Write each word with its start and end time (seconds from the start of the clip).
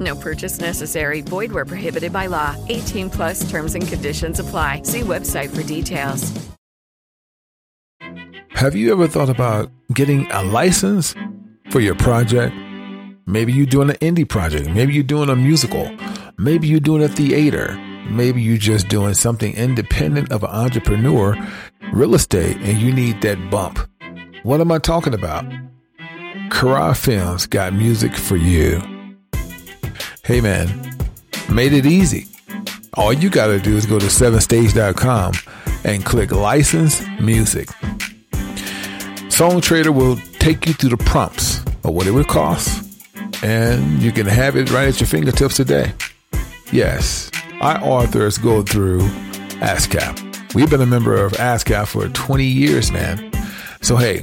No 0.00 0.16
purchase 0.16 0.60
necessary. 0.60 1.20
Void 1.20 1.52
where 1.52 1.66
prohibited 1.66 2.12
by 2.12 2.26
law. 2.26 2.56
18 2.68 3.10
plus 3.10 3.50
terms 3.50 3.74
and 3.74 3.86
conditions 3.86 4.38
apply. 4.38 4.82
See 4.84 5.00
website 5.00 5.54
for 5.54 5.62
details. 5.62 6.32
Have 8.50 8.76
you 8.76 8.92
ever 8.92 9.08
thought 9.08 9.28
about 9.28 9.70
getting 9.92 10.30
a 10.30 10.42
license 10.44 11.16
for 11.70 11.80
your 11.80 11.96
project? 11.96 12.54
Maybe 13.26 13.52
you're 13.52 13.66
doing 13.66 13.90
an 13.90 13.96
indie 13.96 14.28
project. 14.28 14.68
Maybe 14.70 14.94
you're 14.94 15.02
doing 15.02 15.30
a 15.30 15.36
musical. 15.36 15.90
Maybe 16.38 16.68
you're 16.68 16.78
doing 16.78 17.02
a 17.02 17.08
theater. 17.08 17.76
Maybe 18.10 18.42
you're 18.42 18.58
just 18.58 18.88
doing 18.88 19.14
something 19.14 19.54
independent 19.54 20.30
of 20.30 20.42
an 20.42 20.50
entrepreneur, 20.50 21.36
real 21.92 22.14
estate, 22.14 22.56
and 22.58 22.78
you 22.78 22.92
need 22.92 23.20
that 23.22 23.50
bump. 23.50 23.78
What 24.42 24.60
am 24.60 24.70
I 24.70 24.78
talking 24.78 25.14
about? 25.14 25.44
Kara 26.50 26.94
Films 26.94 27.46
got 27.46 27.72
music 27.72 28.14
for 28.14 28.36
you. 28.36 28.82
Hey 30.24 30.40
man, 30.40 30.68
made 31.50 31.72
it 31.72 31.84
easy. 31.84 32.28
All 32.94 33.12
you 33.12 33.28
got 33.28 33.48
to 33.48 33.58
do 33.58 33.76
is 33.76 33.86
go 33.86 33.98
to 33.98 34.06
7stage.com 34.06 35.32
and 35.82 36.04
click 36.04 36.30
license 36.30 37.02
music. 37.18 37.68
Song 39.30 39.60
Trader 39.60 39.90
will 39.90 40.16
take 40.38 40.64
you 40.68 40.74
through 40.74 40.90
the 40.90 40.96
prompts 40.96 41.58
of 41.82 41.92
what 41.94 42.06
it 42.06 42.12
would 42.12 42.28
cost, 42.28 42.88
and 43.42 44.00
you 44.00 44.12
can 44.12 44.26
have 44.26 44.54
it 44.54 44.70
right 44.70 44.86
at 44.86 45.00
your 45.00 45.08
fingertips 45.08 45.56
today. 45.56 45.92
Yes, 46.70 47.28
our 47.60 47.82
authors 47.82 48.38
go 48.38 48.62
through 48.62 49.00
ASCAP. 49.58 50.54
We've 50.54 50.70
been 50.70 50.82
a 50.82 50.86
member 50.86 51.16
of 51.16 51.32
ASCAP 51.32 51.88
for 51.88 52.08
20 52.08 52.44
years, 52.44 52.92
man. 52.92 53.32
So, 53.80 53.96
hey, 53.96 54.22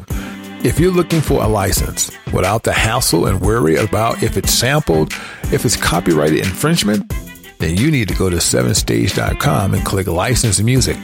if 0.62 0.78
you're 0.78 0.92
looking 0.92 1.22
for 1.22 1.42
a 1.42 1.48
license 1.48 2.12
without 2.34 2.64
the 2.64 2.74
hassle 2.74 3.28
and 3.28 3.40
worry 3.40 3.78
about 3.78 4.22
if 4.22 4.36
it's 4.36 4.54
sampled, 4.54 5.14
if 5.54 5.64
it's 5.64 5.78
copyrighted 5.78 6.40
infringement, 6.40 7.10
then 7.60 7.78
you 7.78 7.90
need 7.90 8.10
to 8.10 8.16
go 8.16 8.30
to 8.30 8.38
7stage.com 8.38 9.74
and 9.74 9.86
click 9.86 10.08
license 10.08 10.60
music. 10.62 10.98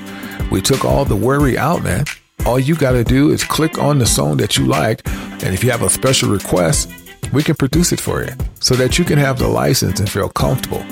We 0.52 0.62
took 0.62 0.84
all 0.84 1.06
the 1.06 1.16
worry 1.16 1.58
out, 1.58 1.84
man. 1.84 2.04
All 2.46 2.60
you 2.60 2.76
got 2.76 2.92
to 2.92 3.06
do 3.06 3.32
is 3.32 3.46
click 3.46 3.78
on 3.80 3.98
the 3.98 4.06
song 4.06 4.38
that 4.38 4.58
you 4.58 4.66
liked, 4.66 5.08
and 5.08 5.54
if 5.54 5.64
you 5.64 5.72
have 5.72 5.84
a 5.84 5.90
special 5.90 6.30
request, 6.30 6.92
we 7.32 7.42
can 7.42 7.56
produce 7.56 7.94
it 7.94 8.00
for 8.00 8.24
you 8.24 8.32
so 8.60 8.76
that 8.76 9.00
you 9.00 9.06
can 9.06 9.18
have 9.18 9.40
the 9.40 9.48
license 9.48 10.02
and 10.02 10.10
feel 10.10 10.30
comfortable. 10.30 10.86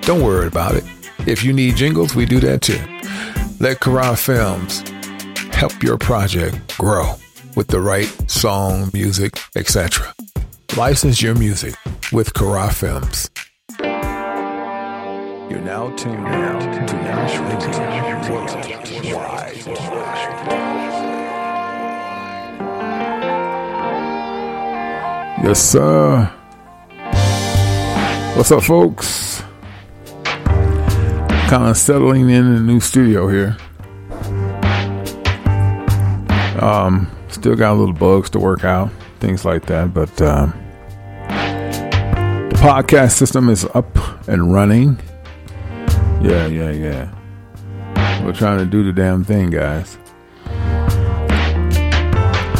Don't 0.00 0.22
worry 0.22 0.48
about 0.48 0.74
it. 0.74 0.84
If 1.26 1.44
you 1.44 1.52
need 1.52 1.76
jingles, 1.76 2.16
we 2.16 2.26
do 2.26 2.40
that 2.40 2.62
too. 2.62 2.80
Let 3.60 3.80
Kara 3.80 4.16
Films 4.16 4.80
help 5.54 5.82
your 5.82 5.98
project 5.98 6.76
grow 6.76 7.14
with 7.58 7.66
the 7.66 7.80
right 7.80 8.06
song, 8.30 8.88
music, 8.94 9.36
etc. 9.56 10.14
License 10.76 11.20
your 11.20 11.34
music 11.34 11.74
with 12.12 12.32
Kara 12.32 12.70
Films. 12.72 13.28
You're 13.80 15.58
now 15.58 15.92
tuned 15.96 16.18
in 16.18 16.86
to 16.86 16.94
Nashville 16.94 18.30
Worldwide. 18.32 18.78
Yes, 25.44 25.60
sir. 25.60 26.32
What's 28.36 28.52
up, 28.52 28.62
folks? 28.62 29.42
Kind 31.48 31.66
of 31.68 31.76
settling 31.76 32.30
in 32.30 32.54
the 32.54 32.60
new 32.60 32.78
studio 32.78 33.26
here. 33.26 33.56
Um, 36.62 37.17
still 37.28 37.56
got 37.56 37.72
a 37.72 37.74
little 37.74 37.94
bugs 37.94 38.30
to 38.30 38.38
work 38.38 38.64
out, 38.64 38.90
things 39.20 39.44
like 39.44 39.66
that, 39.66 39.92
but 39.94 40.20
um, 40.22 40.50
the 41.28 42.56
podcast 42.56 43.12
system 43.12 43.48
is 43.48 43.64
up 43.74 43.96
and 44.28 44.52
running. 44.52 44.98
Yeah, 46.22 46.46
yeah, 46.46 46.70
yeah. 46.70 48.24
We're 48.24 48.32
trying 48.32 48.58
to 48.58 48.66
do 48.66 48.82
the 48.82 48.92
damn 48.92 49.24
thing, 49.24 49.50
guys. 49.50 49.98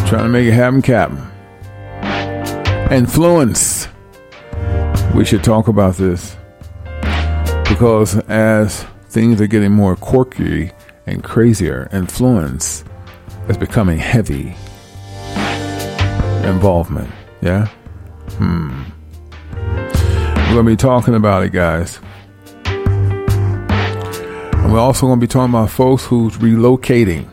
Trying 0.09 0.25
to 0.25 0.29
make 0.29 0.47
it 0.47 0.53
happen, 0.53 0.81
Captain. 0.81 1.19
Influence. 2.91 3.89
We 5.15 5.25
should 5.25 5.43
talk 5.45 5.69
about 5.69 5.97
this 5.97 6.37
because 7.69 8.17
as 8.29 8.85
things 9.09 9.41
are 9.41 9.47
getting 9.47 9.73
more 9.73 9.97
quirky 9.97 10.71
and 11.07 11.23
crazier, 11.23 11.89
influence 11.93 12.85
is 13.49 13.57
becoming 13.57 13.99
heavy 13.99 14.55
involvement. 16.47 17.11
Yeah? 17.41 17.67
Hmm. 18.37 18.83
We're 19.53 20.55
going 20.55 20.67
to 20.67 20.73
be 20.73 20.77
talking 20.77 21.15
about 21.15 21.45
it, 21.45 21.53
guys. 21.53 22.01
And 22.65 24.73
we're 24.73 24.81
also 24.81 25.07
going 25.07 25.21
to 25.21 25.27
be 25.27 25.31
talking 25.31 25.55
about 25.55 25.71
folks 25.71 26.05
who's 26.05 26.37
relocating. 26.39 27.29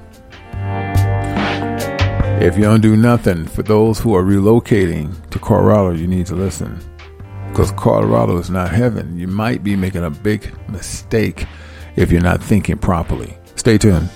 If 2.42 2.58
you 2.58 2.64
don't 2.64 2.82
do 2.82 2.98
nothing 2.98 3.46
for 3.46 3.64
those 3.64 4.00
who 4.00 4.14
are 4.16 4.24
relocating 4.24 5.30
to 5.30 5.40
Colorado, 5.40 5.92
you 5.92 6.08
need 6.08 6.26
to 6.28 6.36
listen. 6.36 6.80
Because 7.50 7.72
Colorado 7.72 8.38
is 8.38 8.50
not 8.50 8.72
heaven. 8.72 9.18
You 9.18 9.28
might 9.28 9.64
be 9.64 9.78
making 9.78 10.04
a 10.04 10.10
big 10.10 10.54
mistake 10.70 11.46
if 11.96 12.12
you're 12.12 12.22
not 12.22 12.44
thinking 12.44 12.78
properly. 12.78 13.38
Stay 13.56 13.78
tuned. 13.78 14.10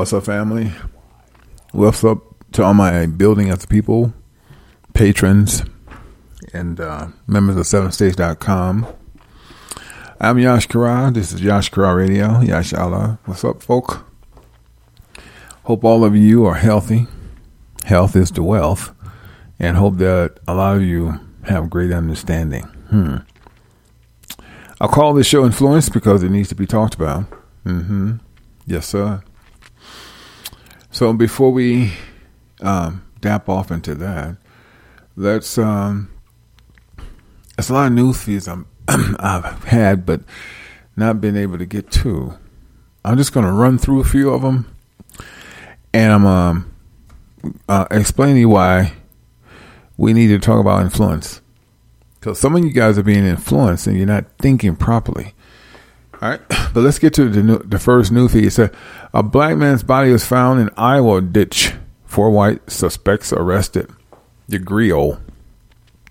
What's 0.00 0.14
up, 0.14 0.24
family? 0.24 0.72
What's 1.72 2.02
up 2.04 2.22
to 2.52 2.64
all 2.64 2.72
my 2.72 3.04
building 3.04 3.50
the 3.50 3.66
people, 3.66 4.14
patrons, 4.94 5.62
and 6.54 6.80
uh, 6.80 7.08
members 7.26 7.56
of 7.56 7.64
7stage.com. 7.64 8.86
I'm 10.18 10.38
Yash 10.38 10.68
Kara. 10.68 11.10
This 11.12 11.34
is 11.34 11.42
Yash 11.42 11.68
Kara 11.68 11.94
Radio. 11.94 12.40
Yash 12.40 12.72
Allah. 12.72 13.18
What's 13.26 13.44
up, 13.44 13.62
folk? 13.62 14.06
Hope 15.64 15.84
all 15.84 16.02
of 16.02 16.16
you 16.16 16.46
are 16.46 16.54
healthy. 16.54 17.06
Health 17.84 18.16
is 18.16 18.30
the 18.30 18.42
wealth. 18.42 18.94
And 19.58 19.76
hope 19.76 19.98
that 19.98 20.38
a 20.48 20.54
lot 20.54 20.76
of 20.78 20.82
you 20.82 21.20
have 21.44 21.68
great 21.68 21.92
understanding. 21.92 22.62
Hmm. 22.88 23.16
I'll 24.80 24.88
call 24.88 25.12
this 25.12 25.26
show 25.26 25.44
Influence 25.44 25.90
because 25.90 26.22
it 26.22 26.30
needs 26.30 26.48
to 26.48 26.54
be 26.54 26.66
talked 26.66 26.94
about. 26.94 27.30
Mm-hmm. 27.66 28.14
Yes, 28.66 28.86
sir. 28.86 29.22
So 31.00 31.14
before 31.14 31.50
we 31.50 31.94
um, 32.60 33.02
dap 33.22 33.48
off 33.48 33.70
into 33.70 33.94
that, 33.94 34.36
let's. 35.16 35.56
Um, 35.56 36.10
it's 37.56 37.70
a 37.70 37.72
lot 37.72 37.86
of 37.86 37.94
news 37.94 38.22
feeds 38.22 38.46
I'm, 38.46 38.66
I've 38.86 39.64
had, 39.64 40.04
but 40.04 40.20
not 40.96 41.22
been 41.22 41.38
able 41.38 41.56
to 41.56 41.64
get 41.64 41.90
to. 41.92 42.34
I'm 43.02 43.16
just 43.16 43.32
going 43.32 43.46
to 43.46 43.52
run 43.52 43.78
through 43.78 44.02
a 44.02 44.04
few 44.04 44.28
of 44.28 44.42
them, 44.42 44.70
and 45.94 46.12
I'm 46.12 46.26
um, 46.26 46.74
uh, 47.66 47.86
explaining 47.90 48.50
why 48.50 48.92
we 49.96 50.12
need 50.12 50.28
to 50.28 50.38
talk 50.38 50.60
about 50.60 50.82
influence. 50.82 51.40
Because 52.16 52.38
some 52.38 52.54
of 52.54 52.62
you 52.62 52.72
guys 52.72 52.98
are 52.98 53.02
being 53.02 53.24
influenced 53.24 53.86
and 53.86 53.96
you're 53.96 54.06
not 54.06 54.26
thinking 54.38 54.76
properly. 54.76 55.32
All 56.20 56.28
right, 56.28 56.40
but 56.48 56.76
let's 56.76 56.98
get 56.98 57.14
to 57.14 57.28
the 57.28 57.42
new, 57.42 57.58
the 57.58 57.78
first 57.78 58.12
new 58.12 58.28
feed. 58.28 58.44
It 58.44 58.50
said 58.52 58.74
a 59.14 59.22
black 59.22 59.56
man's 59.56 59.82
body 59.82 60.12
was 60.12 60.24
found 60.24 60.60
in 60.60 60.70
Iowa 60.76 61.20
ditch. 61.20 61.72
Four 62.04 62.30
white 62.30 62.70
suspects 62.70 63.32
arrested. 63.32 63.88
The 64.48 64.58
Griot. 64.58 65.20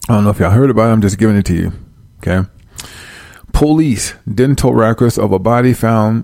I 0.08 0.14
don't 0.14 0.24
know 0.24 0.30
if 0.30 0.40
y'all 0.40 0.52
heard 0.52 0.70
about 0.70 0.90
it. 0.90 0.94
I'm 0.94 1.02
just 1.02 1.18
giving 1.18 1.36
it 1.36 1.46
to 1.48 1.54
you. 1.54 1.74
Okay. 2.20 2.48
Police 3.52 4.14
dental 4.34 4.74
records 4.74 5.18
of 5.18 5.34
a 5.34 5.40
body 5.40 5.74
found 5.74 6.24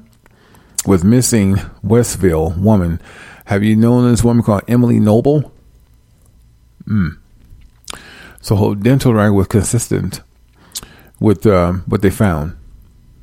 with 0.88 1.03
missing 1.03 1.57
Westville 1.83 2.51
woman. 2.57 3.01
Have 3.45 3.63
you 3.63 3.75
known 3.75 4.09
this 4.09 4.23
woman 4.23 4.43
called 4.43 4.63
Emily 4.67 4.99
Noble? 4.99 5.51
Hmm. 6.85 7.09
So 8.39 8.55
her 8.55 8.75
dental 8.75 9.13
record 9.13 9.33
was 9.33 9.47
consistent 9.47 10.21
with 11.19 11.45
uh, 11.45 11.73
what 11.85 12.01
they 12.01 12.09
found 12.09 12.55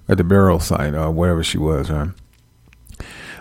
at 0.08 0.18
the 0.18 0.24
burial 0.24 0.60
site 0.60 0.94
or 0.94 1.10
wherever 1.10 1.42
she 1.42 1.58
was. 1.58 1.90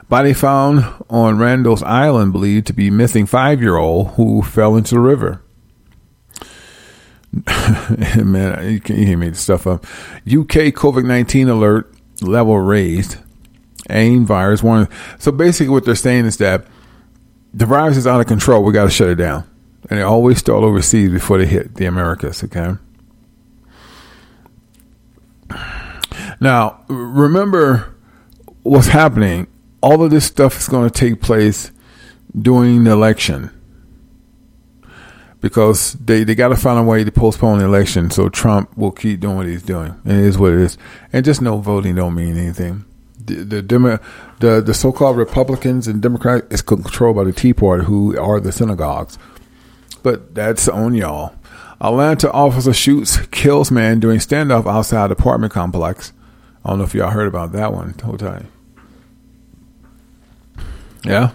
Body 0.10 0.34
found 0.34 0.86
on 1.10 1.38
Randall's 1.38 1.84
Island 1.84 2.34
believed 2.34 2.68
to 2.68 2.74
be 2.74 2.90
missing 2.90 3.26
five 3.26 3.62
year 3.62 3.78
old 3.78 4.10
who 4.10 4.42
fell 4.42 4.76
into 4.76 4.96
the 4.96 5.00
river. 5.00 5.42
Man, 8.22 8.72
you 8.72 8.82
can't 8.82 9.00
hear 9.00 9.18
me 9.18 9.32
stuff 9.34 9.66
up. 9.66 9.86
UK 10.26 10.74
COVID 10.76 11.06
nineteen 11.06 11.48
alert 11.48 11.94
level 12.22 12.58
raised. 12.60 13.18
AIM 13.90 14.26
virus 14.26 14.62
one. 14.62 14.88
So 15.18 15.32
basically, 15.32 15.70
what 15.70 15.86
they're 15.86 15.96
saying 15.96 16.26
is 16.26 16.38
that 16.38 16.66
the 17.54 17.66
virus 17.66 17.98
is 17.98 18.06
out 18.06 18.22
of 18.22 18.28
control. 18.28 18.64
We 18.64 18.74
got 18.74 18.86
to 18.86 18.90
shut 18.90 19.10
it 19.10 19.16
down 19.16 19.50
and 19.90 20.00
they 20.00 20.04
always 20.04 20.38
start 20.38 20.64
overseas 20.64 21.12
before 21.12 21.38
they 21.38 21.46
hit 21.46 21.76
the 21.76 21.86
Americas. 21.86 22.44
Okay. 22.44 22.76
Now, 26.42 26.84
remember 26.90 27.96
what's 28.64 28.88
happening. 28.88 29.48
All 29.82 30.04
of 30.04 30.12
this 30.12 30.26
stuff 30.26 30.60
is 30.60 30.68
going 30.68 30.90
to 30.90 31.00
take 31.00 31.22
place 31.22 31.72
during 32.38 32.84
the 32.84 32.92
election 32.92 33.50
because 35.40 35.94
they, 35.94 36.26
they 36.26 36.36
got 36.36 36.50
to 36.50 36.56
find 36.58 36.78
a 36.78 36.84
way 36.84 37.04
to 37.04 37.12
postpone 37.12 37.60
the 37.60 37.66
election 37.66 38.12
so 38.12 38.28
Trump 38.28 38.78
will 38.78 38.92
keep 38.92 39.22
doing 39.22 39.38
what 39.38 39.48
he's 39.48 39.64
doing. 39.64 39.96
It 40.06 40.18
is 40.18 40.38
what 40.38 40.52
it 40.52 40.60
is. 40.60 40.78
And 41.14 41.24
just 41.24 41.42
no 41.42 41.58
voting 41.58 41.96
don't 41.96 42.16
mean 42.16 42.38
anything. 42.38 42.84
The 43.18 43.36
the, 43.36 43.62
Demo, 43.62 44.00
the, 44.40 44.62
the 44.62 44.74
so-called 44.74 45.16
Republicans 45.16 45.88
and 45.88 46.02
Democrats 46.02 46.48
is 46.52 46.62
controlled 46.62 47.16
by 47.16 47.24
the 47.24 47.34
Tea 47.34 47.54
Party, 47.54 47.86
who 47.86 48.20
are 48.20 48.40
the 48.40 48.52
synagogues 48.52 49.18
but 50.04 50.34
that's 50.36 50.68
on 50.68 50.94
y'all. 50.94 51.36
Atlanta 51.80 52.32
officer 52.32 52.74
shoots, 52.74 53.18
kills 53.28 53.72
man 53.72 54.00
during 54.00 54.20
standoff 54.20 54.68
outside 54.68 55.12
apartment 55.12 55.54
complex. 55.54 56.14
I 56.64 56.70
don't 56.70 56.80
know 56.80 56.84
if 56.84 56.94
y'all 56.94 57.10
heard 57.10 57.28
about 57.28 57.52
that 57.54 57.74
one. 57.74 57.96
Hold 58.04 58.20
tight. 58.20 58.46
Yeah. 61.04 61.32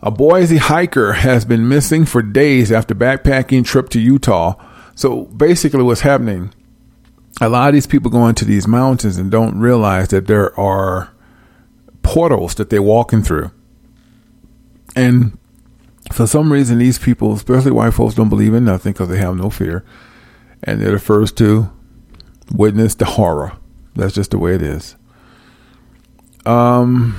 A 0.00 0.10
Boise 0.10 0.58
hiker 0.58 1.14
has 1.14 1.44
been 1.44 1.68
missing 1.68 2.04
for 2.04 2.22
days 2.22 2.70
after 2.70 2.94
backpacking 2.94 3.64
trip 3.64 3.88
to 3.90 4.00
Utah. 4.00 4.54
So 4.94 5.24
basically, 5.24 5.82
what's 5.82 6.02
happening? 6.02 6.52
A 7.40 7.48
lot 7.48 7.68
of 7.68 7.74
these 7.74 7.86
people 7.86 8.10
go 8.10 8.28
into 8.28 8.44
these 8.44 8.68
mountains 8.68 9.16
and 9.16 9.30
don't 9.30 9.58
realize 9.58 10.08
that 10.08 10.26
there 10.26 10.58
are 10.58 11.12
portals 12.02 12.54
that 12.56 12.70
they're 12.70 12.82
walking 12.82 13.22
through, 13.22 13.50
and 14.94 15.36
for 16.12 16.26
some 16.26 16.52
reason, 16.52 16.78
these 16.78 16.98
people, 16.98 17.32
especially 17.32 17.72
white 17.72 17.94
folks, 17.94 18.14
don't 18.14 18.28
believe 18.28 18.54
in 18.54 18.64
nothing 18.64 18.92
because 18.92 19.08
they 19.08 19.18
have 19.18 19.36
no 19.36 19.50
fear. 19.50 19.84
And 20.62 20.80
they're 20.80 20.92
the 20.92 20.98
first 20.98 21.36
to 21.38 21.72
witness 22.52 22.94
the 22.94 23.04
horror. 23.04 23.56
That's 23.94 24.14
just 24.14 24.30
the 24.32 24.38
way 24.38 24.54
it 24.54 24.62
is. 24.62 24.96
Um, 26.46 27.14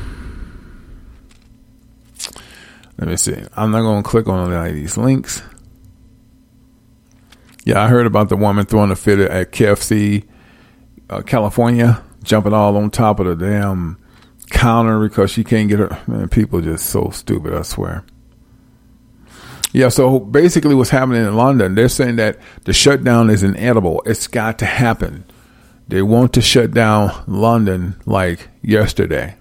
let 2.98 3.08
me 3.08 3.18
see. 3.18 3.38
I'm 3.56 3.72
not 3.72 3.82
going 3.82 4.04
to 4.04 4.10
click 4.10 4.28
on 4.28 4.52
any 4.54 4.70
of 4.70 4.76
these 4.76 4.98
links. 4.98 5.42
Yeah, 7.64 7.84
I 7.84 7.88
heard 7.88 8.06
about 8.06 8.30
the 8.30 8.38
woman 8.38 8.66
throwing 8.66 8.92
a 8.92 8.96
fit 8.96 9.20
at 9.20 9.52
KFC, 9.52 10.24
uh, 11.10 11.22
California, 11.24 12.04
jumping 12.24 12.54
all 12.54 12.78
on 12.78 12.92
top 12.92 13.20
of 13.20 13.26
the 13.26 13.36
damn 13.36 13.98
counter 14.52 15.00
because 15.00 15.32
she 15.32 15.44
can't 15.44 15.68
get 15.68 15.80
her. 15.80 16.02
Man, 16.06 16.30
people 16.30 16.62
just 16.62 16.86
so 16.86 17.10
stupid, 17.10 17.54
I 17.54 17.64
swear. 17.64 18.04
Yeah, 19.76 19.90
so 19.90 20.22
basically 20.22 20.74
what's 20.74 20.90
happening 20.90 21.26
in 21.26 21.36
London, 21.36 21.76
they're 21.76 21.90
saying 21.90 22.16
that 22.16 22.40
the 22.64 22.72
shutdown 22.72 23.30
is 23.30 23.44
inedible. 23.44 24.02
It's 24.06 24.26
got 24.26 24.58
to 24.60 24.66
happen. 24.66 25.26
They 25.90 26.02
want 26.02 26.32
to 26.36 26.42
shut 26.42 26.72
down 26.72 27.12
London 27.28 28.02
like 28.06 28.48
yesterday. 28.62 29.36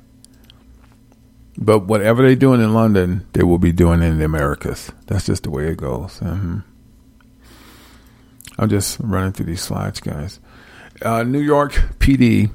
But 1.57 1.87
whatever 1.87 2.23
they're 2.23 2.35
doing 2.35 2.61
in 2.61 2.75
London, 2.75 3.29
they 3.33 3.45
will 3.45 3.59
be 3.59 3.71
doing 3.71 4.03
in 4.03 4.19
the 4.19 4.25
Americas. 4.25 4.91
That's 5.07 5.25
just 5.25 5.45
the 5.45 5.50
way 5.50 5.69
it 5.69 5.76
goes. 5.76 6.19
Mm-hmm. 6.19 6.59
I'm 8.59 8.69
just 8.69 8.99
running 8.99 9.35
through 9.35 9.47
these 9.47 9.62
slides, 9.62 10.00
guys. 10.00 10.41
Uh, 11.00 11.23
New 11.23 11.43
York 11.43 11.75
PD 12.00 12.50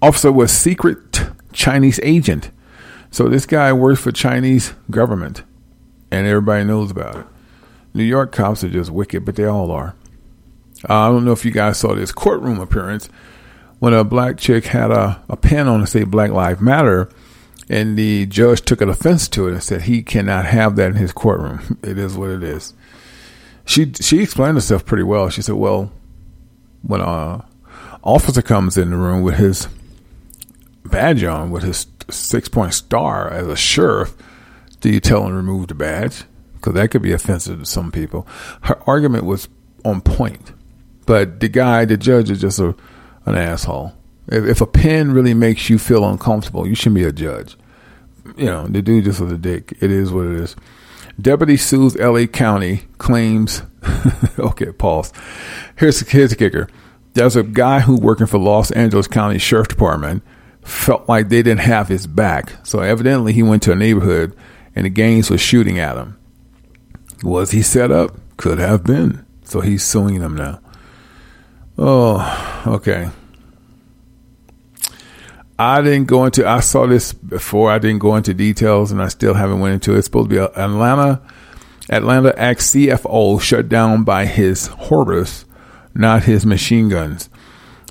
officer 0.00 0.30
was 0.30 0.52
secret 0.52 1.22
Chinese 1.52 1.98
agent. 2.04 2.52
So 3.10 3.28
this 3.28 3.46
guy 3.46 3.72
works 3.72 4.00
for 4.00 4.12
Chinese 4.12 4.74
government 4.92 5.42
and 6.10 6.26
everybody 6.26 6.64
knows 6.64 6.90
about 6.90 7.16
it. 7.16 7.26
New 7.94 8.04
York 8.04 8.32
cops 8.32 8.62
are 8.62 8.68
just 8.68 8.90
wicked, 8.90 9.24
but 9.24 9.36
they 9.36 9.44
all 9.44 9.70
are. 9.70 9.94
Uh, 10.88 10.94
I 10.94 11.08
don't 11.08 11.24
know 11.24 11.32
if 11.32 11.44
you 11.44 11.50
guys 11.50 11.78
saw 11.78 11.94
this 11.94 12.12
courtroom 12.12 12.60
appearance 12.60 13.08
when 13.80 13.92
a 13.92 14.04
black 14.04 14.38
chick 14.38 14.66
had 14.66 14.90
a, 14.90 15.22
a 15.28 15.36
pen 15.36 15.66
on 15.68 15.80
to 15.80 15.86
say 15.86 16.04
Black 16.04 16.30
Lives 16.30 16.60
Matter, 16.60 17.10
and 17.68 17.96
the 17.98 18.26
judge 18.26 18.62
took 18.62 18.80
an 18.80 18.88
offense 18.88 19.28
to 19.28 19.48
it 19.48 19.52
and 19.52 19.62
said 19.62 19.82
he 19.82 20.02
cannot 20.02 20.46
have 20.46 20.76
that 20.76 20.90
in 20.90 20.96
his 20.96 21.12
courtroom. 21.12 21.78
It 21.82 21.98
is 21.98 22.16
what 22.16 22.30
it 22.30 22.42
is. 22.42 22.74
She 23.64 23.92
she 23.92 24.22
explained 24.22 24.56
herself 24.56 24.84
pretty 24.84 25.02
well. 25.04 25.28
She 25.30 25.42
said, 25.42 25.54
"Well, 25.54 25.92
when 26.82 27.00
a 27.00 27.44
officer 28.02 28.42
comes 28.42 28.76
in 28.76 28.90
the 28.90 28.96
room 28.96 29.22
with 29.22 29.36
his 29.36 29.68
badge 30.84 31.22
on, 31.24 31.50
with 31.50 31.62
his 31.62 31.86
six 32.10 32.48
point 32.48 32.74
star 32.74 33.30
as 33.30 33.46
a 33.46 33.56
sheriff." 33.56 34.14
Do 34.80 34.90
you 34.90 35.00
tell 35.00 35.26
to 35.26 35.32
remove 35.32 35.68
the 35.68 35.74
badge? 35.74 36.24
Because 36.54 36.74
that 36.74 36.90
could 36.90 37.02
be 37.02 37.12
offensive 37.12 37.58
to 37.58 37.66
some 37.66 37.90
people. 37.90 38.26
Her 38.62 38.78
argument 38.86 39.24
was 39.24 39.48
on 39.84 40.00
point, 40.00 40.52
but 41.06 41.40
the 41.40 41.48
guy, 41.48 41.84
the 41.84 41.96
judge, 41.96 42.30
is 42.30 42.40
just 42.40 42.58
a, 42.58 42.74
an 43.24 43.34
asshole. 43.34 43.94
If, 44.28 44.44
if 44.44 44.60
a 44.60 44.66
pen 44.66 45.12
really 45.12 45.34
makes 45.34 45.70
you 45.70 45.78
feel 45.78 46.04
uncomfortable, 46.04 46.66
you 46.66 46.74
shouldn't 46.74 46.96
be 46.96 47.04
a 47.04 47.12
judge. 47.12 47.56
You 48.36 48.46
know, 48.46 48.66
the 48.66 48.82
dude 48.82 49.04
just 49.04 49.20
was 49.20 49.32
a 49.32 49.38
dick. 49.38 49.76
It 49.80 49.90
is 49.90 50.12
what 50.12 50.26
it 50.26 50.36
is. 50.40 50.56
Deputy 51.20 51.56
sues 51.56 51.96
LA 51.96 52.26
County, 52.26 52.82
claims. 52.98 53.62
okay, 54.38 54.72
pause. 54.72 55.12
Here's, 55.76 56.00
here's 56.08 56.30
the 56.30 56.36
kicker. 56.36 56.68
There's 57.14 57.36
a 57.36 57.42
guy 57.42 57.80
who 57.80 57.96
working 57.96 58.26
for 58.26 58.38
Los 58.38 58.70
Angeles 58.70 59.06
County 59.06 59.38
Sheriff 59.38 59.68
Department 59.68 60.22
felt 60.62 61.08
like 61.08 61.28
they 61.28 61.42
didn't 61.42 61.60
have 61.60 61.88
his 61.88 62.06
back. 62.06 62.54
So 62.64 62.80
evidently 62.80 63.32
he 63.32 63.42
went 63.42 63.62
to 63.64 63.72
a 63.72 63.76
neighborhood 63.76 64.36
and 64.74 64.84
the 64.84 64.90
gangs 64.90 65.30
were 65.30 65.38
shooting 65.38 65.78
at 65.78 65.96
him. 65.96 66.16
Was 67.22 67.50
he 67.50 67.62
set 67.62 67.90
up? 67.90 68.16
Could 68.36 68.58
have 68.58 68.84
been. 68.84 69.24
So 69.44 69.60
he's 69.60 69.82
suing 69.82 70.20
them 70.20 70.36
now. 70.36 70.60
Oh, 71.76 72.64
okay. 72.66 73.10
I 75.58 75.82
didn't 75.82 76.06
go 76.06 76.24
into. 76.24 76.46
I 76.48 76.60
saw 76.60 76.86
this 76.86 77.12
before. 77.12 77.70
I 77.70 77.78
didn't 77.78 77.98
go 77.98 78.16
into 78.16 78.32
details, 78.32 78.92
and 78.92 79.02
I 79.02 79.08
still 79.08 79.34
haven't 79.34 79.60
went 79.60 79.74
into 79.74 79.94
it. 79.94 79.98
It's 79.98 80.06
supposed 80.06 80.30
to 80.30 80.34
be 80.36 80.38
Atlanta. 80.38 81.20
Atlanta 81.90 82.32
ex 82.36 82.70
CFO 82.70 83.40
shut 83.40 83.68
down 83.68 84.04
by 84.04 84.24
his 84.24 84.68
Hortus, 84.68 85.44
not 85.94 86.22
his 86.22 86.46
machine 86.46 86.88
guns. 86.88 87.28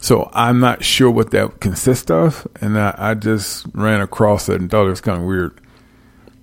So 0.02 0.32
I'm 0.34 0.60
not 0.60 0.84
sure 0.84 1.12
what 1.12 1.32
that 1.32 1.60
consists 1.60 2.10
of, 2.10 2.48
and 2.62 2.80
I, 2.80 2.96
I 2.98 3.14
just 3.14 3.68
ran 3.74 4.02
across 4.02 4.50
it 4.50 4.62
and 4.62 4.72
thought 4.72 4.88
it 4.88 4.92
was 4.92 5.02
kind 5.02 5.20
of 5.20 5.28
weird. 5.28 5.60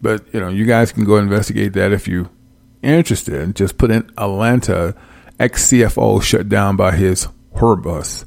But 0.00 0.32
you 0.32 0.40
know, 0.40 0.48
you 0.48 0.66
guys 0.66 0.92
can 0.92 1.04
go 1.04 1.16
investigate 1.16 1.72
that 1.74 1.92
if 1.92 2.06
you 2.06 2.28
interested. 2.82 3.54
Just 3.56 3.78
put 3.78 3.90
in 3.90 4.10
Atlanta 4.18 4.94
ex 5.38 5.70
CFO 5.70 6.22
shut 6.22 6.48
down 6.48 6.76
by 6.76 6.92
his 6.92 7.28
Hurbus, 7.54 8.24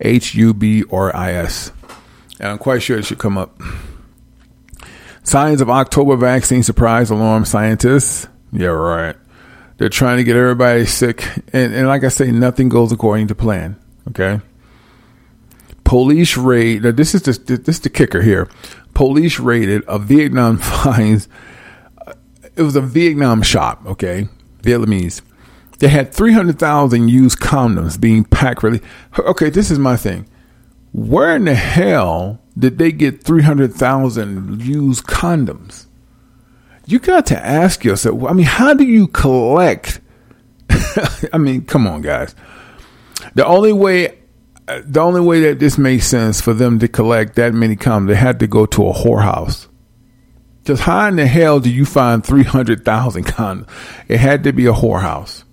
H 0.00 0.34
U 0.34 0.52
B 0.54 0.84
R 0.90 1.14
I 1.14 1.32
S 1.32 1.72
and 2.42 2.50
I'm 2.50 2.58
quite 2.58 2.82
sure 2.82 2.98
it 2.98 3.04
should 3.04 3.18
come 3.18 3.38
up. 3.38 3.58
Signs 5.22 5.60
of 5.60 5.70
October 5.70 6.16
vaccine 6.16 6.64
surprise 6.64 7.08
alarm 7.08 7.44
scientists. 7.44 8.26
Yeah, 8.52 8.68
right. 8.68 9.16
They're 9.78 9.88
trying 9.88 10.16
to 10.18 10.24
get 10.24 10.36
everybody 10.36 10.84
sick. 10.84 11.24
And, 11.52 11.72
and 11.72 11.86
like 11.86 12.02
I 12.02 12.08
say, 12.08 12.32
nothing 12.32 12.68
goes 12.68 12.90
according 12.90 13.28
to 13.28 13.36
plan. 13.36 13.76
Okay. 14.08 14.40
Police 15.84 16.36
raid. 16.36 16.82
This 16.82 17.14
is 17.14 17.22
the, 17.22 17.56
this 17.56 17.76
is 17.76 17.80
the 17.80 17.90
kicker 17.90 18.20
here. 18.20 18.48
Police 18.94 19.38
raided 19.38 19.82
a 19.88 19.98
Vietnam 19.98 20.58
finds. 20.58 21.28
Uh, 22.06 22.14
it 22.56 22.62
was 22.62 22.76
a 22.76 22.80
Vietnam 22.80 23.42
shop. 23.42 23.84
Okay. 23.86 24.28
Vietnamese. 24.62 25.22
They 25.78 25.88
had 25.88 26.12
300,000 26.14 27.08
used 27.08 27.38
condoms 27.40 28.00
being 28.00 28.24
packed. 28.24 28.62
Really. 28.62 28.80
Okay. 29.18 29.50
This 29.50 29.70
is 29.70 29.78
my 29.78 29.96
thing 29.96 30.26
where 30.92 31.34
in 31.34 31.46
the 31.46 31.54
hell 31.54 32.38
did 32.58 32.78
they 32.78 32.92
get 32.92 33.24
300,000 33.24 34.62
used 34.62 35.04
condoms? 35.04 35.86
You 36.86 36.98
got 36.98 37.26
to 37.26 37.46
ask 37.46 37.84
yourself, 37.84 38.24
I 38.24 38.32
mean, 38.32 38.46
how 38.46 38.74
do 38.74 38.84
you 38.84 39.06
collect? 39.08 40.00
I 41.32 41.38
mean, 41.38 41.64
come 41.64 41.86
on, 41.86 42.02
guys. 42.02 42.34
The 43.34 43.46
only 43.46 43.72
way, 43.72 44.18
the 44.84 45.00
only 45.00 45.20
way 45.20 45.40
that 45.40 45.58
this 45.58 45.78
makes 45.78 46.06
sense 46.06 46.40
for 46.40 46.52
them 46.52 46.78
to 46.78 46.88
collect 46.88 47.36
that 47.36 47.54
many 47.54 47.76
condoms, 47.76 48.08
they 48.08 48.14
had 48.14 48.40
to 48.40 48.46
go 48.46 48.66
to 48.66 48.88
a 48.88 48.92
whorehouse. 48.92 49.66
Because 50.62 50.80
how 50.80 51.08
in 51.08 51.16
the 51.16 51.26
hell 51.26 51.58
do 51.58 51.70
you 51.70 51.84
find 51.84 52.24
300,000 52.24 53.24
condoms? 53.24 53.68
It 54.08 54.18
had 54.18 54.44
to 54.44 54.52
be 54.52 54.66
a 54.66 54.72
whorehouse. 54.72 55.44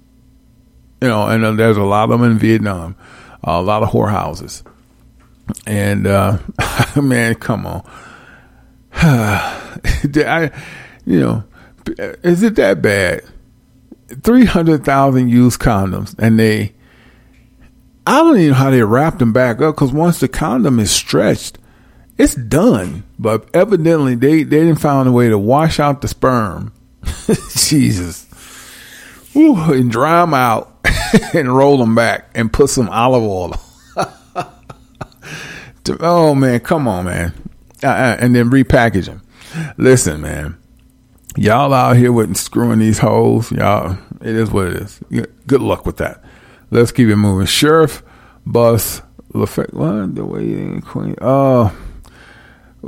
You 1.02 1.08
know, 1.08 1.28
and 1.28 1.44
uh, 1.46 1.52
there's 1.54 1.78
a 1.78 1.84
lot 1.84 2.04
of 2.04 2.20
them 2.20 2.30
in 2.30 2.38
Vietnam, 2.38 2.96
a 3.44 3.62
lot 3.62 3.84
of 3.84 3.90
whorehouses. 3.90 4.64
And 5.66 6.06
uh, 6.06 6.38
man, 7.02 7.36
come 7.36 7.66
on. 7.66 7.90
I, 8.94 10.52
you 11.06 11.20
know, 11.20 11.44
is 11.98 12.44
it 12.44 12.56
that 12.56 12.82
bad? 12.82 13.24
Three 14.24 14.46
hundred 14.46 14.84
thousand 14.84 15.30
used 15.30 15.60
condoms, 15.60 16.16
and 16.18 16.40
they. 16.40 16.74
I 18.10 18.24
don't 18.24 18.38
even 18.38 18.50
know 18.50 18.56
how 18.56 18.72
they 18.72 18.82
wrap 18.82 19.20
them 19.20 19.34
back 19.34 19.62
up 19.62 19.76
because 19.76 19.92
once 19.92 20.20
the 20.20 20.28
condom 20.28 20.80
is 20.80 20.90
stretched, 20.90 21.60
it's 22.18 22.34
done. 22.34 23.04
But 23.20 23.48
evidently, 23.54 24.16
they 24.16 24.42
they 24.42 24.62
didn't 24.62 24.80
find 24.80 25.08
a 25.08 25.12
way 25.12 25.30
to 25.30 25.38
wash 25.38 25.80
out 25.80 26.02
the 26.02 26.08
sperm. 26.08 26.74
Jesus, 27.56 28.26
Ooh, 29.36 29.56
and 29.72 29.92
dry 29.92 30.22
them 30.22 30.34
out 30.34 30.76
and 31.36 31.56
roll 31.56 31.78
them 31.78 31.94
back 31.94 32.32
and 32.34 32.52
put 32.52 32.72
some 32.72 32.90
olive 32.90 33.22
oil 33.22 33.54
oh 36.00 36.34
man, 36.34 36.60
come 36.62 36.88
on, 36.88 37.06
man, 37.06 37.32
uh, 37.84 37.88
uh, 37.88 38.18
and 38.20 38.36
then 38.36 38.50
repackage 38.50 39.06
them. 39.06 39.22
Listen, 39.78 40.22
man, 40.22 40.58
y'all 41.38 41.74
out 41.74 41.96
here 41.96 42.12
with 42.12 42.36
screwing 42.38 42.80
these 42.80 42.98
holes, 42.98 43.52
y'all. 43.52 44.00
It 44.22 44.36
is 44.36 44.50
what 44.50 44.68
it 44.68 44.78
is. 44.78 45.00
Good 45.46 45.62
luck 45.62 45.86
with 45.86 45.98
that. 45.98 46.24
Let's 46.72 46.92
keep 46.92 47.10
it 47.10 47.16
moving. 47.16 47.48
Sheriff 47.48 48.04
Bus 48.46 49.02
LaFayette. 49.34 49.74
What 49.74 50.16
the 50.16 50.26
way 50.26 50.82
Queen? 50.82 51.16
Oh. 51.22 51.62
Uh, 51.62 51.72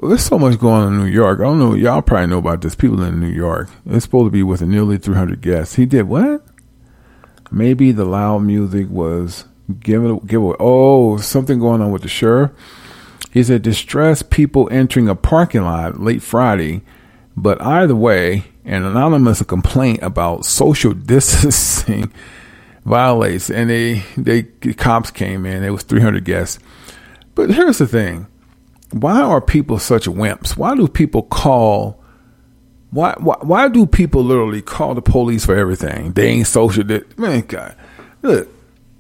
there's 0.08 0.24
so 0.24 0.40
much 0.40 0.58
going 0.60 0.84
on 0.84 0.94
in 0.94 1.00
New 1.00 1.06
York. 1.06 1.40
I 1.40 1.44
don't 1.44 1.60
know. 1.60 1.74
Y'all 1.74 2.02
probably 2.02 2.28
know 2.28 2.38
about 2.38 2.62
this. 2.62 2.76
People 2.76 3.02
in 3.04 3.20
New 3.20 3.28
York. 3.28 3.70
It's 3.86 4.06
supposed 4.06 4.28
to 4.28 4.32
be 4.32 4.44
with 4.44 4.62
nearly 4.62 4.98
300 4.98 5.42
guests. 5.42 5.76
He 5.76 5.86
did 5.86 6.04
what? 6.04 6.46
Maybe 7.52 7.92
the 7.92 8.06
loud 8.06 8.40
music 8.40 8.88
was 8.90 9.46
given 9.80 10.20
give 10.20 10.42
away. 10.42 10.56
Oh, 10.60 11.18
something 11.18 11.60
going 11.60 11.82
on 11.82 11.92
with 11.92 12.04
the 12.04 12.08
sheriff. 12.08 12.52
He 13.32 13.44
said 13.44 13.62
distressed 13.62 14.30
people 14.30 14.70
entering 14.72 15.10
a 15.10 15.16
parking 15.16 15.64
lot 15.64 16.00
late 16.00 16.22
Friday, 16.22 16.82
but 17.36 17.62
either 17.62 17.96
way, 17.96 18.46
an 18.66 18.86
anonymous 18.86 19.42
complaint 19.44 20.00
about 20.02 20.46
social 20.46 20.94
distancing 20.94 22.14
violates, 22.86 23.50
and 23.50 23.70
they 23.70 24.04
they 24.18 24.44
the 24.62 24.74
cops 24.74 25.12
came 25.12 25.46
in. 25.46 25.64
It 25.64 25.70
was 25.72 25.84
300 25.84 26.24
guests. 26.24 26.60
But 27.36 27.52
here's 27.52 27.78
the 27.78 27.88
thing: 27.88 28.28
why 28.92 29.22
are 29.22 29.42
people 29.42 29.80
such 29.80 30.06
wimps? 30.06 30.58
Why 30.58 30.76
do 30.76 30.88
people 30.88 31.24
call? 31.24 32.02
Why, 32.92 33.16
why 33.20 33.38
why 33.42 33.70
do 33.70 33.86
people 33.86 34.24
literally 34.24 34.62
call 34.62 34.96
the 34.96 35.02
police 35.02 35.46
for 35.46 35.56
everything? 35.56 36.12
They 36.12 36.28
ain't 36.28 36.48
social. 36.48 36.84
Di- 36.84 37.04
Man, 37.18 37.42
God, 37.42 37.76
look, 38.22 38.50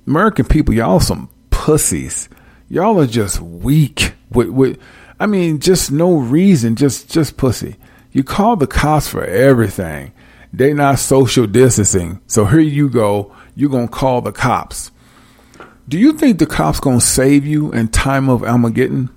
American 0.08 0.46
people, 0.46 0.74
y'all 0.74 1.00
some 1.00 1.30
pussies. 1.50 2.30
Y'all 2.70 3.00
are 3.02 3.08
just 3.08 3.42
weak 3.42 4.14
with, 4.32 4.48
with 4.50 4.80
I 5.20 5.26
mean, 5.26 5.60
just 5.60 5.92
no 5.92 6.16
reason, 6.16 6.78
just 6.78 7.12
just 7.12 7.36
pussy. 7.36 7.76
You 8.14 8.24
call 8.24 8.56
the 8.56 8.68
cops 8.68 9.10
for 9.10 9.24
everything. 9.26 10.14
They 10.54 10.74
not 10.74 11.00
social 11.00 11.48
distancing. 11.48 12.22
So 12.28 12.46
here 12.46 12.60
you 12.60 12.90
go. 12.90 13.34
You're 13.55 13.70
gonna 13.70 13.88
call 13.88 14.22
the 14.22 14.31
cops. 14.31 14.91
Do 15.88 15.98
you 15.98 16.13
think 16.13 16.39
the 16.39 16.46
cops 16.46 16.79
gonna 16.79 17.01
save 17.01 17.46
you 17.46 17.72
in 17.72 17.89
time 17.89 18.29
of 18.29 18.43
Armageddon? 18.43 19.10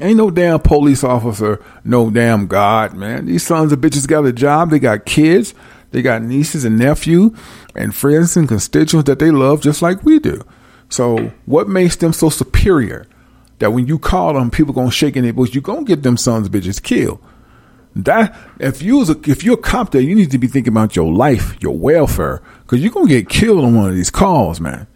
Ain't 0.00 0.16
no 0.16 0.30
damn 0.30 0.60
police 0.60 1.04
officer, 1.04 1.62
no 1.84 2.10
damn 2.10 2.46
God, 2.46 2.94
man. 2.94 3.26
These 3.26 3.46
sons 3.46 3.72
of 3.72 3.80
bitches 3.80 4.06
got 4.06 4.24
a 4.24 4.32
job. 4.32 4.70
They 4.70 4.78
got 4.78 5.04
kids. 5.04 5.54
They 5.90 6.02
got 6.02 6.22
nieces 6.22 6.64
and 6.64 6.78
nephew 6.78 7.34
and 7.74 7.94
friends 7.94 8.36
and 8.36 8.48
constituents 8.48 9.06
that 9.06 9.18
they 9.18 9.30
love 9.30 9.60
just 9.60 9.82
like 9.82 10.04
we 10.04 10.18
do. 10.18 10.42
So 10.88 11.32
what 11.46 11.68
makes 11.68 11.96
them 11.96 12.12
so 12.12 12.30
superior? 12.30 13.06
that 13.60 13.72
when 13.72 13.86
you 13.86 13.98
call 13.98 14.34
them, 14.34 14.50
people 14.50 14.74
gonna 14.74 14.90
shake 14.90 15.16
in 15.16 15.22
their 15.22 15.32
boots. 15.32 15.54
You 15.54 15.60
gonna 15.60 15.84
get 15.84 16.02
them 16.02 16.16
sons 16.16 16.48
of 16.48 16.52
bitches 16.52 16.82
killed. 16.82 17.22
That 17.94 18.36
if 18.58 18.82
you 18.82 18.98
was 18.98 19.10
a, 19.10 19.16
if 19.26 19.44
you're 19.44 19.54
a 19.54 19.62
cop 19.62 19.92
there, 19.92 20.00
you 20.00 20.14
need 20.14 20.30
to 20.32 20.38
be 20.38 20.46
thinking 20.46 20.72
about 20.72 20.96
your 20.96 21.12
life, 21.12 21.56
your 21.60 21.76
welfare, 21.76 22.42
because 22.70 22.84
you're 22.84 22.92
gonna 22.92 23.08
get 23.08 23.28
killed 23.28 23.64
on 23.64 23.74
one 23.74 23.88
of 23.88 23.96
these 23.96 24.10
calls, 24.10 24.60
man. 24.60 24.86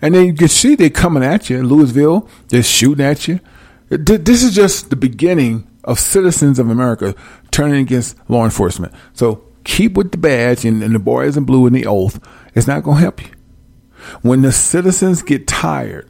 And 0.00 0.14
then 0.14 0.24
you 0.24 0.32
can 0.32 0.48
see 0.48 0.74
they 0.74 0.88
coming 0.88 1.22
at 1.22 1.50
you 1.50 1.58
in 1.58 1.66
Louisville, 1.66 2.26
they're 2.48 2.62
shooting 2.62 3.04
at 3.04 3.28
you. 3.28 3.38
This 3.90 4.42
is 4.42 4.54
just 4.54 4.88
the 4.88 4.96
beginning 4.96 5.68
of 5.84 6.00
citizens 6.00 6.58
of 6.58 6.70
America 6.70 7.14
turning 7.50 7.82
against 7.82 8.16
law 8.30 8.44
enforcement. 8.44 8.94
So 9.12 9.44
keep 9.64 9.92
with 9.92 10.10
the 10.12 10.16
badge 10.16 10.64
and, 10.64 10.82
and 10.82 10.94
the 10.94 10.98
boys 10.98 11.36
in 11.36 11.44
blue 11.44 11.66
and 11.66 11.76
the 11.76 11.86
oath. 11.86 12.18
It's 12.54 12.66
not 12.66 12.82
gonna 12.82 13.00
help 13.00 13.22
you. 13.22 13.30
When 14.22 14.40
the 14.40 14.50
citizens 14.50 15.20
get 15.20 15.46
tired 15.46 16.08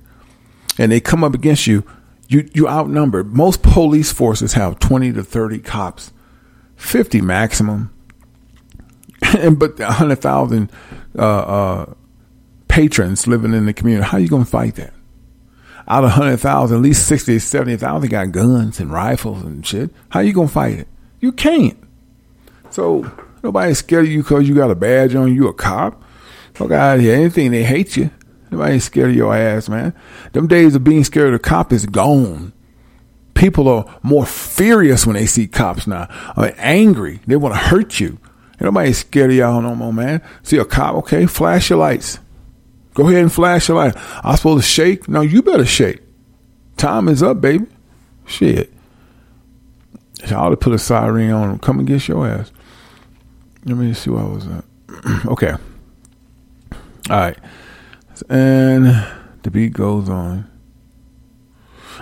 and 0.79 0.93
they 0.93 1.01
come 1.01 1.25
up 1.25 1.35
against 1.35 1.67
you, 1.67 1.83
you 2.29 2.49
you 2.55 2.69
outnumbered. 2.69 3.35
Most 3.35 3.65
police 3.65 4.13
forces 4.13 4.53
have 4.53 4.79
twenty 4.79 5.13
to 5.15 5.25
thirty 5.25 5.59
cops, 5.59 6.13
fifty 6.77 7.21
maximum, 7.21 7.93
and 9.37 9.59
but 9.59 9.81
hundred 9.81 10.21
thousand 10.21 10.71
uh, 11.17 11.23
uh, 11.23 11.95
patrons 12.69 13.27
living 13.27 13.55
in 13.55 13.67
the 13.67 13.73
community. 13.73 14.07
How 14.07 14.19
you 14.19 14.29
gonna 14.29 14.45
fight 14.45 14.77
that? 14.77 14.93
Out 15.87 16.05
of 16.05 16.11
hundred 16.11 16.39
thousand, 16.39 16.79
at 16.79 16.83
least 16.83 17.07
60, 17.07 17.39
70,000 17.39 18.11
got 18.11 18.33
guns 18.33 18.79
and 18.79 18.93
rifles 18.93 19.43
and 19.43 19.67
shit. 19.67 19.91
How 20.11 20.21
you 20.21 20.33
gonna 20.33 20.49
fight 20.49 20.81
it? 20.81 20.89
You 21.21 21.33
can't. 21.33 21.79
So 22.71 23.11
nobody's 23.43 23.79
scared 23.79 24.05
of 24.05 24.11
you 24.11 24.23
because 24.23 24.49
you 24.49 24.55
got 24.55 24.71
a 24.71 24.75
badge 24.75 25.15
on. 25.15 25.35
You 25.35 25.49
a 25.49 25.55
cop. 25.55 26.03
Fuck 26.55 26.73
out 26.73 26.97
of 26.97 27.01
here. 27.03 27.15
Anything 27.15 27.51
they 27.51 27.65
hate 27.65 27.97
you. 27.97 28.11
Nobody 28.51 28.75
ain't 28.75 28.83
scared 28.83 29.11
of 29.11 29.17
your 29.17 29.35
ass, 29.35 29.69
man. 29.69 29.95
Them 30.33 30.47
days 30.47 30.75
of 30.75 30.85
being 30.85 31.05
scared 31.05 31.35
of 31.35 31.43
cop 31.43 31.73
is 31.73 31.87
gone. 31.87 32.53
People 33.35 33.69
are 33.69 33.99
more 34.03 34.27
furious 34.27 35.07
when 35.07 35.15
they 35.15 35.27
see 35.27 35.47
cops 35.47 35.87
now. 35.87 36.09
Mean, 36.37 36.55
angry. 36.57 37.21
They 37.27 37.37
want 37.37 37.55
to 37.55 37.61
hurt 37.61 38.01
you. 38.01 38.19
Ain't 38.61 38.63
nobody 38.63 38.93
scared 38.93 39.31
of 39.31 39.37
y'all 39.37 39.63
no 39.63 39.75
more, 39.75 39.93
man. 39.93 40.21
See 40.43 40.57
a 40.57 40.65
cop, 40.65 40.97
okay, 40.97 41.27
flash 41.27 41.71
your 41.71 41.79
lights. 41.79 42.19
Go 42.95 43.09
ahead 43.09 43.23
and 43.23 43.33
flash 43.33 43.69
your 43.69 43.77
light. 43.77 43.95
I'm 44.25 44.37
supposed 44.37 44.65
to 44.65 44.69
shake? 44.69 45.09
No, 45.09 45.21
you 45.21 45.43
better 45.43 45.65
shake. 45.65 46.01
Time 46.77 47.09
is 47.09 47.23
up, 47.23 47.41
baby. 47.41 47.67
Shit. 48.27 48.73
I 50.27 50.35
ought 50.35 50.51
to 50.51 50.57
put 50.57 50.73
a 50.73 50.79
siren 50.79 51.31
on 51.31 51.59
come 51.61 51.79
and 51.79 51.87
get 51.87 52.09
your 52.09 52.27
ass. 52.27 52.51
Let 53.65 53.77
me 53.77 53.95
see 53.95 54.11
what 54.11 54.25
I 54.25 54.29
was 54.29 54.47
at. 54.49 54.65
okay. 55.27 55.53
All 57.11 57.17
right. 57.17 57.39
And 58.29 59.07
The 59.43 59.51
beat 59.51 59.73
goes 59.73 60.09
on. 60.09 60.51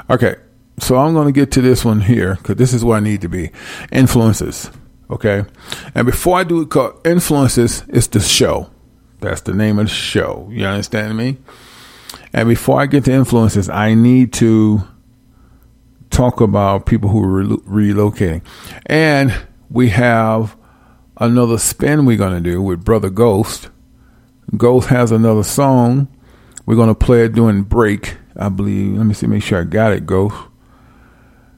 Okay, 0.08 0.36
so 0.78 0.96
I'm 0.96 1.14
going 1.14 1.26
to 1.26 1.32
get 1.32 1.50
to 1.52 1.60
this 1.60 1.84
one 1.84 2.00
here 2.00 2.36
because 2.36 2.56
this 2.56 2.72
is 2.72 2.84
where 2.84 2.96
I 2.96 3.00
need 3.00 3.20
to 3.22 3.28
be. 3.28 3.50
Influences. 3.92 4.70
Okay. 5.10 5.44
And 5.94 6.06
before 6.06 6.38
I 6.38 6.44
do 6.44 6.62
it 6.62 6.70
called 6.70 7.06
influences, 7.06 7.84
it's 7.88 8.08
the 8.08 8.20
show. 8.20 8.70
That's 9.20 9.40
the 9.42 9.54
name 9.54 9.78
of 9.78 9.86
the 9.86 9.92
show. 9.92 10.48
You 10.50 10.66
understand 10.66 11.16
me? 11.16 11.38
And 12.32 12.48
before 12.48 12.80
I 12.80 12.86
get 12.86 13.04
to 13.04 13.12
influences, 13.12 13.68
I 13.68 13.94
need 13.94 14.32
to 14.34 14.82
talk 16.10 16.40
about 16.40 16.86
people 16.86 17.08
who 17.08 17.22
are 17.22 17.42
re- 17.42 17.92
relocating. 17.92 18.42
And 18.86 19.34
we 19.70 19.90
have 19.90 20.56
another 21.18 21.58
spin 21.58 22.04
we're 22.04 22.16
going 22.16 22.42
to 22.42 22.50
do 22.50 22.60
with 22.60 22.84
Brother 22.84 23.10
Ghost. 23.10 23.70
Ghost 24.56 24.88
has 24.88 25.12
another 25.12 25.42
song. 25.42 26.08
We're 26.66 26.76
going 26.76 26.88
to 26.88 26.94
play 26.94 27.25
it 27.25 27.32
during 27.32 27.62
break, 27.62 28.16
I 28.36 28.48
believe. 28.48 28.96
Let 28.96 29.06
me 29.06 29.14
see, 29.14 29.26
make 29.26 29.42
sure 29.42 29.60
I 29.60 29.64
got 29.64 29.92
it, 29.92 30.06
Ghost. 30.06 30.36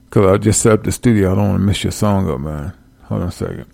Because 0.04 0.30
I 0.30 0.38
just 0.38 0.62
set 0.62 0.72
up 0.72 0.84
the 0.84 0.92
studio. 0.92 1.32
I 1.32 1.34
don't 1.34 1.48
want 1.48 1.60
to 1.60 1.66
miss 1.66 1.82
your 1.82 1.92
song 1.92 2.30
up, 2.30 2.40
man. 2.40 2.72
Hold 3.08 3.22
on 3.22 3.28
a 3.28 3.32
second. 3.32 3.66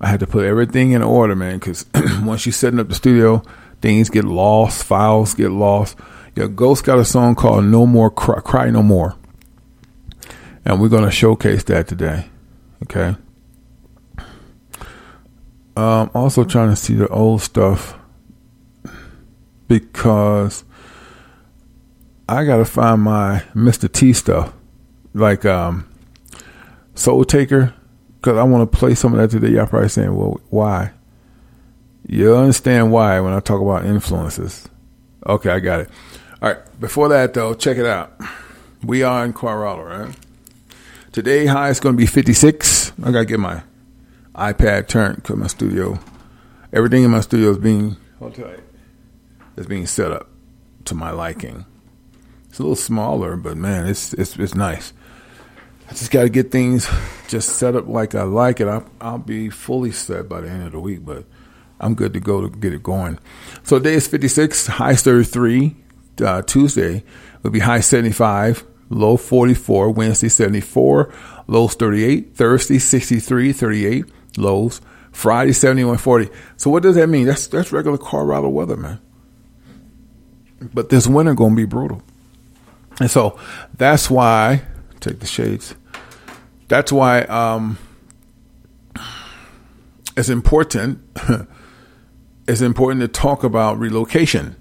I 0.00 0.08
had 0.08 0.20
to 0.20 0.26
put 0.26 0.44
everything 0.44 0.92
in 0.92 1.02
order, 1.02 1.34
man, 1.34 1.58
because 1.58 1.86
once 2.22 2.46
you're 2.46 2.52
setting 2.52 2.78
up 2.78 2.88
the 2.88 2.94
studio, 2.94 3.42
things 3.80 4.10
get 4.10 4.24
lost, 4.24 4.84
files 4.84 5.34
get 5.34 5.50
lost. 5.50 5.98
Yeah, 6.36 6.46
Ghost 6.46 6.84
got 6.84 7.00
a 7.00 7.04
song 7.04 7.34
called 7.34 7.64
No 7.64 7.84
More 7.84 8.10
Cry, 8.10 8.40
Cry 8.40 8.70
No 8.70 8.82
More. 8.82 9.16
And 10.64 10.80
we're 10.80 10.88
to 11.04 11.10
showcase 11.10 11.64
that 11.64 11.88
today. 11.88 12.26
Okay. 12.84 13.16
Um, 15.76 16.10
also 16.14 16.44
trying 16.44 16.70
to 16.70 16.76
see 16.76 16.94
the 16.94 17.08
old 17.08 17.42
stuff 17.42 17.98
because 19.66 20.64
I 22.28 22.44
got 22.44 22.58
to 22.58 22.64
find 22.64 23.02
my 23.02 23.42
Mr. 23.54 23.90
T 23.90 24.12
stuff. 24.12 24.52
Like, 25.12 25.44
um, 25.44 25.85
Soul 26.96 27.24
Taker, 27.24 27.72
because 28.16 28.36
I 28.36 28.42
want 28.42 28.70
to 28.70 28.78
play 28.78 28.94
some 28.94 29.14
of 29.14 29.20
that 29.20 29.30
today. 29.30 29.54
Y'all 29.54 29.66
probably 29.66 29.88
saying, 29.88 30.14
well, 30.14 30.40
why? 30.50 30.92
You 32.08 32.34
understand 32.34 32.90
why 32.90 33.20
when 33.20 33.32
I 33.32 33.40
talk 33.40 33.60
about 33.60 33.84
influences. 33.84 34.68
Okay, 35.24 35.50
I 35.50 35.60
got 35.60 35.80
it. 35.80 35.90
All 36.42 36.48
right, 36.48 36.80
before 36.80 37.08
that, 37.08 37.34
though, 37.34 37.54
check 37.54 37.76
it 37.76 37.86
out. 37.86 38.18
We 38.82 39.02
are 39.02 39.24
in 39.24 39.32
Colorado, 39.32 39.82
right? 39.82 40.16
Today, 41.12 41.46
high 41.46 41.70
is 41.70 41.80
going 41.80 41.94
to 41.94 41.98
be 41.98 42.06
56. 42.06 42.92
I 43.02 43.10
got 43.10 43.20
to 43.20 43.24
get 43.24 43.40
my 43.40 43.62
iPad 44.34 44.88
turned 44.88 45.16
because 45.16 45.36
my 45.36 45.46
studio, 45.46 45.98
everything 46.72 47.04
in 47.04 47.10
my 47.10 47.20
studio 47.20 47.50
is 47.50 47.58
being, 47.58 47.96
tight, 48.20 48.60
is 49.56 49.66
being 49.66 49.86
set 49.86 50.12
up 50.12 50.28
to 50.84 50.94
my 50.94 51.10
liking. 51.10 51.64
It's 52.48 52.58
a 52.58 52.62
little 52.62 52.76
smaller, 52.76 53.36
but 53.36 53.56
man, 53.56 53.86
it's 53.86 54.14
it's 54.14 54.36
it's 54.38 54.54
nice. 54.54 54.92
I 55.88 55.90
just 55.90 56.10
got 56.10 56.22
to 56.22 56.28
get 56.28 56.50
things 56.50 56.88
just 57.28 57.56
set 57.56 57.76
up 57.76 57.86
like 57.86 58.14
I 58.14 58.22
like 58.22 58.60
it. 58.60 58.68
I'll, 58.68 58.88
I'll, 59.00 59.18
be 59.18 59.50
fully 59.50 59.92
set 59.92 60.28
by 60.28 60.40
the 60.40 60.48
end 60.48 60.64
of 60.64 60.72
the 60.72 60.80
week, 60.80 61.04
but 61.04 61.24
I'm 61.80 61.94
good 61.94 62.12
to 62.14 62.20
go 62.20 62.40
to 62.40 62.48
get 62.48 62.72
it 62.72 62.82
going. 62.82 63.18
So 63.62 63.78
today 63.78 63.94
is 63.94 64.06
56, 64.06 64.66
high 64.66 64.94
33. 64.94 65.76
Uh, 66.20 66.42
Tuesday 66.42 67.04
will 67.42 67.50
be 67.50 67.60
high 67.60 67.80
75, 67.80 68.64
low 68.90 69.16
44. 69.16 69.90
Wednesday 69.90 70.28
74, 70.28 71.12
lows 71.46 71.74
38. 71.74 72.34
Thursday 72.34 72.78
63, 72.78 73.52
38, 73.52 74.04
lows. 74.38 74.80
Friday 75.12 75.52
71, 75.52 75.96
40. 75.96 76.28
So 76.58 76.68
what 76.68 76.82
does 76.82 76.96
that 76.96 77.06
mean? 77.08 77.26
That's 77.26 77.46
that's 77.46 77.72
regular 77.72 77.96
Colorado 77.96 78.50
weather, 78.50 78.76
man. 78.76 79.00
But 80.74 80.90
this 80.90 81.06
winter 81.06 81.34
gonna 81.34 81.54
be 81.54 81.64
brutal, 81.64 82.02
and 83.00 83.10
so 83.10 83.38
that's 83.78 84.10
why 84.10 84.62
take 85.10 85.20
the 85.20 85.26
shades. 85.26 85.74
That's 86.68 86.92
why 86.92 87.22
um, 87.22 87.78
it's 90.16 90.28
important. 90.28 91.00
it's 92.48 92.60
important 92.60 93.00
to 93.02 93.08
talk 93.08 93.44
about 93.44 93.78
relocation, 93.78 94.56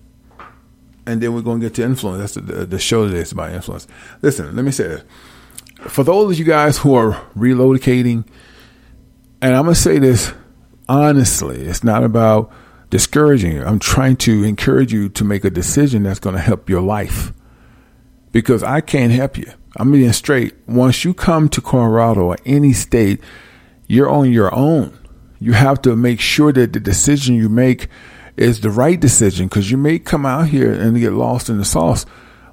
and 1.05 1.21
then 1.21 1.33
we're 1.33 1.41
going 1.41 1.59
to 1.59 1.65
get 1.65 1.75
to 1.75 1.83
influence. 1.83 2.33
That's 2.33 2.47
the, 2.47 2.65
the 2.65 2.79
show 2.79 3.05
today 3.05 3.19
is 3.19 3.31
about 3.31 3.51
influence. 3.51 3.87
Listen, 4.21 4.55
let 4.55 4.65
me 4.65 4.71
say 4.71 4.87
this: 4.87 5.03
for 5.79 6.03
those 6.03 6.33
of 6.33 6.39
you 6.39 6.45
guys 6.45 6.77
who 6.77 6.93
are 6.95 7.13
relocating, 7.35 8.27
and 9.41 9.55
I'm 9.55 9.63
going 9.63 9.75
to 9.75 9.81
say 9.81 9.97
this 9.99 10.33
honestly, 10.87 11.61
it's 11.61 11.83
not 11.83 12.03
about 12.03 12.51
discouraging 12.89 13.51
you. 13.53 13.63
I'm 13.63 13.79
trying 13.79 14.17
to 14.17 14.43
encourage 14.43 14.93
you 14.93 15.09
to 15.09 15.23
make 15.23 15.43
a 15.43 15.49
decision 15.49 16.03
that's 16.03 16.19
going 16.19 16.35
to 16.35 16.41
help 16.41 16.69
your 16.69 16.81
life 16.81 17.33
because 18.35 18.63
I 18.63 18.81
can't 18.81 19.13
help 19.13 19.37
you. 19.37 19.49
I'm 19.77 19.93
being 19.93 20.11
straight. 20.11 20.55
Once 20.67 21.05
you 21.05 21.13
come 21.13 21.47
to 21.47 21.61
Colorado 21.61 22.23
or 22.23 22.37
any 22.45 22.73
state, 22.73 23.21
you're 23.87 24.09
on 24.09 24.29
your 24.29 24.53
own. 24.53 24.99
You 25.39 25.53
have 25.53 25.81
to 25.83 25.95
make 25.95 26.19
sure 26.19 26.51
that 26.51 26.73
the 26.73 26.81
decision 26.81 27.35
you 27.35 27.47
make 27.47 27.87
is 28.35 28.59
the 28.59 28.69
right 28.69 28.99
decision 28.99 29.47
because 29.47 29.71
you 29.71 29.77
may 29.77 29.99
come 29.99 30.25
out 30.25 30.49
here 30.49 30.73
and 30.73 30.99
get 30.99 31.13
lost 31.13 31.47
in 31.47 31.59
the 31.59 31.63
sauce. 31.63 32.05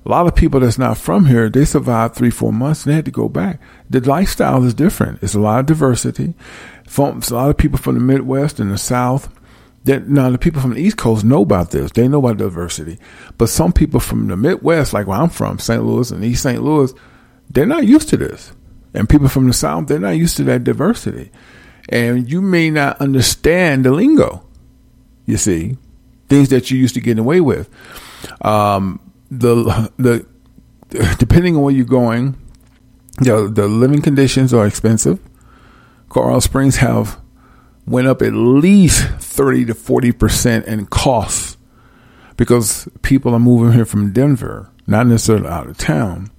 A 0.07 0.09
lot 0.09 0.29
of 0.29 0.37
people 0.37 0.61
that's 0.61 0.79
not 0.79 0.99
from 0.99 1.27
here, 1.27 1.51
they 1.51 1.65
survived 1.65 2.15
three, 2.15 2.31
four 2.31 2.53
months 2.53 2.85
and 2.85 2.93
they 2.93 2.97
had 2.97 3.05
to 3.07 3.11
go 3.11 3.29
back. 3.29 3.61
The 3.91 3.99
lifestyle 3.99 4.63
is 4.63 4.75
different. 4.75 5.21
It's 5.21 5.35
a 5.35 5.41
lot 5.41 5.59
of 5.59 5.67
diversity. 5.67 6.35
From, 6.87 7.23
a 7.29 7.35
lot 7.35 7.51
of 7.51 7.57
people 7.57 7.79
from 7.79 7.97
the 7.97 8.01
Midwest 8.01 8.61
and 8.61 8.71
the 8.71 8.79
South 8.79 9.29
that 9.85 10.09
now 10.09 10.31
the 10.31 10.39
people 10.39 10.61
from 10.61 10.75
the 10.75 10.81
East 10.81 10.97
Coast 10.97 11.25
know 11.25 11.43
about 11.43 11.71
this. 11.71 11.91
They 11.93 12.07
know 12.07 12.21
about 12.21 12.39
diversity. 12.39 12.99
But 13.37 13.49
some 13.49 13.73
people 13.73 14.01
from 14.01 14.29
the 14.29 14.37
Midwest, 14.37 14.93
like 14.93 15.07
where 15.07 15.19
I'm 15.19 15.31
from, 15.31 15.59
St. 15.59 15.83
Louis 15.83 16.11
and 16.11 16.25
East 16.25 16.43
St. 16.43 16.63
Louis, 16.63 16.93
they're 17.51 17.67
not 17.67 17.87
used 17.87 18.09
to 18.11 18.17
this. 18.17 18.53
And 18.95 19.09
people 19.09 19.29
from 19.29 19.47
the 19.47 19.53
South, 19.53 19.89
they're 19.89 19.99
not 19.99 20.11
used 20.11 20.37
to 20.37 20.45
that 20.45 20.65
diversity. 20.65 21.31
And 21.89 22.31
you 22.31 22.41
may 22.41 22.71
not 22.71 23.01
understand 23.01 23.85
the 23.85 23.91
lingo, 23.91 24.47
you 25.27 25.37
see, 25.37 25.77
things 26.29 26.51
that 26.51 26.71
you 26.71 26.79
used 26.79 26.95
to 26.95 27.01
get 27.01 27.19
away 27.19 27.41
with. 27.41 27.69
Um, 28.43 29.01
the, 29.31 29.91
the, 29.97 30.27
depending 31.19 31.57
on 31.57 31.63
where 31.63 31.75
you're 31.75 31.85
going, 31.85 32.39
the, 33.19 33.51
the 33.53 33.67
living 33.67 34.03
conditions 34.03 34.55
are 34.55 34.67
expensive. 34.67 35.19
Coral 36.09 36.41
Springs 36.41 36.77
have 36.77 37.19
went 37.87 38.07
up 38.07 38.23
at 38.23 38.33
least 38.33 39.03
30 39.03 39.67
to 39.67 39.75
40% 39.75 40.65
in 40.65 40.87
costs 40.87 41.57
because 42.37 42.89
people 43.03 43.35
are 43.35 43.41
moving 43.41 43.73
here 43.73 43.85
from 43.85 44.13
Denver, 44.13 44.71
not 44.87 45.07
necessarily 45.07 45.49
out 45.49 45.69
of 45.69 45.79
town. 45.79 46.31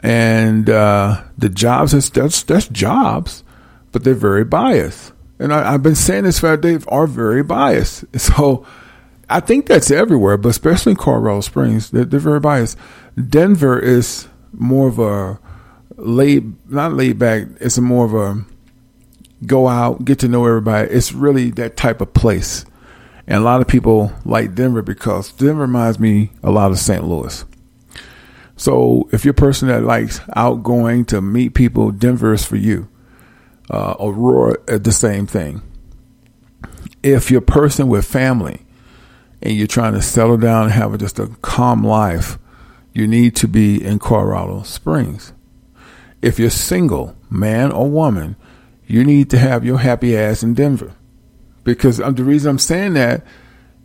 And 0.00 0.68
uh, 0.68 1.22
the 1.38 1.48
jobs, 1.48 1.92
that's, 2.10 2.42
that's 2.42 2.68
jobs, 2.68 3.44
but 3.92 4.04
they're 4.04 4.14
very 4.14 4.44
biased. 4.44 5.12
And 5.38 5.52
I, 5.52 5.72
have 5.72 5.82
been 5.82 5.94
saying 5.94 6.24
this 6.24 6.40
for 6.40 6.56
they 6.56 6.78
are 6.88 7.06
very 7.06 7.42
biased. 7.42 8.04
So 8.18 8.66
I 9.28 9.40
think 9.40 9.66
that's 9.66 9.90
everywhere, 9.90 10.36
but 10.36 10.50
especially 10.50 10.92
in 10.92 10.96
Colorado 10.96 11.40
Springs, 11.40 11.90
they're, 11.90 12.04
they're 12.04 12.20
very 12.20 12.40
biased. 12.40 12.76
Denver 13.28 13.78
is 13.78 14.28
more 14.52 14.88
of 14.88 14.98
a 14.98 15.38
laid, 15.96 16.70
not 16.70 16.92
laid 16.92 17.18
back, 17.18 17.46
it's 17.60 17.78
more 17.78 18.04
of 18.04 18.14
a 18.14 18.44
go 19.46 19.68
out, 19.68 20.04
get 20.04 20.18
to 20.20 20.28
know 20.28 20.46
everybody. 20.46 20.88
It's 20.90 21.12
really 21.12 21.50
that 21.52 21.76
type 21.76 22.00
of 22.00 22.14
place. 22.14 22.64
And 23.26 23.38
a 23.38 23.44
lot 23.44 23.60
of 23.60 23.68
people 23.68 24.12
like 24.24 24.54
Denver 24.54 24.82
because 24.82 25.32
Denver 25.32 25.62
reminds 25.62 25.98
me 25.98 26.32
a 26.42 26.50
lot 26.50 26.70
of 26.70 26.78
St. 26.78 27.04
Louis. 27.04 27.44
So 28.56 29.08
if 29.12 29.24
you're 29.24 29.32
a 29.32 29.34
person 29.34 29.68
that 29.68 29.84
likes 29.84 30.20
outgoing 30.36 31.04
to 31.06 31.20
meet 31.20 31.54
people, 31.54 31.90
Denver 31.90 32.32
is 32.32 32.44
for 32.44 32.56
you. 32.56 32.88
Uh, 33.70 33.94
Aurora, 33.98 34.56
uh, 34.68 34.78
the 34.78 34.92
same 34.92 35.26
thing. 35.26 35.62
If 37.02 37.30
you're 37.30 37.40
a 37.40 37.42
person 37.42 37.88
with 37.88 38.04
family 38.04 38.62
and 39.40 39.56
you're 39.56 39.66
trying 39.66 39.94
to 39.94 40.02
settle 40.02 40.36
down 40.36 40.64
and 40.64 40.72
have 40.72 40.96
just 40.98 41.18
a 41.18 41.28
calm 41.42 41.82
life, 41.82 42.38
you 42.92 43.06
need 43.06 43.34
to 43.36 43.48
be 43.48 43.82
in 43.82 43.98
Colorado 43.98 44.62
Springs. 44.62 45.32
If 46.20 46.38
you're 46.38 46.50
single, 46.50 47.16
man 47.30 47.72
or 47.72 47.90
woman, 47.90 48.36
you 48.92 49.04
need 49.04 49.30
to 49.30 49.38
have 49.38 49.64
your 49.64 49.78
happy 49.78 50.14
ass 50.14 50.42
in 50.42 50.52
Denver. 50.52 50.92
Because 51.64 51.98
um, 51.98 52.14
the 52.14 52.24
reason 52.24 52.50
I'm 52.50 52.58
saying 52.58 52.92
that, 52.92 53.24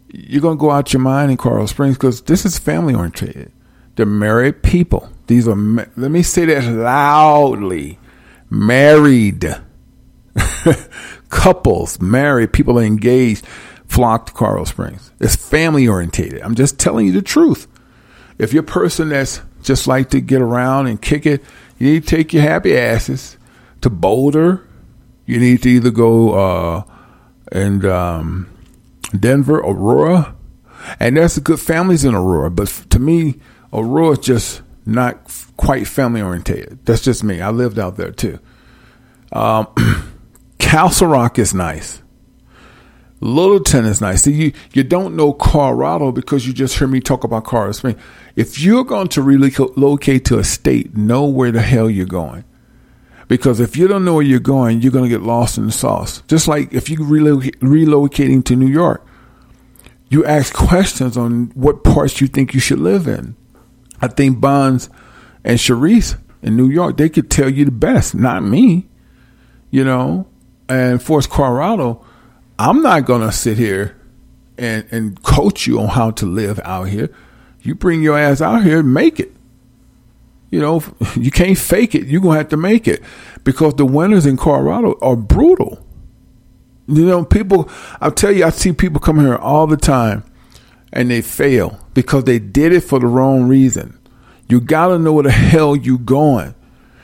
you're 0.10 0.42
going 0.42 0.58
to 0.58 0.60
go 0.60 0.70
out 0.70 0.92
your 0.92 1.00
mind 1.00 1.32
in 1.32 1.38
Coral 1.38 1.66
Springs 1.66 1.96
because 1.96 2.24
this 2.24 2.46
is 2.46 2.60
family 2.60 2.94
oriented. 2.94 3.54
They're 3.96 4.06
married 4.06 4.64
people. 4.64 5.10
These 5.28 5.48
are, 5.48 5.56
let 5.56 6.12
me 6.12 6.24
say 6.24 6.44
that 6.44 6.62
loudly 6.66 8.00
married 8.50 9.46
couples, 11.30 12.02
married 12.02 12.52
people 12.52 12.78
engaged, 12.78 13.46
flock 13.88 14.26
to 14.26 14.34
Coral 14.34 14.66
Springs. 14.66 15.14
It's 15.22 15.38
family 15.38 15.88
oriented. 15.88 16.42
I'm 16.42 16.56
just 16.56 16.80
telling 16.80 17.06
you 17.06 17.14
the 17.14 17.22
truth. 17.22 17.66
If 18.38 18.52
you're 18.52 18.64
a 18.64 18.68
person 18.68 19.08
that's 19.08 19.40
just 19.64 19.88
like 19.88 20.10
to 20.10 20.20
get 20.20 20.42
around 20.42 20.88
and 20.88 21.02
kick 21.02 21.26
it, 21.26 21.46
you 21.78 21.94
need 21.94 22.04
to 22.04 22.14
take 22.14 22.34
your 22.34 22.44
happy 22.44 22.78
asses 22.78 23.38
to 23.80 23.90
Boulder, 23.90 24.67
you 25.28 25.40
need 25.40 25.62
to 25.64 25.70
either 25.70 25.92
go 25.92 26.34
uh, 26.34 26.84
and 27.52 27.86
um, 27.86 28.50
Denver, 29.18 29.60
Aurora, 29.60 30.36
And 31.00 31.18
there's 31.18 31.38
good 31.40 31.60
families 31.60 32.04
in 32.04 32.16
Aurora, 32.16 32.50
but 32.50 32.68
to 32.90 33.00
me, 33.00 33.36
Aurora 33.72 34.14
is 34.14 34.20
just 34.20 34.62
not 34.86 35.32
quite 35.58 35.86
family 35.86 36.22
oriented. 36.22 36.80
That's 36.86 37.02
just 37.02 37.24
me. 37.24 37.42
I 37.42 37.50
lived 37.50 37.78
out 37.78 37.98
there 37.98 38.12
too. 38.12 38.40
Um, 39.32 39.68
Castle 40.60 41.08
Rock 41.08 41.38
is 41.38 41.54
nice. 41.54 42.02
Littleton 43.20 43.86
is 43.86 44.00
nice. 44.00 44.24
See, 44.24 44.32
you, 44.32 44.54
you 44.74 44.84
don't 44.84 45.16
know 45.16 45.34
Colorado 45.34 46.12
because 46.12 46.46
you 46.46 46.54
just 46.54 46.78
hear 46.78 46.88
me 46.88 47.00
talk 47.00 47.24
about 47.24 47.46
Colorado 47.46 47.72
Springs. 47.72 48.00
If 48.36 48.60
you're 48.60 48.84
going 48.84 49.08
to 49.10 49.24
relocate 49.24 50.26
to 50.26 50.38
a 50.38 50.44
state, 50.44 50.96
know 50.96 51.26
where 51.26 51.52
the 51.52 51.62
hell 51.62 51.90
you're 51.90 52.06
going. 52.06 52.46
Because 53.28 53.60
if 53.60 53.76
you 53.76 53.88
don't 53.88 54.06
know 54.06 54.14
where 54.16 54.24
you're 54.24 54.40
going, 54.40 54.82
you're 54.82 54.92
going 54.92 55.04
to 55.04 55.10
get 55.10 55.22
lost 55.22 55.58
in 55.58 55.66
the 55.66 55.72
sauce. 55.72 56.24
Just 56.28 56.48
like 56.48 56.74
if 56.74 56.90
you're 56.90 57.02
relocating 57.02 58.44
to 58.46 58.56
New 58.56 58.68
York, 58.68 59.06
you 60.10 60.26
ask 60.26 60.54
questions 60.54 61.18
on 61.18 61.52
what 61.54 61.84
parts 61.84 62.22
you 62.22 62.28
think 62.28 62.54
you 62.54 62.60
should 62.60 62.80
live 62.80 63.08
in. 63.08 63.36
I 64.02 64.08
think 64.08 64.40
Bonds 64.40 64.90
and 65.44 65.60
Sharice 65.60 66.18
in 66.42 66.56
New 66.56 66.70
York, 66.70 66.98
they 66.98 67.10
could 67.10 67.30
tell 67.30 67.50
you 67.50 67.66
the 67.66 67.72
best, 67.72 68.16
not 68.16 68.44
me. 68.44 68.88
You 69.70 69.84
know, 69.84 70.28
and 70.70 71.02
Force 71.04 71.28
Colorado, 71.28 72.06
I'm 72.58 72.82
not 72.82 73.06
gonna 73.06 73.34
sit 73.34 73.58
here 73.58 73.98
and 74.58 74.88
and 74.92 75.22
coach 75.24 75.68
you 75.68 75.80
on 75.80 75.90
how 75.90 76.12
to 76.12 76.26
live 76.26 76.60
out 76.64 76.86
here. 76.86 77.10
You 77.62 77.76
bring 77.76 78.02
your 78.02 78.18
ass 78.18 78.42
out 78.42 78.64
here 78.64 78.80
and 78.80 78.94
make 78.94 79.20
it. 79.20 79.36
You 80.50 80.60
know, 80.60 80.84
you 81.16 81.32
can't 81.32 81.58
fake 81.58 81.96
it. 81.96 82.08
You're 82.08 82.22
gonna 82.22 82.38
have 82.38 82.50
to 82.50 82.58
make 82.58 82.88
it 82.88 83.04
because 83.44 83.74
the 83.76 83.86
winters 83.86 84.26
in 84.26 84.38
Colorado 84.38 84.98
are 85.02 85.16
brutal. 85.16 85.86
You 86.88 87.06
know, 87.06 87.26
people. 87.26 87.70
I'll 88.00 88.12
tell 88.12 88.32
you, 88.32 88.46
I 88.46 88.50
see 88.52 88.72
people 88.72 89.00
come 89.00 89.20
here 89.20 89.36
all 89.36 89.68
the 89.68 89.78
time, 89.78 90.24
and 90.94 91.12
they 91.12 91.22
fail 91.22 91.80
because 91.94 92.24
they 92.24 92.40
did 92.40 92.72
it 92.72 92.82
for 92.82 93.00
the 93.00 93.08
wrong 93.08 93.48
reason. 93.48 94.00
You 94.48 94.62
gotta 94.62 94.98
know 94.98 95.14
where 95.14 95.24
the 95.24 95.32
hell 95.32 95.76
you 95.76 95.98
going. 95.98 96.56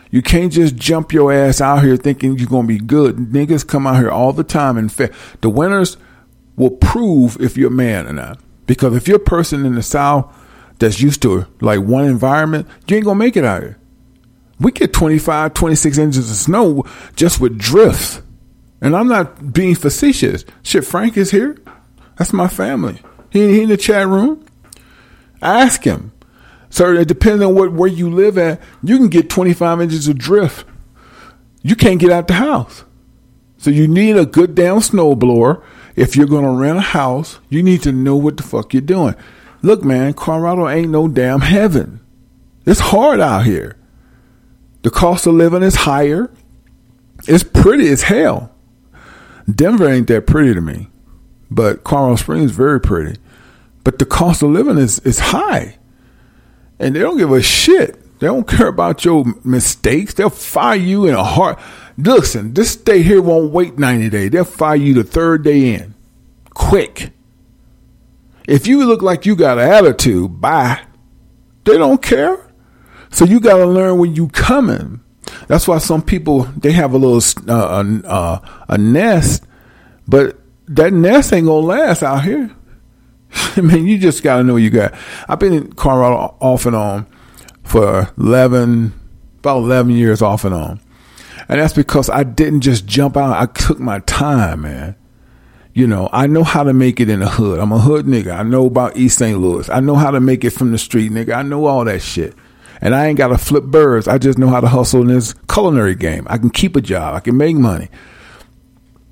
You 0.10 0.22
can't 0.22 0.54
just 0.54 0.76
jump 0.76 1.12
your 1.12 1.34
ass 1.34 1.60
out 1.60 1.84
here 1.84 1.98
thinking 1.98 2.38
you're 2.38 2.48
gonna 2.48 2.68
be 2.68 2.78
good. 2.78 3.18
Niggas 3.18 3.68
come 3.68 3.88
out 3.88 3.98
here 3.98 4.12
all 4.12 4.32
the 4.32 4.44
time 4.44 4.78
and 4.78 4.92
fail. 4.92 5.10
The 5.42 5.50
winners 5.50 5.98
will 6.56 6.72
prove 6.72 7.36
if 7.42 7.58
you're 7.58 7.70
a 7.70 7.72
man 7.72 8.08
or 8.08 8.14
not. 8.14 8.40
Because 8.66 8.96
if 8.96 9.08
you're 9.08 9.18
a 9.18 9.20
person 9.20 9.66
in 9.66 9.76
the 9.76 9.84
South 9.84 10.34
that's 10.80 11.02
used 11.02 11.22
to 11.24 11.46
like 11.62 11.80
one 11.80 12.06
environment, 12.06 12.68
you 12.88 12.96
ain't 12.96 13.06
gonna 13.06 13.20
make 13.20 13.38
it 13.38 13.46
out 13.46 13.62
here. 13.62 13.78
We 14.60 14.72
get 14.72 14.94
25, 14.94 15.54
26 15.54 15.98
inches 15.98 16.30
of 16.30 16.36
snow 16.38 16.86
just 17.16 17.40
with 17.40 17.58
drifts. 17.58 18.22
And 18.82 18.96
I'm 18.96 19.08
not 19.08 19.54
being 19.54 19.76
facetious. 19.76 20.46
Shit, 20.62 20.86
Frank 20.86 21.18
is 21.18 21.32
here. 21.32 21.58
That's 22.18 22.34
my 22.34 22.48
family. 22.48 23.02
He, 23.30 23.52
he 23.52 23.64
in 23.64 23.70
the 23.70 23.78
chat 23.78 24.08
room. 24.08 24.46
Ask 25.42 25.84
him. 25.84 26.12
Sir, 26.70 26.96
it 26.96 27.08
depends 27.08 27.44
on 27.44 27.56
what 27.56 27.72
where 27.72 27.90
you 27.90 28.10
live 28.10 28.38
at. 28.38 28.62
You 28.82 28.98
can 28.98 29.08
get 29.08 29.30
25 29.30 29.82
inches 29.82 30.08
of 30.08 30.18
drift. 30.18 30.66
You 31.62 31.76
can't 31.76 32.00
get 32.00 32.12
out 32.12 32.28
the 32.28 32.34
house. 32.34 32.84
So 33.58 33.70
you 33.70 33.88
need 33.88 34.18
a 34.18 34.26
good 34.26 34.56
damn 34.56 34.78
snowblower. 34.78 35.64
If 35.96 36.16
you're 36.16 36.28
gonna 36.28 36.52
rent 36.52 36.80
a 36.80 36.82
house, 36.82 37.40
you 37.50 37.64
need 37.64 37.84
to 37.84 37.92
know 37.92 38.16
what 38.16 38.38
the 38.38 38.44
fuck 38.44 38.74
you're 38.74 38.82
doing. 38.82 39.16
Look, 39.64 39.82
man, 39.84 40.14
Colorado 40.14 40.68
ain't 40.68 40.92
no 40.92 41.08
damn 41.08 41.40
heaven. 41.40 42.02
It's 42.66 42.82
hard 42.82 43.22
out 43.22 43.46
here. 43.46 43.78
The 44.84 44.90
cost 44.90 45.26
of 45.26 45.36
living 45.36 45.64
is 45.64 45.76
higher. 45.76 46.30
It's 47.28 47.46
pretty 47.46 47.88
as 47.88 48.04
hell. 48.04 48.54
Denver 49.50 49.90
ain't 49.90 50.08
that 50.08 50.28
pretty 50.28 50.54
to 50.54 50.60
me, 50.60 50.90
but 51.50 51.86
Colorado 51.86 52.18
Springs 52.18 52.52
is 52.52 52.58
very 52.58 52.82
pretty. 52.82 53.18
But 53.86 54.00
the 54.00 54.06
cost 54.06 54.44
of 54.44 54.50
living 54.50 54.78
is, 54.78 55.00
is 55.00 55.20
high. 55.20 55.78
And 56.78 56.94
they 56.94 57.00
don't 57.00 57.18
give 57.18 57.32
a 57.32 57.42
shit. 57.42 58.20
They 58.20 58.28
don't 58.28 58.48
care 58.48 58.68
about 58.68 59.06
your 59.06 59.24
mistakes. 59.46 60.14
They'll 60.14 60.30
fire 60.30 60.76
you 60.76 61.06
in 61.08 61.16
a 61.16 61.24
heart. 61.24 61.58
Listen, 61.98 62.54
this 62.54 62.72
stay 62.72 63.02
here 63.02 63.22
won't 63.22 63.54
wait 63.54 63.80
90 63.80 64.10
days. 64.10 64.32
They'll 64.32 64.44
fire 64.44 64.76
you 64.76 64.94
the 64.94 65.04
third 65.06 65.44
day 65.44 65.76
in. 65.76 65.94
Quick. 66.50 67.12
If 68.48 68.68
you 68.68 68.86
look 68.86 69.02
like 69.02 69.26
you 69.26 69.36
got 69.36 69.58
an 69.58 69.70
attitude, 69.70 70.42
bye. 70.42 70.82
They 71.64 71.78
don't 71.78 72.02
care. 72.02 72.38
So 73.12 73.26
you 73.26 73.40
got 73.40 73.58
to 73.58 73.66
learn 73.66 74.00
when 74.00 74.16
you 74.16 74.28
coming. 74.30 75.02
That's 75.48 75.68
why 75.68 75.78
some 75.78 76.02
people 76.02 76.44
they 76.44 76.72
have 76.72 76.94
a 76.94 76.98
little 76.98 77.22
uh, 77.48 77.84
uh, 78.06 78.40
a 78.68 78.78
nest, 78.78 79.44
but 80.08 80.40
that 80.68 80.94
nest 80.94 81.34
ain't 81.34 81.48
gonna 81.48 81.66
last 81.66 82.04
out 82.04 82.24
here. 82.24 82.52
I 83.56 83.62
mean, 83.62 83.88
you 83.88 83.98
just 83.98 84.24
got 84.24 84.38
to 84.38 84.44
know 84.44 84.58
you 84.58 84.70
got. 84.70 84.94
I've 85.28 85.40
been 85.40 85.54
in 85.54 85.74
Colorado 85.74 86.36
off 86.40 86.66
and 86.66 86.76
on 86.76 87.08
for 87.64 88.12
eleven, 88.18 88.94
about 89.40 89.60
eleven 89.60 89.92
years 89.92 90.22
off 90.22 90.44
and 90.46 90.54
on, 90.54 90.82
and 91.48 91.60
that's 91.60 91.74
because 91.74 92.10
I 92.10 92.24
didn't 92.24 92.62
just 92.62 92.86
jump 92.86 93.18
out. 93.18 93.38
I 93.38 93.46
took 93.46 93.80
my 93.80 94.00
time, 94.00 94.62
man. 94.62 94.96
You 95.74 95.88
know, 95.88 96.08
I 96.12 96.28
know 96.28 96.44
how 96.44 96.64
to 96.64 96.74
make 96.74 97.00
it 97.00 97.10
in 97.10 97.22
the 97.22 97.30
hood. 97.30 97.60
I'm 97.60 97.72
a 97.72 97.80
hood 97.80 98.06
nigga. 98.06 98.38
I 98.38 98.44
know 98.44 98.68
about 98.68 98.96
East 98.96 99.18
St. 99.18 99.40
Louis. 99.40 99.68
I 99.70 99.80
know 99.80 99.96
how 99.96 100.12
to 100.12 100.20
make 100.20 100.44
it 100.44 100.52
from 100.52 100.72
the 100.72 100.78
street, 100.78 101.12
nigga. 101.12 101.34
I 101.34 101.42
know 101.42 101.66
all 101.66 101.84
that 101.86 102.02
shit. 102.02 102.36
And 102.80 102.94
I 102.94 103.08
ain't 103.08 103.18
got 103.18 103.30
to 103.30 103.38
flip 103.38 103.64
birds. 103.64 104.08
I 104.08 104.20
just 104.20 104.38
know 104.38 104.50
how 104.50 104.60
to 104.60 104.68
hustle 104.68 105.02
in 105.02 105.08
this 105.08 105.34
culinary 105.52 105.96
game. 105.96 106.28
I 106.30 106.38
can 106.38 106.52
keep 106.52 106.76
a 106.76 106.82
job. 106.82 107.16
I 107.16 107.22
can 107.22 107.38
make 107.38 107.56
money. 107.56 107.90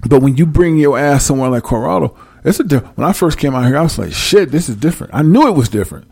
But 0.08 0.22
when 0.22 0.38
you 0.38 0.46
bring 0.46 0.78
your 0.78 1.00
ass 1.00 1.26
somewhere 1.26 1.50
like 1.50 1.64
Colorado, 1.64 2.16
it's 2.44 2.60
a 2.60 2.64
different. 2.64 2.98
When 2.98 3.08
I 3.08 3.14
first 3.14 3.40
came 3.40 3.56
out 3.56 3.66
here, 3.66 3.78
I 3.78 3.82
was 3.82 3.98
like, 3.98 4.12
shit, 4.12 4.52
this 4.52 4.70
is 4.70 4.76
different. 4.76 5.16
I 5.16 5.22
knew 5.24 5.48
it 5.48 5.56
was 5.56 5.70
different. 5.70 6.08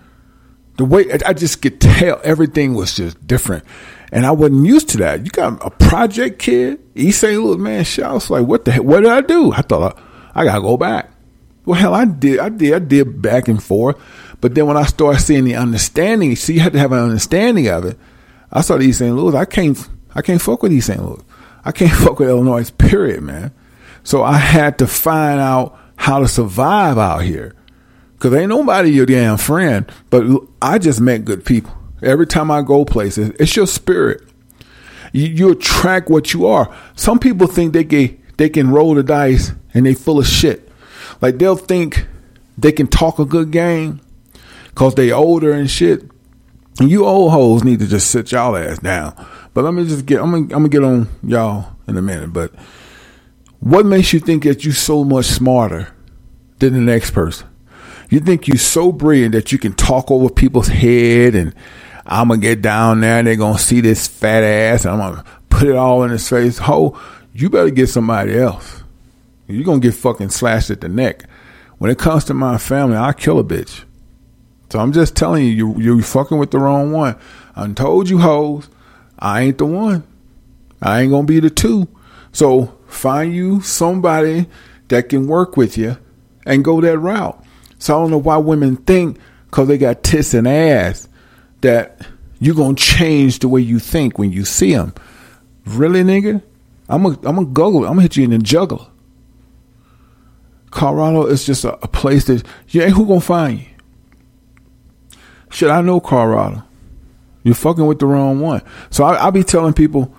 The 0.77 0.85
way 0.85 1.11
I 1.25 1.33
just 1.33 1.61
could 1.61 1.81
tell 1.81 2.21
everything 2.23 2.73
was 2.73 2.95
just 2.95 3.27
different. 3.27 3.65
And 4.11 4.25
I 4.25 4.31
wasn't 4.31 4.65
used 4.65 4.89
to 4.89 4.97
that. 4.99 5.25
You 5.25 5.31
got 5.31 5.63
a 5.63 5.69
project 5.69 6.39
kid, 6.39 6.79
East 6.95 7.21
St. 7.21 7.39
Louis, 7.39 7.57
man, 7.57 7.83
shit. 7.83 8.05
I 8.05 8.13
was 8.13 8.29
like, 8.29 8.47
what 8.47 8.65
the 8.65 8.71
heck? 8.71 8.83
What 8.83 9.01
did 9.01 9.11
I 9.11 9.21
do? 9.21 9.51
I 9.51 9.61
thought, 9.61 9.97
I, 9.97 10.01
I 10.35 10.43
got 10.45 10.55
to 10.55 10.61
go 10.61 10.77
back. 10.77 11.11
Well, 11.65 11.79
hell, 11.79 11.93
I 11.93 12.05
did. 12.05 12.39
I 12.39 12.49
did. 12.49 12.73
I 12.73 12.79
did 12.79 13.21
back 13.21 13.47
and 13.47 13.61
forth. 13.61 13.97
But 14.41 14.55
then 14.55 14.67
when 14.67 14.77
I 14.77 14.83
started 14.83 15.19
seeing 15.19 15.43
the 15.43 15.55
understanding, 15.55 16.35
see, 16.35 16.53
you 16.53 16.59
had 16.61 16.73
to 16.73 16.79
have 16.79 16.91
an 16.91 16.99
understanding 16.99 17.67
of 17.67 17.85
it. 17.85 17.97
I 18.51 18.61
started 18.61 18.85
East 18.85 18.99
St. 18.99 19.15
Louis. 19.15 19.35
I 19.35 19.45
can't, 19.45 19.77
I 20.15 20.21
can't 20.21 20.41
fuck 20.41 20.63
with 20.63 20.71
East 20.71 20.87
St. 20.87 21.03
Louis. 21.03 21.21
I 21.63 21.71
can't 21.71 21.91
fuck 22.03 22.19
with 22.19 22.29
Illinois, 22.29 22.69
period, 22.71 23.21
man. 23.21 23.51
So 24.03 24.23
I 24.23 24.37
had 24.37 24.79
to 24.79 24.87
find 24.87 25.39
out 25.39 25.77
how 25.95 26.19
to 26.19 26.27
survive 26.27 26.97
out 26.97 27.23
here. 27.23 27.55
Cause 28.19 28.33
ain't 28.33 28.49
nobody 28.49 28.89
your 28.89 29.05
damn 29.05 29.37
friend, 29.37 29.89
but 30.09 30.25
I 30.61 30.77
just 30.77 30.99
met 30.99 31.23
good 31.23 31.45
people. 31.45 31.73
Every 32.01 32.27
time 32.27 32.51
I 32.51 32.61
go 32.61 32.83
places, 32.83 33.29
it's 33.39 33.55
your 33.55 33.67
spirit. 33.67 34.27
You, 35.13 35.27
you 35.27 35.51
attract 35.51 36.09
what 36.09 36.33
you 36.33 36.45
are. 36.45 36.73
Some 36.95 37.19
people 37.19 37.47
think 37.47 37.71
they 37.71 37.85
can, 37.85 38.21
they 38.39 38.47
can 38.47 38.71
roll 38.71 38.95
the 38.95 39.03
dice 39.03 39.51
and 39.73 39.85
they 39.85 39.93
full 39.93 40.17
of 40.17 40.25
shit. 40.25 40.71
Like 41.19 41.37
they'll 41.39 41.57
think 41.57 42.07
they 42.57 42.71
can 42.71 42.87
talk 42.87 43.19
a 43.19 43.25
good 43.25 43.51
game 43.51 43.99
cause 44.75 44.95
they 44.95 45.11
older 45.11 45.51
and 45.51 45.69
shit. 45.69 46.03
And 46.79 46.89
you 46.89 47.05
old 47.05 47.33
hoes 47.33 47.65
need 47.65 47.79
to 47.79 47.87
just 47.87 48.09
sit 48.09 48.31
y'all 48.31 48.55
ass 48.55 48.79
down. 48.79 49.13
But 49.53 49.65
let 49.65 49.73
me 49.73 49.85
just 49.85 50.05
get, 50.05 50.21
I'm 50.21 50.31
gonna, 50.31 50.43
I'm 50.43 50.49
gonna 50.49 50.69
get 50.69 50.83
on 50.85 51.09
y'all 51.21 51.75
in 51.85 51.97
a 51.97 52.01
minute. 52.01 52.31
But 52.31 52.53
what 53.59 53.85
makes 53.85 54.13
you 54.13 54.21
think 54.21 54.43
that 54.43 54.63
you 54.63 54.71
so 54.71 55.03
much 55.03 55.25
smarter 55.25 55.93
than 56.59 56.71
the 56.71 56.79
next 56.79 57.11
person? 57.11 57.45
You 58.09 58.21
think 58.21 58.47
you 58.47 58.57
so 58.57 58.93
brilliant 58.93 59.33
that 59.33 59.51
you 59.51 59.57
can 59.57 59.73
talk 59.73 60.09
over 60.09 60.29
people's 60.29 60.69
head 60.69 61.35
and 61.35 61.53
I'm 62.05 62.29
gonna 62.29 62.39
get 62.39 62.61
down 62.61 63.01
there 63.01 63.19
and 63.19 63.27
they're 63.27 63.35
gonna 63.35 63.59
see 63.59 63.81
this 63.81 64.07
fat 64.07 64.43
ass 64.43 64.85
and 64.85 64.93
I'm 64.93 64.99
gonna 64.99 65.25
put 65.49 65.67
it 65.67 65.75
all 65.75 66.03
in 66.03 66.11
his 66.11 66.27
face. 66.27 66.57
Ho, 66.59 66.97
you 67.33 67.49
better 67.49 67.69
get 67.69 67.87
somebody 67.87 68.37
else. 68.37 68.83
You're 69.47 69.63
gonna 69.63 69.79
get 69.79 69.95
fucking 69.95 70.29
slashed 70.29 70.69
at 70.69 70.81
the 70.81 70.89
neck. 70.89 71.23
When 71.77 71.89
it 71.89 71.97
comes 71.97 72.25
to 72.25 72.33
my 72.33 72.57
family, 72.57 72.97
I'll 72.97 73.13
kill 73.13 73.39
a 73.39 73.43
bitch. 73.43 73.83
So 74.69 74.79
I'm 74.79 74.91
just 74.91 75.15
telling 75.15 75.45
you, 75.45 75.51
you 75.51 75.79
you're 75.79 76.01
fucking 76.03 76.37
with 76.37 76.51
the 76.51 76.59
wrong 76.59 76.91
one. 76.91 77.17
I 77.55 77.67
told 77.73 78.09
you 78.09 78.19
hoes, 78.19 78.69
I 79.17 79.41
ain't 79.41 79.57
the 79.57 79.65
one. 79.65 80.03
I 80.81 81.01
ain't 81.01 81.11
gonna 81.11 81.25
be 81.25 81.39
the 81.39 81.49
two. 81.49 81.87
So 82.31 82.77
find 82.87 83.33
you 83.33 83.61
somebody 83.61 84.47
that 84.89 85.09
can 85.09 85.27
work 85.27 85.57
with 85.57 85.77
you 85.77 85.97
and 86.45 86.63
go 86.63 86.81
that 86.81 86.99
route. 86.99 87.43
So 87.79 87.97
I 87.97 88.01
don't 88.01 88.11
know 88.11 88.17
why 88.17 88.37
women 88.37 88.75
think 88.75 89.19
because 89.45 89.67
they 89.67 89.77
got 89.77 90.03
tits 90.03 90.33
and 90.33 90.47
ass 90.47 91.07
that 91.61 92.05
you're 92.39 92.55
gonna 92.55 92.75
change 92.75 93.39
the 93.39 93.47
way 93.47 93.61
you 93.61 93.79
think 93.79 94.17
when 94.17 94.31
you 94.31 94.45
see 94.45 94.73
them. 94.73 94.93
Really, 95.65 96.03
nigga? 96.03 96.41
I'm 96.89 97.05
a 97.05 97.19
I'm 97.23 97.37
a 97.37 97.45
guggle. 97.45 97.85
I'm 97.85 97.93
gonna 97.93 98.01
hit 98.03 98.17
you 98.17 98.23
in 98.23 98.31
the 98.31 98.39
juggler. 98.39 98.87
Colorado 100.71 101.25
is 101.27 101.45
just 101.45 101.63
a, 101.63 101.73
a 101.75 101.87
place 101.87 102.25
that 102.25 102.45
you 102.69 102.81
ain't 102.81 102.93
who 102.93 103.05
gonna 103.05 103.21
find 103.21 103.59
you. 103.59 103.65
Shit, 105.51 105.69
I 105.69 105.81
know 105.81 105.99
Colorado. 105.99 106.63
You're 107.43 107.55
fucking 107.55 107.85
with 107.85 107.99
the 107.99 108.05
wrong 108.05 108.39
one. 108.39 108.61
So 108.89 109.03
I, 109.03 109.27
I 109.27 109.29
be 109.29 109.43
telling 109.43 109.73
people, 109.73 110.13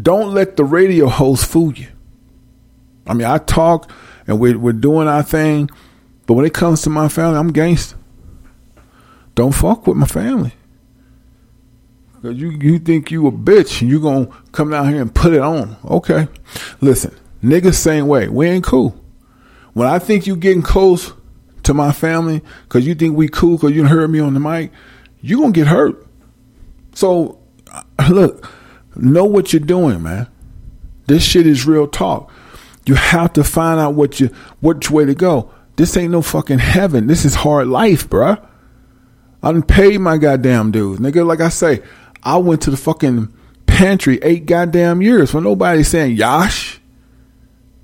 don't 0.00 0.32
let 0.32 0.56
the 0.56 0.64
radio 0.64 1.08
host 1.08 1.46
fool 1.46 1.72
you. 1.74 1.88
I 3.06 3.14
mean, 3.14 3.26
I 3.26 3.38
talk 3.38 3.90
and 4.26 4.38
we're, 4.38 4.58
we're 4.58 4.72
doing 4.72 5.08
our 5.08 5.22
thing, 5.22 5.70
But 6.26 6.34
when 6.34 6.44
it 6.44 6.52
comes 6.54 6.82
to 6.82 6.90
my 6.90 7.08
family, 7.08 7.38
I'm 7.38 7.52
gangster. 7.52 7.96
Don't 9.34 9.52
fuck 9.52 9.86
with 9.86 9.96
my 9.96 10.06
family. 10.06 10.52
Cause 12.22 12.34
you 12.34 12.50
you 12.50 12.80
think 12.80 13.12
you 13.12 13.28
a 13.28 13.32
bitch 13.32 13.80
and 13.80 13.88
you 13.88 14.00
gonna 14.00 14.28
come 14.50 14.70
down 14.70 14.88
here 14.88 15.00
and 15.00 15.14
put 15.14 15.32
it 15.32 15.40
on. 15.40 15.76
Okay. 15.84 16.26
Listen, 16.80 17.16
niggas 17.42 17.74
same 17.74 18.08
way. 18.08 18.28
We 18.28 18.48
ain't 18.48 18.64
cool. 18.64 18.98
When 19.72 19.86
I 19.86 20.00
think 20.00 20.26
you 20.26 20.34
getting 20.34 20.62
close 20.62 21.12
to 21.62 21.74
my 21.74 21.92
family 21.92 22.42
because 22.64 22.86
you 22.86 22.96
think 22.96 23.16
we 23.16 23.28
cool 23.28 23.56
because 23.56 23.72
you 23.72 23.84
heard 23.84 24.10
me 24.10 24.18
on 24.18 24.34
the 24.34 24.40
mic, 24.40 24.72
you 25.20 25.40
gonna 25.40 25.52
get 25.52 25.68
hurt. 25.68 26.04
So 26.94 27.38
uh, 27.72 27.82
look, 28.10 28.50
know 28.96 29.24
what 29.24 29.52
you're 29.52 29.60
doing, 29.60 30.02
man. 30.02 30.26
This 31.06 31.22
shit 31.22 31.46
is 31.46 31.66
real 31.66 31.86
talk. 31.86 32.32
You 32.84 32.96
have 32.96 33.32
to 33.34 33.44
find 33.44 33.78
out 33.78 33.94
what 33.94 34.18
you 34.18 34.30
which 34.58 34.90
way 34.90 35.04
to 35.04 35.14
go. 35.14 35.52
This 35.76 35.96
ain't 35.96 36.10
no 36.10 36.22
fucking 36.22 36.58
heaven. 36.58 37.06
This 37.06 37.24
is 37.24 37.36
hard 37.36 37.68
life, 37.68 38.08
bruh. 38.08 38.44
I 39.42 39.52
done 39.52 39.62
paid 39.62 40.00
my 40.00 40.18
goddamn 40.18 40.72
dues. 40.72 40.98
Nigga, 40.98 41.24
like 41.24 41.40
I 41.40 41.48
say, 41.48 41.82
I 42.22 42.36
went 42.38 42.62
to 42.62 42.70
the 42.70 42.76
fucking 42.76 43.32
pantry 43.66 44.18
eight 44.22 44.46
goddamn 44.46 45.02
years 45.02 45.30
for 45.30 45.40
nobody 45.40 45.82
saying 45.82 46.16
Yash. 46.16 46.80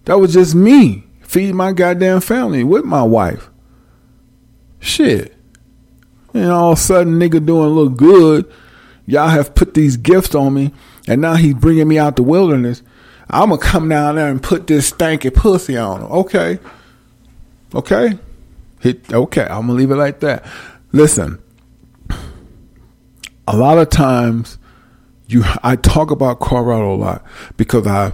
That 0.04 0.18
was 0.18 0.34
just 0.34 0.54
me 0.54 1.04
feeding 1.20 1.56
my 1.56 1.72
goddamn 1.72 2.20
family 2.20 2.64
with 2.64 2.84
my 2.84 3.02
wife. 3.02 3.50
Shit. 4.80 5.34
And 6.34 6.50
all 6.50 6.72
of 6.72 6.78
a 6.78 6.80
sudden, 6.80 7.18
nigga 7.18 7.44
doing 7.44 7.64
a 7.64 7.72
little 7.72 7.88
good. 7.88 8.50
Y'all 9.06 9.28
have 9.28 9.54
put 9.54 9.74
these 9.74 9.96
gifts 9.96 10.34
on 10.34 10.54
me, 10.54 10.72
and 11.06 11.20
now 11.20 11.34
he's 11.34 11.54
bringing 11.54 11.88
me 11.88 11.98
out 11.98 12.16
the 12.16 12.22
wilderness. 12.22 12.82
I'm 13.30 13.50
gonna 13.50 13.60
come 13.60 13.88
down 13.88 14.16
there 14.16 14.28
and 14.28 14.42
put 14.42 14.66
this 14.66 14.90
stanky 14.90 15.32
pussy 15.32 15.76
on 15.76 16.02
him. 16.02 16.10
Okay. 16.10 16.58
Okay. 17.74 18.18
Hit. 18.80 19.12
Okay. 19.12 19.44
I'm 19.44 19.66
gonna 19.66 19.74
leave 19.74 19.90
it 19.90 19.96
like 19.96 20.20
that. 20.20 20.44
Listen, 20.92 21.42
a 23.46 23.56
lot 23.56 23.78
of 23.78 23.90
times 23.90 24.58
you 25.26 25.42
I 25.62 25.76
talk 25.76 26.10
about 26.10 26.40
Colorado 26.40 26.94
a 26.94 26.96
lot 26.96 27.24
because 27.56 27.86
I 27.86 28.12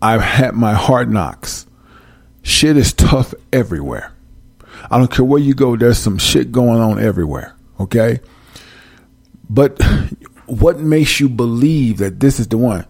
I've 0.00 0.22
had 0.22 0.54
my 0.54 0.74
hard 0.74 1.10
knocks. 1.10 1.66
Shit 2.42 2.76
is 2.76 2.92
tough 2.92 3.34
everywhere. 3.52 4.12
I 4.90 4.98
don't 4.98 5.10
care 5.10 5.24
where 5.24 5.40
you 5.40 5.54
go, 5.54 5.76
there's 5.76 5.98
some 5.98 6.18
shit 6.18 6.50
going 6.50 6.80
on 6.80 7.00
everywhere. 7.00 7.54
Okay? 7.78 8.20
But 9.48 9.80
what 10.46 10.80
makes 10.80 11.20
you 11.20 11.28
believe 11.28 11.98
that 11.98 12.18
this 12.18 12.40
is 12.40 12.48
the 12.48 12.58
one? 12.58 12.86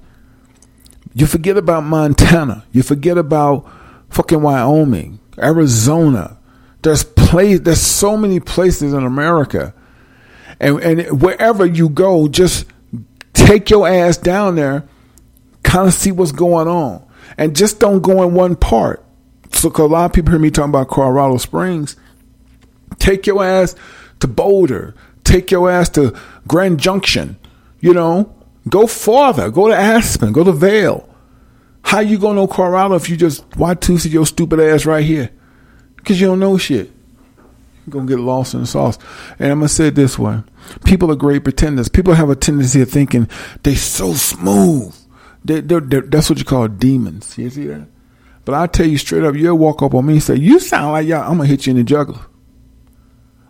You 1.15 1.27
forget 1.27 1.59
about 1.59 1.85
Montana. 1.85 2.65
You 2.73 2.83
forget 2.83 3.19
about 3.19 3.71
fucking 4.09 4.41
Wyoming, 4.41 5.21
Arizona. 5.37 6.39
There's 6.81 7.05
place 7.05 7.61
there's 7.61 7.81
so 7.81 8.17
many 8.17 8.41
places 8.41 8.95
in 8.95 9.05
America 9.05 9.75
and, 10.63 10.81
and 10.81 11.21
wherever 11.21 11.67
you 11.67 11.89
go, 11.89 12.29
just 12.29 12.67
take 13.35 13.69
your 13.69 13.87
ass 13.87 14.17
down 14.17 14.55
there, 14.55 14.85
kind 15.65 15.89
of 15.89 15.93
see 15.93 16.13
what's 16.13 16.33
going 16.33 16.69
on, 16.69 17.05
and 17.37 17.57
just 17.57 17.81
don't 17.81 18.01
go 18.01 18.23
in 18.23 18.33
one 18.35 18.55
part. 18.55 19.05
So, 19.53 19.71
cause 19.71 19.85
a 19.85 19.93
lot 19.93 20.07
of 20.07 20.13
people 20.13 20.31
hear 20.31 20.41
me 20.41 20.51
talking 20.51 20.71
about 20.71 20.89
Colorado 20.89 21.37
Springs. 21.39 21.97
Take 22.99 23.27
your 23.27 23.45
ass 23.45 23.75
to 24.21 24.29
Boulder. 24.29 24.95
Take 25.25 25.51
your 25.51 25.69
ass 25.69 25.89
to 25.91 26.19
Grand 26.47 26.79
Junction. 26.79 27.37
You 27.81 27.93
know, 27.93 28.35
go 28.69 28.87
farther. 28.87 29.51
Go 29.51 29.69
to 29.69 29.75
Aspen. 29.75 30.33
Go 30.33 30.45
to 30.45 30.53
Vail. 30.53 31.09
How 31.83 31.99
you 31.99 32.19
gonna 32.19 32.37
know 32.37 32.47
Colorado 32.47 32.95
if 32.95 33.11
you 33.11 33.17
just 33.17 33.45
why 33.57 33.77
see 33.81 34.09
your 34.09 34.27
stupid 34.27 34.61
ass 34.61 34.87
right 34.87 35.05
here? 35.05 35.31
Cause 36.05 36.21
you 36.21 36.29
don't 36.29 36.39
know 36.39 36.57
shit. 36.57 36.91
You're 37.87 37.93
gonna 37.93 38.07
get 38.07 38.21
lost 38.21 38.55
in 38.55 38.61
the 38.61 38.67
sauce. 38.67 38.99
And 39.39 39.51
I'm 39.51 39.59
gonna 39.59 39.69
say 39.69 39.89
it 39.89 39.97
this 39.97 40.19
way. 40.19 40.43
People 40.85 41.11
are 41.11 41.17
great 41.17 41.45
pretenders. 41.45 41.89
People 41.89 42.15
have 42.15 42.31
a 42.31 42.37
tendency 42.37 42.81
of 42.83 42.91
thinking 42.91 43.29
they're 43.63 43.77
so 43.77 44.15
smooth. 44.15 44.95
They, 45.45 45.61
they're, 45.61 45.81
they're, 45.81 46.03
that's 46.03 46.31
what 46.31 46.39
you 46.39 46.45
call 46.45 46.69
demons. 46.69 47.37
You 47.37 47.51
see 47.51 47.67
that? 47.67 47.89
But 48.45 48.55
I 48.55 48.67
tell 48.67 48.87
you 48.87 48.99
straight 48.99 49.25
up, 49.25 49.35
you'll 49.35 49.59
walk 49.59 49.83
up 49.83 49.95
on 49.95 50.07
me 50.07 50.15
and 50.15 50.23
say, 50.23 50.37
"You 50.37 50.59
sound 50.59 50.93
like 50.93 51.07
y'all." 51.07 51.23
I'm 51.23 51.37
gonna 51.37 51.47
hit 51.47 51.67
you 51.67 51.73
in 51.73 51.77
the 51.77 51.85
jugular. 51.85 52.21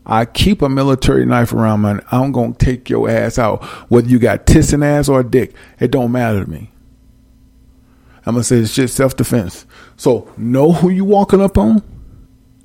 I 0.05 0.25
keep 0.25 0.62
a 0.62 0.68
military 0.68 1.25
knife 1.25 1.53
around 1.53 1.83
me. 1.83 2.03
I'm 2.11 2.33
gonna 2.33 2.55
take 2.55 2.90
your 2.90 3.09
ass 3.09 3.38
out, 3.38 3.64
whether 3.90 4.09
you 4.09 4.18
got 4.18 4.46
tissing 4.46 4.83
ass 4.83 5.09
or 5.09 5.20
a 5.20 5.25
dick. 5.29 5.55
It 5.81 5.90
don't 5.90 6.12
matter 6.12 6.44
to 6.44 6.51
me. 6.51 6.72
I'm 8.27 8.35
gonna 8.35 8.44
say 8.44 8.59
it's 8.59 8.75
just 8.75 8.94
self 8.94 9.16
defense. 9.16 9.66
So 9.96 10.31
know 10.37 10.72
who 10.72 10.90
you 10.90 11.05
walking 11.05 11.40
up 11.40 11.57
on. 11.57 11.83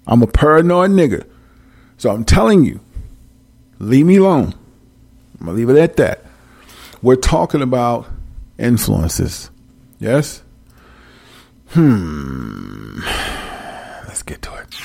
I'm 0.06 0.22
a 0.22 0.28
paranoid 0.28 0.92
nigga. 0.92 1.26
So 1.98 2.12
I'm 2.12 2.26
telling 2.26 2.64
you, 2.64 2.80
leave 3.80 4.06
me 4.06 4.18
alone. 4.18 4.54
I'm 5.40 5.46
going 5.46 5.58
to 5.58 5.66
leave 5.66 5.70
it 5.70 5.80
at 5.80 5.98
that. 5.98 6.24
We're 7.02 7.16
talking 7.16 7.62
about 7.62 8.08
influences. 8.58 9.52
Yes? 10.00 10.44
Hmm. 11.70 13.00
Let's 14.08 14.24
get 14.24 14.42
to 14.44 14.56
it. 14.56 14.76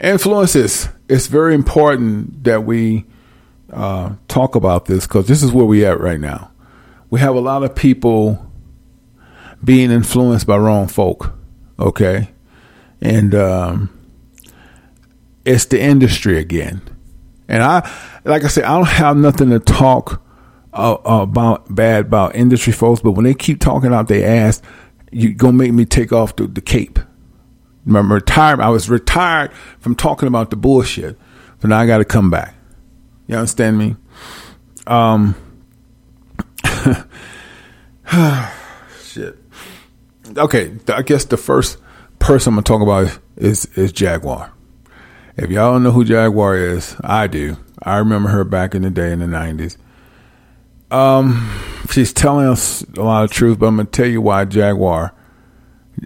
Influences. 0.00 0.88
It's 1.08 1.26
very 1.26 1.54
important 1.54 2.44
that 2.44 2.64
we 2.64 3.04
uh, 3.72 4.14
talk 4.28 4.54
about 4.54 4.86
this 4.86 5.06
because 5.06 5.26
this 5.26 5.42
is 5.42 5.52
where 5.52 5.64
we 5.66 5.84
at 5.84 6.00
right 6.00 6.20
now. 6.20 6.50
We 7.10 7.20
have 7.20 7.36
a 7.36 7.40
lot 7.40 7.62
of 7.62 7.74
people 7.74 8.50
being 9.62 9.90
influenced 9.90 10.46
by 10.46 10.56
wrong 10.56 10.88
folk. 10.88 11.32
Okay, 11.78 12.30
and 13.00 13.34
um, 13.34 13.95
it's 15.46 15.66
the 15.66 15.80
industry 15.80 16.38
again. 16.38 16.82
And 17.48 17.62
I, 17.62 17.88
like 18.24 18.44
I 18.44 18.48
said, 18.48 18.64
I 18.64 18.76
don't 18.76 18.88
have 18.88 19.16
nothing 19.16 19.50
to 19.50 19.60
talk 19.60 20.22
uh, 20.72 20.96
about 21.04 21.72
bad 21.74 22.06
about 22.06 22.34
industry 22.34 22.72
folks, 22.72 23.00
but 23.00 23.12
when 23.12 23.24
they 23.24 23.34
keep 23.34 23.60
talking 23.60 23.94
out 23.94 24.08
their 24.08 24.28
ass, 24.28 24.60
you 25.12 25.32
gonna 25.32 25.56
make 25.56 25.72
me 25.72 25.84
take 25.84 26.12
off 26.12 26.36
the, 26.36 26.46
the 26.46 26.60
cape. 26.60 26.98
Remember, 27.86 28.16
retired. 28.16 28.60
I 28.60 28.68
was 28.68 28.90
retired 28.90 29.52
from 29.78 29.94
talking 29.94 30.26
about 30.26 30.50
the 30.50 30.56
bullshit, 30.56 31.16
but 31.60 31.70
now 31.70 31.78
I 31.78 31.86
got 31.86 31.98
to 31.98 32.04
come 32.04 32.30
back. 32.30 32.54
You 33.28 33.36
understand 33.36 33.78
me? 33.78 33.94
Um, 34.88 35.36
shit. 39.00 39.38
Okay, 40.36 40.72
I 40.88 41.02
guess 41.02 41.24
the 41.24 41.36
first 41.36 41.78
person 42.18 42.50
I'm 42.50 42.56
gonna 42.56 42.64
talk 42.64 42.82
about 42.82 43.18
is 43.36 43.66
is 43.76 43.92
Jaguar. 43.92 44.52
If 45.36 45.50
y'all 45.50 45.72
don't 45.72 45.82
know 45.82 45.90
who 45.90 46.04
Jaguar 46.04 46.56
is, 46.56 46.96
I 47.04 47.26
do. 47.26 47.58
I 47.82 47.98
remember 47.98 48.30
her 48.30 48.42
back 48.42 48.74
in 48.74 48.82
the 48.82 48.90
day 48.90 49.12
in 49.12 49.18
the 49.18 49.26
'90s. 49.26 49.76
Um, 50.90 51.52
she's 51.90 52.12
telling 52.12 52.46
us 52.46 52.82
a 52.96 53.02
lot 53.02 53.24
of 53.24 53.30
truth, 53.30 53.58
but 53.58 53.66
I'm 53.66 53.76
gonna 53.76 53.88
tell 53.88 54.06
you 54.06 54.22
why 54.22 54.46
Jaguar. 54.46 55.12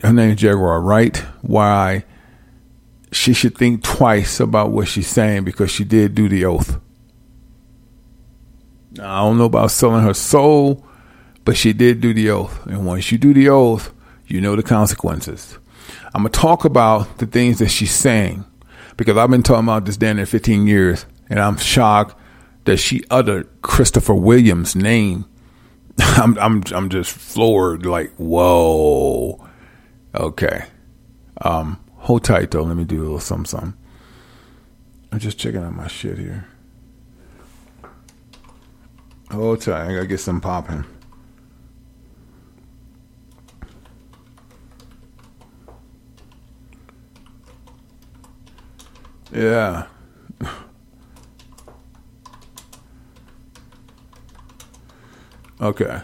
Her 0.02 0.12
name 0.12 0.30
is 0.30 0.36
Jaguar, 0.36 0.80
right? 0.80 1.16
Why 1.42 2.04
she 3.12 3.32
should 3.32 3.56
think 3.56 3.84
twice 3.84 4.40
about 4.40 4.70
what 4.72 4.88
she's 4.88 5.08
saying 5.08 5.44
because 5.44 5.70
she 5.70 5.84
did 5.84 6.14
do 6.14 6.28
the 6.28 6.44
oath. 6.44 6.80
Now, 8.92 9.22
I 9.22 9.28
don't 9.28 9.38
know 9.38 9.44
about 9.44 9.70
selling 9.70 10.04
her 10.04 10.14
soul, 10.14 10.84
but 11.44 11.56
she 11.56 11.72
did 11.72 12.00
do 12.00 12.12
the 12.12 12.30
oath, 12.30 12.66
and 12.66 12.84
once 12.84 13.12
you 13.12 13.18
do 13.18 13.32
the 13.32 13.48
oath, 13.48 13.92
you 14.26 14.40
know 14.40 14.56
the 14.56 14.64
consequences. 14.64 15.56
I'm 16.14 16.24
to 16.24 16.28
talk 16.28 16.64
about 16.64 17.18
the 17.18 17.26
things 17.26 17.60
that 17.60 17.68
she's 17.68 17.92
saying 17.92 18.44
because 19.00 19.16
I've 19.16 19.30
been 19.30 19.42
talking 19.42 19.64
about 19.64 19.86
this 19.86 19.96
damn 19.96 20.16
near 20.16 20.26
15 20.26 20.66
years 20.66 21.06
and 21.30 21.40
I'm 21.40 21.56
shocked 21.56 22.14
that 22.64 22.76
she 22.76 23.02
uttered 23.08 23.48
Christopher 23.62 24.12
Williams' 24.12 24.76
name. 24.76 25.24
I'm, 25.98 26.36
I'm, 26.38 26.62
I'm 26.70 26.90
just 26.90 27.10
floored 27.10 27.86
like, 27.86 28.14
whoa. 28.16 29.42
Okay. 30.14 30.66
Um, 31.40 31.82
hold 31.94 32.24
tight 32.24 32.50
though. 32.50 32.62
Let 32.62 32.76
me 32.76 32.84
do 32.84 33.00
a 33.00 33.04
little 33.04 33.20
something, 33.20 33.46
something. 33.46 33.72
I'm 35.10 35.18
just 35.18 35.38
checking 35.38 35.62
out 35.62 35.72
my 35.72 35.88
shit 35.88 36.18
here. 36.18 36.46
Hold 39.30 39.62
tight. 39.62 39.86
I 39.86 39.94
gotta 39.94 40.06
get 40.08 40.20
some 40.20 40.42
popping. 40.42 40.84
Yeah. 49.32 49.86
Okay. 55.60 56.00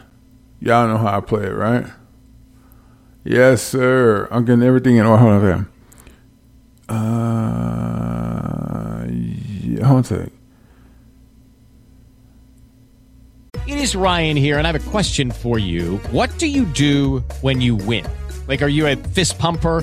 Y'all 0.61 0.87
know 0.87 0.99
how 0.99 1.17
I 1.17 1.21
play 1.21 1.45
it, 1.47 1.55
right? 1.55 1.87
Yes, 3.25 3.63
sir. 3.63 4.29
I'm 4.31 4.45
getting 4.45 4.63
everything 4.63 4.97
in 4.97 5.07
order. 5.07 5.67
Uh, 6.89 6.95
yeah, 9.09 9.85
hold 9.85 9.97
on 9.97 10.01
a 10.01 10.05
sec. 10.05 10.31
It 13.67 13.79
is 13.79 13.97
Ryan 13.97 14.37
here, 14.37 14.59
and 14.59 14.67
I 14.67 14.73
have 14.73 14.87
a 14.87 14.91
question 14.91 15.33
for 15.33 15.59
you. 15.59 15.97
What 16.13 16.39
do 16.39 16.47
you 16.47 16.67
do 16.67 17.25
when 17.41 17.61
you 17.61 17.75
win? 17.75 18.07
Like, 18.47 18.63
are 18.63 18.69
you 18.69 18.87
a 18.87 18.95
fist 18.95 19.39
pumper? 19.39 19.83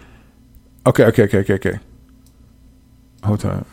Okay, 0.85 1.05
okay, 1.05 1.23
okay, 1.23 1.39
okay, 1.39 1.53
okay. 1.53 1.79
Hold 3.23 3.45
on. 3.45 3.65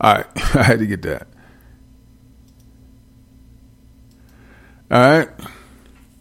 All 0.00 0.14
right, 0.14 0.26
I 0.54 0.62
had 0.62 0.78
to 0.78 0.86
get 0.86 1.02
that. 1.02 1.26
All 4.90 5.00
right. 5.00 5.28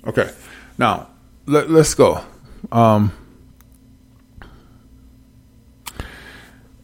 Okay. 0.07 0.29
Now 0.77 1.09
let, 1.45 1.69
let's 1.69 1.93
go. 1.93 2.23
Um, 2.71 3.11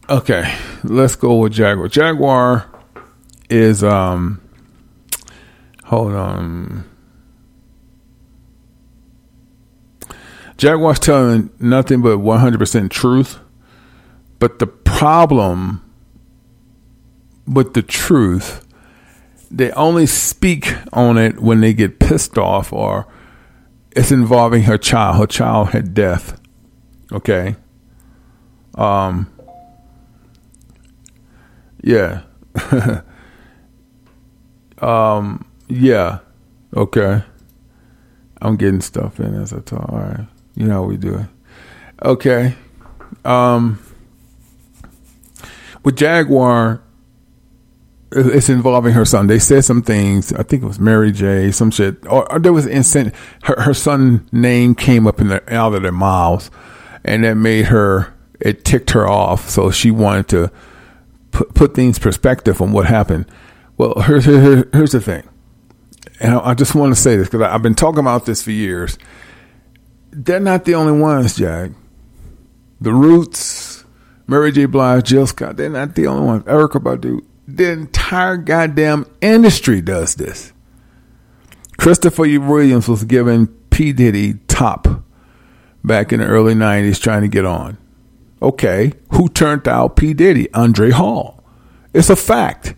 okay, 0.08 0.54
let's 0.84 1.16
go 1.16 1.36
with 1.36 1.52
Jaguar. 1.52 1.88
Jaguar 1.88 2.70
is 3.48 3.82
um. 3.82 4.40
Hold 5.84 6.12
on. 6.12 6.89
Jaguar's 10.60 10.98
telling 10.98 11.48
nothing 11.58 12.02
but 12.02 12.18
100% 12.18 12.90
truth. 12.90 13.38
But 14.38 14.58
the 14.58 14.66
problem 14.66 15.80
with 17.46 17.72
the 17.72 17.80
truth, 17.80 18.66
they 19.50 19.72
only 19.72 20.04
speak 20.04 20.74
on 20.92 21.16
it 21.16 21.40
when 21.40 21.62
they 21.62 21.72
get 21.72 21.98
pissed 21.98 22.36
off 22.36 22.74
or 22.74 23.06
it's 23.92 24.12
involving 24.12 24.64
her 24.64 24.76
child. 24.76 25.16
Her 25.16 25.26
child 25.26 25.70
had 25.70 25.94
death. 25.94 26.38
Okay. 27.10 27.56
Um. 28.74 29.32
Yeah. 31.82 32.20
um. 34.78 35.50
Yeah. 35.68 36.18
Okay. 36.76 37.22
I'm 38.42 38.56
getting 38.56 38.82
stuff 38.82 39.18
in 39.18 39.34
as 39.34 39.54
I 39.54 39.60
talk. 39.60 39.88
All 39.88 40.00
right. 40.00 40.26
You 40.54 40.66
know 40.66 40.74
how 40.74 40.82
we 40.84 40.96
do 40.96 41.14
it. 41.16 41.26
Okay. 42.02 42.54
Um, 43.24 43.78
with 45.82 45.96
Jaguar, 45.96 46.82
it's 48.12 48.48
involving 48.48 48.92
her 48.92 49.04
son. 49.04 49.26
They 49.26 49.38
said 49.38 49.64
some 49.64 49.82
things. 49.82 50.32
I 50.32 50.42
think 50.42 50.62
it 50.62 50.66
was 50.66 50.80
Mary 50.80 51.12
J. 51.12 51.52
Some 51.52 51.70
shit. 51.70 52.04
Or, 52.06 52.30
or 52.32 52.38
there 52.38 52.52
was 52.52 52.66
instant. 52.66 53.14
Her 53.44 53.60
her 53.60 53.74
son 53.74 54.28
name 54.32 54.74
came 54.74 55.06
up 55.06 55.20
in 55.20 55.28
the 55.28 55.54
out 55.54 55.74
of 55.74 55.82
their 55.82 55.92
mouths, 55.92 56.50
and 57.04 57.24
that 57.24 57.34
made 57.34 57.66
her. 57.66 58.14
It 58.40 58.64
ticked 58.64 58.90
her 58.92 59.06
off. 59.06 59.50
So 59.50 59.70
she 59.70 59.90
wanted 59.90 60.28
to 60.28 60.50
put 61.30 61.54
put 61.54 61.74
things 61.74 61.98
perspective 61.98 62.60
on 62.60 62.72
what 62.72 62.86
happened. 62.86 63.26
Well, 63.76 64.00
here's 64.00 64.24
here, 64.24 64.68
here's 64.72 64.92
the 64.92 65.00
thing, 65.00 65.28
and 66.18 66.34
I, 66.34 66.50
I 66.50 66.54
just 66.54 66.74
want 66.74 66.94
to 66.94 67.00
say 67.00 67.16
this 67.16 67.28
because 67.28 67.42
I've 67.42 67.62
been 67.62 67.74
talking 67.74 68.00
about 68.00 68.26
this 68.26 68.42
for 68.42 68.50
years 68.50 68.98
they're 70.10 70.40
not 70.40 70.64
the 70.64 70.74
only 70.74 71.00
ones, 71.00 71.36
Jack. 71.36 71.70
The 72.80 72.92
Roots, 72.92 73.84
Mary 74.26 74.52
J. 74.52 74.66
Blige, 74.66 75.06
Jill 75.06 75.26
Scott, 75.26 75.56
they're 75.56 75.68
not 75.68 75.94
the 75.94 76.06
only 76.06 76.26
ones. 76.26 76.44
Erykah 76.44 76.82
Badu. 76.82 77.24
The 77.46 77.72
entire 77.72 78.36
goddamn 78.36 79.06
industry 79.20 79.80
does 79.80 80.14
this. 80.14 80.52
Christopher 81.78 82.22
Williams 82.22 82.88
was 82.88 83.04
given 83.04 83.48
P. 83.70 83.92
Diddy 83.92 84.34
top 84.48 84.86
back 85.82 86.12
in 86.12 86.20
the 86.20 86.26
early 86.26 86.54
90s 86.54 87.00
trying 87.00 87.22
to 87.22 87.28
get 87.28 87.44
on. 87.44 87.78
Okay, 88.42 88.92
who 89.12 89.28
turned 89.28 89.66
out 89.66 89.96
P. 89.96 90.14
Diddy? 90.14 90.52
Andre 90.54 90.90
Harrell. 90.90 91.42
It's 91.92 92.10
a 92.10 92.16
fact. 92.16 92.74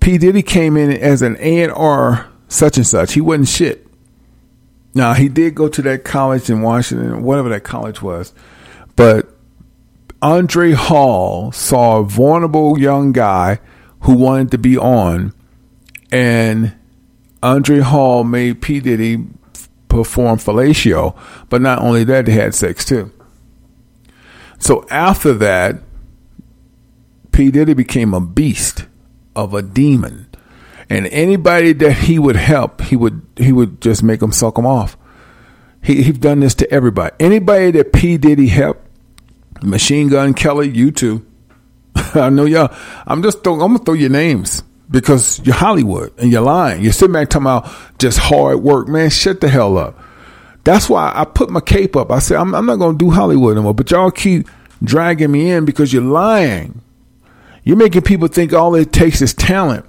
P. 0.00 0.18
Diddy 0.18 0.42
came 0.42 0.76
in 0.76 0.92
as 0.92 1.22
an 1.22 1.36
A&R 1.40 2.26
such 2.48 2.76
and 2.76 2.86
such. 2.86 3.14
He 3.14 3.20
wasn't 3.20 3.48
shit. 3.48 3.85
Now 4.96 5.12
he 5.12 5.28
did 5.28 5.54
go 5.54 5.68
to 5.68 5.82
that 5.82 6.04
college 6.04 6.48
in 6.48 6.62
Washington, 6.62 7.22
whatever 7.22 7.50
that 7.50 7.64
college 7.64 8.00
was, 8.00 8.32
but 8.96 9.28
Andre 10.22 10.72
Harrell 10.72 11.52
saw 11.52 11.98
a 11.98 12.02
vulnerable 12.02 12.78
young 12.78 13.12
guy 13.12 13.60
who 14.00 14.16
wanted 14.16 14.52
to 14.52 14.58
be 14.58 14.78
on, 14.78 15.34
and 16.10 16.74
Andre 17.42 17.80
Harrell 17.80 18.26
made 18.26 18.62
P 18.62 18.80
Diddy 18.80 19.22
perform 19.88 20.38
fellatio. 20.38 21.14
But 21.50 21.60
not 21.60 21.80
only 21.82 22.02
that, 22.04 22.24
they 22.24 22.32
had 22.32 22.54
sex 22.54 22.82
too. 22.82 23.12
So 24.58 24.86
after 24.88 25.34
that, 25.34 25.82
P 27.32 27.50
Diddy 27.50 27.74
became 27.74 28.14
a 28.14 28.20
beast 28.22 28.86
of 29.34 29.52
a 29.52 29.60
demon 29.60 30.25
and 30.88 31.06
anybody 31.08 31.72
that 31.74 31.92
he 31.92 32.18
would 32.18 32.36
help, 32.36 32.80
he 32.80 32.96
would 32.96 33.22
he 33.36 33.52
would 33.52 33.80
just 33.80 34.02
make 34.02 34.20
them 34.20 34.32
suck 34.32 34.54
them 34.54 34.66
off. 34.66 34.96
He 35.82 36.02
he's 36.02 36.18
done 36.18 36.40
this 36.40 36.54
to 36.56 36.70
everybody. 36.70 37.14
Anybody 37.18 37.72
that 37.72 37.92
P 37.92 38.18
Diddy 38.18 38.48
helped, 38.48 38.82
Machine 39.62 40.08
Gun 40.08 40.34
Kelly, 40.34 40.68
you 40.68 40.90
too. 40.90 41.26
I 42.14 42.30
know 42.30 42.44
y'all. 42.44 42.74
I'm 43.06 43.22
just 43.22 43.42
throw, 43.42 43.54
I'm 43.54 43.72
gonna 43.72 43.78
throw 43.80 43.94
your 43.94 44.10
names 44.10 44.62
because 44.90 45.40
you're 45.44 45.54
Hollywood 45.54 46.12
and 46.18 46.30
you're 46.30 46.42
lying. 46.42 46.82
You're 46.82 46.92
sitting 46.92 47.12
back 47.12 47.30
talking 47.30 47.46
about 47.46 47.98
just 47.98 48.18
hard 48.18 48.62
work, 48.62 48.88
man. 48.88 49.10
Shut 49.10 49.40
the 49.40 49.48
hell 49.48 49.78
up. 49.78 49.98
That's 50.64 50.88
why 50.88 51.12
I 51.14 51.24
put 51.24 51.50
my 51.50 51.60
cape 51.60 51.96
up. 51.96 52.10
I 52.10 52.18
said 52.18 52.38
I'm, 52.38 52.54
I'm 52.54 52.66
not 52.66 52.76
gonna 52.76 52.98
do 52.98 53.10
Hollywood 53.10 53.56
anymore. 53.56 53.74
But 53.74 53.90
y'all 53.90 54.10
keep 54.10 54.48
dragging 54.82 55.30
me 55.30 55.50
in 55.50 55.64
because 55.64 55.92
you're 55.92 56.02
lying. 56.02 56.80
You're 57.64 57.76
making 57.76 58.02
people 58.02 58.28
think 58.28 58.52
all 58.52 58.74
it 58.76 58.92
takes 58.92 59.22
is 59.22 59.34
talent. 59.34 59.84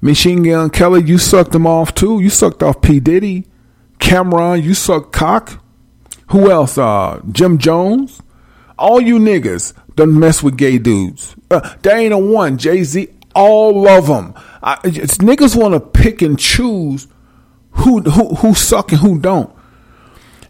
Machine 0.00 0.42
Gun 0.42 0.70
Kelly, 0.70 1.02
you 1.02 1.18
sucked 1.18 1.52
them 1.52 1.66
off 1.66 1.94
too. 1.94 2.20
You 2.20 2.30
sucked 2.30 2.62
off 2.62 2.82
P. 2.82 3.00
Diddy. 3.00 3.46
Cam'ron, 3.98 4.62
you 4.62 4.74
sucked 4.74 5.12
cock. 5.12 5.62
Who 6.28 6.50
else? 6.50 6.76
Uh, 6.76 7.20
Jim 7.30 7.58
Jones. 7.58 8.20
All 8.78 9.00
you 9.00 9.18
niggas 9.18 9.72
don't 9.94 10.18
mess 10.18 10.42
with 10.42 10.56
gay 10.56 10.78
dudes. 10.78 11.34
Uh, 11.50 11.76
there 11.82 11.96
ain't 11.96 12.12
a 12.12 12.18
one. 12.18 12.58
Jay 12.58 12.82
Z, 12.82 13.08
all 13.34 13.88
of 13.88 14.06
them. 14.06 14.34
I, 14.62 14.76
niggas 14.76 15.56
want 15.56 15.74
to 15.74 15.80
pick 15.80 16.20
and 16.20 16.38
choose 16.38 17.08
who 17.70 18.00
who 18.00 18.34
who 18.36 18.54
suck 18.54 18.92
and 18.92 19.00
who 19.00 19.18
don't. 19.18 19.54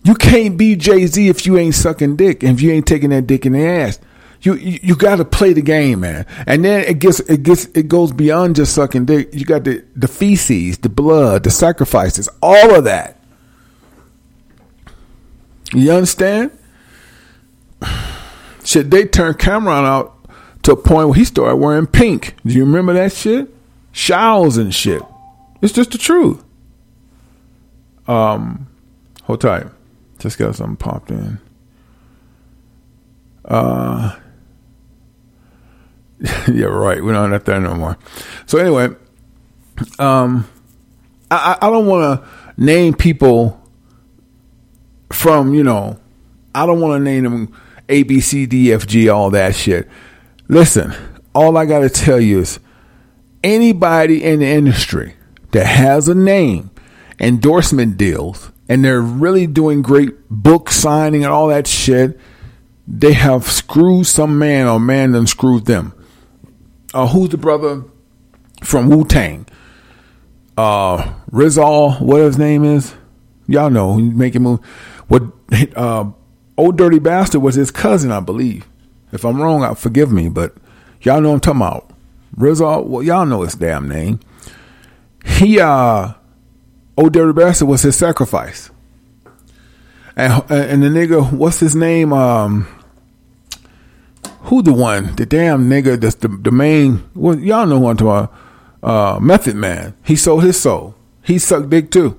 You 0.03 0.15
can't 0.15 0.57
be 0.57 0.77
Jay 0.77 1.07
Z 1.07 1.29
if 1.29 1.47
you 1.47 1.57
ain't 1.59 1.75
sucking 1.75 2.17
dick 2.17 2.43
and 2.43 2.57
if 2.57 2.63
you 2.63 2.73
ain't 2.73 2.87
taking 2.87 3.11
that 3.11 3.27
dick 3.27 3.47
in 3.47 3.53
the 3.53 3.67
ass 3.67 4.01
you 4.43 4.55
you, 4.55 4.79
you 4.83 4.97
got 4.97 5.17
to 5.17 5.25
play 5.25 5.53
the 5.53 5.63
game, 5.63 6.01
man. 6.01 6.27
And 6.47 6.65
then 6.65 6.85
it 6.85 6.99
gets 6.99 7.21
it 7.21 7.43
gets 7.43 7.67
it 7.67 7.89
goes 7.89 8.13
beyond 8.13 8.57
just 8.57 8.75
sucking 8.75 9.07
dick. 9.07 9.31
You 9.33 9.45
got 9.45 9.65
the 9.65 9.85
the 9.95 10.09
feces, 10.09 10.79
the 10.79 10.89
blood, 10.89 11.45
the 11.45 11.51
sacrifices, 11.51 12.29
all 12.43 12.75
of 12.75 12.85
that. 12.85 13.21
You 15.73 15.93
understand? 15.93 16.51
Shit, 18.65 18.91
they 18.91 19.05
turned 19.05 19.39
Cam'ron 19.39 19.85
out 19.85 20.17
to 20.63 20.73
a 20.73 20.77
point 20.77 21.09
where 21.09 21.17
he 21.17 21.25
started 21.25 21.57
wearing 21.57 21.87
pink. 21.87 22.35
Do 22.45 22.53
you 22.53 22.65
remember 22.65 22.93
that 22.95 23.13
shit? 23.13 23.49
Showers 23.93 24.57
and 24.57 24.75
shit. 24.75 25.03
It's 25.63 25.73
just 25.73 25.93
the 25.93 25.99
truth. 25.99 26.43
Um, 28.09 28.67
hold 29.23 29.41
tight. 29.41 29.67
Just 30.19 30.39
got 30.39 30.57
something 30.57 30.77
popped 30.77 31.11
in. 31.11 31.39
Uh, 33.45 34.17
yeah, 36.49 36.67
right. 36.67 37.03
We 37.03 37.13
don't 37.13 37.33
have 37.33 37.45
that 37.45 37.61
no 37.61 37.75
more. 37.75 37.99
So 38.47 38.59
anyway, 38.59 38.95
um, 39.99 40.49
I, 41.31 41.59
I 41.61 41.71
don't 41.71 41.87
want 41.87 42.23
to 42.23 42.29
name 42.57 42.95
people 42.95 43.61
from, 45.13 45.55
you 45.55 45.63
know, 45.63 45.99
I 46.55 46.67
don't 46.67 46.81
want 46.81 47.01
to 47.01 47.05
name 47.05 47.25
them 47.25 47.57
A, 47.89 48.03
B, 48.03 48.21
C, 48.21 48.47
D, 48.47 48.73
F, 48.73 48.87
G, 48.87 49.09
all 49.09 49.31
that 49.31 49.55
shit. 49.55 49.89
Listen, 50.49 50.95
all 51.35 51.57
I 51.57 51.67
got 51.67 51.81
to 51.81 51.91
tell 51.91 52.21
you 52.21 52.41
is 52.41 52.61
anybody 53.45 54.25
in 54.25 54.41
the 54.41 54.47
industry 54.47 55.15
that 55.53 55.67
has 55.67 56.09
a 56.09 56.15
name, 56.15 56.71
endorsement 57.21 57.97
deals, 57.99 58.51
and 58.69 58.85
they're 58.85 59.01
really 59.01 59.47
doing 59.47 59.83
great 59.83 60.29
book 60.31 60.71
signing 60.71 61.25
and 61.25 61.33
all 61.33 61.49
that 61.49 61.67
shit, 61.67 62.19
they 62.89 63.13
have 63.13 63.45
screwed 63.45 64.07
some 64.07 64.39
man 64.39 64.67
or 64.67 64.81
man 64.81 65.13
done 65.13 65.27
screwed 65.27 65.67
them. 65.67 65.93
Uh, 66.97 67.07
who's 67.07 67.29
the 67.29 67.37
brother 67.37 67.85
from 68.63 68.89
Wu 68.89 69.05
Tang? 69.05 69.47
Uh, 70.57 71.13
Rizal, 71.31 71.93
what 71.97 72.23
his 72.23 72.39
name 72.39 72.65
is? 72.65 72.95
Y'all 73.47 73.69
know, 73.69 73.99
he's 73.99 74.15
making 74.15 74.43
move. 74.43 74.65
What, 75.07 75.25
uh, 75.77 76.11
Old 76.57 76.79
Dirty 76.79 76.99
Bastard 76.99 77.43
was 77.43 77.55
his 77.55 77.71
cousin, 77.71 78.11
I 78.11 78.21
believe. 78.21 78.67
If 79.13 79.27
I'm 79.27 79.39
wrong, 79.39 79.63
I 79.63 79.75
forgive 79.75 80.11
me, 80.11 80.31
but 80.31 80.57
y'all 81.03 81.21
know 81.21 81.35
I'm 81.35 81.41
talking 81.41 81.61
about. 81.61 81.91
Rizal, 82.35 82.85
well, 82.85 83.03
y'all 83.03 83.27
know 83.27 83.43
his 83.43 83.57
damn 83.57 83.87
name. 83.91 84.19
He, 85.23 85.61
uh, 85.61 86.15
Old 86.97 87.13
Dirty 87.13 87.35
Bastard 87.35 87.69
was 87.69 87.83
his 87.83 87.95
sacrifice. 87.95 88.71
And, 90.17 90.43
and 90.51 90.83
the 90.83 90.89
nigga, 90.89 91.31
what's 91.31 91.61
his 91.61 91.77
name? 91.77 92.15
Um, 92.15 92.67
who 94.47 94.63
the 94.63 94.73
one? 94.73 95.15
The 95.17 95.27
damn 95.27 95.69
nigga 95.69 96.01
that's 96.01 96.17
the, 96.17 96.29
the 96.29 96.51
main, 96.51 97.09
well, 97.15 97.39
y'all 97.39 97.67
know 97.67 97.81
who 97.81 97.89
I'm 97.89 97.97
talking 97.97 98.09
about. 98.09 98.35
Uh, 98.83 99.21
Method 99.21 99.57
Man. 99.57 99.97
He 100.05 100.15
sold 100.15 100.45
his 100.45 100.61
soul. 100.61 100.95
He 101.23 101.39
sucked 101.39 101.71
dick 101.71 101.91
too. 101.91 102.19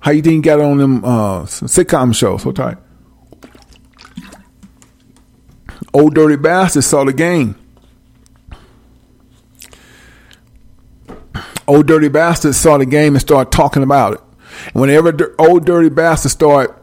How 0.00 0.12
you 0.12 0.22
think 0.22 0.34
he 0.34 0.40
got 0.40 0.60
on 0.60 0.78
them 0.78 1.04
uh, 1.04 1.42
sitcom 1.42 2.14
shows? 2.14 2.42
So 2.42 2.52
tight. 2.52 2.78
Old 5.92 6.14
Dirty 6.14 6.36
Bastard 6.36 6.84
saw 6.84 7.04
the 7.04 7.12
game. 7.12 7.56
Old 11.66 11.86
Dirty 11.86 12.08
Bastard 12.08 12.54
saw 12.54 12.78
the 12.78 12.86
game 12.86 13.14
and 13.14 13.20
started 13.20 13.50
talking 13.50 13.82
about 13.82 14.14
it. 14.14 14.20
Whenever 14.74 15.34
Old 15.38 15.64
Dirty 15.64 15.88
Bastard 15.88 16.30
started 16.30 16.74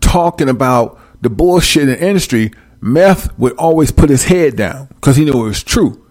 talking 0.00 0.48
about 0.48 0.98
the 1.22 1.30
bullshit 1.30 1.84
in 1.84 1.88
the 1.88 2.02
industry, 2.06 2.50
Meth 2.80 3.36
would 3.38 3.52
always 3.54 3.90
put 3.90 4.10
his 4.10 4.24
head 4.24 4.56
down 4.56 4.86
because 4.86 5.16
he 5.16 5.24
knew 5.24 5.44
it 5.44 5.48
was 5.48 5.62
true. 5.62 6.06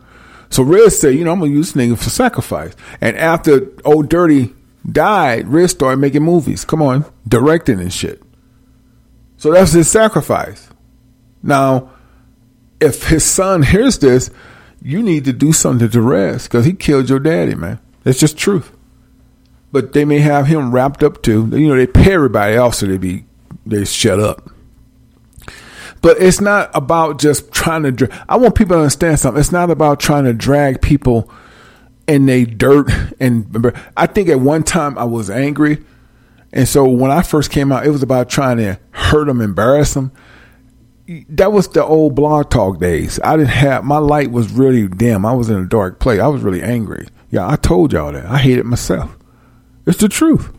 So 0.49 0.63
Riz 0.63 0.99
said, 0.99 1.15
you 1.15 1.24
know, 1.24 1.32
I'm 1.32 1.39
gonna 1.39 1.51
use 1.51 1.74
this 1.74 1.88
nigga 1.88 1.97
for 1.97 2.09
sacrifice. 2.09 2.76
And 3.01 3.17
after 3.17 3.72
Old 3.86 4.09
Dirty 4.09 4.53
died, 4.89 5.47
Riz 5.47 5.72
started 5.72 5.97
making 5.97 6.24
movies. 6.24 6.65
Come 6.65 6.82
on, 6.82 7.05
directing 7.28 7.80
and 7.80 7.93
shit. 7.93 8.22
So 9.38 9.51
that's 9.51 9.72
his 9.72 9.89
sacrifice. 9.89 10.70
Now, 11.41 11.91
if 12.82 13.07
his 13.07 13.24
son 13.24 13.63
hears 13.63 13.99
this, 13.99 14.32
you 14.82 15.01
need 15.01 15.26
to 15.26 15.34
do 15.34 15.53
something 15.53 15.89
to 15.89 16.01
Riz 16.01 16.43
because 16.43 16.65
he 16.65 16.74
killed 16.74 17.09
your 17.09 17.20
daddy, 17.20 17.55
man. 17.55 17.80
That's 18.03 18.20
just 18.20 18.38
truth. 18.38 18.72
But 19.72 19.93
they 19.93 20.05
may 20.05 20.20
have 20.20 20.47
him 20.47 20.72
wrapped 20.72 21.03
up 21.03 21.22
too. 21.22 21.47
You 21.51 21.67
know, 21.67 21.76
they 21.76 21.88
pay 21.88 22.13
everybody 22.13 22.55
else 22.55 22.80
so 22.80 22.88
they 22.88 22.97
be 22.97 23.26
they 23.65 23.86
shut 23.86 24.20
up. 24.20 24.49
But 26.02 26.22
it's 26.22 26.39
not 26.39 26.72
about 26.74 27.20
just 27.20 27.52
trying 27.52 27.84
to. 27.84 27.91
Dra- 27.91 28.26
I 28.30 28.38
want 28.38 28.56
people 28.56 28.76
to 28.76 28.82
understand 28.82 29.20
something. 29.20 29.39
It's 29.39 29.52
not 29.52 29.70
about 29.70 30.00
trying 30.00 30.24
to 30.24 30.34
drag 30.34 30.82
people 30.82 31.30
in 32.08 32.26
they 32.26 32.45
dirt. 32.45 32.89
And 33.20 33.74
I 33.95 34.08
think 34.08 34.30
at 34.30 34.39
one 34.39 34.64
time 34.64 34.97
I 34.97 35.04
was 35.04 35.30
angry, 35.30 35.84
and 36.52 36.68
so 36.68 36.88
when 36.88 37.12
I 37.12 37.22
first 37.22 37.52
came 37.52 37.72
out, 37.72 37.86
it 37.86 37.91
was 37.91 38.04
about 38.04 38.30
trying 38.30 38.58
to 38.58 38.80
hurt 38.91 39.26
them, 39.26 39.41
embarrass 39.41 39.93
them. 39.93 40.12
That 41.30 41.52
was 41.52 41.68
the 41.70 41.84
old 41.84 42.16
blog 42.16 42.50
talk 42.50 42.80
days. 42.80 43.20
I 43.24 43.36
didn't 43.36 43.50
have 43.50 43.84
my 43.84 43.97
light 43.97 44.32
was 44.32 44.52
really 44.52 44.88
dim. 44.88 45.26
I 45.26 45.34
was 45.34 45.50
in 45.50 45.58
a 45.58 45.66
dark 45.66 46.00
place. 46.00 46.20
I 46.20 46.28
was 46.28 46.43
really 46.43 46.62
angry. 46.62 47.08
Yeah, 47.32 47.47
I 47.47 47.56
told 47.56 47.93
y'all 47.93 48.12
that. 48.12 48.26
I 48.26 48.38
hated 48.38 48.66
myself. 48.66 49.18
It's 49.86 50.00
the 50.00 50.10
truth. 50.10 50.52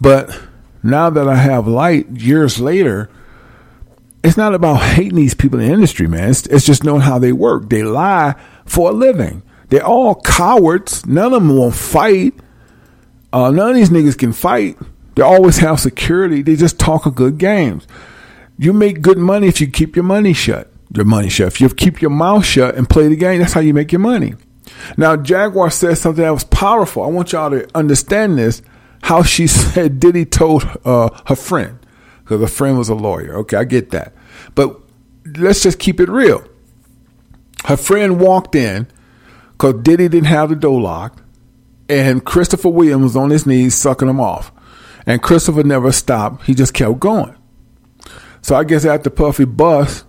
But 0.00 0.38
now 0.82 1.10
that 1.10 1.28
I 1.28 1.36
have 1.36 1.68
light 1.68 2.08
years 2.10 2.58
later, 2.58 3.10
it's 4.22 4.36
not 4.36 4.54
about 4.54 4.76
hating 4.76 5.16
these 5.16 5.34
people 5.34 5.58
in 5.58 5.66
the 5.66 5.72
industry, 5.72 6.06
man. 6.06 6.30
It's, 6.30 6.46
it's 6.46 6.64
just 6.64 6.84
knowing 6.84 7.00
how 7.02 7.18
they 7.18 7.32
work. 7.32 7.68
They 7.68 7.82
lie 7.82 8.34
for 8.64 8.90
a 8.90 8.92
living. 8.92 9.42
They're 9.68 9.84
all 9.84 10.20
cowards. 10.20 11.04
None 11.06 11.32
of 11.32 11.42
them 11.42 11.56
won't 11.56 11.74
fight. 11.74 12.34
Uh, 13.32 13.50
none 13.50 13.70
of 13.70 13.74
these 13.74 13.90
niggas 13.90 14.18
can 14.18 14.32
fight. 14.32 14.78
They 15.14 15.22
always 15.22 15.58
have 15.58 15.80
security. 15.80 16.42
They 16.42 16.56
just 16.56 16.78
talk 16.78 17.06
a 17.06 17.10
good 17.10 17.38
games. 17.38 17.86
You 18.58 18.72
make 18.72 19.02
good 19.02 19.18
money 19.18 19.48
if 19.48 19.60
you 19.60 19.66
keep 19.66 19.96
your 19.96 20.04
money 20.04 20.32
shut. 20.32 20.70
Your 20.94 21.04
money 21.04 21.28
shut. 21.28 21.48
If 21.48 21.60
you 21.60 21.68
keep 21.70 22.00
your 22.00 22.10
mouth 22.10 22.44
shut 22.44 22.76
and 22.76 22.88
play 22.88 23.08
the 23.08 23.16
game, 23.16 23.40
that's 23.40 23.54
how 23.54 23.60
you 23.60 23.74
make 23.74 23.92
your 23.92 24.00
money. 24.00 24.34
Now, 24.96 25.16
Jaguar 25.16 25.70
said 25.70 25.98
something 25.98 26.22
that 26.22 26.30
was 26.30 26.44
powerful. 26.44 27.02
I 27.02 27.08
want 27.08 27.32
y'all 27.32 27.50
to 27.50 27.66
understand 27.74 28.38
this. 28.38 28.62
How 29.02 29.22
she 29.24 29.46
said 29.48 29.98
Diddy 29.98 30.24
told 30.24 30.64
uh, 30.84 31.08
her 31.26 31.34
friend 31.34 31.78
because 32.22 32.40
her 32.40 32.46
friend 32.46 32.78
was 32.78 32.88
a 32.88 32.94
lawyer. 32.94 33.36
Okay, 33.38 33.56
I 33.56 33.64
get 33.64 33.90
that. 33.90 34.12
But 34.54 34.80
let's 35.36 35.62
just 35.62 35.78
keep 35.78 36.00
it 36.00 36.08
real. 36.08 36.44
Her 37.64 37.76
friend 37.76 38.20
walked 38.20 38.54
in 38.54 38.88
because 39.52 39.82
Diddy 39.82 40.08
didn't 40.08 40.26
have 40.26 40.48
the 40.48 40.56
door 40.56 40.80
locked, 40.80 41.22
and 41.88 42.24
Christopher 42.24 42.68
Williams 42.68 43.02
was 43.02 43.16
on 43.16 43.30
his 43.30 43.46
knees 43.46 43.74
sucking 43.74 44.08
him 44.08 44.20
off. 44.20 44.52
And 45.06 45.22
Christopher 45.22 45.64
never 45.64 45.90
stopped. 45.92 46.44
He 46.44 46.54
just 46.54 46.74
kept 46.74 47.00
going. 47.00 47.34
So 48.40 48.56
I 48.56 48.64
guess 48.64 48.84
after 48.84 49.10
Puffy 49.10 49.44
bust, 49.44 50.04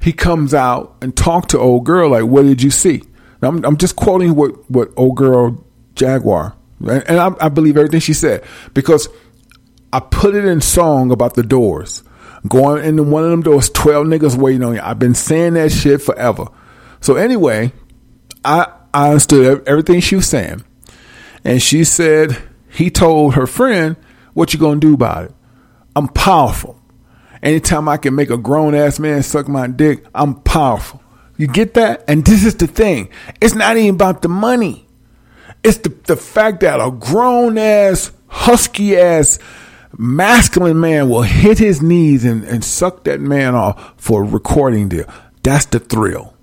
he 0.00 0.12
comes 0.12 0.52
out 0.54 0.96
and 1.00 1.16
talked 1.16 1.50
to 1.50 1.58
old 1.58 1.84
girl 1.84 2.10
like, 2.10 2.24
"What 2.24 2.42
did 2.42 2.62
you 2.62 2.70
see?" 2.70 3.02
Now, 3.40 3.48
I'm, 3.48 3.64
I'm 3.64 3.76
just 3.76 3.96
quoting 3.96 4.34
what 4.34 4.70
what 4.70 4.90
old 4.96 5.16
girl 5.16 5.64
Jaguar, 5.94 6.56
and 6.80 7.20
I, 7.20 7.30
I 7.40 7.48
believe 7.48 7.76
everything 7.76 8.00
she 8.00 8.14
said 8.14 8.42
because 8.72 9.08
I 9.94 10.00
put 10.00 10.34
it 10.34 10.44
in 10.44 10.60
song 10.60 11.12
about 11.12 11.34
the 11.34 11.44
doors. 11.44 12.02
Going 12.48 12.84
into 12.84 13.04
one 13.04 13.22
of 13.22 13.30
them 13.30 13.42
doors, 13.42 13.70
12 13.70 14.08
niggas 14.08 14.36
waiting 14.36 14.64
on 14.64 14.74
you. 14.74 14.80
I've 14.82 14.98
been 14.98 15.14
saying 15.14 15.54
that 15.54 15.70
shit 15.70 16.02
forever. 16.02 16.48
So 17.00 17.14
anyway, 17.14 17.72
I, 18.44 18.72
I 18.92 19.10
understood 19.10 19.62
everything 19.68 20.00
she 20.00 20.16
was 20.16 20.26
saying. 20.26 20.64
And 21.44 21.62
she 21.62 21.84
said, 21.84 22.36
he 22.68 22.90
told 22.90 23.34
her 23.34 23.46
friend, 23.46 23.94
what 24.32 24.52
you 24.52 24.58
gonna 24.58 24.80
do 24.80 24.94
about 24.94 25.26
it? 25.26 25.34
I'm 25.94 26.08
powerful. 26.08 26.76
Anytime 27.40 27.88
I 27.88 27.96
can 27.96 28.16
make 28.16 28.30
a 28.30 28.36
grown 28.36 28.74
ass 28.74 28.98
man 28.98 29.22
suck 29.22 29.46
my 29.46 29.68
dick, 29.68 30.04
I'm 30.12 30.40
powerful. 30.40 31.00
You 31.36 31.46
get 31.46 31.74
that? 31.74 32.02
And 32.08 32.24
this 32.24 32.44
is 32.44 32.56
the 32.56 32.66
thing. 32.66 33.10
It's 33.40 33.54
not 33.54 33.76
even 33.76 33.94
about 33.94 34.22
the 34.22 34.28
money. 34.28 34.88
It's 35.62 35.78
the, 35.78 35.90
the 35.90 36.16
fact 36.16 36.60
that 36.60 36.80
a 36.80 36.90
grown 36.90 37.58
ass, 37.58 38.10
husky 38.26 38.96
ass, 38.96 39.38
masculine 39.98 40.80
man 40.80 41.08
will 41.08 41.22
hit 41.22 41.58
his 41.58 41.82
knees 41.82 42.24
and, 42.24 42.44
and 42.44 42.64
suck 42.64 43.04
that 43.04 43.20
man 43.20 43.54
off 43.54 43.94
for 43.96 44.22
a 44.22 44.26
recording 44.26 44.88
deal. 44.88 45.06
That's 45.42 45.66
the 45.66 45.78
thrill. 45.78 46.34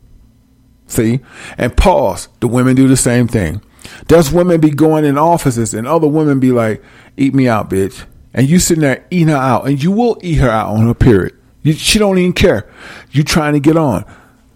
See? 0.87 1.21
And 1.57 1.75
pause. 1.75 2.27
The 2.39 2.47
women 2.47 2.75
do 2.75 2.87
the 2.87 2.97
same 2.97 3.27
thing. 3.27 3.61
There's 4.07 4.31
women 4.31 4.61
be 4.61 4.69
going 4.69 5.05
in 5.05 5.17
offices 5.17 5.73
and 5.73 5.87
other 5.87 6.07
women 6.07 6.39
be 6.39 6.51
like, 6.51 6.83
eat 7.17 7.33
me 7.33 7.47
out, 7.47 7.69
bitch. 7.69 8.05
And 8.33 8.47
you 8.47 8.59
sitting 8.59 8.81
there 8.81 9.05
eating 9.09 9.29
her 9.29 9.35
out 9.35 9.67
and 9.67 9.81
you 9.81 9.91
will 9.91 10.17
eat 10.21 10.35
her 10.35 10.49
out 10.49 10.75
on 10.75 10.87
her 10.87 10.93
period. 10.93 11.35
You, 11.63 11.73
she 11.73 11.99
don't 11.99 12.17
even 12.17 12.33
care. 12.33 12.69
You 13.11 13.23
trying 13.23 13.53
to 13.53 13.59
get 13.59 13.77
on. 13.77 14.05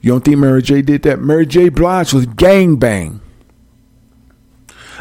You 0.02 0.12
don't 0.12 0.24
think 0.24 0.38
Mary 0.38 0.62
J 0.62 0.82
did 0.82 1.04
that? 1.04 1.20
Mary 1.20 1.46
J 1.46 1.70
Blige 1.70 2.14
was 2.14 2.26
gang 2.26 2.76
bang. 2.76 3.22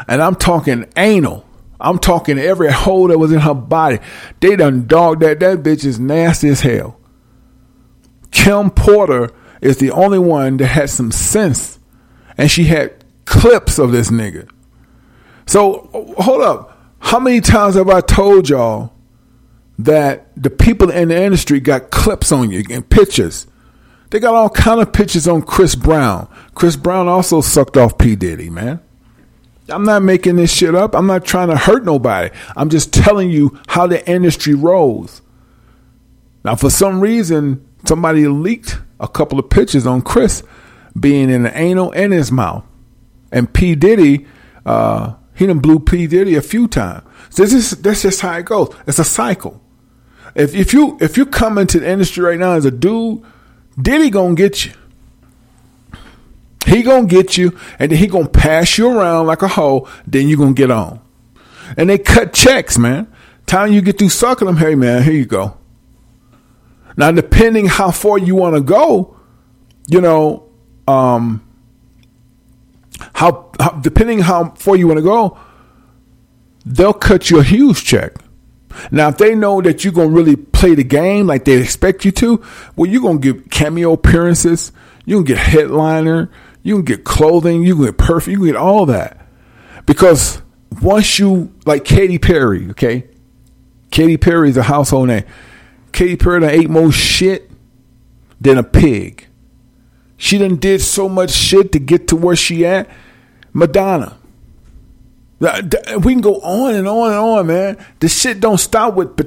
And 0.07 0.21
I'm 0.21 0.35
talking 0.35 0.85
anal. 0.97 1.45
I'm 1.85 1.99
talking 1.99 2.39
every 2.39 2.71
hole 2.71 3.07
that 3.09 3.19
was 3.19 3.31
in 3.31 3.39
her 3.39 3.53
body. 3.53 3.99
They 4.39 4.55
done 4.55 4.87
dog 4.87 5.19
that. 5.19 5.39
That 5.39 5.59
bitch 5.59 5.85
is 5.85 5.99
nasty 5.99 6.49
as 6.49 6.61
hell. 6.61 6.99
Kim 8.31 8.71
Porter 8.71 9.31
is 9.61 9.77
the 9.77 9.91
only 9.91 10.19
one 10.19 10.57
that 10.57 10.67
had 10.67 10.89
some 10.89 11.11
sense. 11.11 11.79
And 12.37 12.49
she 12.49 12.65
had 12.65 13.05
clips 13.25 13.77
of 13.77 13.91
this 13.91 14.09
nigga. 14.09 14.49
So 15.45 16.15
hold 16.17 16.41
up. 16.41 16.71
How 16.99 17.19
many 17.19 17.39
times 17.39 17.75
have 17.75 17.89
I 17.89 18.01
told 18.01 18.49
y'all 18.49 18.91
that 19.77 20.27
the 20.35 20.49
people 20.49 20.89
in 20.89 21.09
the 21.09 21.21
industry 21.21 21.59
got 21.59 21.91
clips 21.91 22.31
on 22.31 22.49
you 22.49 22.63
and 22.71 22.89
pictures? 22.89 23.45
They 24.09 24.19
got 24.19 24.33
all 24.33 24.49
kind 24.49 24.81
of 24.81 24.91
pictures 24.91 25.27
on 25.27 25.43
Chris 25.43 25.75
Brown. 25.75 26.27
Chris 26.55 26.75
Brown 26.75 27.07
also 27.07 27.41
sucked 27.41 27.77
off 27.77 27.97
P. 27.97 28.15
Diddy, 28.15 28.49
man. 28.49 28.79
I'm 29.69 29.83
not 29.83 30.03
making 30.03 30.35
this 30.35 30.53
shit 30.53 30.75
up. 30.75 30.95
I'm 30.95 31.07
not 31.07 31.25
trying 31.25 31.49
to 31.49 31.57
hurt 31.57 31.85
nobody. 31.85 32.33
I'm 32.55 32.69
just 32.69 32.93
telling 32.93 33.31
you 33.31 33.59
how 33.67 33.87
the 33.87 34.07
industry 34.07 34.53
rolls. 34.53 35.21
Now, 36.43 36.55
for 36.55 36.69
some 36.69 37.01
reason, 37.01 37.67
somebody 37.85 38.27
leaked 38.27 38.79
a 38.99 39.07
couple 39.07 39.39
of 39.39 39.49
pictures 39.49 39.87
on 39.87 40.01
Chris 40.01 40.43
being 40.99 41.29
in 41.29 41.43
the 41.43 41.57
anal 41.57 41.91
and 41.93 42.13
his 42.13 42.31
mouth. 42.31 42.63
And 43.31 43.51
P. 43.51 43.75
Diddy, 43.75 44.27
uh, 44.65 45.15
he 45.33 45.47
done 45.47 45.59
blew 45.59 45.79
P. 45.79 46.07
Diddy 46.07 46.35
a 46.35 46.41
few 46.41 46.67
times. 46.67 47.03
So 47.29 47.43
this 47.43 47.53
is, 47.53 47.71
that's 47.81 48.03
just 48.03 48.21
how 48.21 48.37
it 48.37 48.45
goes. 48.45 48.73
It's 48.87 48.99
a 48.99 49.03
cycle. 49.03 49.61
If 50.35 50.53
if 50.53 50.73
you 50.73 50.97
if 50.99 51.17
you 51.17 51.25
come 51.25 51.57
into 51.57 51.79
the 51.79 51.89
industry 51.89 52.23
right 52.23 52.37
now 52.37 52.53
as 52.53 52.65
a 52.65 52.71
dude, 52.71 53.23
Diddy 53.81 54.09
gonna 54.09 54.35
get 54.35 54.65
you. 54.65 54.73
He 56.65 56.81
gonna 56.81 57.07
get 57.07 57.37
you, 57.37 57.57
and 57.79 57.91
then 57.91 57.99
he 57.99 58.07
gonna 58.07 58.27
pass 58.27 58.77
you 58.77 58.89
around 58.89 59.27
like 59.27 59.41
a 59.41 59.47
hoe. 59.47 59.87
Then 60.07 60.27
you 60.27 60.37
gonna 60.37 60.53
get 60.53 60.71
on, 60.71 60.99
and 61.77 61.89
they 61.89 61.97
cut 61.97 62.33
checks, 62.33 62.77
man. 62.77 63.07
Time 63.45 63.71
you 63.71 63.81
get 63.81 63.99
through 63.99 64.09
sucking 64.09 64.47
them, 64.47 64.57
hey 64.57 64.75
man, 64.75 65.03
here 65.03 65.13
you 65.13 65.25
go. 65.25 65.57
Now, 66.97 67.11
depending 67.11 67.67
how 67.67 67.91
far 67.91 68.17
you 68.17 68.35
want 68.35 68.55
to 68.55 68.61
go, 68.61 69.17
you 69.87 70.01
know, 70.01 70.49
um, 70.87 71.45
how, 73.13 73.51
how 73.59 73.71
depending 73.71 74.19
how 74.19 74.51
far 74.51 74.75
you 74.75 74.87
want 74.87 74.97
to 74.97 75.03
go, 75.03 75.37
they'll 76.65 76.93
cut 76.93 77.29
you 77.29 77.39
a 77.39 77.43
huge 77.43 77.83
check. 77.83 78.13
Now, 78.91 79.09
if 79.09 79.17
they 79.17 79.35
know 79.35 79.61
that 79.61 79.83
you're 79.83 79.93
gonna 79.93 80.09
really 80.09 80.35
play 80.35 80.75
the 80.75 80.83
game 80.83 81.27
like 81.27 81.45
they 81.45 81.53
expect 81.53 82.05
you 82.05 82.11
to, 82.13 82.43
well, 82.75 82.89
you're 82.89 83.01
gonna 83.01 83.19
get 83.19 83.51
cameo 83.51 83.93
appearances. 83.93 84.71
You 85.05 85.17
can 85.17 85.23
get 85.25 85.37
headliner. 85.37 86.31
You 86.65 86.77
can 86.77 86.85
get 86.85 87.03
clothing. 87.03 87.61
You 87.61 87.75
can 87.75 87.85
get 87.85 87.97
perfume. 87.99 88.31
You 88.33 88.37
can 88.39 88.47
get 88.47 88.55
all 88.55 88.87
that 88.87 89.27
because 89.85 90.41
once 90.81 91.19
you 91.19 91.53
like 91.63 91.85
Katy 91.85 92.17
Perry, 92.17 92.71
okay, 92.71 93.07
Katy 93.91 94.17
Perry 94.17 94.49
is 94.49 94.57
a 94.57 94.63
household 94.63 95.09
name. 95.09 95.25
Katy 95.91 96.15
Perry 96.15 96.39
done 96.39 96.49
ate 96.49 96.67
more 96.67 96.91
shit 96.91 97.51
than 98.41 98.57
a 98.57 98.63
pig. 98.63 99.27
She 100.17 100.39
done 100.39 100.55
did 100.55 100.81
so 100.81 101.07
much 101.07 101.29
shit 101.29 101.71
to 101.73 101.79
get 101.79 102.07
to 102.07 102.15
where 102.15 102.35
she 102.35 102.65
at. 102.65 102.89
Madonna. 103.53 104.17
We 105.39 106.13
can 106.13 106.21
go 106.21 106.39
on 106.39 106.73
and 106.73 106.87
on 106.87 107.11
and 107.11 107.19
on, 107.19 107.45
man. 107.45 107.85
The 107.99 108.09
shit 108.09 108.39
don't 108.39 108.57
stop 108.57 108.95
with 108.95 109.19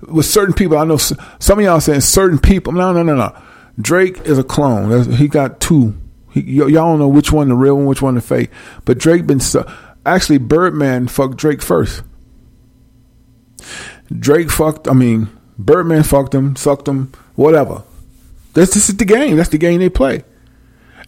with 0.00 0.24
certain 0.24 0.54
people. 0.54 0.78
I 0.78 0.84
know 0.84 0.96
some 0.96 1.58
of 1.58 1.60
y'all 1.62 1.78
saying 1.78 2.00
certain 2.00 2.38
people. 2.38 2.72
No, 2.72 2.94
no, 2.94 3.02
no, 3.02 3.16
no. 3.16 3.36
Drake 3.78 4.22
is 4.22 4.38
a 4.38 4.44
clone. 4.44 5.12
He 5.12 5.28
got 5.28 5.60
two. 5.60 5.94
He, 6.30 6.40
y'all 6.42 6.68
don't 6.70 6.98
know 6.98 7.08
which 7.08 7.32
one 7.32 7.48
the 7.48 7.54
real 7.54 7.76
one, 7.76 7.86
which 7.86 8.02
one 8.02 8.14
the 8.14 8.20
fake. 8.20 8.50
But 8.84 8.98
Drake 8.98 9.26
been 9.26 9.40
actually 10.06 10.38
Birdman 10.38 11.08
fucked 11.08 11.36
Drake 11.36 11.62
first. 11.62 12.02
Drake 14.16 14.50
fucked. 14.50 14.88
I 14.88 14.92
mean, 14.92 15.28
Birdman 15.58 16.02
fucked 16.02 16.34
him, 16.34 16.56
sucked 16.56 16.88
him, 16.88 17.12
whatever. 17.34 17.82
That's 18.54 18.74
this 18.74 18.88
is 18.88 18.96
the 18.96 19.04
game. 19.04 19.36
That's 19.36 19.50
the 19.50 19.58
game 19.58 19.80
they 19.80 19.88
play. 19.88 20.24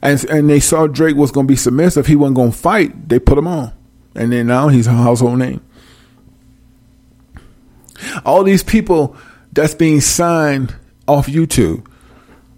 And 0.03 0.25
and 0.25 0.51
they 0.51 0.61
saw 0.61 0.87
Drake 0.87 1.17
was 1.17 1.31
gonna 1.31 1.47
be 1.47 1.57
submissive. 1.57 2.07
He 2.07 2.17
wasn't 2.17 2.37
gonna 2.37 2.53
fight. 2.53 3.09
They 3.09 3.19
put 3.19 3.39
him 3.39 3.47
on, 3.47 3.73
and 4.15 4.33
then 4.33 4.49
now 4.49 4.69
he's 4.69 4.87
a 4.87 4.93
household 4.93 5.39
name. 5.39 5.61
All 8.25 8.43
these 8.43 8.65
people 8.65 9.17
that's 9.53 9.75
being 9.75 10.01
signed 10.01 10.75
off 11.07 11.27
YouTube. 11.27 11.87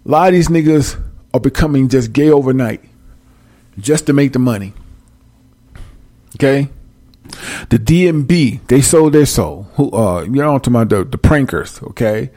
A 0.05 0.09
lot 0.09 0.27
of 0.29 0.33
these 0.33 0.49
niggas 0.49 1.01
are 1.35 1.39
becoming 1.39 1.89
just 1.89 2.13
gay 2.13 2.29
overnight, 2.29 2.81
just 3.77 4.05
to 4.05 4.13
make 4.13 4.31
the 4.31 4.39
money. 4.39 4.73
Okay, 6.35 6.69
the 7.69 7.77
DMB, 7.77 8.67
they 8.67 8.81
sold 8.81 9.13
their 9.13 9.25
soul. 9.25 9.67
Who, 9.73 9.91
uh, 9.91 10.21
you 10.23 10.31
know, 10.31 10.53
I'm 10.53 10.59
talking 10.59 10.75
about 10.75 10.89
the, 10.89 11.03
the 11.03 11.17
prankers, 11.17 11.83
okay? 11.89 12.31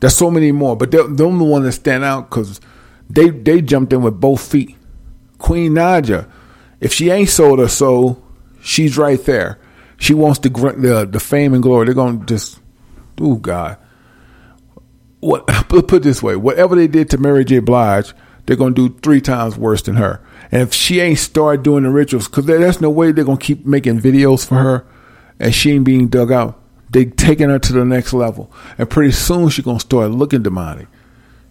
There's 0.00 0.16
so 0.16 0.30
many 0.30 0.52
more, 0.52 0.76
but 0.76 0.90
they're, 0.90 1.06
they're 1.06 1.30
the 1.30 1.44
ones 1.44 1.64
that 1.64 1.72
stand 1.72 2.04
out 2.04 2.28
because 2.28 2.60
they, 3.08 3.30
they 3.30 3.62
jumped 3.62 3.92
in 3.92 4.02
with 4.02 4.20
both 4.20 4.40
feet. 4.40 4.76
Queen 5.38 5.72
Naija, 5.72 6.28
if 6.80 6.92
she 6.92 7.10
ain't 7.10 7.28
sold 7.28 7.58
her 7.58 7.68
soul, 7.68 8.22
she's 8.60 8.98
right 8.98 9.22
there. 9.24 9.58
She 9.96 10.12
wants 10.12 10.40
the, 10.40 10.48
the, 10.48 11.08
the 11.10 11.20
fame 11.20 11.54
and 11.54 11.62
glory. 11.62 11.86
They're 11.86 11.94
to 11.94 12.22
just, 12.26 12.60
oh, 13.20 13.36
God. 13.36 13.78
What, 15.20 15.46
put 15.68 15.92
it 15.92 16.02
this 16.02 16.22
way 16.22 16.36
whatever 16.36 16.76
they 16.76 16.86
did 16.86 17.08
to 17.10 17.18
Mary 17.18 17.44
J. 17.44 17.60
Blige, 17.60 18.12
they're 18.46 18.56
going 18.56 18.74
to 18.74 18.88
do 18.88 18.98
three 19.02 19.20
times 19.20 19.56
worse 19.56 19.82
than 19.82 19.96
her. 19.96 20.20
And 20.54 20.62
if 20.62 20.72
she 20.72 21.00
ain't 21.00 21.18
start 21.18 21.62
doing 21.62 21.84
the 21.84 21.90
rituals, 21.90 22.28
because 22.28 22.46
there's 22.46 22.80
no 22.80 22.90
way 22.90 23.12
they're 23.12 23.24
gonna 23.24 23.38
keep 23.38 23.66
making 23.66 24.00
videos 24.00 24.46
for 24.46 24.56
her, 24.56 24.86
and 25.40 25.54
she 25.54 25.72
ain't 25.72 25.84
being 25.84 26.08
dug 26.08 26.30
out. 26.30 26.60
They 26.90 27.06
taking 27.06 27.48
her 27.48 27.58
to 27.58 27.72
the 27.72 27.84
next 27.84 28.12
level, 28.12 28.52
and 28.78 28.88
pretty 28.88 29.10
soon 29.10 29.48
she's 29.48 29.64
gonna 29.64 29.80
start 29.80 30.10
looking 30.12 30.42
demonic. 30.42 30.86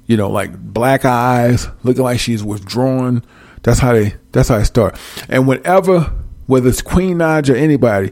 You 0.06 0.18
know, 0.18 0.30
like 0.30 0.58
black 0.58 1.06
eyes, 1.06 1.68
looking 1.84 2.04
like 2.04 2.20
she's 2.20 2.44
withdrawn. 2.44 3.24
That's 3.64 3.80
how 3.80 3.94
they. 3.94 4.16
That's 4.32 4.50
how 4.50 4.58
they 4.58 4.64
start. 4.64 4.98
And 5.28 5.48
whenever, 5.48 6.14
whether 6.48 6.70
it's 6.70 6.82
Queen 6.82 7.18
Naija 7.18 7.50
or 7.50 7.58
anybody, 7.58 8.12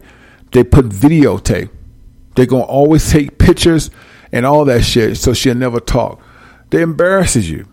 they 0.52 0.64
put 0.64 0.90
videotape. 0.90 1.70
They're 2.36 2.46
gonna 2.46 2.64
always 2.64 3.10
take 3.10 3.38
pictures 3.38 3.92
and 4.32 4.46
all 4.46 4.66
that 4.66 4.84
shit, 4.84 5.18
so 5.18 5.34
she'll 5.34 5.56
never 5.56 5.80
talk. 5.80 6.22
They 6.70 6.82
embarrasses 6.82 7.50
you. 7.50 7.68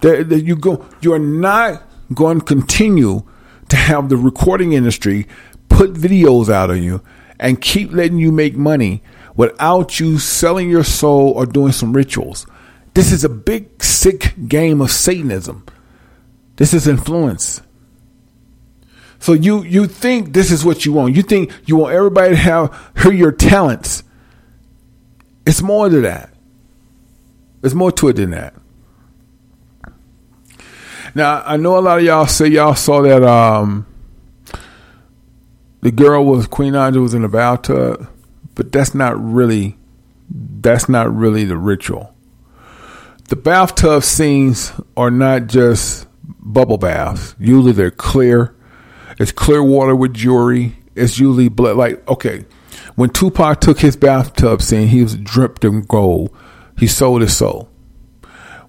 They, 0.00 0.36
you 0.36 0.56
go. 0.56 0.86
You're 1.00 1.18
not 1.18 1.82
going 2.14 2.40
to 2.40 2.44
continue 2.44 3.22
to 3.68 3.76
have 3.76 4.08
the 4.08 4.16
recording 4.16 4.72
industry 4.72 5.26
put 5.68 5.92
videos 5.92 6.48
out 6.48 6.70
on 6.70 6.82
you 6.82 7.02
and 7.38 7.60
keep 7.60 7.92
letting 7.92 8.18
you 8.18 8.32
make 8.32 8.56
money 8.56 9.02
without 9.36 10.00
you 10.00 10.18
selling 10.18 10.68
your 10.68 10.84
soul 10.84 11.30
or 11.30 11.46
doing 11.46 11.72
some 11.72 11.92
rituals. 11.92 12.46
This 12.94 13.12
is 13.12 13.24
a 13.24 13.28
big, 13.28 13.82
sick 13.82 14.34
game 14.48 14.80
of 14.80 14.90
Satanism. 14.90 15.64
This 16.56 16.74
is 16.74 16.86
influence. 16.86 17.62
So 19.20 19.34
you 19.34 19.62
you 19.62 19.86
think 19.86 20.32
this 20.32 20.50
is 20.50 20.64
what 20.64 20.84
you 20.84 20.92
want. 20.92 21.14
You 21.14 21.22
think 21.22 21.52
you 21.66 21.76
want 21.76 21.94
everybody 21.94 22.30
to 22.30 22.36
have 22.36 22.92
hear 23.02 23.12
your 23.12 23.32
talents. 23.32 24.02
It's 25.46 25.62
more 25.62 25.88
to 25.88 26.00
that. 26.02 26.34
There's 27.60 27.74
more 27.74 27.92
to 27.92 28.08
it 28.08 28.14
than 28.14 28.30
that. 28.30 28.54
Now 31.14 31.42
I 31.44 31.56
know 31.56 31.78
a 31.78 31.80
lot 31.80 31.98
of 31.98 32.04
y'all 32.04 32.26
say 32.26 32.48
y'all 32.48 32.74
saw 32.74 33.02
that 33.02 33.22
um, 33.22 33.86
the 35.80 35.90
girl 35.90 36.24
was 36.24 36.46
Queen 36.46 36.74
Naija 36.74 37.00
was 37.00 37.14
in 37.14 37.22
the 37.22 37.28
bathtub, 37.28 38.08
but 38.54 38.70
that's 38.72 38.94
not 38.94 39.20
really 39.22 39.76
that's 40.30 40.88
not 40.88 41.14
really 41.14 41.44
the 41.44 41.56
ritual. 41.56 42.14
The 43.28 43.36
bathtub 43.36 44.02
scenes 44.02 44.72
are 44.96 45.10
not 45.10 45.46
just 45.46 46.06
bubble 46.40 46.78
baths. 46.78 47.34
Usually 47.38 47.72
they're 47.72 47.90
clear. 47.90 48.54
It's 49.18 49.32
clear 49.32 49.62
water 49.62 49.94
with 49.94 50.14
jewelry. 50.14 50.76
It's 50.94 51.18
usually 51.18 51.48
blood. 51.48 51.76
Like 51.76 52.06
okay, 52.08 52.44
when 52.94 53.10
Tupac 53.10 53.60
took 53.60 53.80
his 53.80 53.96
bathtub 53.96 54.62
scene, 54.62 54.88
he 54.88 55.02
was 55.02 55.16
dripped 55.16 55.64
in 55.64 55.82
gold. 55.82 56.34
He 56.78 56.86
sold 56.86 57.22
his 57.22 57.36
soul. 57.36 57.68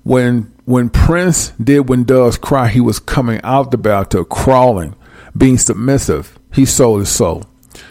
When 0.04 0.51
when 0.66 0.90
Prince 0.90 1.50
did 1.52 1.90
When 1.90 2.04
Doves 2.04 2.38
Cry, 2.38 2.68
he 2.68 2.80
was 2.80 3.00
coming 3.00 3.42
out 3.44 3.72
the 3.72 3.78
bathtub, 3.78 4.30
crawling, 4.30 4.96
being 5.36 5.58
submissive. 5.58 6.38
He 6.54 6.66
sold 6.66 7.00
his 7.00 7.10
soul. 7.10 7.46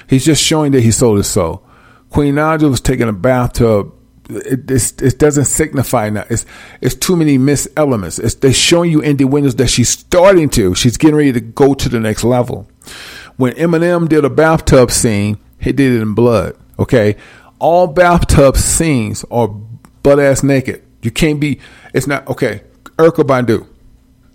He's 0.08 0.24
just 0.24 0.42
showing 0.42 0.72
that 0.72 0.82
he 0.82 0.90
sold 0.90 1.18
his 1.18 1.28
soul. 1.28 1.64
Queen 2.10 2.34
Naija 2.34 2.68
was 2.68 2.80
taking 2.80 3.08
a 3.08 3.12
bathtub. 3.12 3.94
It, 4.28 4.70
it, 5.02 5.18
doesn't 5.18 5.46
signify 5.46 6.10
now. 6.10 6.24
It's 6.30 6.46
it's 6.80 6.94
too 6.94 7.16
many 7.16 7.36
miss 7.36 7.68
elements. 7.76 8.18
It's, 8.20 8.36
they're 8.36 8.52
showing 8.52 8.92
you 8.92 9.00
in 9.00 9.16
the 9.16 9.24
windows 9.24 9.56
that 9.56 9.68
she's 9.68 9.88
starting 9.88 10.48
to. 10.50 10.74
She's 10.74 10.96
getting 10.96 11.16
ready 11.16 11.32
to 11.32 11.40
go 11.40 11.74
to 11.74 11.88
the 11.88 11.98
next 11.98 12.22
level. 12.22 12.68
When 13.36 13.54
Eminem 13.54 14.08
did 14.08 14.24
a 14.24 14.30
bathtub 14.30 14.92
scene, 14.92 15.38
he 15.58 15.72
did 15.72 15.94
it 15.94 16.02
in 16.02 16.14
blood. 16.14 16.56
Okay, 16.78 17.16
all 17.58 17.88
bathtub 17.88 18.56
scenes 18.56 19.24
are 19.30 19.48
butt 19.48 20.20
ass 20.20 20.42
naked. 20.42 20.84
You 21.02 21.10
can't 21.10 21.40
be. 21.40 21.58
It's 21.92 22.06
not 22.06 22.26
okay. 22.28 22.62
Erykah 22.96 23.24
Badu. 23.24 23.66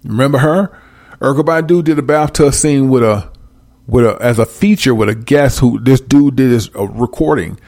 Remember 0.04 0.40
her? 0.40 0.78
Erykah 1.20 1.44
Badu 1.44 1.84
did 1.84 2.00
a 2.00 2.02
bathtub 2.02 2.54
scene 2.54 2.90
with 2.90 3.04
a 3.04 3.30
with 3.88 4.06
a 4.06 4.18
as 4.22 4.40
a 4.40 4.46
feature 4.46 4.96
with 4.96 5.10
a 5.10 5.16
guest 5.16 5.60
who 5.60 5.80
this 5.80 6.02
dude 6.02 6.36
did 6.36 6.52
this 6.52 6.70
a 6.76 6.86
recording. 6.86 7.60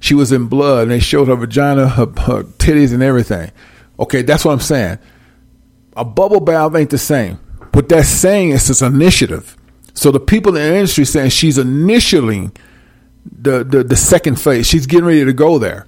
She 0.00 0.14
was 0.14 0.32
in 0.32 0.46
blood 0.46 0.82
and 0.82 0.90
they 0.90 1.00
showed 1.00 1.28
her 1.28 1.36
vagina, 1.36 1.88
her, 1.88 2.06
her 2.06 2.42
titties 2.44 2.92
and 2.92 3.02
everything. 3.02 3.50
Okay, 3.98 4.22
that's 4.22 4.44
what 4.44 4.52
I'm 4.52 4.60
saying. 4.60 4.98
A 5.96 6.04
bubble 6.04 6.40
bath 6.40 6.74
ain't 6.74 6.90
the 6.90 6.98
same. 6.98 7.36
What 7.72 7.88
that's 7.88 8.08
saying 8.08 8.50
is 8.50 8.68
it's 8.70 8.82
initiative. 8.82 9.56
So 9.94 10.10
the 10.10 10.20
people 10.20 10.54
in 10.56 10.62
the 10.62 10.76
industry 10.76 11.06
saying 11.06 11.30
she's 11.30 11.56
initialing 11.56 12.54
the, 13.24 13.64
the, 13.64 13.82
the 13.82 13.96
second 13.96 14.40
phase. 14.40 14.66
She's 14.66 14.86
getting 14.86 15.06
ready 15.06 15.24
to 15.24 15.32
go 15.32 15.58
there. 15.58 15.86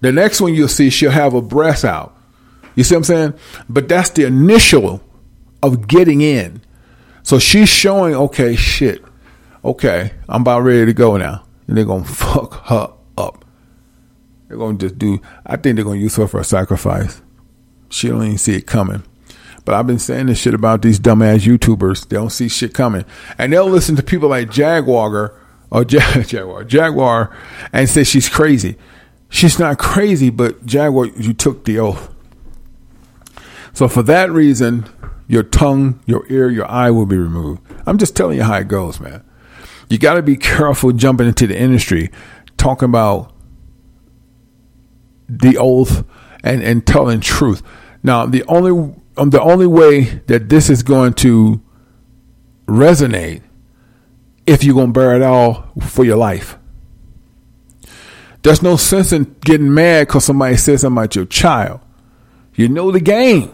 The 0.00 0.12
next 0.12 0.40
one 0.40 0.54
you'll 0.54 0.68
see, 0.68 0.90
she'll 0.90 1.10
have 1.10 1.34
a 1.34 1.42
breast 1.42 1.84
out. 1.84 2.13
You 2.74 2.84
see 2.84 2.94
what 2.94 2.98
I'm 3.00 3.04
saying? 3.04 3.34
But 3.68 3.88
that's 3.88 4.10
the 4.10 4.24
initial 4.24 5.02
of 5.62 5.86
getting 5.88 6.20
in. 6.20 6.60
So 7.22 7.38
she's 7.38 7.68
showing, 7.68 8.14
okay, 8.14 8.54
shit. 8.56 9.02
Okay, 9.64 10.12
I'm 10.28 10.42
about 10.42 10.60
ready 10.60 10.86
to 10.86 10.92
go 10.92 11.16
now. 11.16 11.44
And 11.66 11.76
they're 11.76 11.84
going 11.86 12.04
to 12.04 12.12
fuck 12.12 12.66
her 12.66 12.92
up. 13.16 13.44
They're 14.48 14.58
going 14.58 14.76
to 14.78 14.86
just 14.88 14.98
do, 14.98 15.20
I 15.46 15.56
think 15.56 15.76
they're 15.76 15.84
going 15.84 15.98
to 15.98 16.02
use 16.02 16.16
her 16.16 16.28
for 16.28 16.40
a 16.40 16.44
sacrifice. 16.44 17.22
She 17.88 18.08
don't 18.08 18.22
even 18.24 18.38
see 18.38 18.56
it 18.56 18.66
coming. 18.66 19.02
But 19.64 19.74
I've 19.74 19.86
been 19.86 19.98
saying 19.98 20.26
this 20.26 20.38
shit 20.38 20.52
about 20.52 20.82
these 20.82 21.00
dumbass 21.00 21.46
YouTubers. 21.46 22.08
They 22.08 22.16
don't 22.16 22.28
see 22.28 22.48
shit 22.48 22.74
coming. 22.74 23.06
And 23.38 23.52
they'll 23.52 23.68
listen 23.70 23.96
to 23.96 24.02
people 24.02 24.28
like 24.28 24.50
Jaguar 24.50 25.32
or 25.70 25.84
Jag- 25.86 26.24
Jaguar, 26.28 26.64
Jaguar 26.64 27.34
and 27.72 27.88
say 27.88 28.04
she's 28.04 28.28
crazy. 28.28 28.76
she's 29.30 29.58
not 29.58 29.78
crazy, 29.78 30.28
but 30.28 30.66
Jaguar, 30.66 31.06
you 31.06 31.32
took 31.32 31.64
the 31.64 31.78
oath. 31.78 32.13
So 33.74 33.88
for 33.88 34.02
that 34.04 34.30
reason, 34.30 34.88
your 35.26 35.42
tongue, 35.42 36.00
your 36.06 36.24
ear, 36.30 36.48
your 36.48 36.70
eye 36.70 36.90
will 36.90 37.06
be 37.06 37.18
removed. 37.18 37.60
I'm 37.86 37.98
just 37.98 38.16
telling 38.16 38.38
you 38.38 38.44
how 38.44 38.54
it 38.54 38.68
goes, 38.68 39.00
man. 39.00 39.22
You 39.88 39.98
got 39.98 40.14
to 40.14 40.22
be 40.22 40.36
careful 40.36 40.92
jumping 40.92 41.26
into 41.26 41.46
the 41.46 41.58
industry, 41.58 42.10
talking 42.56 42.88
about 42.88 43.34
the 45.28 45.58
oath 45.58 46.04
and, 46.42 46.62
and 46.62 46.86
telling 46.86 47.20
truth. 47.20 47.62
Now, 48.02 48.26
the 48.26 48.44
only 48.44 48.94
um, 49.16 49.30
the 49.30 49.40
only 49.40 49.66
way 49.66 50.02
that 50.26 50.48
this 50.48 50.68
is 50.68 50.82
going 50.82 51.14
to 51.14 51.62
resonate 52.66 53.42
if 54.46 54.64
you're 54.64 54.74
going 54.74 54.88
to 54.88 54.92
bear 54.92 55.14
it 55.14 55.22
all 55.22 55.70
for 55.80 56.04
your 56.04 56.16
life. 56.16 56.58
There's 58.42 58.62
no 58.62 58.76
sense 58.76 59.12
in 59.12 59.36
getting 59.40 59.72
mad 59.72 60.08
because 60.08 60.24
somebody 60.24 60.56
says 60.56 60.82
something 60.82 60.98
about 60.98 61.16
your 61.16 61.24
child. 61.24 61.80
You 62.54 62.68
know 62.68 62.90
the 62.90 63.00
game. 63.00 63.53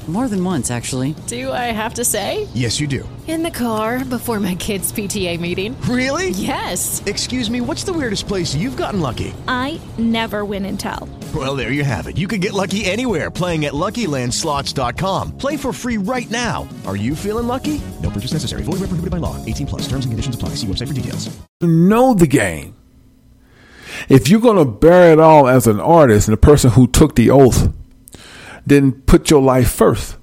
More 0.07 0.27
than 0.27 0.43
once, 0.43 0.71
actually. 0.71 1.15
Do 1.27 1.51
I 1.51 1.71
have 1.71 1.93
to 1.93 2.03
say? 2.03 2.47
Yes, 2.53 2.79
you 2.79 2.87
do. 2.87 3.07
In 3.27 3.43
the 3.43 3.51
car 3.51 4.03
before 4.03 4.39
my 4.39 4.55
kids' 4.55 4.91
PTA 4.91 5.39
meeting. 5.39 5.79
Really? 5.81 6.31
Yes. 6.31 7.01
Excuse 7.05 7.49
me, 7.49 7.61
what's 7.61 7.83
the 7.83 7.93
weirdest 7.93 8.27
place 8.27 8.53
you've 8.53 8.75
gotten 8.75 8.99
lucky? 8.99 9.33
I 9.47 9.79
never 9.97 10.43
win 10.43 10.65
and 10.65 10.77
tell. 10.77 11.07
Well, 11.33 11.55
there 11.55 11.71
you 11.71 11.85
have 11.85 12.07
it. 12.07 12.17
You 12.17 12.27
can 12.27 12.41
get 12.41 12.51
lucky 12.51 12.83
anywhere 12.83 13.31
playing 13.31 13.63
at 13.65 13.73
LuckyLandSlots.com. 13.73 15.37
Play 15.37 15.55
for 15.55 15.71
free 15.71 15.97
right 15.97 16.29
now. 16.29 16.67
Are 16.85 16.97
you 16.97 17.15
feeling 17.15 17.47
lucky? 17.47 17.79
No 18.01 18.09
purchase 18.09 18.33
necessary. 18.33 18.63
Void 18.63 18.81
where 18.81 18.89
prohibited 18.89 19.11
by 19.11 19.17
law. 19.17 19.37
18 19.45 19.67
plus. 19.67 19.81
Terms 19.83 20.03
and 20.03 20.11
conditions 20.11 20.35
apply. 20.35 20.49
See 20.55 20.67
website 20.67 20.87
for 20.87 20.93
details. 20.93 21.29
know 21.61 22.13
the 22.13 22.27
game. 22.27 22.75
If 24.09 24.29
you're 24.29 24.41
going 24.41 24.57
to 24.57 24.65
bear 24.65 25.13
it 25.13 25.19
all 25.19 25.47
as 25.47 25.67
an 25.67 25.79
artist 25.79 26.27
and 26.27 26.33
a 26.33 26.37
person 26.37 26.71
who 26.71 26.87
took 26.87 27.15
the 27.15 27.29
oath, 27.29 27.71
then 28.65 28.91
put 28.91 29.29
your 29.29 29.41
life 29.41 29.71
first. 29.71 30.17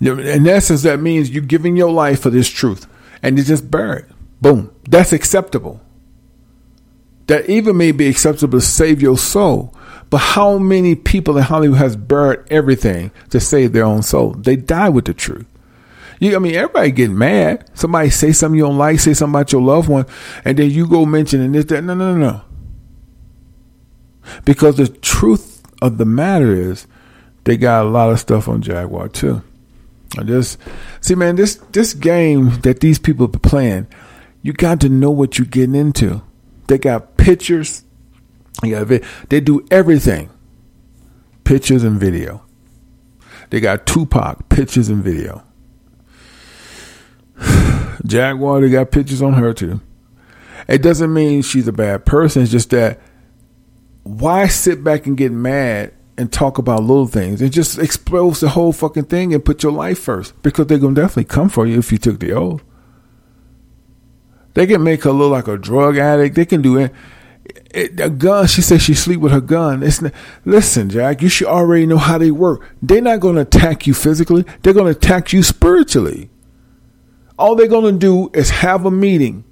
In 0.00 0.48
essence, 0.48 0.82
that 0.82 1.00
means 1.00 1.30
you're 1.30 1.42
giving 1.42 1.76
your 1.76 1.92
life 1.92 2.20
for 2.20 2.30
this 2.30 2.48
truth 2.48 2.86
and 3.22 3.38
you 3.38 3.44
just 3.44 3.70
bear 3.70 3.94
it. 3.94 4.06
Boom. 4.40 4.74
That's 4.88 5.12
acceptable. 5.12 5.80
That 7.28 7.48
even 7.48 7.76
may 7.76 7.92
be 7.92 8.08
acceptable 8.08 8.58
to 8.58 8.64
save 8.64 9.00
your 9.00 9.16
soul. 9.16 9.74
But 10.10 10.18
how 10.18 10.58
many 10.58 10.94
people 10.94 11.36
in 11.38 11.44
Hollywood 11.44 11.78
has 11.78 11.96
buried 11.96 12.40
everything 12.50 13.12
to 13.30 13.40
save 13.40 13.72
their 13.72 13.84
own 13.84 14.02
soul? 14.02 14.32
They 14.32 14.56
die 14.56 14.88
with 14.88 15.06
the 15.06 15.14
truth. 15.14 15.46
You, 16.20 16.36
I 16.36 16.38
mean, 16.38 16.54
everybody 16.54 16.90
get 16.90 17.10
mad. 17.10 17.70
Somebody 17.74 18.10
say 18.10 18.32
something 18.32 18.58
you 18.58 18.64
don't 18.64 18.76
like, 18.78 19.00
say 19.00 19.14
something 19.14 19.34
about 19.34 19.52
your 19.52 19.62
loved 19.62 19.88
one, 19.88 20.06
and 20.44 20.58
then 20.58 20.70
you 20.70 20.86
go 20.86 21.06
mentioning 21.06 21.52
this, 21.52 21.64
that. 21.66 21.82
No, 21.82 21.94
no, 21.94 22.14
no, 22.14 22.18
no. 22.18 22.42
Because 24.44 24.76
the 24.76 24.88
truth 24.88 25.62
of 25.80 25.98
the 25.98 26.04
matter 26.04 26.52
is, 26.52 26.86
they 27.44 27.56
got 27.56 27.84
a 27.84 27.88
lot 27.88 28.10
of 28.10 28.20
stuff 28.20 28.48
on 28.48 28.62
Jaguar 28.62 29.08
too. 29.08 29.42
I 30.18 30.24
just 30.24 30.58
see, 31.00 31.14
man, 31.14 31.36
this 31.36 31.56
this 31.72 31.94
game 31.94 32.60
that 32.60 32.80
these 32.80 32.98
people 32.98 33.26
are 33.26 33.38
playing, 33.38 33.86
you 34.42 34.52
got 34.52 34.80
to 34.80 34.88
know 34.88 35.10
what 35.10 35.38
you're 35.38 35.46
getting 35.46 35.74
into. 35.74 36.22
They 36.66 36.78
got 36.78 37.16
pictures. 37.16 37.84
Yeah, 38.62 38.84
they, 39.28 39.40
do 39.40 39.66
everything. 39.70 40.30
Pictures 41.44 41.82
and 41.82 41.98
video. 41.98 42.44
They 43.50 43.60
got 43.60 43.86
Tupac 43.86 44.48
pictures 44.48 44.88
and 44.88 45.02
video. 45.02 45.42
Jaguar, 48.06 48.60
they 48.60 48.70
got 48.70 48.90
pictures 48.90 49.22
on 49.22 49.34
her 49.34 49.52
too. 49.52 49.80
It 50.68 50.82
doesn't 50.82 51.12
mean 51.12 51.42
she's 51.42 51.66
a 51.66 51.72
bad 51.72 52.06
person. 52.06 52.42
It's 52.42 52.52
just 52.52 52.70
that 52.70 53.00
why 54.04 54.46
sit 54.46 54.84
back 54.84 55.06
and 55.06 55.16
get 55.16 55.32
mad 55.32 55.92
and 56.18 56.32
talk 56.32 56.58
about 56.58 56.82
little 56.82 57.06
things 57.06 57.40
and 57.40 57.52
just 57.52 57.78
expose 57.78 58.40
the 58.40 58.50
whole 58.50 58.72
fucking 58.72 59.04
thing 59.04 59.32
and 59.32 59.44
put 59.44 59.62
your 59.62 59.72
life 59.72 59.98
first 59.98 60.40
because 60.42 60.66
they're 60.66 60.78
gonna 60.78 60.94
definitely 60.94 61.24
come 61.24 61.48
for 61.48 61.66
you 61.66 61.78
if 61.78 61.90
you 61.90 61.98
took 61.98 62.20
the 62.20 62.32
oath. 62.32 62.62
They 64.54 64.66
can 64.66 64.82
make 64.82 65.04
her 65.04 65.12
look 65.12 65.32
like 65.32 65.48
a 65.48 65.56
drug 65.56 65.96
addict. 65.96 66.34
They 66.34 66.44
can 66.44 66.62
do 66.62 66.78
it. 66.78 66.92
it 67.70 67.98
a 68.00 68.10
gun. 68.10 68.46
She 68.46 68.60
says 68.62 68.82
she 68.82 68.94
sleep 68.94 69.20
with 69.20 69.32
her 69.32 69.40
gun. 69.40 69.82
It's 69.82 70.02
not, 70.02 70.12
listen, 70.44 70.90
Jack. 70.90 71.22
You 71.22 71.28
should 71.28 71.48
already 71.48 71.86
know 71.86 71.98
how 71.98 72.18
they 72.18 72.30
work. 72.30 72.68
They're 72.82 73.00
not 73.00 73.20
going 73.20 73.36
to 73.36 73.42
attack 73.42 73.86
you 73.86 73.94
physically. 73.94 74.44
They're 74.62 74.74
going 74.74 74.92
to 74.92 74.98
attack 74.98 75.32
you 75.32 75.42
spiritually. 75.42 76.28
All 77.38 77.56
they're 77.56 77.66
going 77.66 77.94
to 77.94 77.98
do 77.98 78.30
is 78.38 78.50
have 78.50 78.84
a 78.84 78.90
meeting 78.90 79.44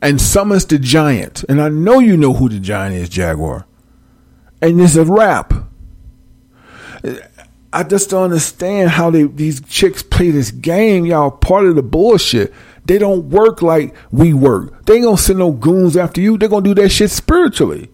and 0.00 0.20
summons 0.20 0.66
the 0.66 0.78
giant. 0.78 1.44
And 1.48 1.60
I 1.60 1.68
know 1.68 1.98
you 1.98 2.16
know 2.16 2.32
who 2.32 2.48
the 2.48 2.60
giant 2.60 2.94
is, 2.94 3.08
Jaguar. 3.08 3.66
And 4.60 4.80
it's 4.80 4.94
a 4.94 5.04
rap. 5.04 5.52
I 7.72 7.82
just 7.84 8.10
don't 8.10 8.24
understand 8.24 8.90
how 8.90 9.10
they 9.10 9.24
these 9.24 9.60
chicks 9.62 10.02
play 10.02 10.30
this 10.30 10.50
game. 10.50 11.06
Y'all 11.06 11.30
part 11.30 11.66
of 11.66 11.74
the 11.74 11.82
bullshit. 11.82 12.52
They 12.84 12.98
don't 12.98 13.30
work 13.30 13.62
like 13.62 13.94
we 14.10 14.32
work. 14.32 14.84
They 14.84 14.96
ain't 14.96 15.04
gonna 15.04 15.16
send 15.16 15.38
no 15.38 15.52
goons 15.52 15.96
after 15.96 16.20
you. 16.20 16.36
They're 16.36 16.48
gonna 16.48 16.64
do 16.64 16.74
that 16.74 16.90
shit 16.90 17.10
spiritually. 17.10 17.90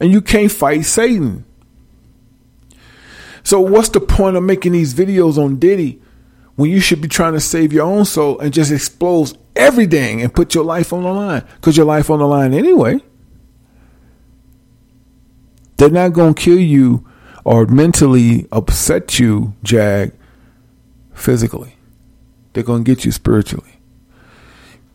And 0.00 0.12
you 0.12 0.20
can't 0.20 0.52
fight 0.52 0.84
Satan. 0.84 1.44
So 3.42 3.60
what's 3.60 3.88
the 3.88 4.00
point 4.00 4.36
of 4.36 4.42
making 4.42 4.72
these 4.72 4.92
videos 4.92 5.38
on 5.38 5.56
Diddy 5.56 6.02
when 6.56 6.70
you 6.70 6.80
should 6.80 7.00
be 7.00 7.08
trying 7.08 7.32
to 7.34 7.40
save 7.40 7.72
your 7.72 7.86
own 7.86 8.04
soul 8.04 8.38
and 8.40 8.52
just 8.52 8.72
expose 8.72 9.34
everything 9.54 10.20
and 10.20 10.34
put 10.34 10.54
your 10.54 10.64
life 10.64 10.92
on 10.92 11.04
the 11.04 11.12
line? 11.12 11.44
Because 11.54 11.76
your 11.76 11.86
life 11.86 12.10
on 12.10 12.18
the 12.18 12.26
line 12.26 12.52
anyway. 12.52 13.00
They're 15.76 15.88
not 15.88 16.12
gonna 16.12 16.34
kill 16.34 16.58
you 16.58 17.06
or 17.46 17.64
mentally 17.66 18.44
upset 18.50 19.20
you, 19.20 19.54
Jag, 19.62 20.10
physically. 21.14 21.76
They're 22.52 22.64
gonna 22.64 22.82
get 22.82 23.04
you 23.04 23.12
spiritually. 23.12 23.78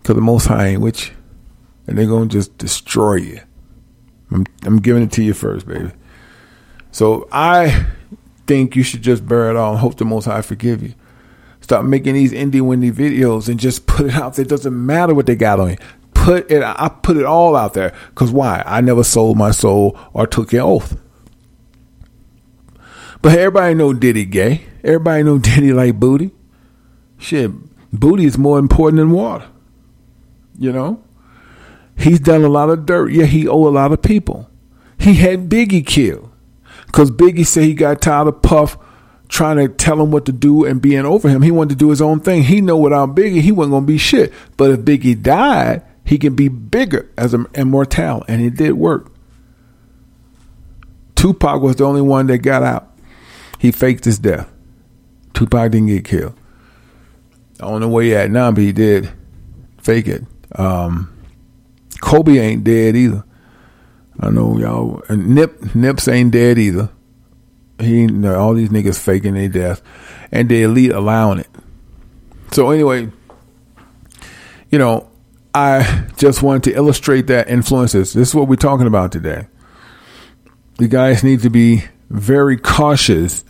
Because 0.01 0.15
the 0.15 0.21
Most 0.21 0.47
High 0.47 0.67
ain't 0.67 0.81
with 0.81 1.07
you. 1.07 1.13
And 1.87 1.97
they're 1.97 2.07
going 2.07 2.27
to 2.27 2.37
just 2.37 2.57
destroy 2.57 3.15
you. 3.15 3.39
I'm, 4.31 4.45
I'm 4.63 4.81
giving 4.81 5.03
it 5.03 5.13
to 5.13 5.23
you 5.23 5.33
first, 5.33 5.65
baby. 5.65 5.91
So 6.91 7.29
I 7.31 7.85
think 8.47 8.75
you 8.75 8.83
should 8.83 9.01
just 9.01 9.25
bear 9.25 9.49
it 9.49 9.55
all 9.55 9.71
and 9.71 9.79
hope 9.79 9.97
the 9.97 10.03
Most 10.03 10.25
High 10.25 10.41
forgive 10.41 10.83
you. 10.83 10.93
Stop 11.61 11.85
making 11.85 12.15
these 12.15 12.33
indie 12.33 12.59
windy 12.59 12.91
videos 12.91 13.47
and 13.47 13.61
just 13.61 13.85
put 13.87 14.07
it 14.07 14.15
out 14.15 14.35
there. 14.35 14.43
It 14.43 14.49
doesn't 14.49 14.85
matter 14.85 15.15
what 15.15 15.25
they 15.25 15.37
got 15.37 15.61
on 15.61 15.69
you. 15.69 15.77
Put 16.13 16.51
it. 16.51 16.63
I 16.63 16.89
put 16.89 17.15
it 17.15 17.25
all 17.25 17.55
out 17.55 17.75
there. 17.75 17.93
Cause 18.13 18.31
why? 18.31 18.61
I 18.65 18.81
never 18.81 19.05
sold 19.05 19.37
my 19.37 19.51
soul 19.51 19.97
or 20.11 20.27
took 20.27 20.51
an 20.51 20.59
oath. 20.59 20.97
But 23.21 23.37
everybody 23.37 23.75
know 23.75 23.93
Diddy 23.93 24.25
gay. 24.25 24.65
Everybody 24.83 25.23
know 25.23 25.37
Diddy 25.39 25.73
like 25.73 25.99
booty. 25.99 26.31
Shit, 27.17 27.51
booty 27.93 28.25
is 28.25 28.37
more 28.37 28.57
important 28.57 28.97
than 28.97 29.11
water. 29.11 29.47
You 30.57 30.71
know, 30.71 31.03
he's 31.97 32.19
done 32.19 32.43
a 32.43 32.49
lot 32.49 32.69
of 32.69 32.85
dirt. 32.85 33.11
Yeah, 33.11 33.25
he 33.25 33.47
owe 33.47 33.67
a 33.67 33.69
lot 33.69 33.91
of 33.91 34.01
people. 34.01 34.49
He 34.97 35.15
had 35.15 35.49
Biggie 35.49 35.85
killed 35.85 36.31
because 36.87 37.09
Biggie 37.11 37.45
said 37.45 37.63
he 37.63 37.73
got 37.73 38.01
tired 38.01 38.27
of 38.27 38.41
Puff 38.41 38.77
trying 39.27 39.57
to 39.57 39.69
tell 39.69 40.01
him 40.01 40.11
what 40.11 40.25
to 40.25 40.31
do 40.31 40.65
and 40.65 40.81
being 40.81 41.05
over 41.05 41.29
him. 41.29 41.41
He 41.41 41.51
wanted 41.51 41.69
to 41.69 41.75
do 41.75 41.89
his 41.89 42.01
own 42.01 42.19
thing. 42.19 42.43
He 42.43 42.59
know 42.59 42.77
without 42.77 43.15
Biggie, 43.15 43.41
he 43.41 43.51
wasn't 43.51 43.73
gonna 43.73 43.85
be 43.85 43.97
shit. 43.97 44.33
But 44.57 44.71
if 44.71 44.79
Biggie 44.81 45.21
died, 45.21 45.83
he 46.03 46.17
can 46.17 46.35
be 46.35 46.49
bigger 46.49 47.09
as 47.17 47.33
an 47.33 47.47
immortal, 47.53 48.23
and 48.27 48.41
it 48.41 48.55
did 48.55 48.73
work. 48.73 49.11
Tupac 51.15 51.61
was 51.61 51.77
the 51.77 51.85
only 51.85 52.01
one 52.01 52.27
that 52.27 52.39
got 52.39 52.63
out. 52.63 52.90
He 53.61 53.71
faked 53.71 54.05
his 54.05 54.17
death. 54.17 54.51
Tupac 55.35 55.71
didn't 55.71 55.89
get 55.89 56.03
killed. 56.03 56.33
I 57.59 57.65
don't 57.65 57.79
know 57.79 57.89
where 57.89 58.03
he 58.03 58.15
at 58.15 58.31
now, 58.31 58.51
but 58.51 58.63
he 58.63 58.71
did 58.71 59.11
fake 59.77 60.07
it. 60.07 60.23
Um, 60.55 61.15
Kobe 62.01 62.39
ain't 62.39 62.63
dead 62.63 62.95
either. 62.95 63.23
I 64.19 64.31
know 64.31 64.57
y'all. 64.57 65.03
Nip 65.11 65.75
Nips 65.75 66.07
ain't 66.07 66.31
dead 66.31 66.57
either. 66.57 66.89
He, 67.79 68.07
all 68.25 68.55
these 68.55 68.69
niggas 68.69 68.99
faking 68.99 69.35
their 69.35 69.47
death, 69.47 69.83
and 70.31 70.49
the 70.49 70.63
elite 70.63 70.91
allowing 70.91 71.37
it. 71.37 71.49
So 72.53 72.71
anyway, 72.71 73.11
you 74.71 74.79
know, 74.79 75.07
I 75.53 76.07
just 76.17 76.41
wanted 76.41 76.63
to 76.63 76.73
illustrate 76.73 77.27
that 77.27 77.47
influences. 77.47 78.13
This 78.13 78.29
is 78.29 78.33
what 78.35 78.47
we're 78.47 78.55
talking 78.55 78.87
about 78.87 79.11
today. 79.11 79.45
The 80.79 80.87
guys 80.87 81.23
need 81.23 81.41
to 81.41 81.51
be 81.51 81.83
very 82.09 82.57
cautious 82.57 83.45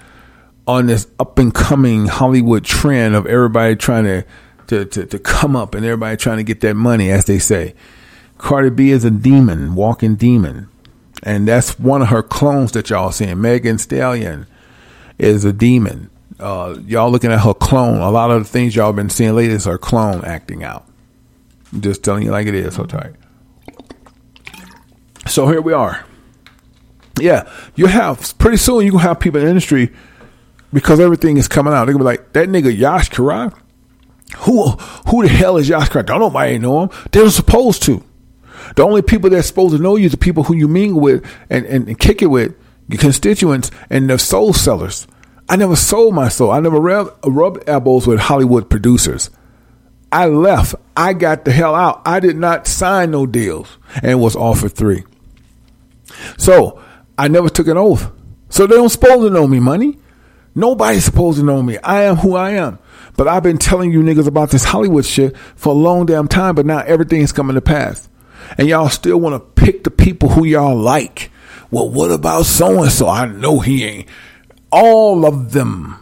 on 0.67 0.87
this 0.87 1.07
up 1.19 1.37
and 1.39 1.53
coming 1.53 2.07
Hollywood 2.07 2.63
trend 2.63 3.15
of 3.15 3.25
everybody 3.25 3.75
trying 3.75 4.03
to, 4.05 4.25
to, 4.67 4.85
to, 4.85 5.05
to 5.05 5.19
come 5.19 5.55
up 5.55 5.75
and 5.75 5.85
everybody 5.85 6.17
trying 6.17 6.37
to 6.37 6.43
get 6.43 6.61
that 6.61 6.75
money, 6.75 7.09
as 7.09 7.25
they 7.25 7.39
say. 7.39 7.73
Cardi 8.37 8.69
B 8.69 8.91
is 8.91 9.05
a 9.05 9.11
demon, 9.11 9.75
walking 9.75 10.15
demon. 10.15 10.67
And 11.23 11.47
that's 11.47 11.77
one 11.77 12.01
of 12.01 12.07
her 12.07 12.23
clones 12.23 12.71
that 12.71 12.89
y'all 12.89 13.11
seeing. 13.11 13.39
Megan 13.39 13.77
Stallion 13.77 14.47
is 15.19 15.45
a 15.45 15.53
demon. 15.53 16.09
Uh, 16.39 16.77
y'all 16.87 17.11
looking 17.11 17.31
at 17.31 17.41
her 17.41 17.53
clone. 17.53 17.99
A 17.99 18.09
lot 18.09 18.31
of 18.31 18.41
the 18.41 18.49
things 18.49 18.75
y'all 18.75 18.93
been 18.93 19.09
seeing 19.09 19.35
lately 19.35 19.53
is 19.53 19.65
her 19.65 19.77
clone 19.77 20.25
acting 20.25 20.63
out. 20.63 20.87
I'm 21.71 21.81
just 21.81 22.03
telling 22.03 22.23
you 22.23 22.31
like 22.31 22.47
it 22.47 22.55
is. 22.55 22.75
So 22.75 22.85
tight. 22.85 23.13
So 25.27 25.47
here 25.47 25.61
we 25.61 25.73
are. 25.73 26.03
Yeah, 27.19 27.51
you 27.75 27.85
have 27.85 28.35
pretty 28.39 28.57
soon 28.57 28.83
you 28.85 28.91
gonna 28.91 29.03
have 29.03 29.19
people 29.19 29.39
in 29.39 29.45
the 29.45 29.49
industry 29.51 29.91
because 30.73 30.99
everything 30.99 31.37
is 31.37 31.47
coming 31.47 31.73
out. 31.73 31.85
They're 31.85 31.93
gonna 31.93 32.03
be 32.03 32.17
like 32.17 32.33
that 32.33 32.49
nigga 32.49 32.75
Yash 32.75 33.09
Karai. 33.09 33.53
Who 34.37 34.69
who 35.09 35.23
the 35.23 35.29
hell 35.29 35.57
is 35.57 35.67
Yash 35.69 35.89
Karai? 35.89 36.05
Don't 36.05 36.19
nobody 36.19 36.57
know 36.57 36.83
him. 36.83 36.89
They're 37.11 37.29
supposed 37.29 37.83
to. 37.83 38.03
The 38.75 38.83
only 38.83 39.01
people 39.01 39.29
that's 39.29 39.47
supposed 39.47 39.75
to 39.75 39.81
know 39.81 39.95
you 39.95 40.05
is 40.05 40.11
the 40.11 40.17
people 40.17 40.43
who 40.43 40.55
you 40.55 40.67
mingle 40.67 41.01
with 41.01 41.25
and, 41.49 41.65
and, 41.65 41.87
and 41.87 41.99
kick 41.99 42.21
it 42.21 42.27
with, 42.27 42.55
your 42.87 42.99
constituents 42.99 43.71
and 43.89 44.09
the 44.09 44.17
soul 44.17 44.53
sellers. 44.53 45.07
I 45.49 45.55
never 45.57 45.75
sold 45.75 46.13
my 46.13 46.29
soul. 46.29 46.51
I 46.51 46.59
never 46.59 46.79
rub, 46.79 47.13
rubbed 47.25 47.67
elbows 47.67 48.07
with 48.07 48.19
Hollywood 48.19 48.69
producers. 48.69 49.29
I 50.11 50.27
left. 50.27 50.75
I 50.95 51.13
got 51.13 51.45
the 51.45 51.51
hell 51.51 51.75
out. 51.75 52.01
I 52.05 52.19
did 52.19 52.37
not 52.37 52.67
sign 52.67 53.11
no 53.11 53.25
deals 53.25 53.77
and 54.01 54.21
was 54.21 54.35
offered 54.35 54.73
three. 54.73 55.03
So 56.37 56.81
I 57.17 57.27
never 57.27 57.49
took 57.49 57.67
an 57.67 57.77
oath. 57.77 58.11
So 58.49 58.67
they 58.67 58.75
don't 58.75 58.89
supposed 58.89 59.21
to 59.21 59.29
know 59.29 59.47
me, 59.47 59.59
money. 59.59 59.97
Nobody's 60.53 61.05
supposed 61.05 61.39
to 61.39 61.45
know 61.45 61.61
me. 61.61 61.77
I 61.77 62.03
am 62.03 62.17
who 62.17 62.35
I 62.35 62.51
am. 62.51 62.79
But 63.15 63.27
I've 63.27 63.43
been 63.43 63.57
telling 63.57 63.91
you 63.91 64.01
niggas 64.01 64.27
about 64.27 64.51
this 64.51 64.63
Hollywood 64.63 65.05
shit 65.05 65.37
for 65.55 65.69
a 65.69 65.77
long 65.77 66.05
damn 66.05 66.27
time, 66.27 66.55
but 66.55 66.65
now 66.65 66.79
everything 66.79 67.21
is 67.21 67.31
coming 67.31 67.55
to 67.55 67.61
pass. 67.61 68.09
And 68.57 68.67
y'all 68.67 68.89
still 68.89 69.19
want 69.19 69.35
to 69.35 69.61
pick 69.61 69.83
the 69.83 69.91
people 69.91 70.29
who 70.29 70.45
y'all 70.45 70.75
like. 70.75 71.31
Well, 71.69 71.89
what 71.89 72.11
about 72.11 72.45
so 72.45 72.83
and 72.83 72.91
so? 72.91 73.07
I 73.07 73.27
know 73.27 73.59
he 73.59 73.85
ain't 73.85 74.09
all 74.71 75.25
of 75.25 75.51
them. 75.51 75.95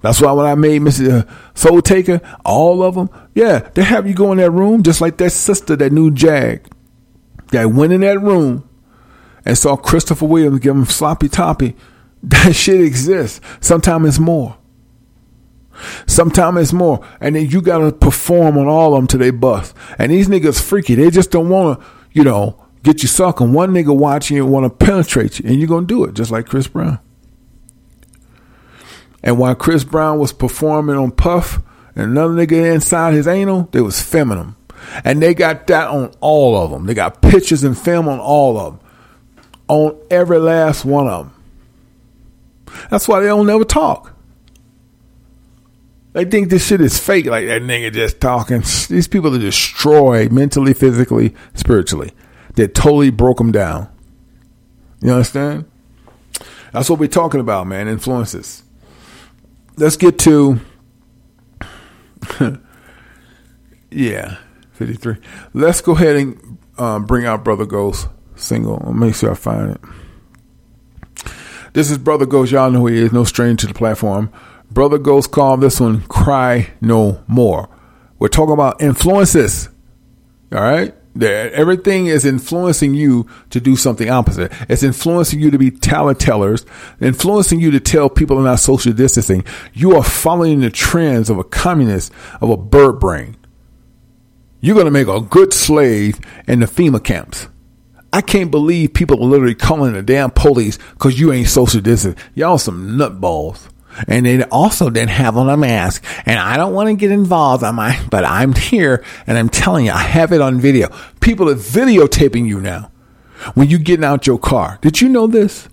That's 0.00 0.20
why 0.20 0.32
when 0.32 0.46
I 0.46 0.54
made 0.54 0.82
Mr. 0.82 1.28
Uh, 1.28 1.32
Soul 1.54 1.82
Taker, 1.82 2.20
all 2.44 2.82
of 2.82 2.94
them, 2.94 3.10
yeah, 3.34 3.58
they 3.74 3.82
have 3.82 4.06
you 4.06 4.14
go 4.14 4.32
in 4.32 4.38
that 4.38 4.50
room 4.50 4.82
just 4.82 5.00
like 5.00 5.16
that 5.18 5.30
sister 5.30 5.76
that 5.76 5.92
new 5.92 6.10
Jag. 6.10 6.66
That 7.52 7.70
went 7.70 7.92
in 7.92 8.00
that 8.00 8.20
room 8.20 8.68
and 9.44 9.56
saw 9.56 9.76
Christopher 9.76 10.26
Williams 10.26 10.58
give 10.60 10.74
him 10.74 10.84
sloppy 10.84 11.28
toppy. 11.28 11.76
That 12.26 12.52
shit 12.54 12.80
exists. 12.80 13.40
Sometimes 13.60 14.08
it's 14.08 14.18
more. 14.18 14.58
Sometimes 16.06 16.58
it's 16.60 16.72
more. 16.72 17.06
And 17.20 17.36
then 17.36 17.46
you 17.48 17.60
gotta 17.62 17.92
perform 17.92 18.58
on 18.58 18.66
all 18.66 18.94
of 18.94 18.98
them 18.98 19.06
till 19.06 19.20
they 19.20 19.30
bust. 19.30 19.74
And 19.98 20.10
these 20.10 20.28
niggas 20.28 20.60
freaky. 20.60 20.94
They 20.94 21.10
just 21.10 21.30
don't 21.30 21.48
wanna, 21.48 21.78
you 22.12 22.24
know, 22.24 22.62
get 22.82 23.02
you 23.02 23.08
sucking. 23.08 23.52
One 23.52 23.72
nigga 23.72 23.96
watching 23.96 24.36
you 24.36 24.44
and 24.44 24.52
wanna 24.52 24.70
penetrate 24.70 25.38
you. 25.38 25.48
And 25.48 25.58
you're 25.58 25.68
gonna 25.68 25.86
do 25.86 26.04
it, 26.04 26.14
just 26.14 26.30
like 26.30 26.46
Chris 26.46 26.66
Brown. 26.66 26.98
And 29.22 29.38
while 29.38 29.54
Chris 29.54 29.84
Brown 29.84 30.18
was 30.18 30.32
performing 30.32 30.96
on 30.96 31.10
Puff 31.10 31.60
and 31.94 32.10
another 32.10 32.34
nigga 32.34 32.74
inside 32.74 33.14
his 33.14 33.28
anal, 33.28 33.68
they 33.72 33.80
was 33.80 34.00
feminine. 34.00 34.54
And 35.04 35.20
they 35.20 35.34
got 35.34 35.66
that 35.66 35.88
on 35.88 36.12
all 36.20 36.56
of 36.56 36.70
them. 36.70 36.86
They 36.86 36.94
got 36.94 37.22
pictures 37.22 37.64
and 37.64 37.76
film 37.76 38.08
on 38.08 38.20
all 38.20 38.58
of 38.58 38.72
them. 38.72 38.88
On 39.68 39.98
every 40.10 40.38
last 40.38 40.84
one 40.84 41.08
of 41.08 41.26
them. 41.26 41.35
That's 42.90 43.08
why 43.08 43.20
they 43.20 43.26
don't 43.26 43.46
never 43.46 43.64
talk. 43.64 44.12
They 46.12 46.24
think 46.24 46.48
this 46.48 46.66
shit 46.66 46.80
is 46.80 46.98
fake, 46.98 47.26
like 47.26 47.46
that 47.46 47.62
nigga 47.62 47.92
just 47.92 48.20
talking. 48.20 48.62
These 48.88 49.08
people 49.08 49.34
are 49.34 49.38
destroyed 49.38 50.32
mentally, 50.32 50.72
physically, 50.72 51.34
spiritually. 51.54 52.12
They 52.54 52.68
totally 52.68 53.10
broke 53.10 53.36
them 53.36 53.52
down. 53.52 53.88
You 55.02 55.12
understand? 55.12 55.66
That's 56.72 56.88
what 56.88 56.98
we're 56.98 57.08
talking 57.08 57.40
about, 57.40 57.66
man. 57.66 57.86
Influences 57.86 58.62
let's 59.76 59.96
get 59.96 60.18
to 60.18 60.58
yeah 63.90 64.38
53 64.72 65.16
let's 65.54 65.80
go 65.80 65.92
ahead 65.92 66.16
and 66.16 66.58
um, 66.78 67.04
bring 67.04 67.26
out 67.26 67.44
brother 67.44 67.66
ghost 67.66 68.08
single 68.36 68.92
make 68.92 69.14
sure 69.14 69.30
i 69.30 69.34
find 69.34 69.72
it 69.72 69.80
this 71.76 71.90
is 71.90 71.98
brother 71.98 72.24
ghost 72.24 72.50
y'all 72.50 72.70
know 72.70 72.80
who 72.80 72.86
he 72.86 73.02
is 73.02 73.12
no 73.12 73.22
stranger 73.22 73.66
to 73.66 73.66
the 73.66 73.78
platform 73.78 74.32
brother 74.70 74.96
ghost 74.96 75.30
called 75.30 75.60
this 75.60 75.78
one 75.78 76.00
cry 76.02 76.70
no 76.80 77.22
more 77.26 77.68
we're 78.18 78.28
talking 78.28 78.54
about 78.54 78.80
influences 78.80 79.68
all 80.52 80.62
right 80.62 80.94
everything 81.22 82.06
is 82.06 82.24
influencing 82.24 82.94
you 82.94 83.26
to 83.48 83.58
do 83.58 83.74
something 83.74 84.10
opposite. 84.10 84.52
It's 84.68 84.82
influencing 84.82 85.40
you 85.40 85.50
to 85.50 85.56
be 85.56 85.70
talent 85.70 86.20
tellers, 86.20 86.66
influencing 87.00 87.58
you 87.58 87.70
to 87.70 87.80
tell 87.80 88.10
people 88.10 88.38
not 88.40 88.60
social 88.60 88.92
distancing. 88.92 89.42
You 89.72 89.96
are 89.96 90.04
following 90.04 90.60
the 90.60 90.68
trends 90.68 91.30
of 91.30 91.38
a 91.38 91.44
communist, 91.44 92.12
of 92.42 92.50
a 92.50 92.56
bird 92.58 93.00
brain. 93.00 93.38
You're 94.60 94.74
going 94.74 94.86
to 94.86 94.90
make 94.90 95.08
a 95.08 95.22
good 95.22 95.54
slave 95.54 96.20
in 96.46 96.60
the 96.60 96.66
FEMA 96.66 97.02
camps. 97.02 97.48
I 98.16 98.22
can't 98.22 98.50
believe 98.50 98.94
people 98.94 99.22
are 99.22 99.28
literally 99.28 99.54
calling 99.54 99.92
the 99.92 100.02
damn 100.02 100.30
police 100.30 100.78
because 100.94 101.20
you 101.20 101.34
ain't 101.34 101.48
social 101.48 101.82
distancing. 101.82 102.18
Y'all 102.34 102.56
some 102.56 102.96
nutballs 102.96 103.68
and 104.08 104.24
they 104.24 104.42
also 104.44 104.88
didn't 104.88 105.10
have 105.10 105.36
on 105.36 105.50
a 105.50 105.56
mask. 105.58 106.02
And 106.24 106.38
I 106.38 106.56
don't 106.56 106.72
want 106.72 106.88
to 106.88 106.94
get 106.94 107.10
involved 107.10 107.62
on 107.62 107.74
my, 107.74 108.02
but 108.10 108.24
I'm 108.24 108.54
here 108.54 109.04
and 109.26 109.36
I'm 109.36 109.50
telling 109.50 109.84
you, 109.84 109.92
I 109.92 109.98
have 109.98 110.32
it 110.32 110.40
on 110.40 110.58
video. 110.60 110.88
People 111.20 111.50
are 111.50 111.54
videotaping 111.54 112.48
you 112.48 112.58
now 112.58 112.90
when 113.52 113.68
you 113.68 113.78
getting 113.78 114.02
out 114.06 114.26
your 114.26 114.38
car. 114.38 114.78
Did 114.80 115.02
you 115.02 115.10
know 115.10 115.26
this? 115.26 115.68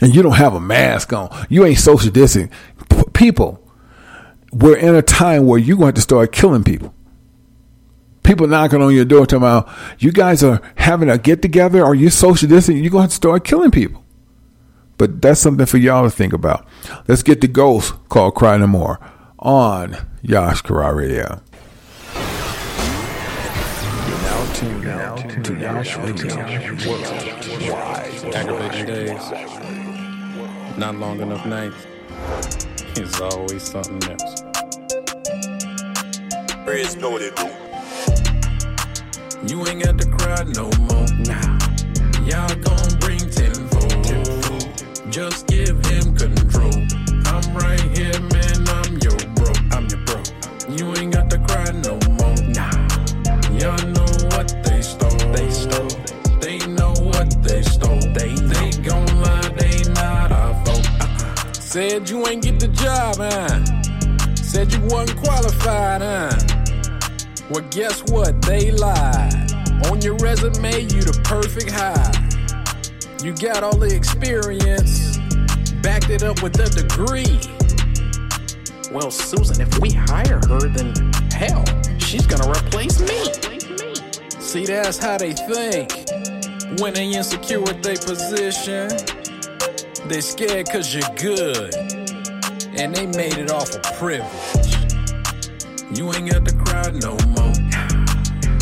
And 0.00 0.12
you 0.12 0.22
don't 0.22 0.38
have 0.38 0.54
a 0.54 0.60
mask 0.60 1.12
on. 1.12 1.30
You 1.48 1.64
ain't 1.64 1.78
social 1.78 2.10
distancing. 2.10 2.50
P- 2.88 3.04
people, 3.12 3.64
we're 4.52 4.76
in 4.76 4.96
a 4.96 5.02
time 5.02 5.46
where 5.46 5.60
you're 5.60 5.76
going 5.76 5.94
to 5.94 6.00
start 6.00 6.32
killing 6.32 6.64
people. 6.64 6.92
People 8.22 8.46
knocking 8.46 8.82
on 8.82 8.94
your 8.94 9.04
door 9.04 9.26
talking 9.26 9.38
about, 9.38 9.68
you 9.98 10.12
guys 10.12 10.42
are 10.44 10.60
having 10.76 11.08
a 11.08 11.18
get 11.18 11.42
together 11.42 11.84
or 11.84 11.94
you 11.94 12.10
social 12.10 12.48
distancing, 12.48 12.82
you're 12.82 12.92
going 12.92 13.08
to 13.08 13.14
start 13.14 13.44
killing 13.44 13.70
people. 13.70 14.04
But 14.98 15.22
that's 15.22 15.40
something 15.40 15.64
for 15.66 15.78
y'all 15.78 16.04
to 16.04 16.10
think 16.10 16.32
about. 16.34 16.66
Let's 17.08 17.22
get 17.22 17.40
the 17.40 17.48
Ghost 17.48 17.94
called 18.10 18.34
Cry 18.34 18.58
No 18.58 18.66
More 18.66 19.00
on 19.38 19.96
Yash 20.22 20.62
Karai 20.62 20.94
Radio. 20.94 21.40
You're 24.06 24.22
now 24.82 25.14
tuned 25.16 25.44
to 25.44 25.54
Yash 25.58 25.96
Radio 25.96 26.36
Worldwide. 26.36 28.34
Aggravating 28.34 28.86
days, 28.86 29.30
not 30.76 30.96
long 30.96 31.20
enough 31.22 31.46
nights. 31.46 31.86
It's 32.98 33.18
always 33.20 33.62
something 33.62 34.02
else. 34.10 34.42
Praise 36.66 36.94
know 36.96 37.10
what 37.10 37.22
it 37.22 37.34
do. 37.36 37.69
You 39.46 39.66
ain't 39.66 39.82
got 39.82 39.96
to 39.98 40.06
cry 40.06 40.44
no 40.54 40.70
more. 40.84 41.06
Nah. 41.24 41.58
Y'all 42.26 42.54
gon' 42.60 42.98
bring 43.00 43.18
tenfold. 43.30 44.04
Just 45.10 45.46
give 45.46 45.82
him 45.86 46.14
control. 46.14 46.74
I'm 47.24 47.56
right 47.56 47.80
here, 47.96 48.20
man. 48.20 48.68
I'm 48.68 48.98
your 48.98 49.16
bro. 49.34 49.52
I'm 49.72 49.88
your 49.88 50.04
bro. 50.04 50.22
You 50.68 50.94
ain't 50.98 51.14
got 51.14 51.30
to 51.30 51.38
cry 51.38 51.72
no 51.72 51.98
more. 52.20 52.36
Nah. 52.52 52.70
Y'all 53.56 53.80
know 53.88 54.04
what 54.36 54.54
they 54.62 54.82
stole. 54.82 55.16
They 55.32 55.50
stole. 55.50 55.88
They 56.40 56.58
know 56.66 56.92
what 57.00 57.42
they 57.42 57.62
stole. 57.62 57.98
They 58.12 58.34
they 58.34 58.70
gon' 58.82 59.06
lie. 59.22 59.48
They 59.56 59.90
not 59.94 60.32
our 60.32 60.54
fault. 60.66 60.86
Uh-uh. 61.00 61.52
Said 61.54 62.10
you 62.10 62.26
ain't 62.26 62.42
get 62.42 62.60
the 62.60 62.68
job, 62.68 63.16
huh? 63.16 63.64
Said 64.34 64.70
you 64.72 64.80
wasn't 64.82 65.18
qualified, 65.18 66.02
huh? 66.02 66.59
Well, 67.50 67.66
guess 67.70 68.00
what? 68.12 68.40
They 68.42 68.70
lied. 68.70 69.52
On 69.90 70.00
your 70.00 70.14
resume, 70.18 70.82
you 70.82 71.02
the 71.02 71.20
perfect 71.24 71.72
hire. 71.72 72.12
You 73.24 73.34
got 73.34 73.64
all 73.64 73.76
the 73.76 73.92
experience, 73.92 75.18
backed 75.82 76.10
it 76.10 76.22
up 76.22 76.42
with 76.44 76.60
a 76.60 76.70
degree. 76.70 77.40
Well, 78.92 79.10
Susan, 79.10 79.60
if 79.60 79.78
we 79.80 79.90
hire 79.90 80.40
her, 80.48 80.68
then 80.68 80.94
hell, 81.32 81.64
she's 81.98 82.24
gonna 82.24 82.48
replace 82.48 83.00
me. 83.00 83.32
See, 84.38 84.64
that's 84.64 84.98
how 84.98 85.18
they 85.18 85.32
think 85.32 85.90
when 86.78 86.94
they 86.94 87.12
insecure 87.12 87.60
with 87.60 87.82
their 87.82 87.96
position. 87.96 88.90
They 90.08 90.20
scared 90.20 90.70
cause 90.70 90.94
you're 90.94 91.02
good. 91.16 91.74
And 92.78 92.94
they 92.94 93.06
made 93.06 93.38
it 93.38 93.50
off 93.50 93.74
of 93.74 93.82
privilege. 93.98 94.69
You 95.92 96.12
ain't 96.14 96.30
got 96.30 96.44
to 96.44 96.54
cry 96.54 96.88
no 97.02 97.16
more. 97.34 97.52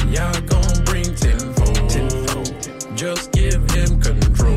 Y'all 0.09 0.41
gon' 0.49 0.85
bring 0.87 1.15
tenfold. 1.15 2.97
Just 2.97 3.33
give 3.33 3.71
him 3.71 4.01
control. 4.01 4.57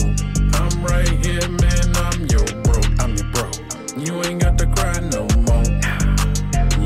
I'm 0.54 0.82
right 0.86 1.10
here, 1.26 1.50
man. 1.50 1.88
I'm 1.98 2.26
your 2.28 2.48
bro. 2.64 2.80
I'm 3.00 3.14
your 3.18 3.28
bro. 3.34 3.52
You 3.98 4.24
ain't 4.24 4.42
got 4.42 4.58
to 4.58 4.68
cry 4.68 5.02
no 5.12 5.28
more. 5.44 5.68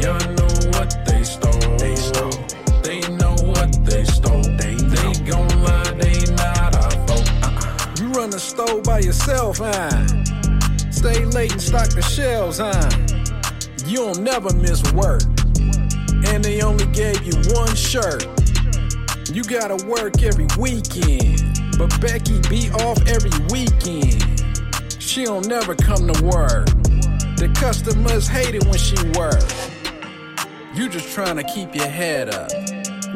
Y'all 0.02 0.26
know 0.34 0.50
what 0.74 0.98
they 1.06 1.24
stole. 1.24 1.78
They 1.78 1.96
stole. 1.96 2.32
They 2.82 3.02
know 3.18 3.36
what 3.46 3.86
they 3.86 4.06
stole. 4.06 4.42
They, 4.42 4.74
they 4.74 5.14
gon' 5.24 5.48
lie. 5.62 5.92
They 5.92 6.26
not 6.34 6.76
our 6.78 6.92
fault. 7.06 7.32
Uh-uh. 7.44 7.94
You 8.00 8.10
run 8.10 8.32
the 8.32 8.40
store 8.40 8.82
by 8.82 9.00
yourself, 9.00 9.60
huh? 9.60 10.08
Stay 10.90 11.26
late 11.26 11.52
and 11.52 11.62
stock 11.62 11.90
the 11.90 12.02
shelves, 12.02 12.58
huh? 12.58 12.90
You 13.86 13.98
don't 13.98 14.24
never 14.24 14.52
miss 14.56 14.82
work. 14.94 15.22
And 16.36 16.44
they 16.44 16.62
only 16.62 16.86
gave 16.88 17.24
you 17.24 17.32
one 17.54 17.74
shirt. 17.76 18.28
You 19.32 19.42
gotta 19.42 19.78
work 19.86 20.22
every 20.22 20.48
weekend. 20.60 21.42
But 21.78 21.98
Becky 22.02 22.42
be 22.50 22.70
off 22.72 23.00
every 23.08 23.32
weekend. 23.50 24.44
She 25.00 25.24
don't 25.24 25.48
never 25.48 25.76
come 25.76 26.12
to 26.12 26.24
work. 26.26 26.66
The 27.38 27.50
customers 27.56 28.28
hate 28.28 28.54
it 28.54 28.66
when 28.66 28.78
she 28.78 28.98
work. 29.18 29.48
You 30.76 30.90
just 30.90 31.14
trying 31.14 31.38
to 31.38 31.44
keep 31.46 31.74
your 31.74 31.88
head 31.88 32.28
up. 32.28 32.52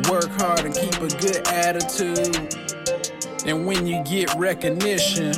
Work 0.10 0.30
hard 0.40 0.62
and 0.62 0.74
keep 0.74 0.96
a 1.02 1.10
good 1.20 1.46
attitude. 1.50 2.56
And 3.46 3.66
when 3.66 3.86
you 3.86 4.02
get 4.06 4.34
recognition, 4.36 5.34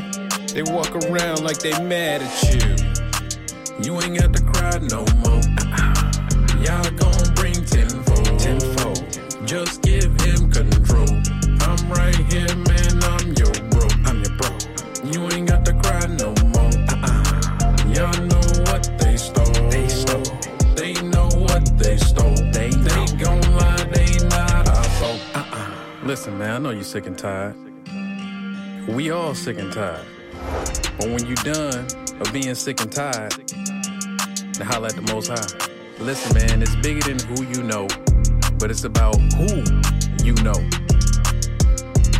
they 0.53 0.61
walk 0.61 0.93
around 1.07 1.43
like 1.43 1.57
they 1.57 1.71
mad 1.83 2.21
at 2.21 2.43
you. 2.43 2.75
You 3.83 3.99
ain't 4.03 4.19
got 4.19 4.33
to 4.33 4.43
cry 4.53 4.77
no 4.77 5.03
more. 5.23 5.41
Y'all 6.63 6.91
gon'. 6.91 7.30
Just 9.51 9.81
give 9.81 10.05
him 10.21 10.49
control. 10.49 11.09
I'm 11.59 11.91
right 11.91 12.15
here, 12.31 12.55
man. 12.55 13.03
I'm 13.03 13.33
your 13.33 13.51
bro. 13.69 13.85
I'm 14.05 14.23
your 14.23 14.33
bro. 14.37 14.49
You 15.11 15.29
ain't 15.35 15.49
got 15.49 15.65
to 15.65 15.73
cry 15.73 16.07
no 16.07 16.33
more. 16.55 16.71
Uh-uh. 16.87 17.75
Y'all 17.91 18.27
know 18.27 18.39
what 18.71 18.89
they 18.97 19.17
stole. 19.17 19.51
They 19.69 19.89
stole. 19.89 20.23
They 20.75 20.93
know 21.01 21.27
what 21.33 21.69
they 21.77 21.97
stole. 21.97 22.33
They, 22.53 22.69
they 22.69 23.05
gon' 23.17 23.41
lie. 23.57 23.83
They 23.91 24.25
not 24.29 24.69
our 24.69 24.83
fault. 24.85 25.19
Uh-uh. 25.35 25.75
Listen, 26.05 26.37
man. 26.37 26.51
I 26.51 26.57
know 26.59 26.69
you're 26.69 26.85
sick 26.85 27.05
and 27.07 27.17
tired. 27.17 27.57
We 28.87 29.11
all 29.11 29.35
sick 29.35 29.59
and 29.59 29.73
tired. 29.73 30.05
But 30.97 31.09
when 31.09 31.25
you 31.25 31.35
done 31.35 31.87
of 32.21 32.31
being 32.31 32.55
sick 32.55 32.79
and 32.79 32.89
tired, 32.89 33.33
then 33.33 34.65
holla 34.65 34.87
at 34.87 34.95
the 34.95 35.01
most 35.13 35.27
high. 35.27 35.67
Listen, 35.99 36.35
man, 36.35 36.61
it's 36.61 36.75
bigger 36.77 37.01
than 37.01 37.19
who 37.27 37.43
you 37.43 37.63
know, 37.63 37.87
but 38.61 38.69
it's 38.69 38.83
about 38.83 39.15
who 39.33 39.47
you 40.23 40.35
know. 40.43 40.53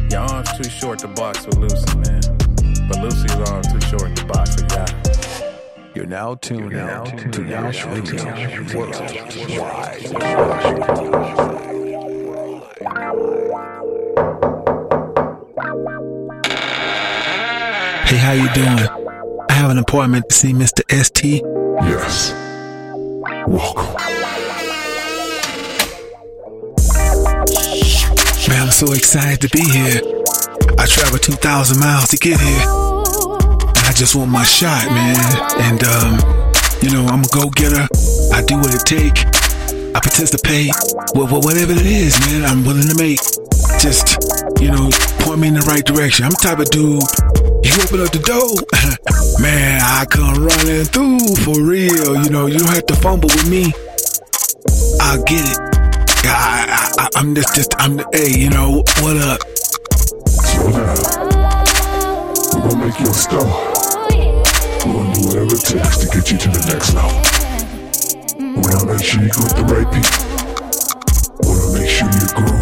Your 0.10 0.22
arm's 0.22 0.52
too 0.58 0.70
short 0.72 0.98
to 1.00 1.08
box 1.10 1.46
with 1.46 1.58
Lucy, 1.58 1.96
man. 2.00 2.20
But 2.90 2.98
Lucy's 2.98 3.36
arm 3.48 3.62
too 3.62 3.80
short 3.82 4.16
to 4.16 4.26
box 4.26 4.56
with 4.56 4.72
ya. 4.74 4.86
You're 5.94 6.08
now 6.08 6.34
tuned 6.36 6.74
out 6.74 7.06
to 7.32 7.44
Yash 7.44 7.86
Radio 7.86 8.26
Hey, 18.08 18.18
how 18.18 18.32
you 18.32 18.50
doing? 18.56 18.90
I 19.48 19.54
have 19.54 19.70
an 19.70 19.78
appointment 19.78 20.28
to 20.30 20.36
see 20.36 20.54
Mr. 20.54 20.82
ST. 20.92 21.44
Yes. 21.84 22.34
Welcome. 23.48 24.21
Man, 28.52 28.64
I'm 28.64 28.72
so 28.72 28.92
excited 28.92 29.40
to 29.48 29.50
be 29.56 29.64
here. 29.64 30.02
I 30.78 30.86
traveled 30.86 31.24
2,000 31.24 31.80
miles 31.80 32.10
to 32.10 32.18
get 32.18 32.38
here. 32.38 32.68
And 32.68 33.86
I 33.88 33.94
just 33.96 34.14
want 34.14 34.30
my 34.30 34.44
shot, 34.44 34.92
man. 34.92 35.16
And, 35.72 35.82
um, 35.88 36.20
you 36.84 36.92
know, 36.92 37.08
I'm 37.08 37.24
a 37.24 37.32
go-getter. 37.32 37.88
I 38.36 38.44
do 38.44 38.60
what 38.60 38.76
it 38.76 38.84
take. 38.84 39.24
I 39.96 40.04
participate. 40.04 40.76
Well, 41.16 41.32
whatever 41.32 41.72
it 41.72 41.86
is, 41.86 42.20
man, 42.28 42.44
I'm 42.44 42.66
willing 42.66 42.90
to 42.92 42.96
make. 43.00 43.24
Just, 43.80 44.20
you 44.60 44.68
know, 44.68 44.92
point 45.24 45.40
me 45.40 45.48
in 45.48 45.54
the 45.54 45.64
right 45.66 45.86
direction. 45.86 46.26
I'm 46.26 46.36
the 46.36 46.44
type 46.44 46.60
of 46.60 46.70
dude, 46.76 47.08
you 47.64 47.72
open 47.80 48.04
up 48.04 48.12
the 48.12 48.20
door, 48.20 48.52
man, 49.40 49.80
I 49.80 50.04
come 50.12 50.44
running 50.44 50.84
through 50.92 51.40
for 51.48 51.56
real. 51.64 52.22
You 52.22 52.30
know, 52.30 52.48
you 52.48 52.60
don't 52.60 52.76
have 52.76 52.86
to 52.88 52.96
fumble 52.98 53.30
with 53.32 53.50
me. 53.50 53.72
I'll 55.00 55.24
get 55.24 55.40
it. 55.40 55.71
I, 56.24 56.94
I, 56.98 57.10
I'm 57.16 57.34
just, 57.34 57.56
just, 57.56 57.74
I'm, 57.80 57.98
the, 57.98 58.06
hey, 58.14 58.38
you 58.38 58.50
know, 58.50 58.84
what 59.02 59.18
up? 59.18 59.42
Slow 60.28 60.72
down. 60.72 60.98
We're 62.54 62.70
gonna 62.70 62.86
make 62.86 63.00
you 63.00 63.08
a 63.08 63.14
star. 63.14 63.46
We're 64.86 64.94
gonna 64.94 65.14
do 65.16 65.22
whatever 65.28 65.56
it 65.56 65.66
takes 65.66 65.98
to 65.98 66.08
get 66.08 66.32
you 66.32 66.38
to 66.38 66.50
the 66.50 66.62
next 66.70 66.94
level. 66.94 67.22
We 68.38 68.62
wanna 68.62 68.94
make 68.94 69.04
sure 69.04 69.22
you 69.24 69.30
go 69.30 69.42
with 69.42 69.56
the 69.58 69.66
right 69.72 69.90
people. 69.90 70.22
We 71.42 71.50
wanna 71.50 71.74
make 71.80 71.90
sure 71.90 72.10
you 72.14 72.28
grow. 72.38 72.60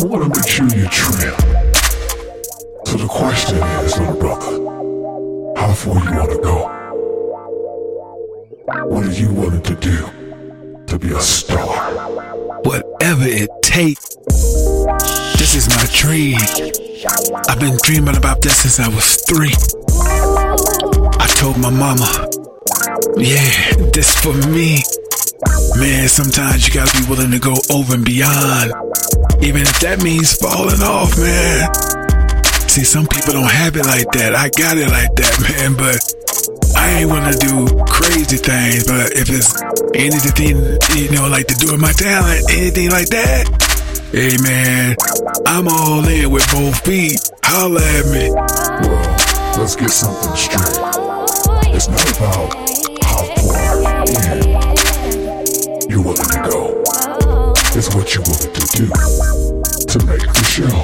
We 0.00 0.06
wanna 0.10 0.28
make 0.34 0.48
sure 0.48 0.66
you 0.74 0.88
trim. 0.90 1.38
So 2.86 2.96
the 2.98 3.08
question 3.08 3.56
is, 3.58 3.98
little 3.98 4.18
brother, 4.18 4.58
how 5.56 5.72
far 5.72 6.02
you 6.02 6.18
wanna 6.18 6.38
go? 6.42 6.70
What 8.88 9.06
are 9.06 9.12
you 9.12 9.32
willing 9.32 9.62
to 9.62 9.74
do 9.76 10.23
to 10.88 10.98
be 10.98 11.12
a 11.12 11.20
star? 11.20 11.92
Whatever 12.64 13.24
it 13.24 13.50
takes. 13.62 14.16
This 15.38 15.54
is 15.54 15.68
my 15.68 15.84
dream. 15.92 16.38
I've 17.48 17.60
been 17.60 17.78
dreaming 17.82 18.16
about 18.16 18.40
this 18.42 18.62
since 18.62 18.80
I 18.80 18.88
was 18.88 19.22
three. 19.28 19.52
I 21.20 21.26
told 21.36 21.58
my 21.58 21.70
mama, 21.70 22.28
yeah, 23.16 23.76
this 23.92 24.14
for 24.20 24.34
me. 24.48 24.82
Man, 25.76 26.08
sometimes 26.08 26.66
you 26.66 26.74
gotta 26.74 26.96
be 26.98 27.08
willing 27.08 27.30
to 27.32 27.38
go 27.38 27.54
over 27.70 27.94
and 27.94 28.04
beyond. 28.04 28.72
Even 29.42 29.62
if 29.62 29.80
that 29.80 30.02
means 30.02 30.34
falling 30.36 30.80
off, 30.82 31.18
man. 31.18 31.68
See, 32.68 32.84
some 32.84 33.06
people 33.06 33.34
don't 33.34 33.50
have 33.50 33.76
it 33.76 33.86
like 33.86 34.10
that. 34.12 34.34
I 34.34 34.48
got 34.50 34.78
it 34.78 34.88
like 34.88 35.14
that, 35.16 35.34
man, 35.46 35.76
but 35.76 36.00
I 36.76 37.00
ain't 37.00 37.10
wanna 37.10 37.32
do 37.36 37.66
crazy 37.86 38.36
things. 38.36 38.84
But 38.84 39.12
if 39.12 39.30
it's 39.30 39.54
anything, 39.94 40.58
you 40.96 41.10
know, 41.16 41.28
like 41.28 41.46
to 41.48 41.54
do 41.54 41.72
with 41.72 41.80
my 41.80 41.92
talent, 41.92 42.44
anything 42.52 42.90
like 42.90 43.08
that, 43.08 43.48
hey, 44.12 44.36
man, 44.42 44.96
I'm 45.46 45.68
all 45.68 46.06
in 46.06 46.30
with 46.30 46.46
both 46.52 46.80
feet. 46.84 47.18
Holla 47.44 47.80
at 47.80 48.06
me. 48.12 48.30
Well, 48.30 49.58
let's 49.58 49.76
get 49.76 49.90
something 49.90 50.36
straight. 50.36 50.78
It's 51.74 51.88
not 51.88 52.04
about 52.16 52.54
how 53.04 53.24
far 53.48 53.78
in 54.04 54.42
you're 55.90 56.02
willing 56.02 56.28
to 56.28 56.40
go. 56.50 56.82
It's 57.76 57.94
what 57.94 58.14
you're 58.14 58.24
willing 58.24 58.52
to 58.52 58.64
do 58.76 58.86
to 58.86 59.98
make 60.06 60.22
the 60.22 60.44
show. 60.44 60.74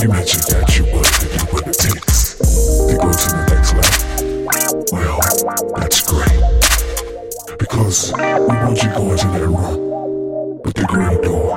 You 0.00 0.08
mentioned 0.08 0.44
that 0.50 0.76
you're 0.76 0.86
willing 0.86 1.04
to 1.04 1.26
do 1.28 1.44
what 1.52 1.66
it 1.66 1.78
takes 1.78 2.34
to 2.38 2.96
go 2.96 3.12
to 3.12 3.28
the 3.28 3.54
next. 3.54 3.63
Well, 4.44 5.20
that's 5.76 6.02
great. 6.02 6.40
Because 7.58 8.12
we 8.12 8.22
want 8.22 8.82
you 8.82 8.88
to 8.90 8.94
go 8.94 9.10
into 9.12 9.26
that 9.28 9.46
room 9.46 10.60
with 10.62 10.74
the 10.74 10.84
green 10.86 11.20
door. 11.22 11.56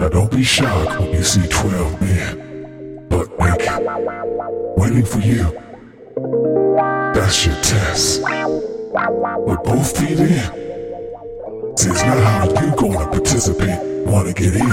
Now 0.00 0.08
don't 0.08 0.30
be 0.30 0.42
shocked 0.42 0.98
when 1.00 1.12
you 1.12 1.22
see 1.22 1.46
12 1.46 2.00
men, 2.00 3.06
but 3.08 3.28
naked, 3.38 3.86
waiting 4.76 5.04
for 5.04 5.20
you. 5.20 5.52
That's 7.14 7.46
your 7.46 7.54
test. 7.62 8.22
With 8.22 9.62
both 9.62 9.96
feet 9.96 10.18
in. 10.18 11.76
See, 11.76 11.90
it's 11.90 12.02
not 12.02 12.18
how 12.18 12.44
you 12.60 12.74
gonna 12.76 13.06
participate, 13.10 13.78
wanna 14.06 14.32
get 14.32 14.56
in. 14.56 14.72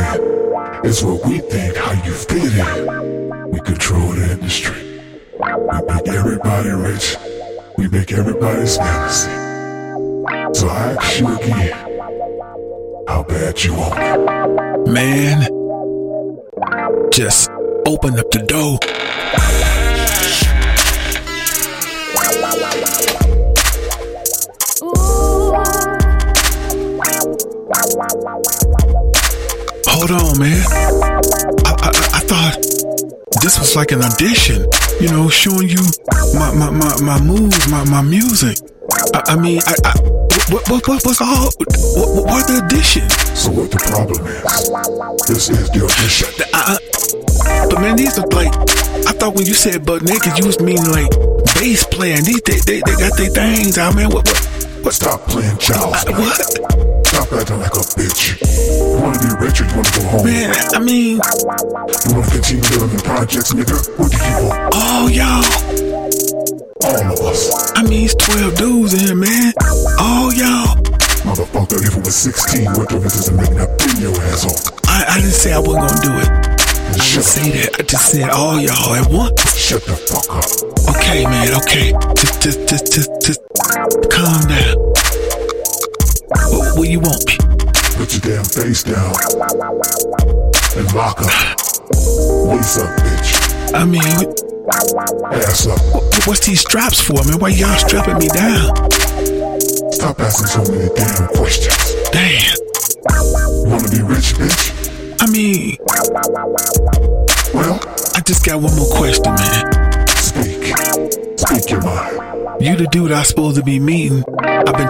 It's 0.83 1.03
what 1.03 1.25
we 1.25 1.39
think, 1.39 1.75
how 1.77 1.91
you 2.03 2.13
fit 2.13 2.53
in. 2.55 3.51
We 3.51 3.59
control 3.59 4.13
the 4.13 4.31
industry. 4.31 4.92
We 5.43 5.49
make 5.49 6.07
everybody 6.07 6.69
rich. 6.69 7.17
We 7.77 7.87
make 7.89 8.13
everybody 8.13 8.65
fantasy. 8.65 9.29
So 10.53 10.69
I 10.69 10.95
ask 11.01 11.19
you 11.19 11.35
again, 11.35 11.71
how 13.09 13.23
bad 13.23 13.61
you 13.61 13.73
want 13.73 13.93
it? 13.99 14.87
Man, 14.87 15.41
just 17.11 17.49
open 17.85 18.17
up 18.17 18.31
the 18.31 18.39
door. 18.47 18.79
Hold 29.87 30.11
on, 30.11 30.39
man. 30.39 30.63
I, 31.65 31.75
I, 31.81 31.89
I 31.89 32.19
thought 32.21 32.57
this 33.41 33.59
was 33.59 33.75
like 33.75 33.91
an 33.91 34.01
audition, 34.03 34.65
you 34.99 35.09
know, 35.09 35.29
showing 35.29 35.69
you 35.69 35.81
my 36.35 36.53
my 36.53 36.69
my, 36.69 37.01
my 37.01 37.21
moves, 37.21 37.67
my 37.69 37.83
my 37.85 38.01
music. 38.01 38.57
I, 39.13 39.33
I 39.33 39.35
mean, 39.35 39.61
I, 39.65 39.75
I 39.83 39.93
what 40.51 40.69
what 40.69 40.87
what 40.87 41.05
was 41.05 41.21
all 41.21 41.49
what, 41.95 42.25
what 42.25 42.47
the 42.47 42.61
audition? 42.63 43.09
So 43.35 43.51
what 43.51 43.71
the 43.71 43.77
problem 43.77 44.25
is? 44.27 44.43
This 45.27 45.49
is 45.49 45.69
the 45.71 45.83
audition. 45.85 46.29
I, 46.53 46.59
I, 46.59 46.73
uh, 46.73 47.65
uh, 47.65 47.69
but 47.69 47.81
man, 47.81 47.95
these 47.95 48.17
are 48.19 48.27
like 48.27 48.53
I 49.07 49.13
thought 49.13 49.35
when 49.35 49.45
you 49.45 49.53
said 49.53 49.85
butt 49.85 50.03
naked, 50.03 50.37
you 50.37 50.45
was 50.45 50.59
meaning 50.59 50.89
like 50.91 51.09
bass 51.55 51.85
player. 51.85 52.15
And 52.15 52.25
these 52.25 52.41
they 52.41 52.59
they, 52.59 52.81
they 52.81 52.95
got 52.95 53.17
their 53.17 53.29
things 53.29 53.77
out, 53.77 53.95
man. 53.95 54.09
What 54.09 54.27
what? 54.27 54.45
What? 54.83 54.93
Stop 54.93 55.21
playing 55.21 55.57
child. 55.57 55.95
I, 55.95 56.11
what? 56.11 56.92
Stop 57.13 57.31
acting 57.33 57.59
like 57.59 57.75
a 57.77 57.85
bitch. 57.93 58.41
You 58.41 58.97
wanna 58.97 59.19
be 59.21 59.29
rich 59.45 59.61
or 59.61 59.65
you 59.69 59.75
wanna 59.77 59.93
go 59.93 60.01
home? 60.09 60.25
Man, 60.25 60.49
I 60.73 60.79
mean, 60.79 61.21
you 61.21 62.09
wanna 62.09 62.31
continue 62.31 62.63
living 62.73 62.89
in 62.89 63.05
projects, 63.05 63.53
nigga? 63.53 63.77
What 63.99 64.09
do 64.09 64.17
you 64.17 64.49
want? 64.49 64.73
Oh, 64.73 65.05
y'all. 65.13 65.45
All 66.81 67.13
of 67.13 67.19
us. 67.21 67.53
I 67.77 67.83
mean, 67.83 68.05
it's 68.05 68.15
12 68.15 68.55
dudes 68.57 68.93
in 68.93 68.99
here, 69.05 69.15
man. 69.15 69.53
All 69.99 70.33
y'all. 70.33 70.73
Motherfucker, 71.21 71.85
if 71.85 71.95
it 71.95 72.03
was 72.03 72.15
16, 72.15 72.65
what 72.73 72.89
difference 72.89 73.13
does 73.13 73.29
it 73.29 73.35
make 73.37 73.51
now? 73.51 73.69
Bring 73.77 73.97
your 74.01 74.17
ass 74.33 74.49
on. 74.49 74.73
I, 74.87 75.05
I 75.13 75.15
didn't 75.21 75.37
say 75.37 75.53
I 75.53 75.59
wasn't 75.59 75.85
gonna 75.85 76.01
do 76.01 76.13
it. 76.17 76.29
I 76.33 76.97
didn't 76.97 77.21
say 77.21 77.49
that. 77.61 77.79
I 77.79 77.83
just 77.83 78.09
said 78.09 78.29
all 78.31 78.59
y'all 78.59 78.95
at 78.95 79.05
once. 79.13 79.55
Shut 79.55 79.85
the 79.85 79.93
fuck 79.93 80.33
up. 80.33 80.49
Okay, 80.97 81.25
man. 81.25 81.53
Okay. 81.61 81.93
Just, 82.17 82.41
just, 82.41 82.67
just, 82.67 82.91
just, 82.91 83.09
just 83.21 83.41
calm 84.09 84.49
down. 84.49 85.22
What, 86.35 86.77
what 86.77 86.87
you 86.89 86.99
want? 86.99 87.25
Put 87.97 88.11
your 88.13 88.21
damn 88.21 88.43
face 88.45 88.83
down. 88.83 89.13
And 90.75 90.93
lock 90.93 91.21
up. 91.21 91.59
Waist 92.49 92.79
up, 92.79 92.89
bitch. 92.99 93.73
I 93.73 93.85
mean, 93.85 94.01
Ass 94.71 95.67
up. 95.67 95.79
what, 95.93 96.27
what's 96.27 96.45
these 96.45 96.61
straps 96.61 96.99
for, 97.01 97.23
man? 97.25 97.39
Why 97.39 97.49
y'all 97.49 97.77
strapping 97.77 98.17
me 98.17 98.27
down? 98.29 98.75
Stop 99.91 100.19
asking 100.19 100.47
so 100.47 100.63
many 100.71 100.89
damn 100.95 101.27
questions. 101.29 101.93
Damn. 102.11 102.57
Wanna 103.69 103.89
be 103.89 104.01
rich, 104.01 104.33
bitch? 104.35 104.71
I 105.21 105.27
mean, 105.27 105.77
Well, 107.53 107.79
I 108.15 108.21
just 108.21 108.45
got 108.45 108.61
one 108.61 108.75
more 108.75 108.89
question, 108.89 109.33
man. 109.35 110.07
speak. 110.07 110.75
Speak 111.39 111.69
your 111.71 111.81
mind. 111.81 112.61
You 112.63 112.75
the 112.77 112.87
dude 112.91 113.11
I 113.11 113.23
supposed 113.23 113.57
to 113.57 113.63
be 113.63 113.79
meeting. 113.79 114.23
I've 114.39 114.65
been 114.77 114.89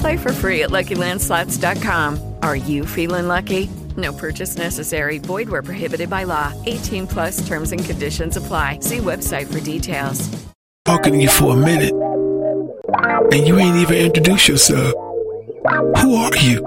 Play 0.00 0.16
for 0.16 0.32
free 0.32 0.62
at 0.62 0.70
LuckyLandSlots.com. 0.70 2.36
Are 2.42 2.56
you 2.56 2.86
feeling 2.86 3.28
lucky? 3.28 3.68
No 3.98 4.14
purchase 4.14 4.56
necessary. 4.56 5.18
Void 5.18 5.50
where 5.50 5.62
prohibited 5.62 6.08
by 6.08 6.24
law. 6.24 6.54
18 6.64 7.06
plus 7.06 7.46
terms 7.46 7.72
and 7.72 7.84
conditions 7.84 8.36
apply. 8.36 8.78
See 8.80 8.98
website 8.98 9.52
for 9.52 9.60
details. 9.60 10.28
talking 10.86 11.12
to 11.12 11.18
you 11.18 11.28
for 11.28 11.52
a 11.52 11.56
minute, 11.56 11.94
and 13.32 13.46
you 13.46 13.58
ain't 13.58 13.76
even 13.76 13.96
introduced 13.96 14.48
yourself. 14.48 14.94
Who 16.00 16.14
are 16.16 16.36
you? 16.36 16.66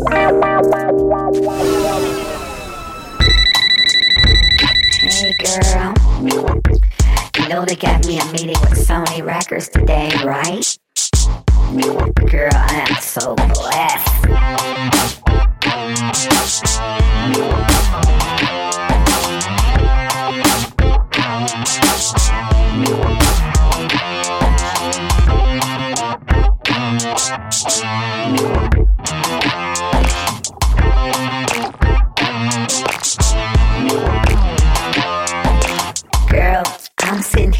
Hey 0.00 0.14
girl, 5.44 5.94
you 7.36 7.48
know 7.48 7.64
they 7.66 7.76
got 7.76 8.06
me 8.06 8.18
a 8.18 8.24
meeting 8.32 8.56
with 8.60 8.78
Sony 8.88 9.22
Records 9.22 9.68
today, 9.68 10.10
right? 10.24 10.78
Girl, 12.30 12.50
I 12.54 12.86
am 12.88 12.96
so 13.02 13.34
blessed. 13.34 14.10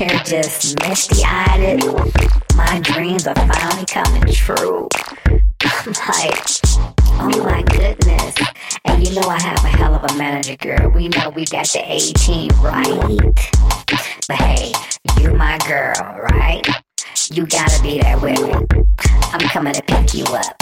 Here 0.00 0.20
just 0.24 0.80
misty 0.80 1.22
eyed. 1.26 1.60
It. 1.60 2.56
My 2.56 2.80
dreams 2.80 3.26
are 3.26 3.34
finally 3.34 3.84
coming 3.84 4.24
true. 4.32 4.88
I'm 5.26 5.92
like, 6.08 6.40
oh 7.20 7.44
my 7.44 7.62
goodness. 7.62 8.34
And 8.86 9.06
you 9.06 9.14
know 9.14 9.28
I 9.28 9.38
have 9.42 9.62
a 9.62 9.68
hell 9.68 9.94
of 9.94 10.10
a 10.10 10.16
manager, 10.16 10.56
girl. 10.56 10.90
We 10.90 11.08
know 11.08 11.28
we 11.28 11.44
got 11.44 11.66
the 11.68 11.82
A 11.84 11.98
team, 12.14 12.48
right? 12.62 13.20
But 14.26 14.36
hey, 14.38 14.72
you 15.20 15.34
my 15.34 15.58
girl, 15.68 15.92
right? 16.32 16.66
You 17.30 17.46
gotta 17.46 17.82
be 17.82 18.00
there 18.00 18.18
with 18.18 18.40
me. 18.40 18.54
I'm 19.32 19.40
coming 19.40 19.74
to 19.74 19.82
pick 19.82 20.14
you 20.14 20.24
up. 20.24 20.56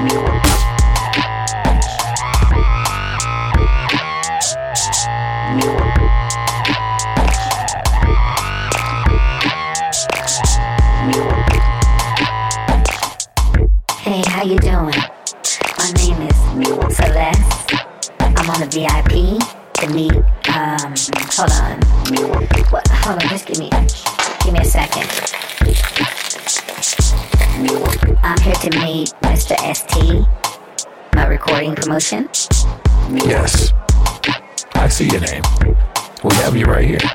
Hey, 0.00 0.49
how 14.40 14.46
you 14.46 14.58
doing? 14.60 14.94
My 15.76 15.90
name 15.96 16.22
is 16.22 16.96
Celeste. 16.96 17.74
I'm 18.20 18.48
on 18.48 18.60
the 18.60 18.68
VIP 18.72 19.36
to 19.74 19.86
meet. 19.92 20.16
Um, 20.48 20.94
hold 21.28 21.52
on. 21.60 21.76
What? 22.70 22.88
Hold 22.88 23.22
on. 23.22 23.28
Just 23.28 23.44
give 23.44 23.58
me, 23.58 23.68
give 24.42 24.54
me 24.54 24.60
a 24.60 24.64
second. 24.64 25.04
I'm 28.22 28.40
here 28.40 28.54
to 28.54 28.70
meet 28.80 29.12
Mr. 29.20 29.56
ST. 29.74 30.26
My 31.14 31.26
recording 31.26 31.74
promotion. 31.74 32.30
Yes. 33.10 33.74
I 34.74 34.88
see 34.88 35.08
your 35.08 35.20
name. 35.20 35.42
We 36.24 36.34
have 36.36 36.56
you 36.56 36.64
right 36.64 36.86
here. 36.86 37.10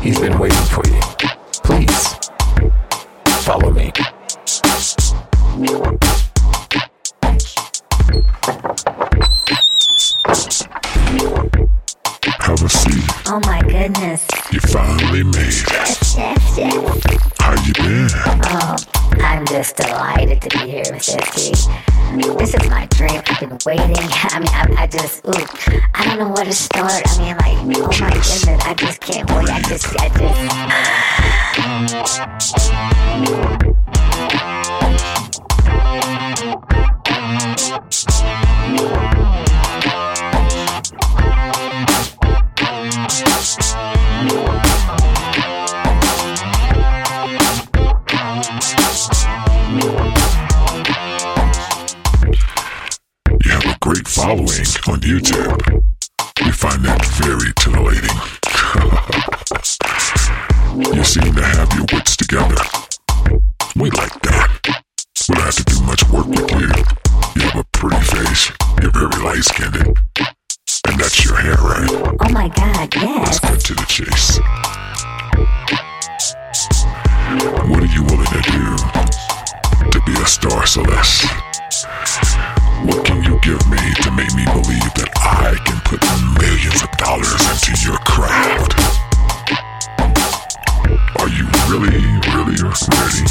He's 0.00 0.18
been 0.18 0.38
waiting 0.38 0.64
for 0.64 0.82
you. 0.86 1.00
please 1.62 2.30
follow 3.44 3.70
me. 3.70 3.92
Just 19.64 19.76
delighted 19.76 20.42
to 20.42 20.48
be 20.50 20.70
here 20.72 20.84
with 20.90 21.02
ST. 21.02 21.56
This 22.38 22.52
is 22.54 22.68
my 22.68 22.86
dream. 22.90 23.22
I've 23.26 23.40
been 23.40 23.56
waiting. 23.64 23.96
I 23.96 24.38
mean, 24.38 24.48
I, 24.52 24.82
I 24.82 24.86
just, 24.86 25.24
ooh, 25.24 25.32
I 25.94 26.04
don't 26.04 26.18
know 26.18 26.28
where 26.28 26.44
to 26.44 26.52
start. 26.52 27.02
I 27.06 27.18
mean, 27.18 27.34
like, 27.38 27.56
oh 27.78 27.88
my 27.98 28.10
goodness, 28.10 28.46
I 28.46 28.74
just 28.74 29.00
can't 29.00 29.30
wait. 29.30 29.48
I 29.48 29.62
just, 29.62 29.86
I 29.98 30.08
just. 38.90 39.03
Following 54.24 54.64
on 54.88 55.00
YouTube. 55.04 55.84
We 56.42 56.50
find 56.50 56.82
that 56.86 57.04
very 57.20 57.52
titillating. 57.60 58.16
you 60.96 61.04
seem 61.04 61.34
to 61.34 61.44
have 61.44 61.68
your 61.76 61.84
wits 61.92 62.16
together. 62.16 62.56
We 63.76 63.90
like 63.90 64.16
that. 64.22 64.48
We 65.28 65.34
don't 65.34 65.44
have 65.44 65.54
to 65.56 65.64
do 65.64 65.78
much 65.84 66.08
work 66.08 66.24
with 66.24 66.50
you. 66.56 66.72
You 67.36 67.42
have 67.50 67.60
a 67.60 67.64
pretty 67.72 68.00
face. 68.00 68.50
You're 68.80 68.96
very 68.96 69.20
light 69.22 69.44
skinned. 69.44 69.76
And 69.76 70.98
that's 70.98 71.22
your 71.22 71.36
hair, 71.36 71.60
right? 71.60 71.90
Oh 72.24 72.32
my 72.32 72.48
god, 72.48 72.94
yes. 72.96 73.28
Let's 73.28 73.40
cut 73.40 73.60
to 73.60 73.74
the 73.74 73.84
chase. 73.84 74.40
What 77.68 77.82
are 77.82 77.92
you 77.92 78.02
willing 78.08 78.32
to 78.32 78.40
do 78.40 79.90
to 79.90 80.00
be 80.06 80.12
a 80.16 80.26
star, 80.26 80.64
Celeste? 80.66 81.28
What 82.82 83.04
can 83.04 83.22
you 83.22 83.38
give 83.40 83.64
me 83.70 83.78
to 84.02 84.10
make 84.10 84.34
me 84.34 84.44
believe 84.44 84.90
that 84.98 85.10
I 85.16 85.54
can 85.64 85.80
put 85.86 86.02
millions 86.38 86.82
of 86.82 86.90
dollars 86.98 87.40
into 87.48 87.72
your 87.80 87.98
craft? 88.04 88.74
Are 91.20 91.28
you 91.28 91.46
really, 91.70 91.96
really 92.34 92.58
ready 92.60 93.24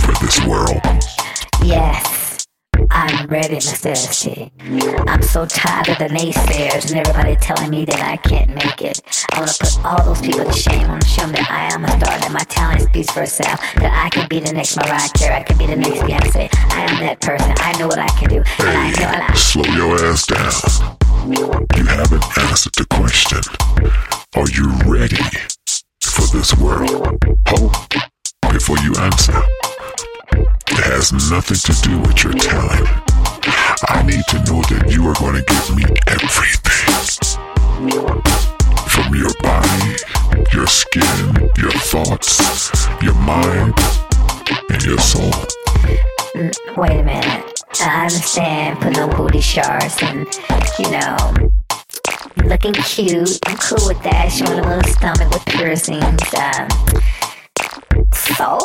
for 0.00 0.14
this 0.24 0.40
world? 0.46 0.80
Yes, 1.62 2.27
I'm 2.90 3.26
ready, 3.26 3.56
Mr. 3.56 3.96
ST. 3.96 4.52
I'm 5.08 5.22
so 5.22 5.46
tired 5.46 5.88
of 5.88 5.98
the 5.98 6.08
naysayers 6.08 6.90
and 6.90 7.00
everybody 7.00 7.36
telling 7.36 7.70
me 7.70 7.84
that 7.86 8.00
I 8.00 8.16
can't 8.16 8.50
make 8.54 8.82
it. 8.82 9.00
I 9.32 9.40
want 9.40 9.50
to 9.50 9.64
put 9.64 9.84
all 9.84 10.04
those 10.04 10.20
people 10.20 10.44
to 10.44 10.52
shame. 10.52 10.86
I 10.86 10.88
want 10.88 11.02
to 11.02 11.08
show 11.08 11.22
them 11.22 11.32
that 11.32 11.50
I 11.50 11.74
am 11.74 11.84
a 11.84 11.88
star, 11.88 12.18
that 12.18 12.32
my 12.32 12.44
talent 12.44 12.82
speaks 12.82 13.10
for 13.10 13.22
itself, 13.22 13.60
that 13.76 13.92
I 13.92 14.08
can 14.10 14.28
be 14.28 14.40
the 14.40 14.52
next 14.52 14.76
Mariah 14.76 15.08
Carey, 15.14 15.36
I 15.36 15.42
can 15.42 15.58
be 15.58 15.66
the 15.66 15.76
next 15.76 16.00
Beyonce. 16.00 16.48
I 16.72 16.80
am 16.82 17.00
that 17.00 17.20
person. 17.20 17.54
I 17.58 17.78
know 17.78 17.88
what 17.88 17.98
I 17.98 18.08
can 18.08 18.28
do. 18.28 18.42
And 18.58 18.68
I 18.68 18.90
know 18.90 19.26
I 19.26 19.34
Slow 19.34 19.64
your 19.74 19.94
ass 20.04 20.26
down. 20.26 20.96
You 21.76 21.84
haven't 21.84 22.24
answered 22.38 22.74
the 22.76 22.86
question. 22.90 23.40
Are 24.36 24.48
you 24.50 24.70
ready 24.90 25.16
for 26.02 26.36
this 26.36 26.56
world? 26.56 26.90
Hope 27.48 27.72
before 28.52 28.78
you 28.78 28.94
answer. 28.96 29.77
It 30.38 30.84
has 30.84 31.12
nothing 31.12 31.56
to 31.56 31.82
do 31.82 31.98
with 32.00 32.22
your 32.22 32.32
talent. 32.34 32.88
I 33.88 34.02
need 34.06 34.22
to 34.28 34.36
know 34.44 34.62
that 34.70 34.90
you 34.90 35.06
are 35.08 35.14
going 35.14 35.34
to 35.34 35.42
give 35.42 35.76
me 35.76 35.84
everything. 36.06 36.94
From 38.88 39.14
your 39.14 39.32
body, 39.42 39.96
your 40.52 40.66
skin, 40.66 41.50
your 41.58 41.72
thoughts, 41.90 42.86
your 43.02 43.14
mind, 43.14 43.74
and 44.70 44.82
your 44.84 44.98
soul. 44.98 45.30
Mm, 46.34 46.76
Wait 46.76 47.00
a 47.00 47.02
minute. 47.02 47.62
I 47.80 48.02
understand 48.04 48.80
putting 48.80 48.98
on 49.00 49.10
booty 49.16 49.40
shards 49.40 49.96
and, 50.02 50.26
you 50.78 50.90
know, 50.90 51.16
looking 52.44 52.74
cute. 52.74 53.38
I'm 53.46 53.56
cool 53.56 53.86
with 53.88 54.02
that. 54.02 54.30
Showing 54.30 54.58
a 54.58 54.76
little 54.76 54.92
stomach 54.92 55.30
with 55.30 55.44
piercings. 55.46 56.34
Um, 56.34 56.68
so, 58.14 58.58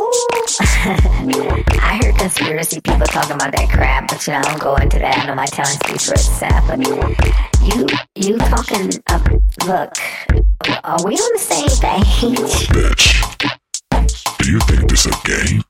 I 0.59 1.99
heard 2.03 2.15
conspiracy 2.17 2.81
people 2.81 3.05
talking 3.05 3.35
about 3.35 3.51
that 3.55 3.69
crap, 3.69 4.07
but 4.09 4.25
you 4.25 4.33
know, 4.33 4.39
I 4.39 4.41
don't 4.43 4.59
go 4.59 4.75
into 4.75 4.99
that. 4.99 5.29
I 5.29 5.33
my 5.33 5.45
talent 5.45 5.83
speaks 5.83 6.07
for 6.07 6.13
itself. 6.13 6.67
But 6.67 6.79
you, 7.61 7.87
you 8.15 8.37
talking? 8.37 8.91
Uh, 9.07 9.19
look, 9.65 9.97
are 10.83 11.03
we 11.05 11.15
on 11.15 11.33
the 11.33 11.39
same 11.39 11.67
page? 11.81 12.37
Bitch, 12.69 14.37
do 14.39 14.51
you 14.51 14.59
think 14.61 14.89
this 14.89 15.05
a 15.05 15.11
game? 15.23 15.63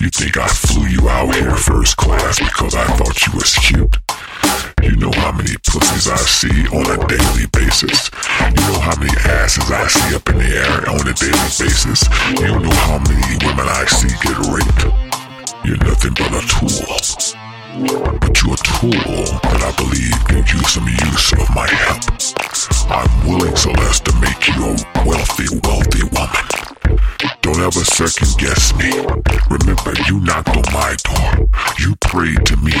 You 0.00 0.10
think 0.10 0.36
I 0.36 0.46
flew 0.46 0.86
you 0.86 1.08
out 1.08 1.34
here 1.34 1.56
first 1.56 1.96
class 1.96 2.38
because 2.38 2.74
I 2.74 2.84
thought 2.96 3.26
you 3.26 3.32
was 3.32 3.54
cute? 3.54 3.96
You 4.82 4.96
know 4.96 5.10
how 5.12 5.32
many 5.32 5.56
pussies 5.66 6.08
I 6.08 6.16
see 6.16 6.66
on 6.68 6.86
a 6.86 7.06
daily 7.06 7.46
basis. 7.52 8.10
You 8.40 8.62
know 8.68 8.80
how 8.80 8.96
many 9.00 9.12
asses 9.24 9.70
I 9.70 9.86
see 9.88 10.14
up 10.14 10.28
in 10.30 10.38
the 10.38 10.44
air 10.44 10.88
on 10.88 11.06
a 11.06 11.14
daily 11.14 11.50
basis. 11.58 12.08
You 12.40 12.58
know 12.60 12.76
how 12.86 12.98
many 12.98 13.36
women 13.44 13.66
I 13.68 13.84
see 13.86 14.08
get 14.22 14.38
raped. 14.46 14.84
You're 15.64 15.78
nothing 15.78 16.14
but 16.14 16.32
a 16.32 16.42
tool. 16.46 17.47
But 17.68 18.32
you're 18.40 18.54
a 18.54 18.64
tool 18.64 19.28
that 19.44 19.60
I 19.60 19.72
believe 19.76 20.16
can 20.24 20.40
use 20.40 20.72
some 20.72 20.88
use 20.88 21.32
of 21.36 21.44
my 21.52 21.68
help. 21.68 22.00
I'm 22.88 23.28
willing, 23.28 23.54
Celeste, 23.56 24.06
to 24.06 24.14
make 24.24 24.48
you 24.48 24.72
a 24.72 25.04
wealthy, 25.04 25.52
wealthy 25.68 26.08
woman. 26.16 26.44
Don't 27.44 27.60
ever 27.60 27.84
second 27.84 28.32
guess 28.40 28.72
me. 28.72 28.88
Remember, 29.52 29.92
you 30.08 30.18
knocked 30.24 30.56
on 30.56 30.64
my 30.72 30.96
door. 31.04 31.48
You 31.78 31.94
prayed 32.08 32.40
to 32.46 32.56
me. 32.56 32.72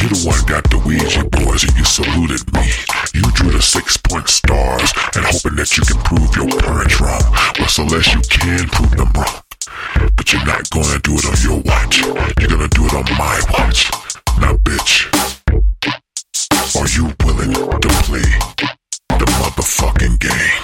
You 0.00 0.08
the 0.08 0.24
one 0.24 0.40
got 0.48 0.64
the 0.72 0.80
Ouija 0.80 1.28
boards 1.28 1.64
and 1.64 1.76
you 1.76 1.84
saluted 1.84 2.48
me. 2.56 2.64
You 3.12 3.28
drew 3.36 3.52
the 3.52 3.60
six 3.60 3.98
point 3.98 4.28
stars 4.28 4.88
and 5.14 5.24
hoping 5.28 5.56
that 5.60 5.76
you 5.76 5.84
can 5.84 6.00
prove 6.00 6.32
your 6.32 6.48
parents 6.64 6.96
wrong. 6.98 7.22
Well, 7.60 7.68
Celeste, 7.68 8.16
you 8.16 8.22
can 8.24 8.68
prove 8.72 8.96
them 8.96 9.12
wrong. 9.12 9.44
But 10.16 10.32
you're 10.32 10.44
not 10.44 10.68
gonna 10.70 10.98
do 11.00 11.14
it 11.14 11.24
on 11.24 11.36
your 11.42 11.60
watch. 11.62 12.02
You're 12.02 12.48
gonna 12.48 12.68
do 12.68 12.84
it 12.86 12.94
on 12.94 13.04
my 13.16 13.40
watch. 13.52 13.90
Now, 14.38 14.54
bitch, 14.58 15.08
are 16.76 16.88
you 16.88 17.14
willing 17.24 17.52
to 17.54 17.88
play 18.04 18.28
the 19.08 19.24
motherfucking 19.24 20.18
game? 20.20 20.60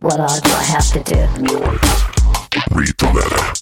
What 0.00 0.20
all 0.20 0.40
do 0.40 0.50
I 0.50 0.62
have 0.62 0.88
to 0.92 1.02
do? 1.02 1.26
Read 2.74 2.94
the 2.98 3.10
letter. 3.14 3.52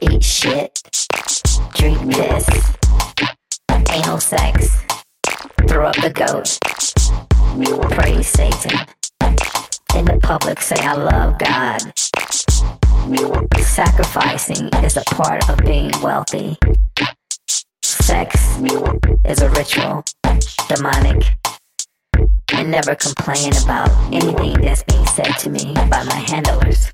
Eat 0.00 0.24
shit. 0.24 0.80
Drink 1.74 1.98
piss. 2.12 2.46
Anal 3.90 4.20
sex. 4.20 4.84
Throw 5.68 5.86
up 5.86 5.96
the 5.96 6.10
goat. 6.10 6.58
Praise 7.58 8.28
Satan. 8.28 8.86
In 9.96 10.04
the 10.04 10.20
public 10.22 10.60
say 10.60 10.76
I 10.78 10.94
love 10.94 11.38
God. 11.38 11.80
Sacrificing 13.60 14.68
is 14.84 14.96
a 14.96 15.02
part 15.02 15.48
of 15.50 15.58
being 15.66 15.90
wealthy. 16.00 16.56
Sex 17.82 18.58
is 19.24 19.42
a 19.42 19.50
ritual, 19.50 20.04
demonic, 20.68 21.24
and 22.52 22.70
never 22.70 22.94
complain 22.94 23.52
about 23.64 23.90
anything 24.12 24.60
that's 24.60 24.84
being 24.84 25.06
said 25.06 25.32
to 25.38 25.50
me 25.50 25.74
by 25.74 26.04
my 26.04 26.14
handlers. 26.14 26.92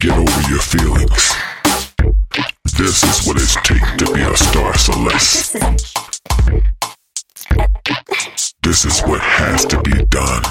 Get 0.00 0.12
over 0.12 0.50
your 0.50 0.62
feelings. 0.62 1.34
This 2.78 3.04
is 3.04 3.26
what 3.26 3.36
it's 3.36 3.56
take 3.56 3.84
to 3.98 4.14
be 4.14 4.22
a 4.22 4.34
star, 4.34 4.78
Celeste. 4.78 5.89
This 8.70 8.84
is 8.84 9.00
what 9.00 9.20
has 9.20 9.64
to 9.66 9.82
be 9.82 10.04
done. 10.04 10.44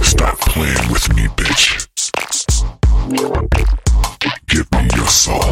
Stop 0.00 0.38
playing 0.38 0.92
with 0.92 1.12
me, 1.16 1.26
bitch. 1.34 1.88
Give 4.46 4.70
me 4.70 4.88
your 4.94 5.08
soul 5.08 5.42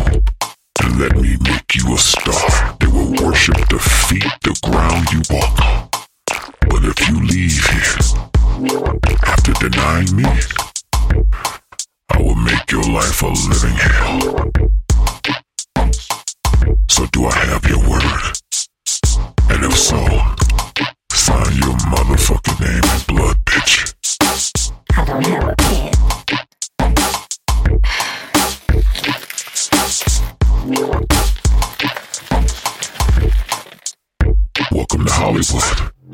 and 0.85 1.01
let 1.01 1.17
me 1.17 1.37
make 1.43 1.75
you 1.75 1.93
a 1.93 1.99
star. 1.99 2.77
They 2.79 2.87
will 2.87 3.11
worship 3.25 3.57
the 3.69 3.81
feet, 3.81 4.23
the 4.45 4.57
ground 4.63 5.11
you 5.11 5.21
walk. 5.29 6.07
But 6.71 6.85
if 6.85 7.09
you 7.09 7.21
leave 7.21 7.59
here 7.75 7.99
after 9.27 9.53
denying 9.55 10.15
me, 10.15 10.27
I 12.11 12.23
will 12.23 12.37
make 12.37 12.71
your 12.71 12.85
life 12.85 13.21
a 13.23 13.31
living 13.51 13.75
hell. 13.75 14.53
So 16.89 17.05
do 17.07 17.27
I 17.27 17.35
have 17.51 17.65
your 17.69 17.81
word? 17.81 18.39
And 19.51 19.65
if 19.65 19.77
so, 19.77 20.46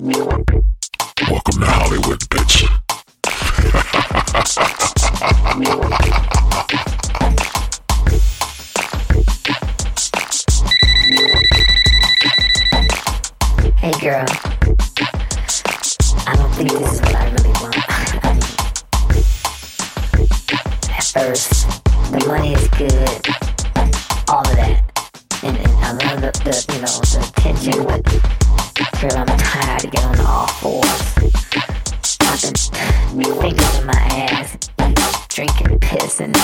Welcome 0.05 1.61
to 1.61 1.65
Hollywood, 1.65 2.19
bitch. 2.29 2.67
Hey 13.77 13.93
girl. 14.01 14.27
I 16.27 16.35
don't 16.35 16.51
think 16.55 16.73
this 16.73 16.95
is 16.95 17.01
what 17.01 17.15
I 17.15 17.31
really 17.31 17.51
want. 17.61 17.77
At 20.91 21.05
first, 21.05 21.69
the 22.11 22.25
money 22.27 22.55
is 22.55 22.67
good. 22.71 23.29
All 24.29 24.41
of 24.41 24.57
that. 24.57 24.92
And, 25.45 25.57
and 25.59 25.69
I 25.69 25.93
love 25.93 26.21
the, 26.21 26.31
the, 26.45 26.55
you 26.73 26.81
know, 26.83 27.01
the 27.03 27.19
attention, 27.27 27.85
but 27.85 29.01
girl, 29.01 29.19
I'm 29.19 29.27
tired 29.39 29.81
to 29.81 29.89
get 29.89 30.05
on 30.05 30.21
all 30.21 30.47
fours. 30.47 30.87
I've 32.21 32.41
been 33.19 33.35
fingers 33.41 33.79
in 33.81 33.87
my 33.87 33.93
ass, 33.93 34.57
drinking 35.29 35.81
piss, 35.81 36.21
and 36.21 36.37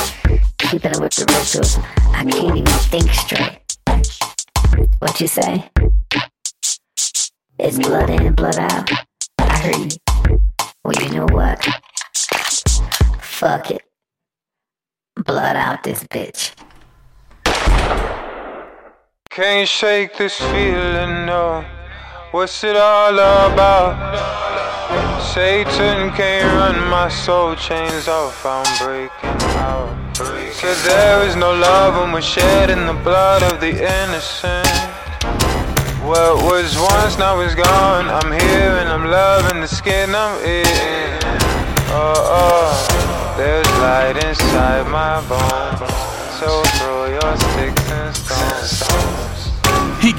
keeping 0.59 0.97
up 0.97 1.01
with 1.01 1.15
the 1.15 1.27
rituals. 1.29 1.79
I 2.09 2.25
can't 2.25 2.57
even 2.57 2.67
think 2.91 3.09
straight. 3.13 3.61
What 4.99 5.21
you 5.21 5.29
say? 5.29 5.71
It's 7.61 7.79
blood 7.79 8.11
in 8.11 8.27
and 8.27 8.37
blood 8.37 8.59
out. 8.59 8.91
I 9.39 9.59
heard 9.59 9.93
you. 9.93 10.43
Well, 10.85 10.95
you 11.01 11.11
know 11.11 11.27
what? 11.31 11.65
Fuck 13.21 13.71
it. 13.71 13.83
Blood 15.15 15.55
out 15.55 15.85
this 15.85 16.03
bitch. 16.03 16.53
Can't 19.39 19.69
shake 19.69 20.17
this 20.17 20.37
feeling, 20.37 21.25
no. 21.25 21.65
What's 22.33 22.65
it 22.65 22.77
all 22.77 23.15
about? 23.15 23.95
Satan 25.23 26.11
can't 26.11 26.53
run 26.59 26.91
my 26.91 27.09
soul 27.09 27.55
chains 27.55 28.09
off. 28.09 28.45
I'm 28.45 28.67
breaking 28.85 29.41
out. 29.63 29.95
Said 30.17 30.75
there 30.91 31.23
is 31.23 31.37
no 31.37 31.55
love 31.55 32.03
when 32.03 32.11
we're 32.11 32.21
shedding 32.21 32.85
the 32.87 33.01
blood 33.05 33.45
of 33.45 33.61
the 33.61 33.71
innocent. 33.79 34.67
What 36.03 36.43
was 36.43 36.77
once 36.77 37.17
now 37.17 37.39
is 37.39 37.55
gone. 37.55 38.09
I'm 38.09 38.33
here 38.33 38.75
and 38.83 38.89
I'm 38.89 39.09
loving 39.09 39.61
the 39.61 39.69
skin 39.69 40.17
I'm 40.17 40.35
in. 40.43 41.21
Oh, 41.95 42.43
oh, 42.43 43.35
there's 43.39 43.71
light 43.79 44.17
inside 44.17 44.91
my 44.91 45.21
bones. 45.29 46.09
So 46.41 46.63
throw 46.79 47.07
your 47.07 47.37
sticks 47.37 47.91
and 47.93 48.17
stones. 48.17 49.28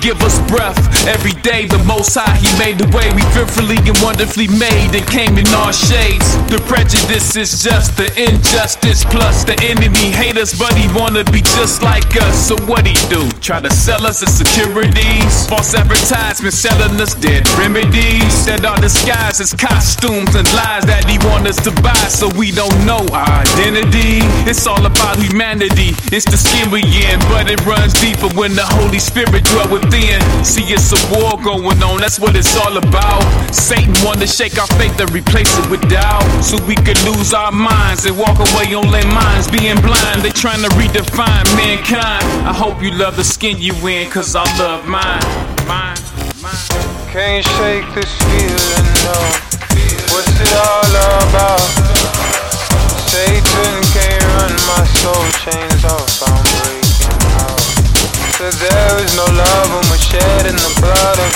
Give 0.02 0.22
us 0.24 0.40
breath 0.48 0.80
every 1.08 1.34
day. 1.42 1.68
The 1.68 1.82
most 1.84 2.16
high, 2.16 2.38
he 2.40 2.48
made 2.58 2.80
the 2.80 2.88
way. 2.96 3.12
We 3.12 3.22
fearfully 3.36 3.76
and 3.84 3.98
wonderfully 4.00 4.48
made 4.48 4.96
and 4.96 5.06
came 5.08 5.38
in 5.38 5.48
our 5.60 5.74
shades. 5.74 6.26
The 6.48 6.62
prejudice 6.72 7.36
is 7.36 7.64
just 7.64 7.98
the 7.98 8.08
injustice 8.16 9.04
plus 9.04 9.44
the 9.44 9.60
enemy 9.60 10.12
hate 10.16 10.38
us, 10.38 10.58
but 10.58 10.72
he 10.74 10.88
wanna 10.96 11.24
be 11.32 11.42
just 11.42 11.84
like 11.84 12.16
us. 12.16 12.48
So 12.48 12.56
what 12.64 12.88
he 12.88 12.96
do? 13.12 13.28
Try 13.44 13.60
to 13.60 13.72
sell 13.74 14.06
us 14.08 14.24
as 14.24 14.32
securities, 14.32 15.48
false 15.48 15.74
advertisements 15.76 16.58
selling 16.58 17.00
us 17.00 17.14
dead 17.16 17.48
remedies 17.60 18.46
that 18.46 18.64
are 18.64 18.80
disguised 18.80 19.42
as 19.42 19.54
costumes 19.54 20.36
and 20.36 20.48
lies 20.56 20.86
that 20.88 21.04
he 21.12 21.20
want 21.28 21.48
us 21.48 21.60
to 21.68 21.72
buy, 21.84 22.08
so 22.08 22.32
we 22.40 22.52
don't 22.52 22.76
know 22.86 23.04
our 23.12 23.44
identity. 23.44 24.24
It's 24.48 24.66
all 24.66 24.86
about 24.86 25.20
humanity. 25.20 25.92
It's 26.16 26.26
the 26.26 26.40
skin 26.40 26.72
we 26.72 26.84
in, 26.84 27.20
but 27.28 27.52
it 27.52 27.60
runs 27.66 27.94
deeper 28.00 28.32
when 28.40 28.56
the 28.56 28.66
Holy 28.66 29.00
Spirit 29.00 29.44
dwells 29.44 29.89
within. 29.90 30.22
See, 30.44 30.64
it's 30.68 30.92
a 30.94 31.00
war 31.14 31.42
going 31.42 31.82
on, 31.84 32.00
that's 32.00 32.20
what 32.20 32.36
it's 32.36 32.56
all 32.58 32.78
about. 32.78 33.22
Satan 33.54 33.94
wanna 34.04 34.28
shake 34.28 34.58
our 34.60 34.68
faith 34.78 35.00
and 35.00 35.12
replace 35.12 35.58
it 35.58 35.70
with 35.70 35.82
doubt. 35.90 36.24
So 36.44 36.58
we 36.66 36.76
could 36.76 37.02
lose 37.04 37.34
our 37.34 37.52
minds 37.52 38.06
and 38.06 38.18
walk 38.18 38.38
away 38.38 38.74
on 38.74 38.92
their 38.92 39.08
minds, 39.08 39.50
being 39.50 39.80
blind. 39.82 40.22
They 40.22 40.32
trying 40.32 40.62
to 40.62 40.70
redefine 40.70 41.46
mankind. 41.56 42.24
I 42.48 42.54
hope 42.54 42.82
you 42.82 42.92
love 42.92 43.16
the 43.16 43.24
skin 43.24 43.58
you 43.60 43.74
in, 43.88 44.10
cause 44.10 44.36
I 44.36 44.44
love 44.58 44.88
mine. 44.88 45.22
Mine, 45.68 45.98
mine. 46.42 47.10
Can't 47.12 47.46
shake 47.46 47.94
this 47.96 48.12
feeling, 48.22 48.94
no. 49.04 49.49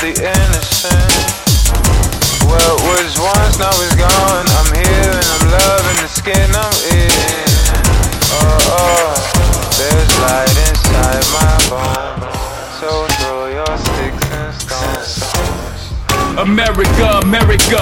The 0.04 0.20
innocent. 0.20 1.16
What 2.44 2.76
was 2.84 3.16
once 3.24 3.56
now 3.56 3.72
is 3.72 3.96
gone. 3.96 4.46
I'm 4.60 4.72
here 4.76 5.16
and 5.16 5.28
I'm 5.32 5.46
loving 5.48 5.98
the 6.04 6.10
skin 6.12 6.50
I'm 6.52 6.76
in. 6.92 7.48
Oh, 8.36 8.76
oh, 8.84 9.16
there's 9.80 10.12
light 10.20 10.56
inside 10.68 11.24
my 11.32 11.56
bones. 11.72 12.36
So 12.84 13.08
throw 13.24 13.48
your 13.48 13.76
sticks 13.80 14.28
and 14.36 14.52
stones. 14.52 15.96
America, 16.38 17.24
America. 17.24 17.80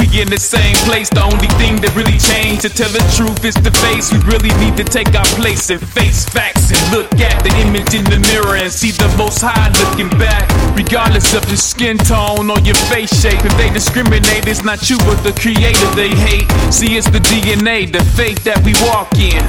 We 0.00 0.22
in 0.22 0.30
the 0.30 0.40
same 0.40 0.76
place. 0.88 1.10
The 1.10 1.22
only 1.22 1.52
thing 1.60 1.76
that 1.84 1.92
really 1.94 2.16
changed, 2.16 2.62
to 2.62 2.70
tell 2.70 2.88
the 2.88 3.04
truth, 3.12 3.44
is 3.44 3.54
the 3.56 3.72
face. 3.84 4.10
We 4.10 4.20
really 4.24 4.56
need 4.56 4.78
to 4.78 4.84
take 4.84 5.14
our 5.14 5.28
place 5.36 5.68
and 5.68 5.80
face 5.80 6.24
facts 6.24 6.57
and 6.70 6.82
look 6.92 7.08
at 7.20 7.42
the 7.44 7.52
image 7.64 7.94
in 7.94 8.04
the 8.04 8.20
mirror 8.32 8.56
and 8.56 8.70
see 8.70 8.90
the 8.90 9.08
most 9.16 9.40
high 9.40 9.68
looking 9.80 10.10
back. 10.18 10.48
Regardless 10.76 11.34
of 11.34 11.44
your 11.48 11.56
skin 11.56 11.98
tone 11.98 12.50
or 12.50 12.58
your 12.60 12.78
face 12.88 13.12
shape, 13.12 13.40
if 13.44 13.54
they 13.56 13.70
discriminate, 13.70 14.46
it's 14.46 14.64
not 14.64 14.88
you 14.88 14.98
but 15.08 15.20
the 15.24 15.32
creator 15.40 15.88
they 15.96 16.10
hate. 16.10 16.48
See, 16.72 16.96
it's 16.96 17.08
the 17.10 17.20
DNA, 17.20 17.90
the 17.90 18.04
faith 18.14 18.42
that 18.44 18.60
we 18.64 18.74
walk 18.86 19.14
in. 19.16 19.40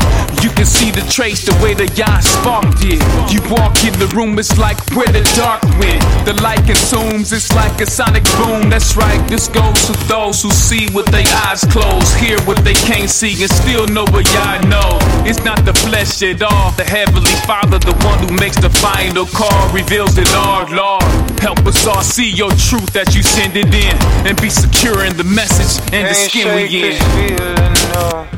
You 0.44 0.50
can 0.56 0.66
see 0.66 0.92
the 0.92 1.06
trace, 1.12 1.46
the 1.46 1.56
way 1.64 1.74
the 1.74 1.88
yacht 2.00 2.24
sparked 2.24 2.82
it. 2.82 3.02
You 3.32 3.44
walk 3.52 3.76
in 3.84 3.94
the 4.00 4.08
room, 4.16 4.40
it's 4.40 4.58
like 4.58 4.80
where 4.96 5.12
the 5.12 5.24
dark 5.36 5.64
went. 5.78 6.02
The 6.26 6.34
light 6.42 6.64
consumes, 6.66 7.34
it's 7.34 7.52
like 7.54 7.80
a 7.82 7.86
sonic 7.86 8.24
boom. 8.40 8.70
That's 8.70 8.96
right, 8.96 9.20
this 9.28 9.48
goes 9.48 9.88
to 9.88 9.94
those 10.08 10.42
who 10.42 10.52
see 10.52 10.88
with 10.96 11.08
their 11.08 11.28
eyes 11.46 11.64
closed, 11.68 12.16
hear 12.18 12.40
what 12.48 12.64
they 12.64 12.78
can't 12.88 13.10
see, 13.10 13.36
and 13.44 13.52
still 13.52 13.88
know 13.88 14.06
what 14.16 14.26
y'all 14.34 14.62
know. 14.68 14.98
It's 15.28 15.44
not 15.44 15.66
the 15.66 15.74
flesh 15.74 16.22
at 16.24 16.42
all. 16.42 16.72
The 16.72 16.86
Heavenly 17.10 17.42
Father, 17.50 17.80
the 17.80 17.98
one 18.06 18.20
who 18.20 18.30
makes 18.38 18.58
the 18.62 18.70
final 18.70 19.26
call, 19.26 19.74
reveals 19.74 20.16
it 20.20 20.30
all, 20.36 20.70
Lord. 20.70 21.02
Help 21.42 21.58
us 21.66 21.88
all 21.88 22.04
see 22.04 22.30
your 22.30 22.52
truth 22.52 22.96
as 22.96 23.16
you 23.16 23.24
send 23.24 23.58
it 23.58 23.74
in, 23.74 23.98
and 24.30 24.40
be 24.40 24.48
secure 24.52 25.04
in 25.06 25.18
the 25.18 25.24
message 25.24 25.82
and 25.92 26.06
the 26.06 26.14
Can't 26.14 26.30
skin 26.30 26.46
shake 26.46 26.70
we 26.70 26.78
in. 26.78 26.90
this 26.94 27.02
feeling, 27.18 27.74
no. 27.98 28.30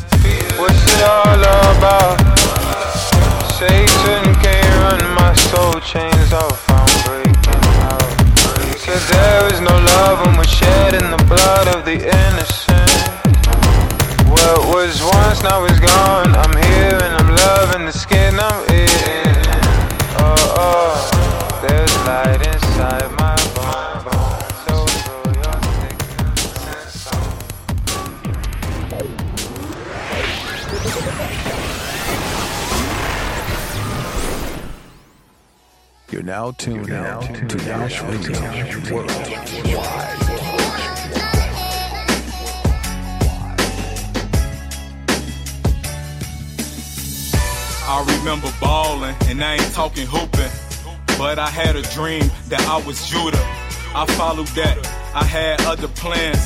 What's 0.55 0.79
it 0.87 1.03
all 1.03 1.35
about? 1.35 2.15
Satan 3.59 4.23
can't 4.39 4.71
run 4.79 5.03
my 5.19 5.33
soul 5.51 5.75
chains 5.83 6.31
off. 6.31 6.63
I'm 6.71 6.87
breaking 7.03 7.67
out. 7.91 8.07
Said 8.79 9.03
there 9.11 9.51
is 9.51 9.59
no 9.59 9.75
love 9.75 10.25
when 10.25 10.37
we're 10.37 10.47
shedding 10.47 11.11
the 11.11 11.21
blood 11.27 11.67
of 11.75 11.83
the 11.83 11.99
innocent. 12.07 12.90
What 14.31 14.59
was 14.73 15.03
once 15.03 15.43
now 15.43 15.65
is 15.65 15.79
gone. 15.79 16.33
I'm 16.35 16.55
here 16.63 16.99
and 17.05 17.13
I'm 17.19 17.35
loving 17.35 17.85
the 17.85 17.91
skin 17.91 18.39
I'm 18.39 18.63
in. 18.69 18.87
Oh, 20.17 20.35
oh, 20.57 20.95
there's 21.61 21.95
light 22.07 22.41
inside 22.47 23.11
my 23.19 23.35
bones. 23.55 24.03
So 24.65 24.75
throw 25.03 25.25
your 25.35 25.57
sticks 25.61 26.65
and 26.65 26.89
stones. 26.89 27.41
You're 36.11 36.23
now 36.23 36.51
tuned 36.51 36.89
in 36.89 37.47
to 37.47 37.57
Yash 37.65 38.01
Radio 38.03 38.39
Worldwide. 38.95 40.30
I 47.91 48.05
remember 48.19 48.49
ballin', 48.61 49.13
and 49.27 49.43
I 49.43 49.55
ain't 49.55 49.73
talking 49.73 50.07
hooping. 50.07 50.49
But 51.17 51.37
I 51.39 51.49
had 51.49 51.75
a 51.75 51.81
dream 51.91 52.23
that 52.47 52.61
I 52.61 52.77
was 52.87 53.05
Judah. 53.09 53.45
I 53.93 54.05
followed 54.17 54.47
that, 54.55 54.77
I 55.13 55.25
had 55.25 55.61
other 55.63 55.89
plans. 55.89 56.39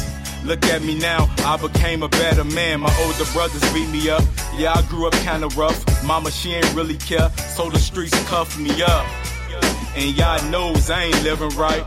Look 0.44 0.66
at 0.66 0.82
me 0.82 0.98
now, 0.98 1.30
I 1.46 1.58
became 1.58 2.02
a 2.02 2.10
better 2.10 2.44
man. 2.44 2.80
My 2.80 2.92
older 3.06 3.32
brothers 3.32 3.62
beat 3.74 3.88
me 3.90 4.10
up. 4.10 4.24
Yeah, 4.58 4.74
I 4.74 4.82
grew 4.90 5.06
up 5.08 5.14
kinda 5.22 5.48
rough. 5.50 5.80
Mama, 6.04 6.32
she 6.32 6.54
ain't 6.54 6.74
really 6.74 6.98
care, 6.98 7.30
so 7.56 7.70
the 7.70 7.78
streets 7.78 8.18
cuffed 8.28 8.58
me 8.58 8.82
up. 8.82 9.06
And 9.96 10.18
y'all 10.18 10.44
knows 10.50 10.90
I 10.90 11.04
ain't 11.04 11.24
living 11.24 11.56
right. 11.56 11.86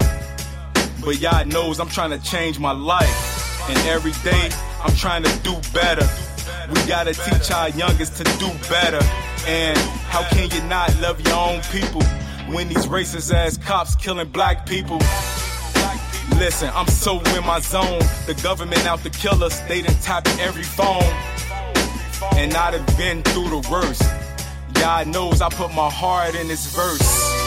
But 1.05 1.19
y'all 1.19 1.45
knows 1.45 1.81
I'm 1.81 1.89
trying 1.89 2.11
to 2.11 2.21
change 2.21 2.61
my 2.61 2.71
life. 2.71 3.69
And 3.69 3.77
every 3.89 4.13
day 4.23 4.51
I'm 4.85 4.95
trying 4.95 5.25
to 5.25 5.37
do 5.43 5.57
better. 5.75 6.09
We 6.69 6.87
gotta 6.87 7.15
teach 7.15 7.51
our 7.51 7.71
youngest 7.71 8.17
to 8.17 8.25
do 8.39 8.49
better. 8.69 9.01
And 9.47 9.79
how 10.09 10.23
can 10.29 10.51
you 10.51 10.63
not 10.69 10.95
love 11.01 11.21
your 11.21 11.37
own 11.37 11.61
people 11.73 12.03
when 12.53 12.69
these 12.69 12.87
racist 12.87 13.33
ass 13.33 13.57
cops 13.57 13.97
killing 13.97 14.29
black 14.29 14.67
people? 14.67 14.99
Listen, 16.37 16.71
I'm 16.75 16.87
so 16.87 17.21
in 17.21 17.45
my 17.47 17.61
zone. 17.61 18.01
The 18.27 18.39
government 18.43 18.87
out 18.87 19.03
to 19.03 19.11
kill 19.11 19.43
us, 19.43 19.61
they 19.61 19.83
done 19.83 19.97
tapped 20.03 20.29
every 20.39 20.63
phone. 20.63 21.03
And 22.37 22.53
I'd 22.55 22.75
have 22.75 22.99
been 22.99 23.23
through 23.23 23.49
the 23.49 23.69
worst. 23.71 24.03
God 24.75 25.09
knows 25.09 25.41
I 25.41 25.49
put 25.49 25.75
my 25.75 25.91
heart 25.91 26.35
in 26.35 26.49
this 26.49 26.75
verse. 26.75 27.38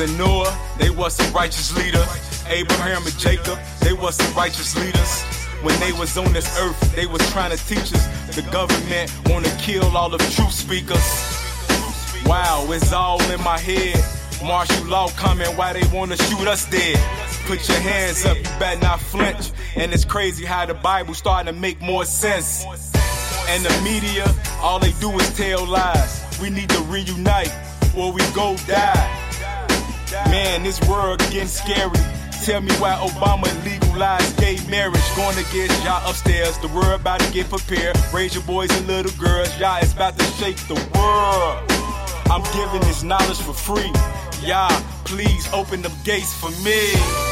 And 0.00 0.16
Noah, 0.16 0.56
they 0.78 0.90
was 0.90 1.14
some 1.14 1.32
righteous 1.34 1.76
leaders. 1.76 2.06
Abraham 2.48 3.04
and 3.04 3.18
Jacob, 3.18 3.58
they 3.80 3.92
was 3.92 4.16
some 4.16 4.34
righteous 4.34 4.76
leaders. 4.76 5.22
When 5.62 5.78
they 5.80 5.92
was 5.92 6.16
on 6.16 6.32
this 6.32 6.58
earth, 6.58 6.96
they 6.96 7.06
was 7.06 7.20
trying 7.30 7.56
to 7.56 7.66
teach 7.66 7.92
us. 7.92 8.34
The 8.34 8.42
government 8.50 9.12
wanna 9.26 9.50
kill 9.58 9.84
all 9.96 10.08
the 10.08 10.18
truth 10.18 10.52
speakers. 10.52 10.98
Wow, 12.26 12.66
it's 12.70 12.92
all 12.92 13.22
in 13.30 13.42
my 13.42 13.58
head. 13.58 14.02
Martial 14.42 14.86
law 14.86 15.08
coming, 15.10 15.46
why 15.56 15.72
they 15.72 15.86
wanna 15.96 16.16
shoot 16.16 16.48
us 16.48 16.68
dead? 16.70 16.98
Put 17.46 17.68
your 17.68 17.78
hands 17.78 18.24
up, 18.24 18.36
you 18.36 18.44
better 18.58 18.80
not 18.80 18.98
flinch. 18.98 19.52
And 19.76 19.92
it's 19.92 20.04
crazy 20.04 20.44
how 20.44 20.66
the 20.66 20.74
Bible 20.74 21.14
starting 21.14 21.52
to 21.52 21.60
make 21.60 21.80
more 21.80 22.04
sense. 22.04 22.64
And 23.48 23.64
the 23.64 23.80
media, 23.82 24.26
all 24.60 24.78
they 24.78 24.92
do 25.00 25.10
is 25.18 25.36
tell 25.36 25.66
lies. 25.66 26.24
We 26.40 26.50
need 26.50 26.70
to 26.70 26.80
reunite 26.84 27.52
or 27.96 28.10
we 28.10 28.22
go 28.34 28.56
die. 28.66 29.31
Man, 30.12 30.62
this 30.62 30.80
world 30.88 31.20
getting 31.30 31.48
scary. 31.48 31.90
Tell 32.44 32.60
me 32.60 32.72
why 32.74 32.94
Obama 32.94 33.48
legalized 33.64 34.38
gay 34.38 34.58
marriage. 34.68 35.00
Going 35.16 35.36
get 35.52 35.70
y'all 35.84 36.08
upstairs. 36.08 36.58
The 36.58 36.68
world 36.68 37.00
about 37.00 37.20
to 37.20 37.32
get 37.32 37.48
prepared. 37.48 37.96
Raise 38.12 38.34
your 38.34 38.44
boys 38.44 38.70
and 38.76 38.86
little 38.86 39.12
girls. 39.12 39.48
Y'all 39.58 39.80
is 39.82 39.92
about 39.92 40.18
to 40.18 40.24
shake 40.36 40.56
the 40.68 40.74
world. 40.94 41.58
I'm 42.30 42.42
giving 42.52 42.80
this 42.88 43.02
knowledge 43.02 43.38
for 43.38 43.54
free. 43.54 43.90
Y'all, 44.46 44.70
please 45.04 45.48
open 45.52 45.82
them 45.82 45.92
gates 46.04 46.34
for 46.34 46.50
me. 46.62 47.31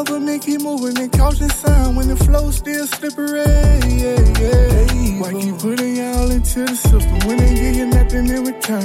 Why 0.00 0.04
the 0.04 0.12
government 0.12 0.42
keep 0.42 0.62
moving 0.62 0.96
and 0.96 1.12
caution 1.12 1.50
sign 1.50 1.94
when 1.94 2.08
the 2.08 2.16
flow 2.16 2.50
still 2.50 2.86
slippery? 2.86 3.44
Yeah, 4.00 4.16
yeah. 4.40 5.20
Why 5.20 5.32
keep 5.38 5.58
putting 5.58 5.96
y'all 5.96 6.30
into 6.30 6.64
the 6.64 6.74
system 6.74 7.18
when 7.28 7.36
they 7.36 7.54
give 7.54 7.76
you 7.76 7.84
nothing 7.84 8.28
in 8.28 8.44
return? 8.44 8.80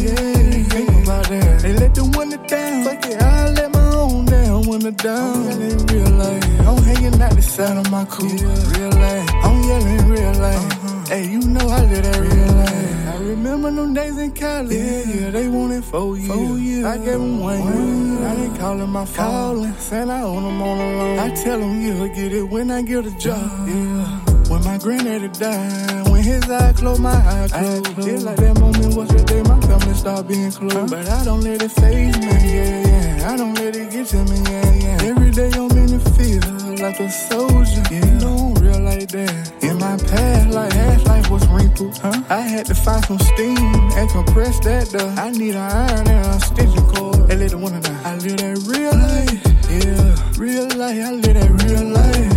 Yeah, 0.00 0.08
yeah. 0.08 0.64
Think 0.72 0.88
about 1.04 1.28
that. 1.28 1.60
They 1.60 1.74
let 1.74 1.94
the 1.94 2.04
one 2.16 2.30
down. 2.30 2.84
Fuck 2.84 3.04
it, 3.04 3.20
I 3.20 3.50
let 3.50 3.72
my 3.72 3.94
own 3.94 4.24
down 4.24 4.66
when 4.66 4.80
the 4.80 4.92
down. 4.92 5.48
I'm 5.52 5.60
in 5.60 5.86
real 5.86 6.10
life. 6.16 6.60
I'm 6.60 6.82
hanging 6.82 7.20
out 7.20 7.36
the 7.36 7.42
side 7.42 7.76
of 7.76 7.90
my 7.90 8.06
coupe. 8.06 8.32
Real 8.32 8.90
life. 8.90 9.30
I'm 9.44 9.62
yelling 9.68 10.08
real 10.08 10.32
life. 10.40 10.83
Hey, 11.08 11.28
you 11.28 11.38
know 11.38 11.68
I 11.68 11.84
live 11.84 12.02
that 12.02 12.18
real 12.18 12.54
life. 12.56 13.14
I 13.14 13.18
remember 13.18 13.70
them 13.70 13.92
days 13.92 14.16
in 14.16 14.32
college. 14.32 14.72
Yeah, 14.72 15.02
yeah, 15.04 15.30
they 15.30 15.48
wanted 15.48 15.84
four 15.84 16.16
years. 16.16 16.32
Four 16.32 16.58
years. 16.58 16.84
I 16.86 16.96
gave 16.96 17.20
them 17.20 17.40
one, 17.40 17.58
year. 17.58 18.26
I 18.26 18.34
didn't 18.36 18.56
call 18.56 18.78
them 18.78 18.90
my 18.90 19.04
phone. 19.04 19.26
Calling, 19.26 19.74
saying 19.74 20.08
I 20.08 20.22
own 20.22 20.42
them 20.44 20.62
on 20.62 20.78
the 20.78 20.84
loan. 20.84 21.18
I 21.18 21.34
tell 21.34 21.60
them 21.60 21.80
you'll 21.82 22.08
get 22.08 22.32
it 22.32 22.42
when 22.44 22.70
I 22.70 22.80
get 22.82 23.04
a 23.04 23.10
job. 23.18 23.68
Yeah. 23.68 24.20
When 24.48 24.64
my 24.64 24.78
granddaddy 24.78 25.28
died, 25.28 26.08
when 26.08 26.22
his 26.22 26.48
eyes 26.50 26.76
closed, 26.78 27.00
my 27.00 27.10
eyes 27.10 27.52
closed. 27.52 27.96
Just 27.96 28.24
like 28.24 28.36
that 28.36 28.58
moment 28.58 28.94
was 28.94 29.08
the 29.08 29.24
day 29.24 29.42
my 29.42 29.60
family 29.60 29.94
started 29.94 30.26
being 30.26 30.52
close. 30.52 30.90
But 30.90 31.08
I 31.08 31.24
don't 31.24 31.42
let 31.42 31.62
it 31.62 31.70
phase 31.70 32.18
me, 32.18 32.26
yeah, 32.26 32.86
yeah. 32.88 33.30
I 33.30 33.36
don't 33.36 33.54
let 33.54 33.76
it 33.76 33.90
get 33.90 34.06
to 34.08 34.24
me, 34.24 34.40
yeah, 34.50 34.74
yeah. 34.74 35.08
Every 35.10 35.30
day 35.30 35.50
I'm 35.52 35.70
in 35.70 35.98
the 35.98 36.10
field 36.16 36.80
like 36.80 36.98
a 37.00 37.10
soldier. 37.10 37.82
Yeah, 37.90 38.04
you 38.04 38.12
know 38.20 38.54
like 38.84 39.08
that. 39.08 39.64
In 39.64 39.78
my 39.78 39.96
past 39.96 40.50
like 40.50 40.72
half 40.72 41.04
life 41.06 41.30
was 41.30 41.46
wrinkled. 41.48 41.96
Huh? 41.98 42.22
I 42.28 42.40
had 42.40 42.66
to 42.66 42.74
find 42.74 43.04
some 43.04 43.18
steam 43.18 43.74
and 43.96 44.10
compress 44.10 44.60
that 44.60 44.88
though. 44.90 45.08
I 45.20 45.30
need 45.30 45.54
an 45.54 45.62
iron 45.62 46.08
and 46.08 46.26
a 46.26 46.40
stitching 46.40 46.86
cord. 46.92 47.30
And 47.30 47.40
let 47.40 47.50
the 47.50 47.58
one. 47.58 47.74
I 47.74 48.16
live 48.16 48.36
that 48.38 48.58
real 48.68 48.92
life. 48.92 49.40
Yeah, 49.70 50.38
real 50.38 50.68
life. 50.76 51.00
I 51.00 51.10
live 51.12 51.34
that 51.34 51.50
real 51.64 51.84
life. 51.88 52.33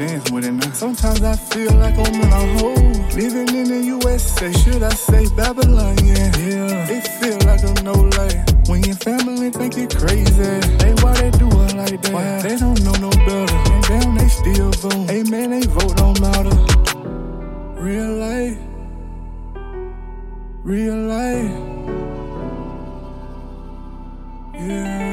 I'm 0.00 0.32
with 0.32 0.46
it 0.46 0.52
now. 0.52 0.72
Sometimes 0.72 1.22
I 1.22 1.36
feel 1.36 1.74
like 1.74 1.94
I'm 1.98 2.14
in 2.14 2.32
a 2.32 2.58
hole. 2.58 2.74
Living 3.12 3.54
in 3.54 3.64
the 3.68 3.82
USA, 3.84 4.50
should 4.50 4.82
I 4.82 4.88
say 4.88 5.28
Babylon? 5.36 5.94
Yeah, 6.02 6.36
yeah. 6.38 6.88
It 6.88 7.06
feel 7.20 7.36
like 7.44 7.62
a 7.62 7.82
no 7.82 7.92
life. 7.92 8.68
When 8.68 8.82
your 8.82 8.96
family 8.96 9.50
think 9.50 9.76
you 9.76 9.88
crazy, 9.88 10.60
they 10.78 10.94
why 11.02 11.12
they 11.20 11.30
do 11.32 11.48
it 11.48 11.74
like 11.74 12.00
that? 12.00 12.12
Why? 12.14 12.40
They 12.40 12.56
don't 12.56 12.80
know 12.82 12.94
no 12.94 13.10
better. 13.10 13.54
And 13.72 13.84
damn, 13.84 14.14
they 14.16 14.28
still 14.28 14.70
vote. 14.70 15.10
Hey 15.10 15.22
man, 15.24 15.50
they 15.50 15.66
vote 15.66 15.96
don't 15.98 16.18
matter. 16.18 16.56
Real 17.78 18.14
life. 18.16 18.58
Real 20.64 20.96
life. 20.96 21.80
Yeah. 24.54 25.09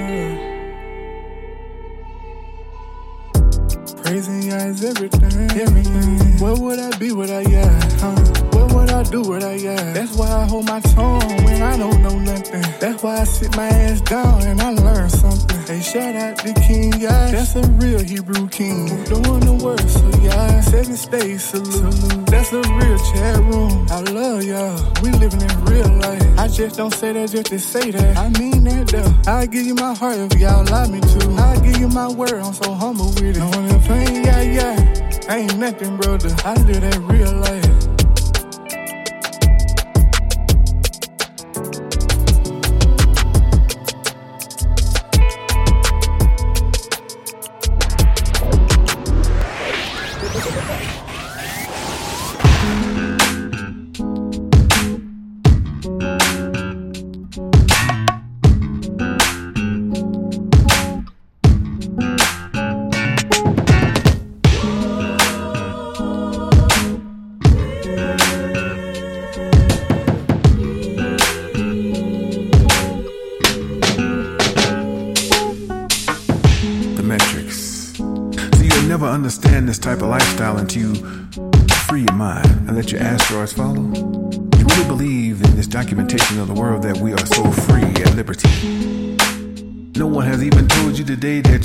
Praising 4.08 4.44
ya 4.44 4.56
is 4.72 4.86
everything. 4.86 5.52
Everything. 5.60 6.40
Where 6.40 6.56
would 6.56 6.80
I 6.80 6.98
be 6.98 7.12
without 7.12 7.44
ya? 7.44 7.68
Huh? 8.00 8.16
What 8.56 8.72
would 8.72 8.90
I 8.90 9.04
do 9.04 9.22
without 9.22 9.60
ya? 9.60 9.76
That's 9.92 10.16
why 10.16 10.32
I 10.32 10.46
hold 10.46 10.66
my 10.66 10.80
tongue 10.80 11.44
when 11.44 11.62
I 11.62 11.76
don't 11.76 12.02
know 12.02 12.18
nothing. 12.18 12.64
That's 12.80 13.04
why 13.04 13.20
I 13.20 13.26
sit 13.26 13.54
my 13.58 13.68
ass 13.68 14.00
down 14.00 14.44
and 14.44 14.62
I 14.62 14.72
learn 14.72 15.10
something. 15.10 15.57
Hey, 15.68 15.81
shout 15.81 16.15
out 16.15 16.38
to 16.38 16.53
King 16.65 16.94
Yash. 16.94 17.31
That's 17.31 17.56
a 17.57 17.61
real 17.72 17.99
Hebrew 17.99 18.48
king. 18.48 18.88
Doing 19.03 19.41
the 19.41 19.60
work, 19.61 19.81
so 19.81 20.07
yeah. 20.23 20.61
Seven 20.61 20.95
states 20.95 21.44
salute. 21.44 22.26
That's 22.27 22.53
a 22.53 22.61
real 22.61 22.98
chat 23.11 23.35
room. 23.39 23.85
I 23.89 23.99
love 23.99 24.45
y'all. 24.45 24.80
We 25.03 25.11
living 25.11 25.41
in 25.41 25.65
real 25.65 25.91
life. 25.99 26.39
I 26.39 26.48
just 26.48 26.77
don't 26.77 26.94
say 26.94 27.11
that 27.11 27.31
just 27.31 27.48
to 27.48 27.60
say 27.60 27.91
that. 27.91 28.18
I 28.18 28.30
mean 28.39 28.64
that 28.64 28.88
though. 28.88 29.30
I 29.30 29.45
give 29.45 29.65
you 29.65 29.76
my 29.76 29.94
heart 29.94 30.18
if 30.19 30.39
y'all 30.39 30.61
allow 30.65 30.88
me 30.88 31.02
to. 31.02 31.35
I 31.38 31.60
give 31.60 31.77
you 31.77 31.89
my 31.89 32.07
word. 32.14 32.31
I'm 32.31 32.53
so 32.53 32.72
humble 32.72 33.07
with 33.07 33.35
it. 33.35 33.38
If 33.38 33.91
I 33.91 33.98
ain't 33.98 34.26
got 34.26 34.48
yeah, 34.48 35.27
I 35.27 35.38
ain't 35.39 35.57
nothing, 35.57 35.98
brother. 35.98 36.34
I 36.45 36.53
live 36.64 36.80
that 36.80 36.98
real 37.11 37.34
life. 37.41 37.97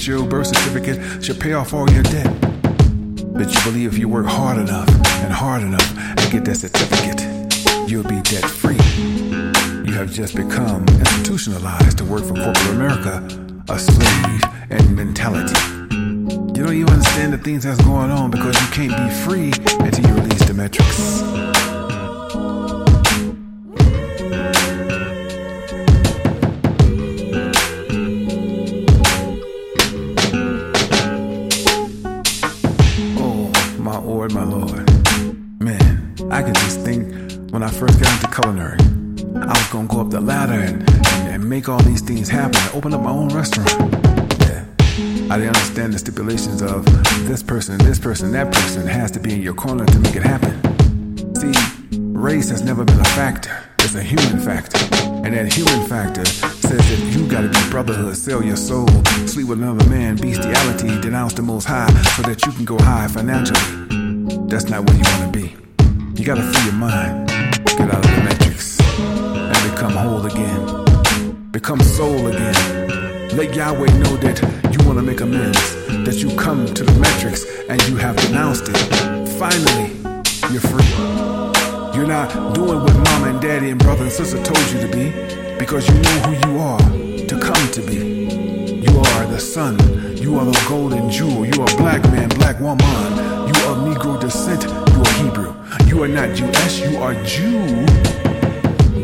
Your 0.07 0.27
birth 0.27 0.49
certificate 0.49 1.23
should 1.23 1.39
pay 1.39 1.53
off 1.53 1.73
all 1.73 1.89
your 1.91 2.03
debt. 2.03 2.27
But 2.41 3.55
you 3.55 3.63
believe 3.63 3.93
if 3.93 3.99
you 3.99 4.09
work 4.09 4.27
hard 4.27 4.59
enough 4.59 4.89
and 4.89 5.33
hard 5.33 5.63
enough 5.63 5.97
and 5.97 6.33
get 6.33 6.45
that 6.45 6.57
certificate, 6.57 7.21
you'll 7.89 8.03
be 8.03 8.21
debt 8.23 8.45
free. 8.45 8.75
You 9.87 9.93
have 9.95 10.11
just 10.11 10.35
become 10.35 10.85
institutionalized 10.89 11.99
to 11.99 12.05
work 12.05 12.25
for 12.25 12.35
corporate 12.35 12.71
America, 12.71 13.25
a 13.69 13.79
slave 13.79 14.43
and 14.71 14.97
mentality. 14.97 15.55
You 15.95 16.65
don't 16.65 16.75
even 16.75 16.91
understand 16.91 17.33
the 17.33 17.39
things 17.39 17.63
that's 17.63 17.81
going 17.85 18.11
on 18.11 18.33
because 18.33 18.61
you 18.61 18.67
can't 18.73 18.97
be 18.97 19.15
free 19.25 19.53
until 19.85 20.05
you 20.05 20.15
release 20.15 20.45
the 20.45 20.55
matrix. 20.55 21.82
Person, 48.23 48.35
that 48.35 48.55
person 48.55 48.87
has 48.87 49.11
to 49.11 49.19
be 49.19 49.35
in 49.35 49.43
your 49.43 49.53
corner 49.53 49.85
to 49.85 49.99
make 49.99 50.15
it 50.15 50.23
happen. 50.23 50.55
See, 51.35 51.53
race 51.91 52.51
has 52.51 52.63
never 52.63 52.85
been 52.85 53.01
a 53.01 53.05
factor. 53.17 53.51
It's 53.81 53.97
a 53.97 54.03
human 54.03 54.39
factor. 54.39 54.79
And 55.25 55.35
that 55.35 55.53
human 55.53 55.89
factor 55.89 56.25
says 56.25 56.79
that 56.79 57.17
you 57.17 57.27
gotta 57.27 57.49
be 57.49 57.59
brotherhood, 57.69 58.17
sell 58.17 58.41
your 58.41 58.55
soul, 58.55 58.87
sleep 59.27 59.49
with 59.49 59.59
another 59.59 59.85
man, 59.91 60.15
bestiality, 60.15 61.01
denounce 61.01 61.33
the 61.33 61.43
most 61.43 61.65
high 61.65 61.91
so 62.15 62.23
that 62.23 62.47
you 62.47 62.53
can 62.53 62.65
go 62.65 62.79
high 62.79 63.09
financially. 63.09 63.59
That's 64.47 64.69
not 64.71 64.83
what 64.83 64.97
you 64.97 65.05
wanna 65.19 65.33
be. 65.33 65.57
You 66.15 66.25
gotta 66.25 66.45
free 66.45 66.67
your 66.67 66.75
mind, 66.75 67.27
get 67.27 67.91
out 67.91 68.05
of 68.05 68.15
the 68.15 68.23
matrix, 68.23 68.79
and 68.79 69.71
become 69.73 69.95
whole 69.95 70.25
again. 70.25 71.51
Become 71.51 71.81
soul 71.81 72.29
again. 72.29 73.37
Let 73.37 73.53
Yahweh 73.53 73.93
know 73.99 74.17
that 74.19 74.39
you 74.71 74.87
wanna 74.87 75.03
make 75.03 75.21
amends, 75.23 75.75
that 76.07 76.23
you 76.23 76.31
come 76.37 76.73
to 76.73 76.85
the 76.85 76.93
matrix 77.01 77.62
and 77.73 77.89
you 77.89 77.97
have 77.97 78.15
denounced 78.17 78.69
it. 78.69 78.77
Finally, 79.39 79.97
you're 80.53 80.61
free. 80.61 80.93
You're 81.95 82.07
not 82.07 82.55
doing 82.55 82.81
what 82.83 82.95
mama 82.99 83.31
and 83.31 83.41
daddy 83.41 83.71
and 83.71 83.83
brother 83.83 84.03
and 84.03 84.13
sister 84.13 84.43
told 84.43 84.71
you 84.73 84.81
to 84.87 84.89
be 84.89 85.59
because 85.59 85.89
you 85.89 85.95
know 85.95 86.19
who 86.27 86.33
you 86.51 86.59
are 86.61 86.79
to 87.29 87.41
come 87.41 87.71
to 87.73 87.81
be. 87.81 88.27
You 88.87 88.99
are 88.99 89.27
the 89.27 89.41
sun. 89.41 89.79
You 90.19 90.39
are 90.39 90.45
the 90.45 90.65
golden 90.69 91.11
jewel. 91.11 91.47
You 91.47 91.63
are 91.63 91.77
black 91.79 92.03
man, 92.13 92.29
black 92.41 92.61
woman. 92.61 92.85
You 93.49 93.57
are 93.65 93.77
Negro 93.89 94.21
descent. 94.21 94.65
You 94.65 95.01
are 95.01 95.25
Hebrew. 95.25 95.55
You 95.87 96.03
are 96.03 96.09
not 96.09 96.39
U.S. 96.39 96.79
You 96.79 96.99
are 96.99 97.15
Jew. 97.25 97.87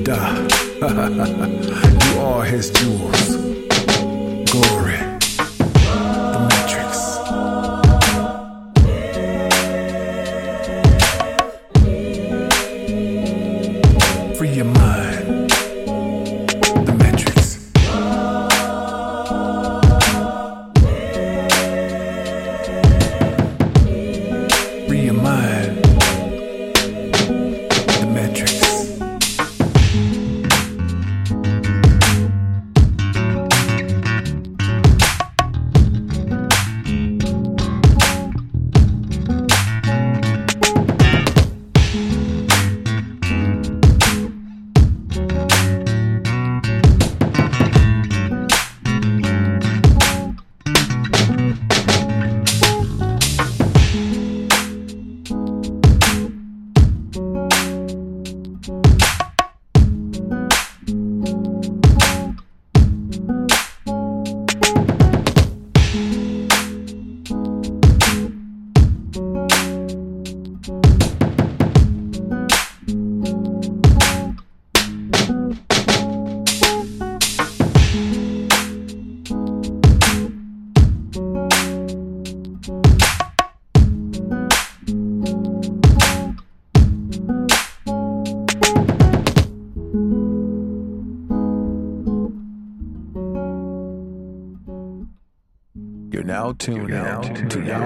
Duh. 0.03 0.49
you 2.15 2.21
are 2.21 2.45
his 2.45 2.71
jewels. 2.71 3.48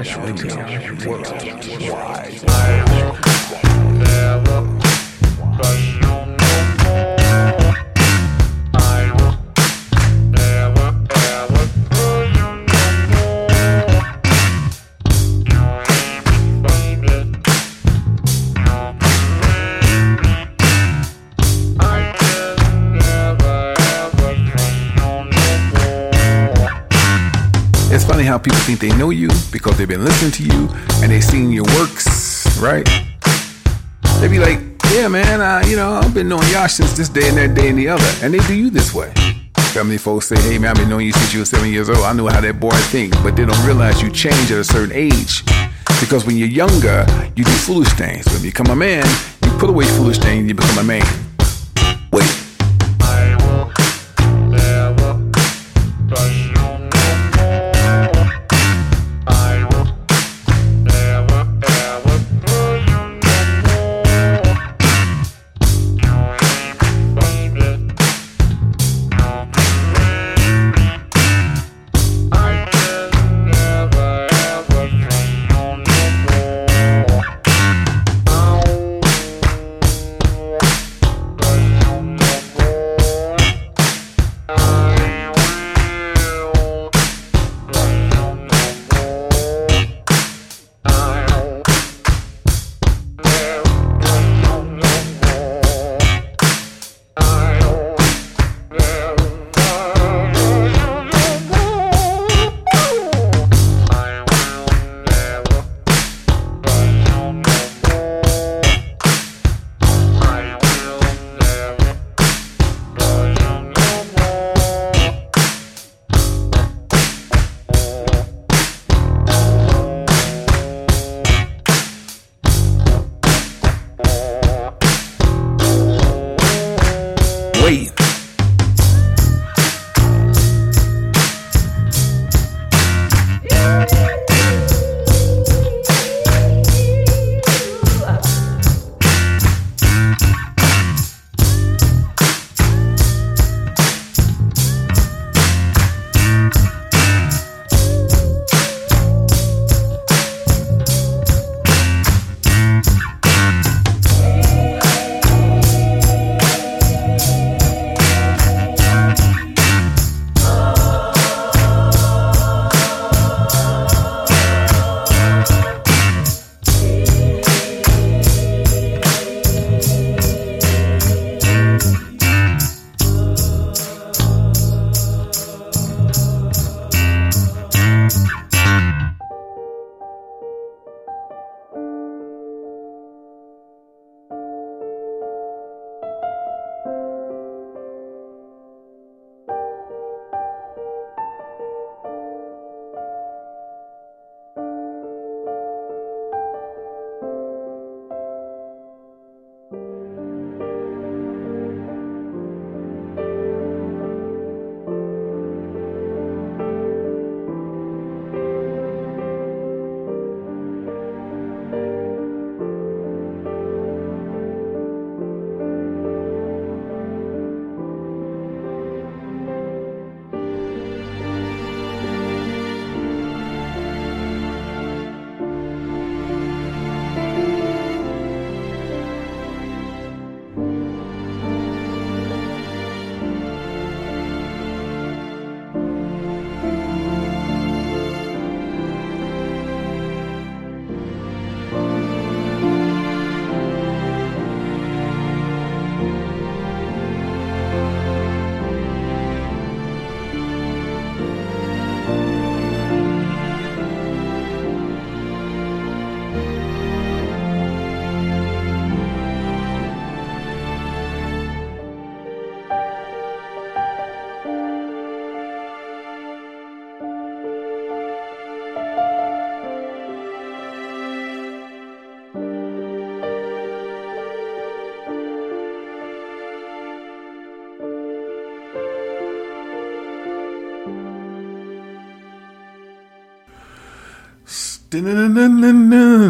Yash 0.02 0.16
Radio 0.16 0.56
Worldwide. 1.06 2.91
People 28.42 28.60
think 28.60 28.80
they 28.80 28.94
know 28.96 29.10
you 29.10 29.28
because 29.50 29.78
they've 29.78 29.88
been 29.88 30.04
listening 30.04 30.32
to 30.32 30.42
you 30.42 30.68
and 31.02 31.12
they've 31.12 31.24
seen 31.24 31.50
your 31.50 31.64
works, 31.76 32.58
right? 32.58 32.88
They 34.20 34.28
be 34.28 34.38
like, 34.38 34.60
yeah, 34.92 35.08
man, 35.08 35.40
I, 35.40 35.66
you 35.66 35.76
know, 35.76 35.94
I've 35.94 36.12
been 36.12 36.28
knowing 36.28 36.48
Yash 36.48 36.74
since 36.74 36.96
this 36.96 37.08
day 37.08 37.28
and 37.28 37.36
that 37.38 37.54
day 37.54 37.68
and 37.68 37.78
the 37.78 37.88
other. 37.88 38.04
And 38.22 38.34
they 38.34 38.38
do 38.46 38.54
you 38.54 38.70
this 38.70 38.92
way. 38.92 39.12
Family 39.72 39.98
folks 39.98 40.28
say, 40.28 40.38
hey, 40.40 40.58
man, 40.58 40.70
I've 40.70 40.76
been 40.76 40.88
knowing 40.88 41.06
you 41.06 41.12
since 41.12 41.32
you 41.32 41.40
were 41.40 41.46
seven 41.46 41.72
years 41.72 41.88
old. 41.88 42.00
I 42.00 42.12
know 42.12 42.26
how 42.26 42.40
that 42.40 42.60
boy 42.60 42.70
thinks. 42.90 43.16
But 43.22 43.36
they 43.36 43.46
don't 43.46 43.66
realize 43.66 44.02
you 44.02 44.10
change 44.10 44.50
at 44.52 44.58
a 44.58 44.64
certain 44.64 44.92
age. 44.92 45.44
Because 46.00 46.26
when 46.26 46.36
you're 46.36 46.48
younger, 46.48 47.06
you 47.36 47.44
do 47.44 47.50
foolish 47.50 47.92
things. 47.94 48.26
When 48.26 48.42
you 48.42 48.50
become 48.50 48.66
a 48.66 48.76
man, 48.76 49.06
you 49.44 49.50
put 49.58 49.70
away 49.70 49.86
foolish 49.86 50.18
things, 50.18 50.46
you 50.46 50.54
become 50.54 50.78
a 50.78 50.84
man. 50.84 51.06
Wait. 52.12 52.41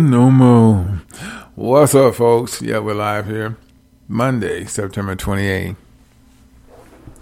No 0.09 0.30
more. 0.30 1.02
What's 1.56 1.97
up, 1.97 2.14
folks? 2.14 2.62
Yeah, 2.62 2.78
we're 2.78 2.94
live 2.94 3.26
here. 3.26 3.56
Monday, 4.06 4.66
September 4.66 5.16
28th. 5.16 5.74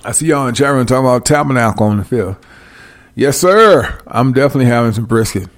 I 0.04 0.12
see 0.12 0.26
y'all 0.26 0.46
in 0.48 0.54
chat 0.54 0.74
room 0.74 0.84
talking 0.84 1.06
about 1.06 1.24
tabernacle 1.24 1.86
on 1.86 1.96
the 1.96 2.04
field. 2.04 2.36
Yes, 3.14 3.38
sir. 3.38 3.98
I'm 4.06 4.34
definitely 4.34 4.66
having 4.66 4.92
some 4.92 5.06
brisket. 5.06 5.48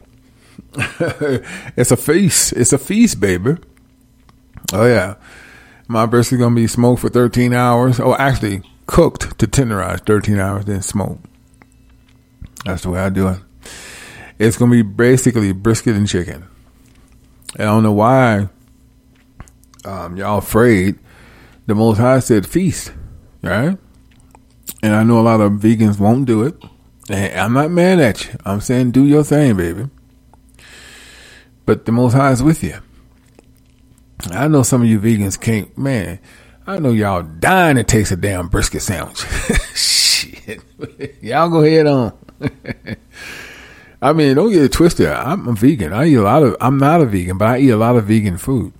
it's 0.76 1.90
a 1.90 1.96
feast. 1.96 2.52
It's 2.52 2.72
a 2.72 2.78
feast, 2.78 3.18
baby. 3.18 3.56
Oh 4.72 4.86
yeah. 4.86 5.16
My 5.88 6.06
brisket 6.06 6.38
gonna 6.38 6.54
be 6.54 6.68
smoked 6.68 7.00
for 7.00 7.09
13 7.09 7.52
hours. 7.52 7.98
Oh, 7.98 8.14
actually 8.14 8.62
cooked 8.86 9.36
to 9.40 9.48
tenderize 9.48 10.06
13 10.06 10.38
hours, 10.38 10.64
then 10.64 10.80
smoked. 10.80 11.26
That's 12.64 12.84
the 12.84 12.90
way 12.90 13.00
I 13.00 13.09
do 13.09 13.26
it. 13.26 13.40
It's 14.43 14.56
gonna 14.56 14.73
be 14.73 14.82
basically 14.82 15.52
brisket 15.52 15.94
and 15.94 16.09
chicken. 16.09 16.48
And 17.55 17.62
I 17.62 17.73
don't 17.73 17.85
know 17.85 17.93
why 17.93 18.48
um, 19.85 20.16
y'all 20.16 20.39
afraid. 20.39 20.98
The 21.66 21.77
Most 21.77 21.98
High 21.98 22.19
said 22.19 22.44
feast, 22.44 22.93
right? 23.40 23.78
And 24.82 24.94
I 24.97 25.05
know 25.05 25.20
a 25.20 25.23
lot 25.23 25.40
of 25.40 25.52
vegans 25.52 26.01
won't 26.01 26.24
do 26.24 26.43
it. 26.43 26.56
And 27.09 27.40
I'm 27.40 27.52
not 27.52 27.70
mad 27.70 28.01
at 28.01 28.24
you. 28.24 28.32
I'm 28.44 28.60
saying 28.60 28.90
do 28.90 29.05
your 29.05 29.23
thing, 29.23 29.56
baby. 29.56 29.89
But 31.64 31.85
the 31.85 31.93
Most 31.93 32.14
High 32.14 32.32
is 32.32 32.43
with 32.43 32.64
you. 32.64 32.78
I 34.32 34.48
know 34.48 34.64
some 34.64 34.82
of 34.82 34.89
you 34.89 34.98
vegans 34.98 35.40
can't, 35.40 35.78
man. 35.78 36.19
I 36.66 36.81
know 36.81 36.90
y'all 36.90 37.23
dying 37.23 37.77
to 37.77 37.85
taste 37.85 38.10
a 38.10 38.16
damn 38.16 38.48
brisket 38.48 38.82
sandwich. 38.82 39.24
Shit. 39.77 40.62
y'all 41.23 41.48
go 41.48 41.62
ahead 41.62 41.86
on. 41.86 42.12
I 44.02 44.12
mean, 44.12 44.34
don't 44.34 44.50
get 44.50 44.64
it 44.64 44.72
twisted. 44.72 45.06
I'm 45.06 45.46
a 45.46 45.52
vegan. 45.52 45.92
I 45.92 46.06
eat 46.08 46.16
a 46.16 46.22
lot 46.22 46.42
of, 46.42 46.56
I'm 46.60 46.76
not 46.76 47.00
a 47.00 47.06
vegan, 47.06 47.38
but 47.38 47.46
I 47.46 47.58
eat 47.58 47.70
a 47.70 47.76
lot 47.76 47.94
of 47.94 48.06
vegan 48.06 48.36
food. 48.36 48.72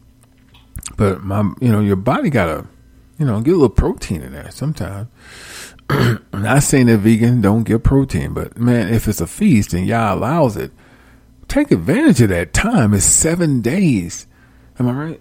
But 0.97 1.23
my, 1.23 1.43
you 1.61 1.71
know, 1.71 1.79
your 1.79 1.95
body 1.95 2.29
gotta, 2.29 2.67
you 3.19 3.27
know, 3.27 3.41
get 3.41 3.53
a 3.53 3.57
little 3.57 3.69
protein 3.69 4.21
in 4.21 4.33
there 4.33 4.51
sometimes. 4.51 5.09
I'm 5.91 6.21
not 6.33 6.65
saying 6.65 6.87
that 6.87 6.99
vegan 6.99 7.41
don't 7.41 7.63
get 7.63 7.85
protein, 7.85 8.35
but 8.35 8.59
man, 8.59 8.93
if 8.93 9.07
it's 9.07 9.21
a 9.21 9.29
feast 9.29 9.73
and 9.73 9.87
Yah 9.87 10.13
allows 10.13 10.57
it, 10.57 10.73
take 11.47 11.71
advantage 11.71 12.21
of 12.21 12.31
that 12.31 12.53
time. 12.53 12.93
It's 12.93 13.05
seven 13.05 13.61
days. 13.61 14.27
Am 14.81 14.89
I 14.89 14.93
right? 14.93 15.21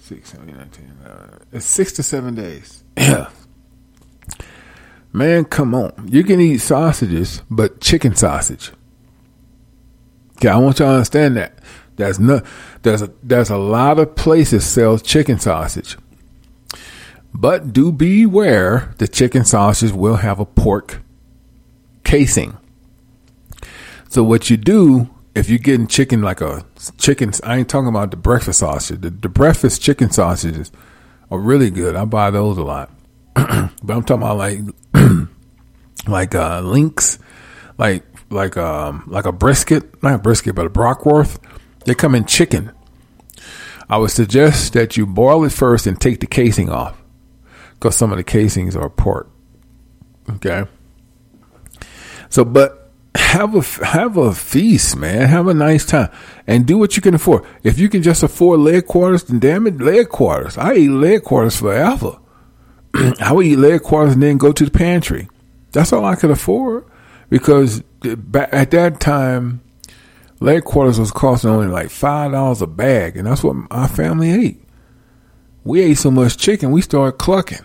Six, 0.00 0.30
seven, 0.30 0.46
nine, 0.56 0.70
ten. 0.70 0.96
Uh, 1.04 1.38
it's 1.50 1.66
six 1.66 1.92
to 1.94 2.04
seven 2.04 2.36
days. 2.36 2.84
Yeah. 2.96 3.28
Man, 5.12 5.44
come 5.46 5.74
on. 5.74 6.08
You 6.10 6.22
can 6.22 6.40
eat 6.40 6.58
sausages, 6.58 7.42
but 7.50 7.80
chicken 7.80 8.14
sausage. 8.14 8.70
Okay, 10.42 10.48
I 10.48 10.58
want 10.58 10.80
you 10.80 10.86
to 10.86 10.90
understand 10.90 11.36
that. 11.36 11.56
There's 11.94 12.18
no, 12.18 12.42
there's 12.82 13.00
a, 13.00 13.12
there's 13.22 13.48
a 13.48 13.56
lot 13.56 14.00
of 14.00 14.16
places 14.16 14.66
sells 14.66 15.00
chicken 15.00 15.38
sausage. 15.38 15.96
But 17.32 17.72
do 17.72 17.92
beware, 17.92 18.92
the 18.98 19.06
chicken 19.06 19.44
sausage 19.44 19.92
will 19.92 20.16
have 20.16 20.40
a 20.40 20.44
pork 20.44 21.00
casing. 22.02 22.56
So 24.08 24.24
what 24.24 24.50
you 24.50 24.56
do 24.56 25.14
if 25.36 25.48
you're 25.48 25.60
getting 25.60 25.86
chicken 25.86 26.22
like 26.22 26.40
a 26.40 26.66
chicken, 26.98 27.32
I 27.44 27.58
ain't 27.58 27.68
talking 27.68 27.86
about 27.88 28.10
the 28.10 28.16
breakfast 28.16 28.58
sausage. 28.58 29.00
The, 29.00 29.10
the 29.10 29.28
breakfast 29.28 29.80
chicken 29.80 30.10
sausages 30.10 30.72
are 31.30 31.38
really 31.38 31.70
good. 31.70 31.94
I 31.94 32.04
buy 32.04 32.32
those 32.32 32.58
a 32.58 32.64
lot. 32.64 32.90
but 33.34 33.44
I'm 33.46 34.02
talking 34.02 34.16
about 34.16 34.38
like 34.38 34.58
like 36.08 36.34
uh, 36.34 36.62
links, 36.62 37.20
like 37.78 38.04
like 38.32 38.56
um 38.56 39.04
like 39.06 39.26
a 39.26 39.32
brisket, 39.32 40.02
not 40.02 40.14
a 40.14 40.18
brisket, 40.18 40.54
but 40.54 40.66
a 40.66 40.70
bratwurst. 40.70 41.38
They 41.84 41.94
come 41.94 42.14
in 42.14 42.24
chicken. 42.24 42.72
I 43.88 43.98
would 43.98 44.10
suggest 44.10 44.72
that 44.72 44.96
you 44.96 45.06
boil 45.06 45.44
it 45.44 45.52
first 45.52 45.86
and 45.86 46.00
take 46.00 46.20
the 46.20 46.26
casing 46.26 46.70
off, 46.70 47.00
because 47.74 47.94
some 47.96 48.10
of 48.10 48.16
the 48.16 48.24
casings 48.24 48.74
are 48.74 48.88
pork. 48.88 49.30
Okay. 50.30 50.64
So, 52.30 52.44
but 52.44 52.90
have 53.14 53.54
a 53.54 53.84
have 53.84 54.16
a 54.16 54.32
feast, 54.32 54.96
man. 54.96 55.28
Have 55.28 55.46
a 55.46 55.54
nice 55.54 55.84
time, 55.84 56.10
and 56.46 56.66
do 56.66 56.78
what 56.78 56.96
you 56.96 57.02
can 57.02 57.14
afford. 57.14 57.44
If 57.62 57.78
you 57.78 57.88
can 57.88 58.02
just 58.02 58.22
afford 58.22 58.60
leg 58.60 58.86
quarters, 58.86 59.24
then 59.24 59.38
damn 59.38 59.66
it, 59.66 59.78
leg 59.78 60.08
quarters. 60.08 60.56
I 60.56 60.74
eat 60.74 60.88
leg 60.88 61.22
quarters 61.24 61.56
forever. 61.56 62.18
I 63.20 63.32
would 63.32 63.46
eat 63.46 63.56
leg 63.56 63.82
quarters 63.82 64.14
and 64.14 64.22
then 64.22 64.38
go 64.38 64.52
to 64.52 64.64
the 64.64 64.70
pantry. 64.70 65.28
That's 65.72 65.92
all 65.92 66.04
I 66.04 66.14
could 66.14 66.30
afford 66.30 66.84
because 67.28 67.82
at 68.04 68.70
that 68.70 69.00
time, 69.00 69.60
leg 70.40 70.64
quarters 70.64 70.98
was 70.98 71.10
costing 71.10 71.50
only 71.50 71.68
like 71.68 71.90
five 71.90 72.32
dollars 72.32 72.62
a 72.62 72.66
bag, 72.66 73.16
and 73.16 73.26
that's 73.26 73.42
what 73.42 73.56
our 73.70 73.88
family 73.88 74.30
ate. 74.30 74.62
We 75.64 75.82
ate 75.82 75.98
so 75.98 76.10
much 76.10 76.36
chicken, 76.36 76.70
we 76.70 76.82
started 76.82 77.18
clucking. 77.18 77.64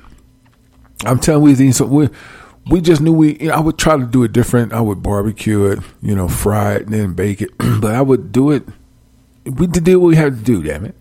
I'm 1.05 1.19
telling 1.19 1.43
you, 1.43 1.45
we 1.45 1.53
eating 1.53 1.73
so 1.73 1.85
we 1.85 2.09
we 2.69 2.81
just 2.81 3.01
knew 3.01 3.13
we. 3.13 3.37
You 3.39 3.47
know, 3.49 3.55
I 3.55 3.59
would 3.59 3.77
try 3.77 3.97
to 3.97 4.05
do 4.05 4.23
it 4.23 4.31
different. 4.31 4.73
I 4.73 4.81
would 4.81 5.03
barbecue 5.03 5.65
it, 5.65 5.79
you 6.01 6.15
know, 6.15 6.27
fry 6.27 6.75
it 6.75 6.83
and 6.83 6.93
then 6.93 7.13
bake 7.13 7.41
it. 7.41 7.51
but 7.57 7.93
I 7.93 8.01
would 8.01 8.31
do 8.31 8.51
it. 8.51 8.63
We 9.45 9.67
did 9.67 9.87
what 9.95 10.07
we 10.07 10.15
had 10.15 10.37
to 10.37 10.43
do. 10.43 10.63
Damn 10.63 10.85
it. 10.85 10.95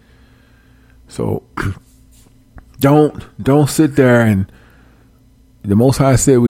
So 1.08 1.44
don't 2.80 3.24
don't 3.42 3.68
sit 3.68 3.96
there 3.96 4.20
and 4.20 4.50
the 5.62 5.76
Most 5.76 5.98
High 5.98 6.16
said. 6.16 6.38
We, 6.38 6.46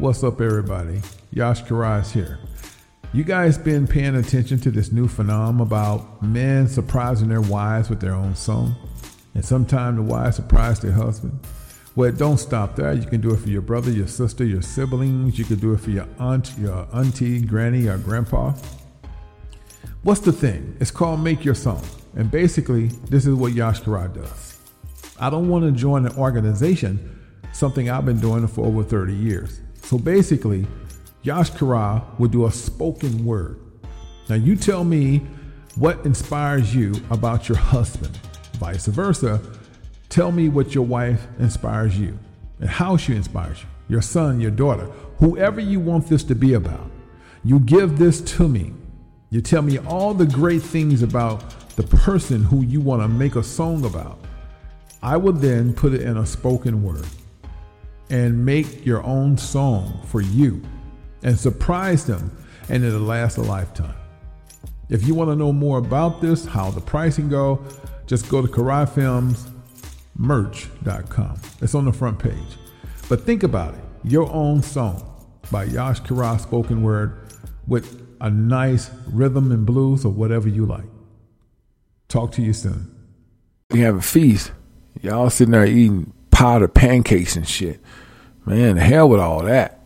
What's 0.00 0.24
up, 0.24 0.40
everybody? 0.40 1.02
Yash 1.30 1.62
Karai 1.64 2.10
here. 2.10 2.38
You 3.12 3.22
guys 3.22 3.58
been 3.58 3.86
paying 3.86 4.16
attention 4.16 4.58
to 4.60 4.70
this 4.70 4.92
new 4.92 5.06
phenomenon 5.06 5.60
about 5.60 6.22
men 6.22 6.68
surprising 6.68 7.28
their 7.28 7.42
wives 7.42 7.90
with 7.90 8.00
their 8.00 8.14
own 8.14 8.34
song, 8.34 8.74
and 9.34 9.44
sometimes 9.44 9.96
the 9.96 10.02
wives 10.02 10.36
surprise 10.36 10.80
their 10.80 10.92
husband. 10.92 11.38
Well, 11.96 12.12
don't 12.12 12.38
stop 12.38 12.76
there. 12.76 12.94
You 12.94 13.06
can 13.06 13.20
do 13.20 13.34
it 13.34 13.40
for 13.40 13.50
your 13.50 13.60
brother, 13.60 13.90
your 13.90 14.06
sister, 14.06 14.42
your 14.42 14.62
siblings. 14.62 15.38
You 15.38 15.44
can 15.44 15.58
do 15.58 15.74
it 15.74 15.80
for 15.80 15.90
your 15.90 16.08
aunt, 16.18 16.54
your 16.56 16.88
auntie, 16.94 17.38
granny, 17.42 17.86
or 17.86 17.98
grandpa. 17.98 18.54
What's 20.02 20.22
the 20.22 20.32
thing? 20.32 20.78
It's 20.80 20.90
called 20.90 21.20
Make 21.20 21.44
Your 21.44 21.54
Song. 21.54 21.84
And 22.16 22.30
basically, 22.30 22.86
this 22.86 23.26
is 23.26 23.34
what 23.34 23.52
Yash 23.52 23.82
Karai 23.82 24.14
does. 24.14 24.56
I 25.20 25.28
don't 25.28 25.50
want 25.50 25.66
to 25.66 25.72
join 25.72 26.06
an 26.06 26.16
organization, 26.16 27.20
something 27.52 27.90
I've 27.90 28.06
been 28.06 28.18
doing 28.18 28.46
for 28.46 28.64
over 28.64 28.82
30 28.82 29.12
years. 29.12 29.60
So 29.90 29.98
basically, 29.98 30.68
Yash 31.24 31.50
Karai 31.50 32.00
will 32.16 32.28
do 32.28 32.46
a 32.46 32.52
spoken 32.52 33.24
word. 33.24 33.58
Now, 34.28 34.36
you 34.36 34.54
tell 34.54 34.84
me 34.84 35.26
what 35.74 36.06
inspires 36.06 36.72
you 36.72 36.94
about 37.10 37.48
your 37.48 37.58
husband. 37.58 38.16
Vice 38.60 38.86
versa, 38.86 39.40
Tell 40.08 40.30
me 40.30 40.48
what 40.48 40.76
your 40.76 40.86
wife 40.86 41.26
inspires 41.40 41.98
you 41.98 42.16
and 42.60 42.70
how 42.70 42.96
she 42.96 43.16
inspires 43.16 43.62
you, 43.62 43.68
your 43.88 44.00
son, 44.00 44.40
your 44.40 44.52
daughter, 44.52 44.84
whoever 45.18 45.60
you 45.60 45.80
want 45.80 46.06
this 46.06 46.22
to 46.22 46.36
be 46.36 46.54
about. 46.54 46.88
You 47.42 47.58
give 47.58 47.98
this 47.98 48.20
to 48.36 48.46
me. 48.46 48.72
You 49.30 49.40
tell 49.40 49.62
me 49.62 49.78
all 49.78 50.14
the 50.14 50.24
great 50.24 50.62
things 50.62 51.02
about 51.02 51.42
the 51.74 51.82
person 51.82 52.44
who 52.44 52.62
you 52.62 52.80
want 52.80 53.02
to 53.02 53.08
make 53.08 53.34
a 53.34 53.42
song 53.42 53.84
about. 53.84 54.20
I 55.02 55.16
will 55.16 55.32
then 55.32 55.74
put 55.74 55.94
it 55.94 56.02
in 56.02 56.16
a 56.16 56.26
spoken 56.26 56.84
word 56.84 57.08
and 58.10 58.44
make 58.44 58.84
your 58.84 59.02
own 59.04 59.38
song 59.38 60.02
for 60.06 60.20
you 60.20 60.62
and 61.22 61.38
surprise 61.38 62.04
them, 62.04 62.36
and 62.68 62.84
it'll 62.84 63.00
last 63.00 63.38
a 63.38 63.42
lifetime. 63.42 63.94
If 64.88 65.06
you 65.06 65.14
want 65.14 65.30
to 65.30 65.36
know 65.36 65.52
more 65.52 65.78
about 65.78 66.20
this, 66.20 66.44
how 66.44 66.70
the 66.70 66.80
pricing 66.80 67.28
go, 67.28 67.64
just 68.06 68.28
go 68.28 68.42
to 68.42 68.48
Karai 68.48 68.88
Films 68.88 69.46
merch.com. 70.20 71.40
It's 71.62 71.74
on 71.74 71.86
the 71.86 71.92
front 71.92 72.18
page. 72.18 72.58
But 73.08 73.22
think 73.22 73.42
about 73.42 73.74
it 73.74 73.80
your 74.02 74.30
own 74.32 74.62
song 74.62 75.06
by 75.50 75.64
Yash 75.64 76.00
Karai 76.02 76.40
spoken 76.40 76.82
word 76.82 77.18
with 77.66 78.00
a 78.20 78.30
nice 78.30 78.90
rhythm 79.06 79.50
and 79.52 79.66
blues 79.66 80.04
or 80.04 80.12
whatever 80.12 80.48
you 80.48 80.64
like. 80.66 80.88
Talk 82.08 82.32
to 82.32 82.42
you 82.42 82.52
soon. 82.52 82.94
We 83.70 83.80
have 83.80 83.96
a 83.96 84.02
feast. 84.02 84.52
Y'all 85.00 85.30
sitting 85.30 85.52
there 85.52 85.66
eating 85.66 86.12
powdered 86.30 86.74
pancakes 86.74 87.36
and 87.36 87.46
shit. 87.46 87.80
Man, 88.50 88.78
hell 88.78 89.08
with 89.08 89.20
all 89.20 89.44
that. 89.44 89.78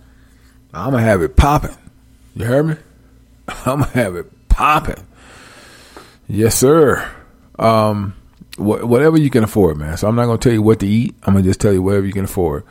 I'm 0.73 0.93
going 0.93 1.03
to 1.03 1.07
have 1.11 1.21
it 1.21 1.37
popping. 1.37 1.77
You 2.35 2.47
heard 2.47 2.67
me? 2.67 2.77
I'm 3.67 3.81
going 3.81 3.91
to 3.91 3.99
have 3.99 4.17
it 4.17 4.49
popping. 4.49 5.07
Yes, 6.27 6.57
sir. 6.57 7.07
Um, 7.59 8.15
wh- 8.57 8.89
whatever 8.89 9.19
you 9.19 9.29
can 9.29 9.45
afford, 9.45 9.77
man. 9.77 9.99
So 9.99 10.09
I'm 10.09 10.17
not 10.17 10.25
going 10.25 10.39
to 10.39 10.49
tell 10.49 10.55
you 10.55 10.63
what 10.63 10.81
to 10.81 10.87
eat. 10.87 11.15
I'm 11.25 11.35
going 11.35 11.45
to 11.45 11.51
just 11.51 11.61
tell 11.61 11.75
you 11.75 11.83
whatever 11.83 12.07
you 12.07 12.15
can 12.15 12.25
afford. 12.25 12.65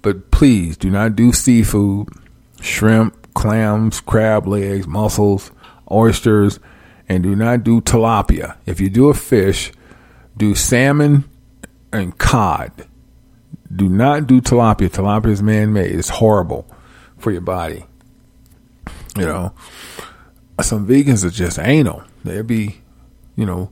But 0.00 0.30
please 0.30 0.76
do 0.76 0.90
not 0.90 1.16
do 1.16 1.32
seafood, 1.32 2.10
shrimp, 2.60 3.34
clams, 3.34 4.00
crab 4.00 4.46
legs, 4.46 4.86
mussels, 4.86 5.50
oysters, 5.90 6.60
and 7.08 7.24
do 7.24 7.34
not 7.34 7.64
do 7.64 7.80
tilapia. 7.80 8.58
If 8.64 8.80
you 8.80 8.88
do 8.88 9.08
a 9.08 9.14
fish, 9.14 9.72
do 10.36 10.54
salmon 10.54 11.24
and 11.92 12.16
cod. 12.16 12.86
Do 13.74 13.88
not 13.88 14.26
do 14.26 14.40
tilapia. 14.40 14.88
Tilapia 14.90 15.30
is 15.30 15.42
man 15.42 15.72
made. 15.72 15.92
It's 15.92 16.08
horrible 16.08 16.66
for 17.18 17.30
your 17.30 17.40
body. 17.40 17.86
You 19.16 19.26
know. 19.26 19.54
some 20.60 20.86
vegans 20.86 21.24
are 21.24 21.30
just 21.30 21.58
anal. 21.58 22.02
They 22.24 22.42
be, 22.42 22.80
you 23.36 23.46
know, 23.46 23.70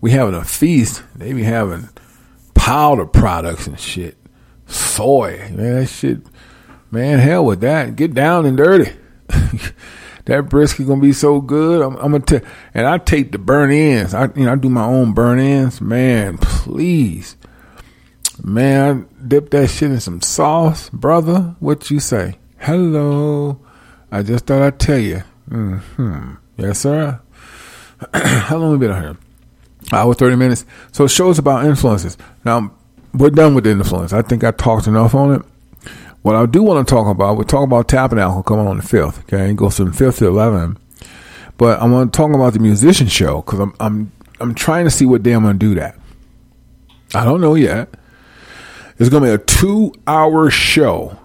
we 0.00 0.12
having 0.12 0.34
a 0.34 0.44
feast. 0.44 1.02
They 1.14 1.32
be 1.32 1.42
having 1.42 1.88
powder 2.54 3.06
products 3.06 3.66
and 3.66 3.78
shit. 3.78 4.16
Soy, 4.66 5.38
man, 5.52 5.80
that 5.80 5.86
shit, 5.86 6.20
man, 6.90 7.18
hell 7.18 7.44
with 7.44 7.60
that. 7.60 7.96
Get 7.96 8.14
down 8.14 8.46
and 8.46 8.56
dirty. 8.56 8.92
that 10.26 10.48
brisket 10.48 10.86
gonna 10.86 11.00
be 11.00 11.12
so 11.12 11.40
good. 11.40 11.82
I'm, 11.82 11.96
I'm 11.96 12.12
gonna 12.12 12.20
tell, 12.20 12.40
and 12.72 12.86
I 12.86 12.98
take 12.98 13.32
the 13.32 13.38
burn 13.38 13.72
ends. 13.72 14.14
I, 14.14 14.26
you 14.36 14.44
know, 14.44 14.52
I 14.52 14.56
do 14.56 14.70
my 14.70 14.84
own 14.84 15.12
burn 15.12 15.40
ends. 15.40 15.80
Man, 15.80 16.38
please, 16.38 17.36
man, 18.42 19.08
dip 19.26 19.50
that 19.50 19.68
shit 19.68 19.90
in 19.90 20.00
some 20.00 20.20
sauce, 20.22 20.88
brother. 20.90 21.54
What 21.60 21.90
you 21.90 22.00
say? 22.00 22.38
Hello. 22.58 23.60
I 24.12 24.22
just 24.22 24.46
thought 24.46 24.62
I'd 24.62 24.78
tell 24.78 24.98
you. 24.98 25.18
Hmm. 25.48 26.34
Yes, 26.56 26.80
sir. 26.80 27.20
How 28.14 28.56
long 28.56 28.72
have 28.72 28.80
we 28.80 28.86
been 28.86 28.96
on 28.96 29.02
here? 29.02 29.16
Hour 29.92 30.14
thirty 30.14 30.36
minutes. 30.36 30.64
So 30.92 31.06
shows 31.06 31.38
about 31.38 31.64
influences. 31.64 32.16
Now 32.44 32.72
we're 33.14 33.30
done 33.30 33.54
with 33.54 33.64
the 33.64 33.70
influence. 33.70 34.12
I 34.12 34.22
think 34.22 34.44
I 34.44 34.50
talked 34.52 34.86
enough 34.86 35.14
on 35.14 35.34
it. 35.34 35.42
What 36.22 36.36
I 36.36 36.44
do 36.46 36.62
want 36.62 36.86
to 36.86 36.94
talk 36.94 37.06
about, 37.06 37.38
we're 37.38 37.44
talking 37.44 37.64
about 37.64 37.88
Tabernacle 37.88 38.42
coming 38.42 38.66
on 38.66 38.76
the 38.76 38.82
fifth. 38.82 39.20
Okay, 39.20 39.50
it 39.50 39.56
goes 39.56 39.76
from 39.76 39.92
fifth 39.92 40.18
to 40.18 40.28
eleven. 40.28 40.78
But 41.56 41.80
I 41.80 41.86
want 41.86 42.12
to 42.12 42.16
talk 42.16 42.34
about 42.34 42.52
the 42.52 42.58
musician 42.58 43.06
show 43.06 43.42
because 43.42 43.58
I'm 43.58 43.74
I'm 43.80 44.12
I'm 44.40 44.54
trying 44.54 44.84
to 44.84 44.90
see 44.90 45.06
what 45.06 45.22
day 45.22 45.32
I'm 45.32 45.42
going 45.42 45.58
to 45.58 45.66
do 45.66 45.74
that. 45.76 45.98
I 47.14 47.24
don't 47.24 47.40
know 47.40 47.54
yet. 47.54 47.88
It's 49.00 49.08
going 49.08 49.22
to 49.22 49.30
be 49.30 49.34
a 49.34 49.38
two 49.38 49.94
hour 50.06 50.50
show. 50.50 51.18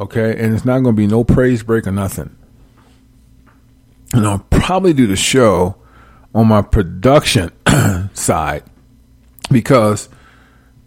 Okay, 0.00 0.36
and 0.36 0.54
it's 0.54 0.64
not 0.64 0.80
going 0.80 0.96
to 0.96 1.00
be 1.00 1.06
no 1.06 1.22
praise 1.22 1.62
break 1.62 1.86
or 1.86 1.92
nothing. 1.92 2.36
And 4.12 4.26
I'll 4.26 4.44
probably 4.50 4.92
do 4.92 5.06
the 5.06 5.14
show 5.14 5.76
on 6.34 6.48
my 6.48 6.62
production 6.62 7.52
side 8.14 8.64
because 9.52 10.08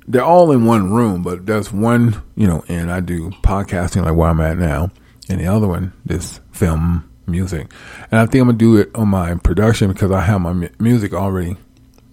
they're 0.06 0.24
all 0.24 0.52
in 0.52 0.66
one 0.66 0.92
room, 0.92 1.24
but 1.24 1.46
there's 1.46 1.72
one, 1.72 2.22
you 2.36 2.48
know, 2.48 2.66
and 2.68 2.92
I 2.92 3.00
do 3.00 3.30
podcasting 3.42 4.04
like 4.04 4.16
where 4.16 4.30
I'm 4.30 4.42
at 4.42 4.58
now, 4.58 4.92
and 5.30 5.40
the 5.40 5.48
other 5.48 5.68
one 5.68 5.94
is 6.10 6.42
film 6.52 7.10
music. 7.28 7.72
And 8.12 8.20
I 8.20 8.26
think 8.26 8.42
I'm 8.42 8.48
gonna 8.50 8.58
do 8.58 8.76
it 8.76 8.92
on 8.94 9.08
my 9.08 9.36
production 9.36 9.92
because 9.92 10.12
I 10.12 10.22
have 10.22 10.42
my 10.42 10.52
mu- 10.52 10.70
music 10.80 11.14
already, 11.14 11.56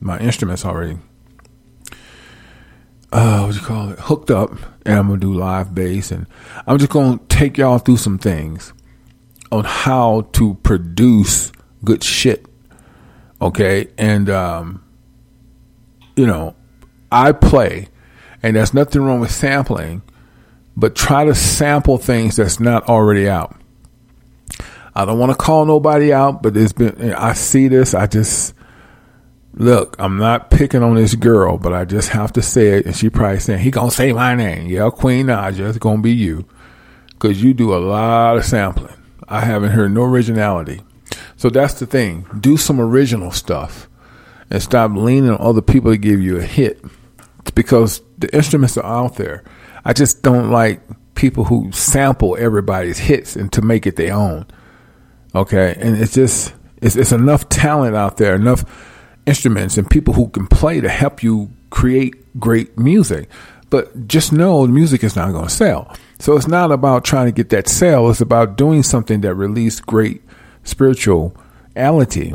my 0.01 0.19
instruments 0.21 0.65
already. 0.65 0.99
Uh, 3.13 3.43
what 3.43 3.55
you 3.55 3.61
call 3.61 3.91
it? 3.91 3.99
Hooked 3.99 4.31
up, 4.31 4.53
and 4.87 4.97
I'm 4.97 5.09
gonna 5.09 5.19
do 5.19 5.35
live 5.35 5.75
bass, 5.75 6.13
and 6.13 6.27
I'm 6.67 6.79
just 6.79 6.93
gonna 6.93 7.19
take 7.29 7.59
y'all 7.59 7.79
through 7.79 7.97
some 7.97 8.19
things 8.19 8.73
on 9.51 9.65
how 9.65 10.29
to 10.33 10.55
produce 10.63 11.51
good 11.85 12.05
shit. 12.05 12.47
Okay, 13.43 13.89
and 13.99 14.31
um, 14.31 14.85
you 16.15 16.27
know, 16.27 16.55
I 17.11 17.33
play, 17.33 17.89
and 18.43 18.55
there's 18.55 18.75
nothing 18.75 19.03
wrong 19.03 19.19
with 19.21 19.33
sampling, 19.33 20.03
but 20.77 20.95
try 20.95 21.25
to 21.25 21.35
sample 21.35 21.99
things 21.99 22.37
that's 22.37 22.61
not 22.61 22.89
already 22.89 23.29
out. 23.29 23.57
I 24.95 25.05
don't 25.05 25.19
want 25.19 25.33
to 25.33 25.37
call 25.37 25.67
nobody 25.67 26.13
out, 26.13 26.43
but 26.43 26.55
there's 26.55 26.73
been 26.73 27.13
I 27.15 27.33
see 27.33 27.69
this. 27.69 27.95
I 27.95 28.07
just 28.07 28.55
look. 29.55 29.97
I'm 29.99 30.19
not 30.19 30.51
picking 30.51 30.83
on 30.83 30.95
this 30.95 31.15
girl, 31.15 31.59
but 31.59 31.73
I 31.73 31.85
just 31.85 32.11
have 32.11 32.33
to 32.35 32.43
say 32.43 32.79
it. 32.79 32.87
And 32.87 32.97
she 32.97 33.11
probably 33.11 33.41
saying 33.41 33.61
he 33.61 33.71
gonna 33.71 33.91
say 33.91 34.13
my 34.13 34.35
name. 34.35 34.67
Yeah, 34.69 34.91
Queen 34.91 35.27
Naja, 35.27 35.69
it's 35.69 35.79
gonna 35.79 36.03
be 36.03 36.13
you, 36.13 36.47
because 37.11 37.43
you 37.43 37.55
do 37.55 37.75
a 37.75 37.79
lot 37.79 38.37
of 38.37 38.45
sampling. 38.45 38.95
I 39.29 39.41
haven't 39.41 39.71
heard 39.71 39.93
no 39.93 40.03
originality. 40.03 40.81
So 41.37 41.51
that's 41.51 41.75
the 41.75 41.87
thing. 41.87 42.27
Do 42.41 42.57
some 42.57 42.81
original 42.81 43.31
stuff, 43.31 43.89
and 44.51 44.63
stop 44.63 44.93
leaning 44.93 45.31
on 45.31 45.41
other 45.41 45.63
people 45.63 45.91
to 45.93 45.99
give 45.99 46.21
you 46.21 46.39
a 46.39 46.43
hit. 46.43 46.85
It's 47.41 47.51
because 47.51 48.03
the 48.19 48.35
instruments 48.35 48.77
are 48.77 48.85
out 48.85 49.17
there. 49.17 49.45
I 49.85 49.93
just 49.93 50.23
don't 50.23 50.51
like 50.51 50.83
people 51.15 51.45
who 51.45 51.71
sample 51.73 52.37
everybody's 52.39 52.99
hits 52.99 53.37
and 53.37 53.53
to 53.53 53.63
make 53.63 53.87
it 53.87 53.97
their 53.97 54.15
own. 54.15 54.47
Okay, 55.35 55.77
and 55.79 55.97
it's 55.97 56.15
just 56.15 56.55
it's, 56.83 56.97
it's 56.97 57.13
enough 57.13 57.49
talent 57.49 57.95
out 57.95 58.17
there, 58.17 58.35
enough 58.35 58.65
instruments 59.27 59.77
and 59.77 59.89
people 59.89 60.15
who 60.15 60.29
can 60.29 60.47
play 60.47 60.81
to 60.81 60.89
help 60.89 61.23
you 61.23 61.51
create 61.71 62.15
great 62.39 62.79
music. 62.79 63.29
But 63.71 64.09
just 64.09 64.33
know 64.33 64.67
music 64.67 65.05
is 65.05 65.15
not 65.15 65.33
going 65.33 65.47
to 65.47 65.55
sell. 65.55 65.95
So 66.19 66.37
it's 66.37 66.49
not 66.49 66.73
about 66.73 67.05
trying 67.05 67.27
to 67.27 67.33
get 67.33 67.51
that 67.51 67.69
sale. 67.69 68.11
It's 68.11 68.21
about 68.21 68.57
doing 68.57 68.83
something 68.83 69.21
that 69.21 69.35
releases 69.35 69.81
great 69.81 70.23
spirituality 70.65 72.35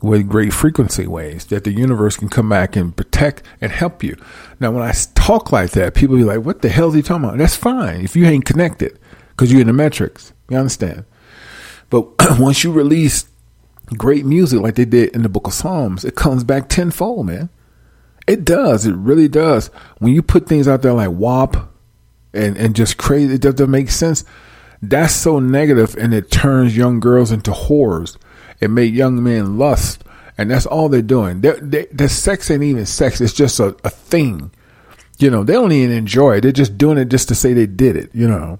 with 0.00 0.28
great 0.28 0.52
frequency 0.52 1.06
waves 1.06 1.46
that 1.46 1.64
the 1.64 1.72
universe 1.72 2.16
can 2.16 2.28
come 2.28 2.48
back 2.48 2.76
and 2.76 2.96
protect 2.96 3.42
and 3.60 3.72
help 3.72 4.04
you. 4.04 4.16
Now, 4.60 4.70
when 4.70 4.82
I 4.82 4.92
talk 5.14 5.50
like 5.50 5.72
that, 5.72 5.94
people 5.94 6.16
be 6.16 6.24
like, 6.24 6.44
what 6.44 6.62
the 6.62 6.68
hell 6.68 6.88
is 6.88 6.94
he 6.94 7.02
talking 7.02 7.24
about? 7.24 7.38
That's 7.38 7.56
fine 7.56 8.02
if 8.02 8.14
you 8.14 8.26
ain't 8.26 8.44
connected 8.44 8.98
because 9.30 9.50
you're 9.50 9.60
in 9.60 9.66
the 9.66 9.72
matrix. 9.72 10.32
You 10.48 10.56
understand? 10.56 11.04
But 11.90 12.08
once 12.38 12.62
you 12.62 12.72
release 12.72 13.27
great 13.96 14.24
music 14.24 14.60
like 14.60 14.74
they 14.74 14.84
did 14.84 15.14
in 15.14 15.22
the 15.22 15.28
book 15.28 15.46
of 15.46 15.54
Psalms, 15.54 16.04
it 16.04 16.14
comes 16.14 16.44
back 16.44 16.68
tenfold, 16.68 17.26
man. 17.26 17.48
It 18.26 18.44
does. 18.44 18.84
It 18.84 18.94
really 18.94 19.28
does. 19.28 19.68
When 19.98 20.12
you 20.12 20.22
put 20.22 20.46
things 20.46 20.68
out 20.68 20.82
there 20.82 20.92
like 20.92 21.10
WAP 21.10 21.56
and, 22.34 22.56
and 22.58 22.76
just 22.76 22.98
crazy, 22.98 23.34
it 23.34 23.40
doesn't 23.40 23.70
make 23.70 23.90
sense. 23.90 24.24
That's 24.82 25.14
so 25.14 25.40
negative 25.40 25.96
and 25.96 26.12
it 26.12 26.30
turns 26.30 26.76
young 26.76 27.00
girls 27.00 27.32
into 27.32 27.50
whores. 27.50 28.16
It 28.60 28.70
make 28.70 28.92
young 28.92 29.22
men 29.22 29.58
lust. 29.58 30.04
And 30.36 30.50
that's 30.50 30.66
all 30.66 30.88
they're 30.88 31.02
doing. 31.02 31.40
They're, 31.40 31.58
they, 31.58 31.86
the 31.86 32.08
sex 32.08 32.50
ain't 32.50 32.62
even 32.62 32.86
sex. 32.86 33.20
It's 33.20 33.32
just 33.32 33.58
a, 33.58 33.76
a 33.82 33.90
thing. 33.90 34.52
You 35.18 35.30
know, 35.30 35.42
they 35.42 35.54
don't 35.54 35.72
even 35.72 35.96
enjoy 35.96 36.36
it. 36.36 36.42
They're 36.42 36.52
just 36.52 36.78
doing 36.78 36.96
it 36.96 37.06
just 37.06 37.26
to 37.28 37.34
say 37.34 37.54
they 37.54 37.66
did 37.66 37.96
it, 37.96 38.10
you 38.14 38.28
know. 38.28 38.58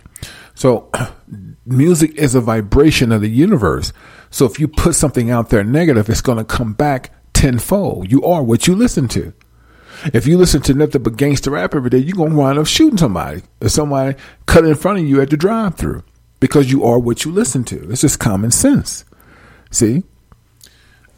So 0.58 0.90
music 1.66 2.16
is 2.16 2.34
a 2.34 2.40
vibration 2.40 3.12
of 3.12 3.20
the 3.20 3.30
universe. 3.30 3.92
So 4.28 4.44
if 4.44 4.58
you 4.58 4.66
put 4.66 4.96
something 4.96 5.30
out 5.30 5.50
there 5.50 5.62
negative, 5.62 6.10
it's 6.10 6.20
going 6.20 6.38
to 6.38 6.44
come 6.44 6.72
back 6.72 7.12
tenfold. 7.32 8.10
You 8.10 8.24
are 8.24 8.42
what 8.42 8.66
you 8.66 8.74
listen 8.74 9.06
to. 9.08 9.32
If 10.12 10.26
you 10.26 10.36
listen 10.36 10.60
to 10.62 10.74
nothing 10.74 11.04
but 11.04 11.16
gangster 11.16 11.52
rap 11.52 11.76
every 11.76 11.90
day, 11.90 11.98
you're 11.98 12.16
going 12.16 12.32
to 12.32 12.36
wind 12.36 12.58
up 12.58 12.66
shooting 12.66 12.98
somebody 12.98 13.42
or 13.62 13.68
somebody 13.68 14.18
cut 14.46 14.64
in 14.64 14.74
front 14.74 14.98
of 14.98 15.04
you 15.04 15.20
at 15.20 15.30
the 15.30 15.36
drive 15.36 15.76
through 15.76 16.02
because 16.40 16.72
you 16.72 16.84
are 16.84 16.98
what 16.98 17.24
you 17.24 17.30
listen 17.30 17.62
to. 17.62 17.88
It's 17.92 18.00
just 18.00 18.18
common 18.18 18.50
sense. 18.50 19.04
See? 19.70 20.02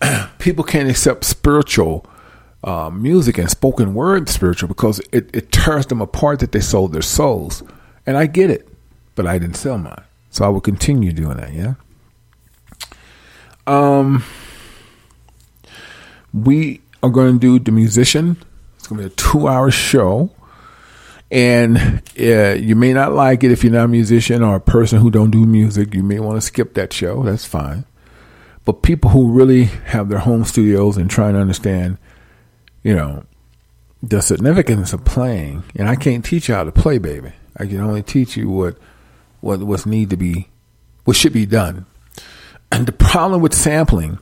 People 0.39 0.65
can't 0.65 0.91
accept 0.91 1.25
spiritual 1.25 2.05
uh, 2.63 2.91
music 2.91 3.39
and 3.39 3.49
spoken 3.49 3.95
word 3.95 4.29
spiritual 4.29 4.69
because 4.69 5.01
it, 5.13 5.35
it 5.35 5.51
tears 5.51 5.87
them 5.87 6.03
apart 6.03 6.41
that 6.41 6.53
they 6.53 6.61
sold 6.61 6.93
their 6.93 7.01
souls. 7.01 7.63
And 8.05 8.19
I 8.19 8.27
get 8.27 8.51
it, 8.51 8.70
but 9.21 9.29
I 9.29 9.39
didn't 9.39 9.57
sell 9.57 9.77
mine. 9.77 10.03
So 10.31 10.47
I 10.47 10.49
will 10.49 10.63
continue 10.63 11.13
doing 11.13 11.37
that, 11.37 11.53
yeah? 11.53 11.75
Um, 13.67 14.25
we 16.33 16.81
are 17.03 17.11
going 17.11 17.35
to 17.35 17.39
do 17.39 17.59
The 17.59 17.71
Musician. 17.71 18.39
It's 18.77 18.87
going 18.87 19.03
to 19.03 19.09
be 19.09 19.13
a 19.13 19.15
two 19.15 19.47
hour 19.47 19.71
show. 19.71 20.31
And 21.31 22.03
uh, 22.19 22.55
you 22.55 22.75
may 22.75 22.95
not 22.95 23.13
like 23.13 23.45
it 23.45 23.53
if 23.53 23.63
you're 23.63 23.75
not 23.75 23.85
a 23.85 23.89
musician 23.89 24.43
or 24.43 24.57
a 24.57 24.61
person 24.61 25.01
who 25.01 25.11
don't 25.11 25.31
do 25.31 25.45
music. 25.45 25.93
You 25.95 26.03
may 26.03 26.19
want 26.19 26.39
to 26.39 26.41
skip 26.41 26.73
that 26.75 26.91
show. 26.95 27.23
That's 27.23 27.45
fine. 27.45 27.85
But 28.65 28.83
people 28.83 29.11
who 29.11 29.33
really 29.33 29.65
have 29.65 30.09
their 30.09 30.21
home 30.21 30.47
studios 30.47 30.97
and 30.97 31.11
trying 31.11 31.35
to 31.35 31.41
understand, 31.41 31.99
you 32.83 32.97
know, 32.97 33.25
the 34.03 34.23
significance 34.23 34.95
of 34.95 35.05
playing. 35.05 35.65
And 35.77 35.91
I 35.91 35.95
can't 35.95 36.25
teach 36.25 36.49
you 36.49 36.55
how 36.55 36.65
to 36.65 36.73
play, 36.73 36.97
baby. 36.97 37.33
I 37.59 37.67
can 37.67 37.81
only 37.81 38.03
teach 38.03 38.39
you 38.39 38.49
what 38.49 38.79
what 39.41 39.61
what's 39.61 39.87
need 39.87 40.11
to 40.11 40.17
be, 40.17 40.49
what 41.05 41.17
should 41.17 41.33
be 41.33 41.47
done. 41.47 41.87
And 42.73 42.87
the 42.87 42.93
problem 42.93 43.41
with 43.41 43.55
sampling, 43.55 44.19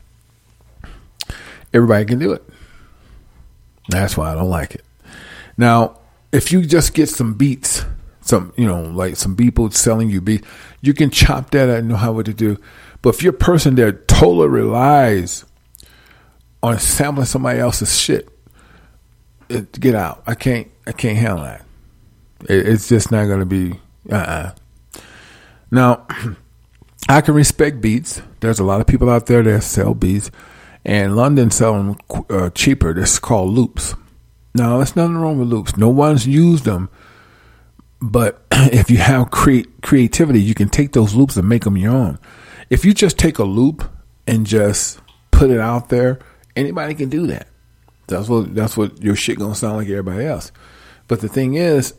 everybody 1.72 2.04
can 2.04 2.18
do 2.18 2.32
it. 2.32 2.42
That's 3.88 4.16
why 4.16 4.30
I 4.30 4.34
don't 4.34 4.50
like 4.50 4.74
it. 4.74 4.84
Now, 5.56 5.98
if 6.32 6.52
you 6.52 6.62
just 6.64 6.94
get 6.94 7.08
some 7.08 7.34
beats, 7.34 7.84
some 8.20 8.52
you 8.56 8.66
know, 8.66 8.82
like 8.82 9.16
some 9.16 9.36
people 9.36 9.70
selling 9.70 10.10
you 10.10 10.20
beats, 10.20 10.46
you 10.80 10.94
can 10.94 11.10
chop 11.10 11.50
that 11.50 11.68
and 11.68 11.88
know 11.88 11.96
how 11.96 12.12
what 12.12 12.26
to 12.26 12.34
do. 12.34 12.58
But 13.02 13.14
if 13.14 13.22
you're 13.22 13.34
a 13.34 13.38
person 13.38 13.74
that 13.76 14.08
totally 14.08 14.48
relies 14.48 15.44
on 16.62 16.78
sampling 16.78 17.26
somebody 17.26 17.58
else's 17.58 17.98
shit, 17.98 18.28
it, 19.48 19.78
get 19.78 19.94
out. 19.94 20.22
I 20.26 20.34
can't. 20.34 20.68
I 20.86 20.92
can't 20.92 21.18
handle 21.18 21.44
that. 21.44 21.64
It, 22.48 22.68
it's 22.68 22.88
just 22.88 23.10
not 23.10 23.26
going 23.26 23.40
to 23.40 23.46
be. 23.46 23.78
Uh. 24.10 24.14
uh 24.16 24.54
Now, 25.70 26.06
I 27.08 27.20
can 27.20 27.34
respect 27.34 27.80
beats. 27.80 28.22
There's 28.40 28.58
a 28.58 28.64
lot 28.64 28.80
of 28.80 28.86
people 28.86 29.08
out 29.10 29.26
there 29.26 29.42
that 29.42 29.62
sell 29.62 29.94
beats, 29.94 30.30
and 30.84 31.16
London 31.16 31.50
sell 31.50 31.74
them 31.74 31.96
uh, 32.30 32.50
cheaper. 32.50 32.94
This 32.94 33.14
is 33.14 33.18
called 33.18 33.52
loops. 33.52 33.94
Now, 34.54 34.78
there's 34.78 34.96
nothing 34.96 35.16
wrong 35.16 35.38
with 35.38 35.48
loops. 35.48 35.76
No 35.76 35.88
one's 35.88 36.26
used 36.26 36.64
them, 36.64 36.88
but 38.00 38.44
if 38.52 38.90
you 38.90 38.98
have 38.98 39.30
cre- 39.30 39.68
creativity, 39.82 40.40
you 40.40 40.54
can 40.54 40.68
take 40.68 40.92
those 40.92 41.14
loops 41.14 41.36
and 41.36 41.48
make 41.48 41.64
them 41.64 41.76
your 41.76 41.92
own. 41.92 42.18
If 42.70 42.84
you 42.84 42.92
just 42.92 43.18
take 43.18 43.38
a 43.38 43.44
loop 43.44 43.88
and 44.26 44.46
just 44.46 45.00
put 45.30 45.50
it 45.50 45.60
out 45.60 45.88
there, 45.88 46.18
anybody 46.56 46.94
can 46.94 47.08
do 47.08 47.26
that. 47.28 47.48
That's 48.08 48.28
what 48.28 48.54
that's 48.54 48.76
what 48.76 49.02
your 49.02 49.14
shit 49.14 49.38
gonna 49.38 49.54
sound 49.54 49.76
like 49.76 49.88
everybody 49.88 50.24
else. 50.24 50.50
But 51.06 51.20
the 51.20 51.28
thing 51.28 51.54
is, 51.54 51.94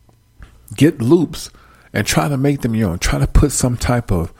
get 0.76 1.00
loops 1.00 1.50
and 1.92 2.06
try 2.06 2.28
to 2.28 2.36
make 2.36 2.60
them 2.60 2.74
your 2.74 2.90
own. 2.90 2.98
Try 2.98 3.18
to 3.18 3.26
put 3.26 3.52
some 3.52 3.76
type 3.76 4.10
of 4.10 4.32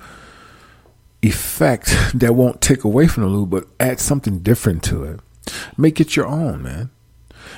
effect 1.22 1.94
that 2.14 2.34
won't 2.34 2.60
take 2.60 2.84
away 2.84 3.06
from 3.06 3.24
the 3.24 3.28
loop, 3.28 3.50
but 3.50 3.66
add 3.80 4.00
something 4.00 4.40
different 4.40 4.82
to 4.84 5.04
it. 5.04 5.20
Make 5.76 6.00
it 6.00 6.16
your 6.16 6.26
own, 6.26 6.62
man. 6.62 6.90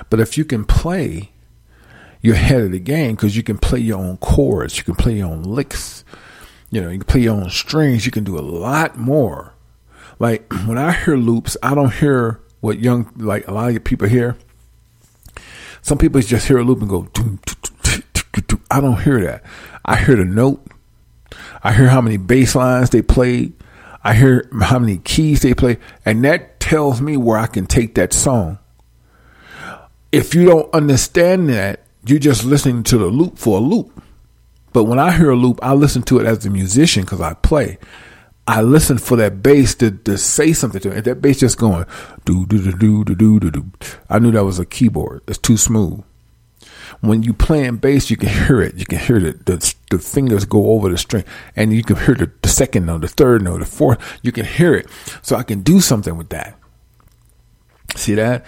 But 0.09 0.21
if 0.21 0.39
you 0.39 0.45
can 0.45 0.65
play, 0.65 1.31
you're 2.23 2.35
ahead 2.35 2.63
of 2.63 2.73
the 2.73 2.79
game 2.79 3.15
because 3.17 3.37
you 3.37 3.43
can 3.43 3.59
play 3.59 3.81
your 3.81 3.99
own 3.99 4.17
chords, 4.19 4.79
you 4.79 4.85
can 4.85 4.95
play 4.95 5.19
your 5.19 5.29
own 5.29 5.43
licks, 5.43 6.05
you 6.71 6.81
know, 6.81 6.89
you 6.89 6.99
can 6.99 7.07
play 7.07 7.23
your 7.23 7.35
own 7.35 7.51
strings, 7.51 8.07
you 8.07 8.13
can 8.13 8.25
do 8.25 8.39
a 8.39 8.41
lot 8.41 8.97
more. 8.97 9.55
Like 10.19 10.53
when 10.67 10.79
I 10.79 10.93
hear 10.93 11.17
loops, 11.17 11.57
I 11.63 11.75
don't 11.75 11.93
hear 11.93 12.41
what 12.61 12.79
young, 12.79 13.11
like 13.17 13.49
a 13.49 13.53
lot 13.53 13.75
of 13.75 13.85
people 13.85 14.09
hear. 14.09 14.37
Some 15.83 15.99
people 15.99 16.21
just 16.21 16.47
hear 16.47 16.59
a 16.59 16.63
loop 16.63 16.81
and 16.81 16.91
go, 16.91 17.05
doom, 17.05 17.41
doom, 17.47 17.57
doom, 17.63 17.77
I 18.71 18.81
don't 18.81 19.01
hear 19.01 19.21
that. 19.23 19.45
I 19.85 19.97
hear 19.97 20.17
the 20.17 20.25
note. 20.25 20.65
I 21.63 21.73
hear 21.73 21.89
how 21.89 22.01
many 22.01 22.17
bass 22.17 22.55
lines 22.55 22.91
they 22.91 23.03
played. 23.03 23.53
I 24.03 24.15
hear 24.15 24.49
how 24.63 24.79
many 24.79 24.99
keys 24.99 25.43
they 25.43 25.55
play. 25.55 25.79
And 26.05 26.25
that 26.25 26.61
tells 26.61 27.01
me 27.01 27.17
where 27.17 27.39
I 27.39 27.47
can 27.47 27.67
take 27.67 27.95
that 27.97 28.13
song. 28.13 28.59
If 30.13 30.35
you 30.35 30.45
don't 30.45 30.73
understand 30.75 31.49
that, 31.51 31.85
you're 32.07 32.19
just 32.19 32.45
listening 32.45 32.83
to 32.85 32.99
the 32.99 33.07
loop 33.07 33.39
for 33.39 33.59
a 33.59 33.61
loop. 33.61 34.03
But 34.73 34.85
when 34.85 34.99
I 34.99 35.17
hear 35.17 35.31
a 35.31 35.37
loop, 35.37 35.59
I 35.63 35.75
listen 35.75 36.03
to 36.03 36.19
it 36.19 36.27
as 36.27 36.47
a 36.47 36.51
musician 36.51 37.03
because 37.03 37.21
I 37.21 37.35
play. 37.35 37.79
I 38.47 38.63
listen 38.63 38.99
for 38.99 39.17
that 39.17 39.43
bass 39.43 39.75
to, 39.77 39.91
to 39.91 40.17
say 40.19 40.53
something 40.53 40.81
to 40.81 40.91
me. 40.91 40.97
If 40.97 41.05
that 41.05 41.21
bass 41.21 41.39
just 41.39 41.59
going 41.59 41.85
do 42.25 42.47
do 42.47 42.73
do 42.73 43.05
do 43.05 43.15
do 43.15 43.41
do 43.41 43.51
do, 43.51 43.71
I 44.09 44.19
knew 44.19 44.31
that 44.33 44.45
was 44.45 44.59
a 44.59 44.67
keyboard. 44.67 45.23
It's 45.29 45.39
too 45.39 45.57
smooth. 45.57 46.03
When 47.01 47.23
you 47.23 47.33
playing 47.33 47.77
bass, 47.77 48.11
you 48.11 48.17
can 48.17 48.29
hear 48.29 48.61
it. 48.61 48.75
You 48.75 48.85
can 48.85 48.99
hear 48.99 49.21
the, 49.21 49.33
the, 49.33 49.75
the 49.91 49.99
fingers 49.99 50.45
go 50.45 50.73
over 50.73 50.89
the 50.89 50.99
string, 50.99 51.25
and 51.57 51.73
you 51.73 51.83
can 51.83 51.97
hear 51.97 52.15
the, 52.15 52.31
the 52.43 52.49
second 52.49 52.87
note, 52.87 53.03
the 53.03 53.09
third 53.09 53.43
note, 53.43 53.61
the 53.61 53.67
fourth. 53.67 53.99
You 54.23 54.33
can 54.33 54.45
hear 54.45 54.75
it. 54.75 54.89
So 55.23 55.37
I 55.37 55.43
can 55.43 55.63
do 55.63 55.81
something 55.81 56.17
with 56.17 56.29
that. 56.31 56.57
See 57.97 58.15
that? 58.15 58.45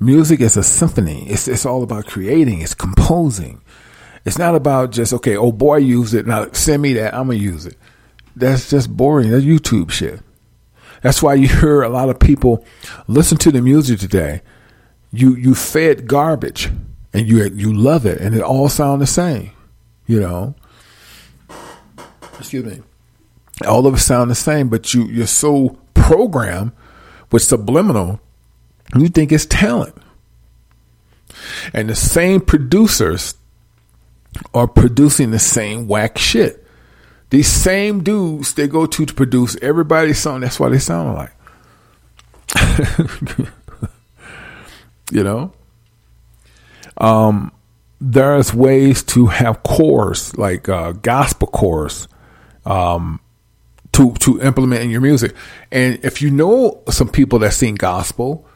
Music 0.00 0.40
is 0.40 0.56
a 0.56 0.62
symphony. 0.62 1.26
It's 1.28 1.48
it's 1.48 1.66
all 1.66 1.82
about 1.82 2.06
creating. 2.06 2.60
It's 2.60 2.74
composing. 2.74 3.60
It's 4.24 4.38
not 4.38 4.54
about 4.54 4.92
just 4.92 5.12
okay. 5.14 5.36
Oh 5.36 5.52
boy, 5.52 5.76
use 5.76 6.14
it 6.14 6.26
now. 6.26 6.50
Send 6.52 6.82
me 6.82 6.94
that. 6.94 7.14
I'm 7.14 7.26
gonna 7.26 7.38
use 7.38 7.66
it. 7.66 7.76
That's 8.36 8.70
just 8.70 8.96
boring. 8.96 9.30
That's 9.30 9.44
YouTube 9.44 9.90
shit. 9.90 10.20
That's 11.02 11.22
why 11.22 11.34
you 11.34 11.48
hear 11.48 11.82
a 11.82 11.88
lot 11.88 12.08
of 12.08 12.18
people 12.18 12.64
listen 13.06 13.38
to 13.38 13.52
the 13.52 13.60
music 13.60 14.00
today. 14.00 14.42
You 15.12 15.34
you 15.36 15.54
fed 15.54 16.06
garbage 16.06 16.70
and 17.14 17.28
you 17.28 17.44
you 17.54 17.72
love 17.72 18.04
it 18.04 18.20
and 18.20 18.34
it 18.34 18.42
all 18.42 18.68
sound 18.68 19.00
the 19.00 19.06
same. 19.06 19.52
You 20.06 20.20
know. 20.20 20.54
Excuse 22.38 22.64
me. 22.64 22.82
All 23.66 23.86
of 23.86 23.94
it 23.94 23.98
sound 23.98 24.30
the 24.30 24.34
same, 24.34 24.68
but 24.68 24.92
you 24.92 25.04
you're 25.04 25.26
so 25.26 25.78
programmed 25.94 26.72
with 27.30 27.42
subliminal, 27.42 28.20
you 28.96 29.08
think 29.08 29.32
it's 29.32 29.46
talent. 29.46 29.96
And 31.72 31.88
the 31.88 31.94
same 31.94 32.40
producers 32.40 33.36
are 34.52 34.66
producing 34.66 35.30
the 35.30 35.38
same 35.38 35.86
whack 35.86 36.18
shit. 36.18 36.66
These 37.30 37.48
same 37.48 38.02
dudes 38.02 38.54
they 38.54 38.68
go 38.68 38.86
to 38.86 39.06
to 39.06 39.14
produce 39.14 39.56
everybody's 39.62 40.18
song. 40.18 40.40
That's 40.40 40.60
why 40.60 40.68
they 40.68 40.78
sound 40.78 41.10
alike. 41.10 41.32
you 45.10 45.24
know, 45.24 45.52
um, 46.98 47.52
there's 48.00 48.52
ways 48.52 49.02
to 49.02 49.26
have 49.26 49.62
chorus 49.62 50.36
like 50.36 50.68
uh, 50.68 50.92
gospel 50.92 51.48
chorus 51.48 52.08
um, 52.66 53.20
to 53.92 54.12
to 54.14 54.40
implement 54.40 54.82
in 54.82 54.90
your 54.90 55.00
music. 55.00 55.34
And 55.70 55.98
if 56.04 56.20
you 56.20 56.30
know 56.30 56.82
some 56.90 57.08
people 57.08 57.38
that 57.40 57.52
sing 57.52 57.76
gospel, 57.76 58.46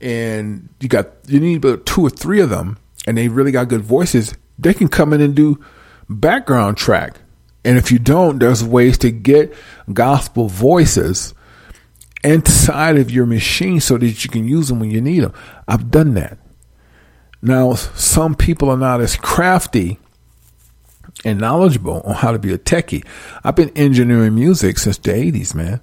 and 0.00 0.68
you 0.80 0.88
got 0.88 1.08
you 1.26 1.40
need 1.40 1.64
about 1.64 1.86
two 1.86 2.02
or 2.02 2.10
three 2.10 2.40
of 2.40 2.50
them, 2.50 2.78
and 3.06 3.16
they 3.16 3.28
really 3.28 3.52
got 3.52 3.68
good 3.68 3.82
voices, 3.82 4.34
they 4.58 4.74
can 4.74 4.88
come 4.88 5.12
in 5.12 5.20
and 5.20 5.34
do 5.34 5.62
background 6.08 6.76
track. 6.76 7.16
And 7.64 7.78
if 7.78 7.92
you 7.92 7.98
don't, 7.98 8.38
there's 8.38 8.64
ways 8.64 8.98
to 8.98 9.10
get 9.10 9.54
gospel 9.92 10.48
voices 10.48 11.32
inside 12.24 12.98
of 12.98 13.10
your 13.10 13.26
machine 13.26 13.80
so 13.80 13.98
that 13.98 14.24
you 14.24 14.30
can 14.30 14.46
use 14.46 14.68
them 14.68 14.80
when 14.80 14.90
you 14.90 15.00
need 15.00 15.20
them. 15.20 15.32
I've 15.66 15.90
done 15.90 16.14
that. 16.14 16.38
Now, 17.42 17.74
some 17.74 18.36
people 18.36 18.70
are 18.70 18.76
not 18.76 19.00
as 19.00 19.16
crafty 19.16 19.98
and 21.24 21.40
knowledgeable 21.40 22.00
on 22.02 22.14
how 22.14 22.30
to 22.30 22.38
be 22.38 22.52
a 22.52 22.58
techie. 22.58 23.04
I've 23.42 23.56
been 23.56 23.72
engineering 23.76 24.36
music 24.36 24.78
since 24.78 24.96
the 24.98 25.10
80s, 25.10 25.54
man. 25.54 25.80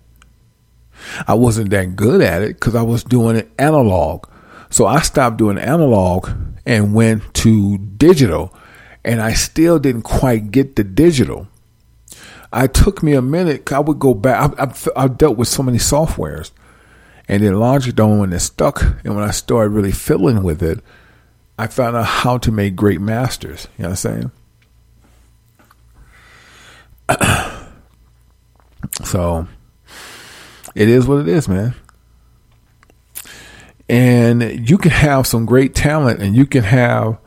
I 1.27 1.33
wasn't 1.33 1.69
that 1.71 1.97
good 1.97 2.21
at 2.21 2.41
it 2.41 2.55
because 2.55 2.75
I 2.75 2.81
was 2.81 3.03
doing 3.03 3.35
it 3.35 3.51
analog. 3.59 4.25
So 4.69 4.85
I 4.85 5.01
stopped 5.01 5.37
doing 5.37 5.57
analog 5.57 6.29
and 6.65 6.93
went 6.93 7.33
to 7.35 7.77
digital, 7.77 8.53
and 9.03 9.21
I 9.21 9.33
still 9.33 9.79
didn't 9.79 10.03
quite 10.03 10.51
get 10.51 10.75
the 10.75 10.83
digital. 10.83 11.47
I 12.51 12.67
took 12.67 13.03
me 13.03 13.13
a 13.13 13.21
minute. 13.21 13.71
I 13.71 13.79
would 13.79 13.99
go 13.99 14.13
back. 14.13 14.53
I, 14.59 14.63
I, 14.63 15.03
I 15.03 15.07
dealt 15.07 15.37
with 15.37 15.47
so 15.47 15.63
many 15.63 15.77
softwares, 15.77 16.51
and 17.27 17.43
then 17.43 17.59
Logic 17.59 17.95
Dome 17.95 18.19
when 18.19 18.33
it 18.33 18.39
stuck, 18.39 18.81
and 19.03 19.15
when 19.15 19.23
I 19.23 19.31
started 19.31 19.69
really 19.69 19.91
fiddling 19.91 20.43
with 20.43 20.61
it, 20.61 20.79
I 21.59 21.67
found 21.67 21.97
out 21.97 22.05
how 22.05 22.37
to 22.37 22.53
make 22.53 22.77
great 22.77 23.01
masters. 23.01 23.67
You 23.77 23.83
know 23.83 23.89
what 23.89 24.05
I'm 24.05 24.31
saying? 27.09 27.67
so 29.03 29.45
it 30.73 30.87
is 30.87 31.05
what 31.05 31.19
it 31.19 31.27
is, 31.27 31.49
man. 31.49 31.75
And 33.89 34.69
you 34.69 34.77
can 34.77 34.91
have 34.91 35.27
some 35.27 35.45
great 35.45 35.75
talent 35.75 36.21
and 36.21 36.33
you 36.33 36.45
can 36.45 36.63
have 36.63 37.17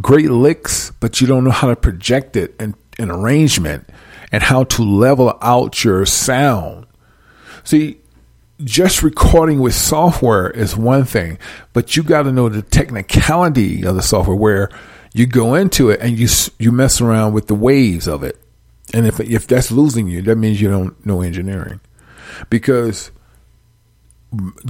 great 0.00 0.32
licks, 0.32 0.90
but 0.98 1.20
you 1.20 1.28
don't 1.28 1.44
know 1.44 1.52
how 1.52 1.68
to 1.68 1.76
project 1.76 2.34
it 2.34 2.56
and 2.58 2.74
an 2.98 3.12
arrangement 3.12 3.88
and 4.32 4.42
how 4.42 4.64
to 4.64 4.82
level 4.82 5.38
out 5.42 5.84
your 5.84 6.06
sound. 6.06 6.88
See, 7.62 8.00
just 8.64 9.02
recording 9.02 9.60
with 9.60 9.74
software 9.74 10.50
is 10.50 10.76
one 10.76 11.04
thing, 11.04 11.38
but 11.72 11.96
you 11.96 12.02
got 12.02 12.22
to 12.22 12.32
know 12.32 12.48
the 12.48 12.62
technicality 12.62 13.84
of 13.84 13.94
the 13.94 14.02
software 14.02 14.36
where 14.36 14.70
you 15.12 15.26
go 15.26 15.54
into 15.54 15.90
it 15.90 16.00
and 16.00 16.18
you 16.18 16.28
you 16.58 16.72
mess 16.72 17.00
around 17.00 17.32
with 17.32 17.46
the 17.46 17.54
waves 17.54 18.06
of 18.06 18.22
it. 18.22 18.38
And 18.94 19.06
if 19.06 19.20
if 19.20 19.46
that's 19.46 19.70
losing 19.70 20.08
you, 20.08 20.22
that 20.22 20.36
means 20.36 20.60
you 20.60 20.70
don't 20.70 21.04
know 21.04 21.20
engineering. 21.20 21.80
Because 22.50 23.10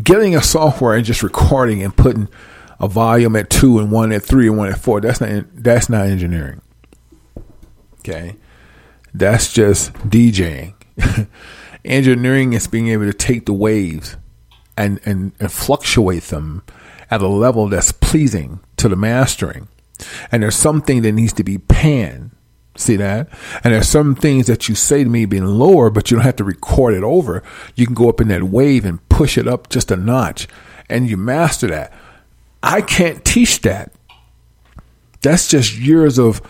getting 0.03 0.37
a 0.37 0.43
software 0.43 0.95
and 0.95 1.05
just 1.05 1.23
recording 1.23 1.83
and 1.83 1.97
putting 1.97 2.29
a 2.79 2.89
volume 2.89 3.35
at 3.37 3.49
2 3.51 3.79
and 3.79 3.91
one 3.91 4.13
at 4.13 4.23
3 4.23 4.49
and 4.49 4.59
one 4.59 4.69
at 4.69 4.79
4, 4.79 5.01
that's 5.01 5.21
not 5.21 5.45
that's 5.55 5.89
not 5.89 6.07
engineering. 6.07 6.61
Okay. 8.01 8.37
That's 9.15 9.53
just 9.53 9.93
DJing. 9.95 10.75
Engineering 11.87 12.53
is 12.53 12.67
being 12.67 12.89
able 12.89 13.05
to 13.05 13.13
take 13.13 13.47
the 13.47 13.53
waves 13.53 14.17
and, 14.77 15.01
and, 15.05 15.33
and 15.41 15.51
fluctuate 15.51 16.25
them 16.25 16.63
at 17.11 17.23
a 17.23 17.29
level 17.29 17.69
that's 17.69 17.93
pleasing 17.93 18.61
to 18.77 18.89
the 18.89 18.97
mastering. 18.97 19.69
And 20.31 20.43
there's 20.43 20.57
something 20.57 21.03
that 21.03 21.13
needs 21.13 21.33
to 21.35 21.45
be 21.45 21.59
panned. 21.59 22.33
See 22.77 22.97
that? 22.97 23.29
And 23.65 23.73
there's 23.73 23.89
some 23.89 24.15
things 24.15 24.47
that 24.49 24.69
you 24.69 24.75
say 24.75 25.03
to 25.03 25.09
me 25.09 25.25
being 25.25 25.47
lower, 25.47 25.89
but 25.89 26.11
you 26.11 26.17
don't 26.17 26.27
have 26.27 26.37
to 26.37 26.45
record 26.45 26.93
it 26.93 27.03
over. 27.03 27.43
You 27.75 27.87
can 27.87 27.95
go 27.95 28.11
up 28.11 28.21
in 28.21 28.29
that 28.29 28.45
wave 28.45 28.85
and 28.85 29.07
push 29.09 29.39
it 29.39 29.49
up 29.49 29.71
just 29.71 29.91
a 29.91 29.97
notch 29.97 30.47
and 30.89 31.09
you 31.09 31.17
master 31.17 31.69
that. 31.69 31.93
I 32.63 32.83
can't 32.83 33.25
teach 33.25 33.63
that. 33.63 33.93
That's 35.23 35.49
just 35.49 35.79
years 35.79 36.19
of 36.19 36.41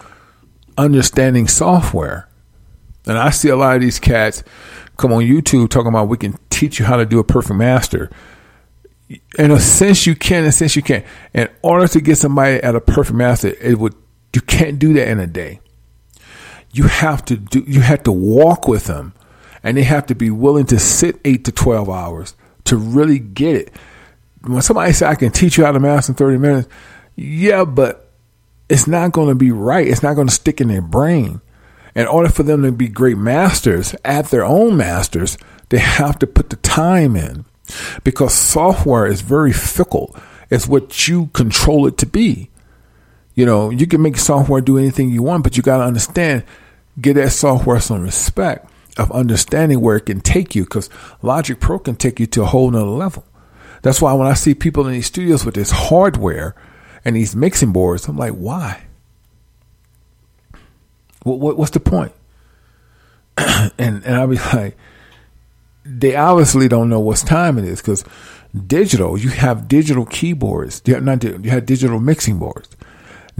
understanding 0.76 1.46
software. 1.46 2.28
And 3.06 3.16
I 3.16 3.30
see 3.30 3.48
a 3.48 3.56
lot 3.56 3.76
of 3.76 3.82
these 3.82 4.00
cats 4.00 4.42
come 4.96 5.12
on 5.12 5.22
YouTube 5.22 5.68
talking 5.68 5.88
about 5.88 6.08
we 6.08 6.16
can 6.16 6.38
teach 6.50 6.78
you 6.78 6.84
how 6.84 6.96
to 6.96 7.06
do 7.06 7.18
a 7.18 7.24
perfect 7.24 7.56
master. 7.56 8.10
In 9.38 9.50
a 9.50 9.60
sense, 9.60 10.06
you 10.06 10.16
can. 10.16 10.42
In 10.42 10.48
a 10.48 10.52
sense, 10.52 10.74
you 10.74 10.82
can. 10.82 11.04
In 11.32 11.48
order 11.62 11.86
to 11.88 12.00
get 12.00 12.16
somebody 12.16 12.56
at 12.56 12.74
a 12.74 12.80
perfect 12.80 13.16
master, 13.16 13.48
it 13.60 13.78
would 13.78 13.94
you 14.34 14.42
can't 14.42 14.78
do 14.78 14.92
that 14.94 15.08
in 15.08 15.18
a 15.18 15.26
day. 15.26 15.60
You 16.72 16.84
have 16.84 17.24
to 17.26 17.36
do. 17.36 17.64
You 17.66 17.80
have 17.80 18.02
to 18.02 18.12
walk 18.12 18.68
with 18.68 18.84
them, 18.84 19.14
and 19.62 19.76
they 19.76 19.82
have 19.82 20.06
to 20.06 20.14
be 20.14 20.30
willing 20.30 20.66
to 20.66 20.78
sit 20.78 21.20
eight 21.24 21.44
to 21.44 21.52
twelve 21.52 21.88
hours 21.88 22.34
to 22.64 22.76
really 22.76 23.18
get 23.18 23.56
it. 23.56 23.72
When 24.42 24.60
somebody 24.60 24.92
says 24.92 25.08
I 25.08 25.14
can 25.14 25.30
teach 25.32 25.56
you 25.56 25.64
how 25.64 25.72
to 25.72 25.80
master 25.80 26.12
in 26.12 26.16
thirty 26.16 26.36
minutes, 26.36 26.68
yeah, 27.14 27.64
but 27.64 28.10
it's 28.68 28.86
not 28.86 29.12
going 29.12 29.28
to 29.28 29.34
be 29.34 29.52
right. 29.52 29.86
It's 29.86 30.02
not 30.02 30.14
going 30.14 30.28
to 30.28 30.34
stick 30.34 30.60
in 30.60 30.68
their 30.68 30.82
brain. 30.82 31.40
In 31.96 32.06
order 32.06 32.28
for 32.28 32.42
them 32.42 32.62
to 32.62 32.70
be 32.70 32.88
great 32.88 33.16
masters 33.16 33.94
at 34.04 34.26
their 34.26 34.44
own 34.44 34.76
masters, 34.76 35.38
they 35.70 35.78
have 35.78 36.18
to 36.18 36.26
put 36.26 36.50
the 36.50 36.56
time 36.56 37.16
in 37.16 37.46
because 38.04 38.34
software 38.34 39.06
is 39.06 39.22
very 39.22 39.52
fickle. 39.52 40.14
It's 40.50 40.68
what 40.68 41.08
you 41.08 41.28
control 41.28 41.86
it 41.86 41.96
to 41.98 42.06
be. 42.06 42.50
You 43.34 43.46
know, 43.46 43.70
you 43.70 43.86
can 43.86 44.02
make 44.02 44.18
software 44.18 44.60
do 44.60 44.76
anything 44.76 45.08
you 45.08 45.22
want, 45.22 45.42
but 45.42 45.56
you 45.56 45.62
got 45.62 45.78
to 45.78 45.84
understand, 45.84 46.44
get 47.00 47.14
that 47.14 47.32
software 47.32 47.80
some 47.80 48.02
respect 48.02 48.70
of 48.98 49.10
understanding 49.10 49.80
where 49.80 49.96
it 49.96 50.06
can 50.06 50.20
take 50.20 50.54
you 50.54 50.64
because 50.64 50.90
Logic 51.22 51.58
Pro 51.58 51.78
can 51.78 51.96
take 51.96 52.20
you 52.20 52.26
to 52.26 52.42
a 52.42 52.46
whole 52.46 52.70
nother 52.70 52.84
level. 52.84 53.24
That's 53.80 54.02
why 54.02 54.12
when 54.12 54.26
I 54.26 54.34
see 54.34 54.54
people 54.54 54.86
in 54.86 54.92
these 54.92 55.06
studios 55.06 55.46
with 55.46 55.54
this 55.54 55.70
hardware 55.70 56.54
and 57.06 57.16
these 57.16 57.34
mixing 57.34 57.72
boards, 57.72 58.06
I'm 58.06 58.18
like, 58.18 58.32
why? 58.32 58.85
What, 61.26 61.40
what 61.40 61.58
what's 61.58 61.72
the 61.72 61.80
point? 61.80 62.12
and 63.36 63.72
and 63.78 64.14
I'll 64.14 64.28
be 64.28 64.36
like, 64.54 64.76
they 65.84 66.14
obviously 66.14 66.68
don't 66.68 66.88
know 66.88 67.00
what's 67.00 67.24
time 67.24 67.58
it 67.58 67.64
is 67.64 67.80
because 67.80 68.04
digital, 68.66 69.18
you 69.18 69.30
have 69.30 69.66
digital 69.66 70.06
keyboards, 70.06 70.82
you 70.86 70.94
have, 70.94 71.02
not 71.02 71.24
you 71.24 71.50
have 71.50 71.66
digital 71.66 71.98
mixing 71.98 72.38
boards, 72.38 72.76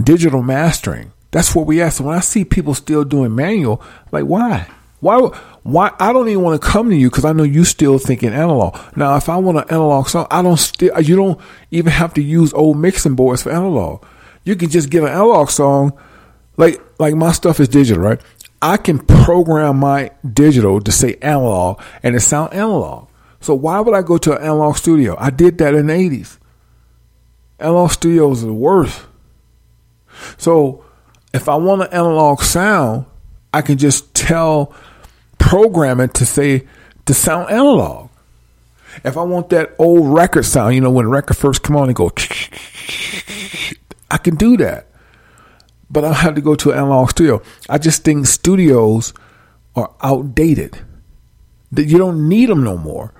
digital 0.03 0.43
mastering. 0.43 1.13
That's 1.31 1.55
what 1.55 1.65
we 1.65 1.81
ask. 1.81 1.97
So 1.97 2.05
when 2.05 2.17
I 2.17 2.19
see 2.19 2.43
people 2.43 2.73
still 2.73 3.05
doing 3.05 3.33
manual, 3.33 3.81
I'm 3.81 4.09
like 4.11 4.25
why? 4.25 4.67
Why? 4.99 5.19
Why? 5.63 5.93
I 5.97 6.11
don't 6.11 6.27
even 6.27 6.43
want 6.43 6.61
to 6.61 6.67
come 6.67 6.89
to 6.89 6.95
you 6.95 7.09
because 7.09 7.23
I 7.23 7.31
know 7.31 7.43
you 7.43 7.63
still 7.63 7.99
thinking 7.99 8.33
analog. 8.33 8.77
Now, 8.97 9.15
if 9.15 9.29
I 9.29 9.37
want 9.37 9.59
an 9.59 9.65
analog 9.69 10.09
song, 10.09 10.27
I 10.29 10.41
don't 10.41 10.57
still. 10.57 10.99
You 10.99 11.15
don't 11.15 11.39
even 11.71 11.91
have 11.93 12.13
to 12.15 12.21
use 12.21 12.51
old 12.53 12.77
mixing 12.77 13.15
boards 13.15 13.43
for 13.43 13.51
analog. 13.51 14.03
You 14.43 14.55
can 14.57 14.69
just 14.69 14.89
get 14.89 15.03
an 15.03 15.09
analog 15.09 15.49
song, 15.49 15.97
like 16.57 16.81
like 16.99 17.15
my 17.15 17.31
stuff 17.31 17.59
is 17.59 17.69
digital, 17.69 18.03
right? 18.03 18.21
I 18.61 18.77
can 18.77 18.99
program 18.99 19.77
my 19.77 20.11
digital 20.33 20.81
to 20.81 20.91
say 20.91 21.15
analog 21.21 21.81
and 22.03 22.15
it 22.15 22.21
sound 22.21 22.53
analog. 22.53 23.07
So 23.39 23.53
why 23.53 23.79
would 23.79 23.95
I 23.95 24.01
go 24.01 24.17
to 24.17 24.35
an 24.35 24.41
analog 24.43 24.75
studio? 24.77 25.15
I 25.19 25.29
did 25.29 25.59
that 25.59 25.75
in 25.75 25.87
the 25.87 25.93
eighties. 25.93 26.39
Analog 27.59 27.91
studios 27.91 28.43
are 28.43 28.47
the 28.47 28.53
worst. 28.53 29.05
So 30.37 30.83
if 31.33 31.47
I 31.47 31.55
want 31.55 31.83
an 31.83 31.89
analog 31.89 32.41
sound, 32.41 33.05
I 33.53 33.61
can 33.61 33.77
just 33.77 34.13
tell 34.13 34.73
program 35.37 35.99
it 35.99 36.15
to 36.15 36.25
say 36.25 36.67
to 37.05 37.13
sound 37.13 37.51
analog. 37.51 38.09
If 39.03 39.15
I 39.17 39.21
want 39.21 39.49
that 39.49 39.75
old 39.77 40.11
record 40.11 40.45
sound, 40.45 40.73
you 40.73 40.81
know, 40.81 40.89
when 40.89 41.05
the 41.05 41.11
record 41.11 41.37
first 41.37 41.61
come 41.61 41.75
on 41.75 41.87
and 41.87 41.95
go, 41.95 42.07
I 44.09 44.17
can 44.17 44.35
do 44.35 44.57
that. 44.57 44.86
But 45.89 46.03
I 46.03 46.07
don't 46.07 46.17
have 46.17 46.35
to 46.35 46.41
go 46.41 46.55
to 46.55 46.71
an 46.71 46.77
analog 46.77 47.09
studio. 47.09 47.41
I 47.69 47.77
just 47.77 48.03
think 48.03 48.27
studios 48.27 49.13
are 49.75 49.93
outdated. 50.01 50.79
That 51.71 51.85
you 51.85 51.97
don't 51.97 52.27
need 52.29 52.49
them 52.49 52.63
no 52.63 52.77
more. 52.77 53.13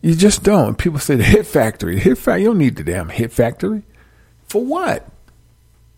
You 0.00 0.14
just 0.14 0.42
don't. 0.42 0.76
People 0.78 0.98
say 0.98 1.16
the 1.16 1.24
hit 1.24 1.46
factory. 1.46 1.96
The 1.96 2.00
hit 2.00 2.18
factory. 2.18 2.42
You 2.42 2.48
don't 2.48 2.58
need 2.58 2.76
the 2.76 2.84
damn 2.84 3.08
hit 3.08 3.32
factory. 3.32 3.82
For 4.48 4.64
what? 4.64 5.08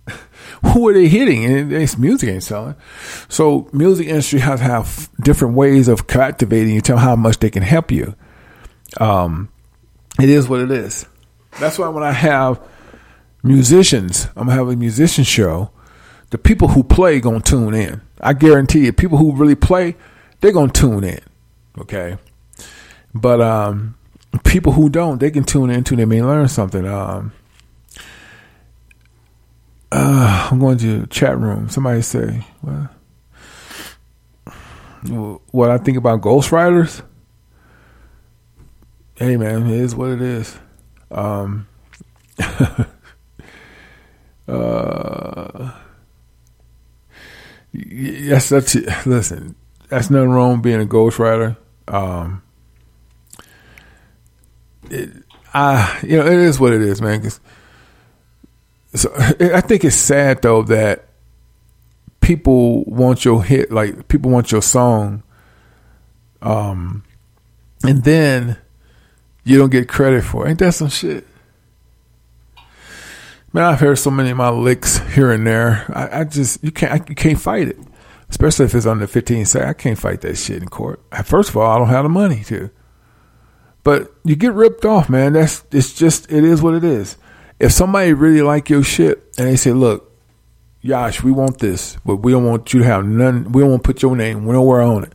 who 0.64 0.88
are 0.88 0.92
they 0.92 1.08
hitting? 1.08 1.44
And 1.44 1.72
it's 1.72 1.98
music 1.98 2.28
ain't 2.28 2.42
selling. 2.42 2.74
So 3.28 3.68
music 3.72 4.08
industry 4.08 4.40
has 4.40 4.60
have 4.60 5.10
different 5.22 5.54
ways 5.54 5.88
of 5.88 6.06
captivating 6.06 6.74
you, 6.74 6.80
tell 6.80 6.98
how 6.98 7.16
much 7.16 7.38
they 7.38 7.50
can 7.50 7.62
help 7.62 7.90
you. 7.90 8.14
Um, 8.98 9.50
it 10.20 10.28
is 10.28 10.48
what 10.48 10.60
it 10.60 10.70
is. 10.70 11.06
That's 11.58 11.78
why 11.78 11.88
when 11.88 12.02
I 12.02 12.12
have 12.12 12.60
musicians, 13.42 14.28
I'm 14.36 14.48
have 14.48 14.68
a 14.68 14.76
musician 14.76 15.24
show. 15.24 15.70
The 16.30 16.38
people 16.38 16.68
who 16.68 16.82
play 16.82 17.20
gonna 17.20 17.40
tune 17.40 17.74
in. 17.74 18.00
I 18.20 18.32
guarantee 18.32 18.84
you, 18.84 18.92
people 18.92 19.18
who 19.18 19.34
really 19.34 19.54
play, 19.54 19.96
they're 20.40 20.52
gonna 20.52 20.72
tune 20.72 21.04
in. 21.04 21.20
Okay, 21.78 22.16
but 23.14 23.40
um, 23.40 23.96
people 24.44 24.72
who 24.72 24.88
don't, 24.88 25.18
they 25.18 25.30
can 25.30 25.44
tune 25.44 25.70
in 25.70 25.84
too. 25.84 25.96
They 25.96 26.04
may 26.04 26.22
learn 26.22 26.48
something. 26.48 26.86
Um, 26.86 27.32
uh, 29.92 30.48
I'm 30.50 30.60
going 30.60 30.78
to 30.78 31.06
chat 31.06 31.38
room. 31.38 31.68
Somebody 31.68 32.02
say, 32.02 32.46
what? 32.60 32.90
what 35.50 35.70
I 35.70 35.78
think 35.78 35.96
about 35.96 36.20
ghostwriters? 36.20 37.02
Hey 39.16 39.36
man, 39.36 39.66
it 39.66 39.80
is 39.80 39.94
what 39.94 40.10
it 40.10 40.22
is. 40.22 40.56
Um, 41.10 41.66
uh, 44.48 45.72
yes, 47.72 48.48
that's 48.48 48.74
it. 48.74 48.88
Listen, 49.06 49.54
that's 49.88 50.10
nothing 50.10 50.30
wrong 50.30 50.60
being 50.60 50.80
a 50.80 50.86
ghostwriter. 50.86 51.56
Um, 51.88 52.42
it, 54.90 55.10
I, 55.52 56.00
you 56.02 56.16
know, 56.16 56.26
it 56.26 56.38
is 56.38 56.60
what 56.60 56.72
it 56.72 56.82
is, 56.82 57.02
man. 57.02 57.22
Cause 57.22 57.40
so 58.94 59.12
I 59.16 59.60
think 59.60 59.84
it's 59.84 59.96
sad 59.96 60.42
though 60.42 60.62
that 60.64 61.08
people 62.20 62.84
want 62.84 63.24
your 63.24 63.42
hit, 63.42 63.70
like 63.72 64.08
people 64.08 64.30
want 64.30 64.52
your 64.52 64.62
song, 64.62 65.22
um, 66.42 67.04
and 67.82 68.04
then 68.04 68.56
you 69.44 69.58
don't 69.58 69.70
get 69.70 69.88
credit 69.88 70.22
for. 70.22 70.46
it. 70.46 70.50
Ain't 70.50 70.58
that 70.60 70.74
some 70.74 70.88
shit? 70.88 71.26
Man, 73.52 73.64
I've 73.64 73.80
heard 73.80 73.98
so 73.98 74.10
many 74.10 74.30
of 74.30 74.36
my 74.36 74.50
licks 74.50 74.98
here 75.14 75.32
and 75.32 75.46
there. 75.46 75.84
I, 75.94 76.20
I 76.20 76.24
just 76.24 76.62
you 76.62 76.70
can't 76.70 76.92
I, 76.92 77.04
you 77.08 77.14
can't 77.14 77.40
fight 77.40 77.68
it, 77.68 77.78
especially 78.28 78.66
if 78.66 78.74
it's 78.74 78.86
under 78.86 79.06
fifteen 79.06 79.44
Say 79.44 79.64
I 79.64 79.72
can't 79.72 79.98
fight 79.98 80.20
that 80.20 80.36
shit 80.36 80.62
in 80.62 80.68
court. 80.68 81.02
First 81.24 81.50
of 81.50 81.56
all, 81.56 81.70
I 81.70 81.78
don't 81.78 81.88
have 81.88 82.04
the 82.04 82.08
money 82.08 82.44
to. 82.44 82.70
But 83.82 84.14
you 84.24 84.36
get 84.36 84.52
ripped 84.52 84.84
off, 84.84 85.08
man. 85.08 85.32
That's 85.32 85.64
it's 85.72 85.94
just 85.94 86.30
it 86.30 86.44
is 86.44 86.62
what 86.62 86.74
it 86.74 86.84
is 86.84 87.16
if 87.60 87.72
somebody 87.72 88.12
really 88.14 88.42
like 88.42 88.70
your 88.70 88.82
shit 88.82 89.22
and 89.38 89.46
they 89.46 89.54
say, 89.54 89.72
look, 89.72 90.06
Yash, 90.80 91.22
we 91.22 91.30
want 91.30 91.58
this, 91.58 91.98
but 92.06 92.16
we 92.16 92.32
don't 92.32 92.46
want 92.46 92.72
you 92.72 92.80
to 92.80 92.86
have 92.86 93.04
none. 93.04 93.52
We 93.52 93.60
don't 93.60 93.70
want 93.72 93.84
to 93.84 93.86
put 93.86 94.02
your 94.02 94.16
name 94.16 94.46
nowhere 94.46 94.80
on 94.80 95.04
it. 95.04 95.12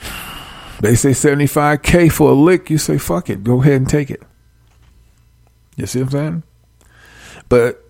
They 0.80 0.96
say 0.96 1.10
75K 1.10 2.10
for 2.10 2.30
a 2.30 2.34
lick. 2.34 2.68
You 2.68 2.76
say, 2.76 2.98
fuck 2.98 3.30
it. 3.30 3.44
Go 3.44 3.62
ahead 3.62 3.74
and 3.74 3.88
take 3.88 4.10
it. 4.10 4.20
You 5.76 5.86
see 5.86 6.00
what 6.00 6.06
I'm 6.06 6.10
saying? 6.10 6.42
But 7.52 7.84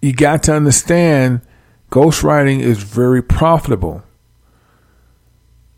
you 0.00 0.14
got 0.14 0.44
to 0.44 0.54
understand 0.54 1.42
ghostwriting 1.90 2.60
is 2.60 2.82
very 2.82 3.22
profitable. 3.22 4.02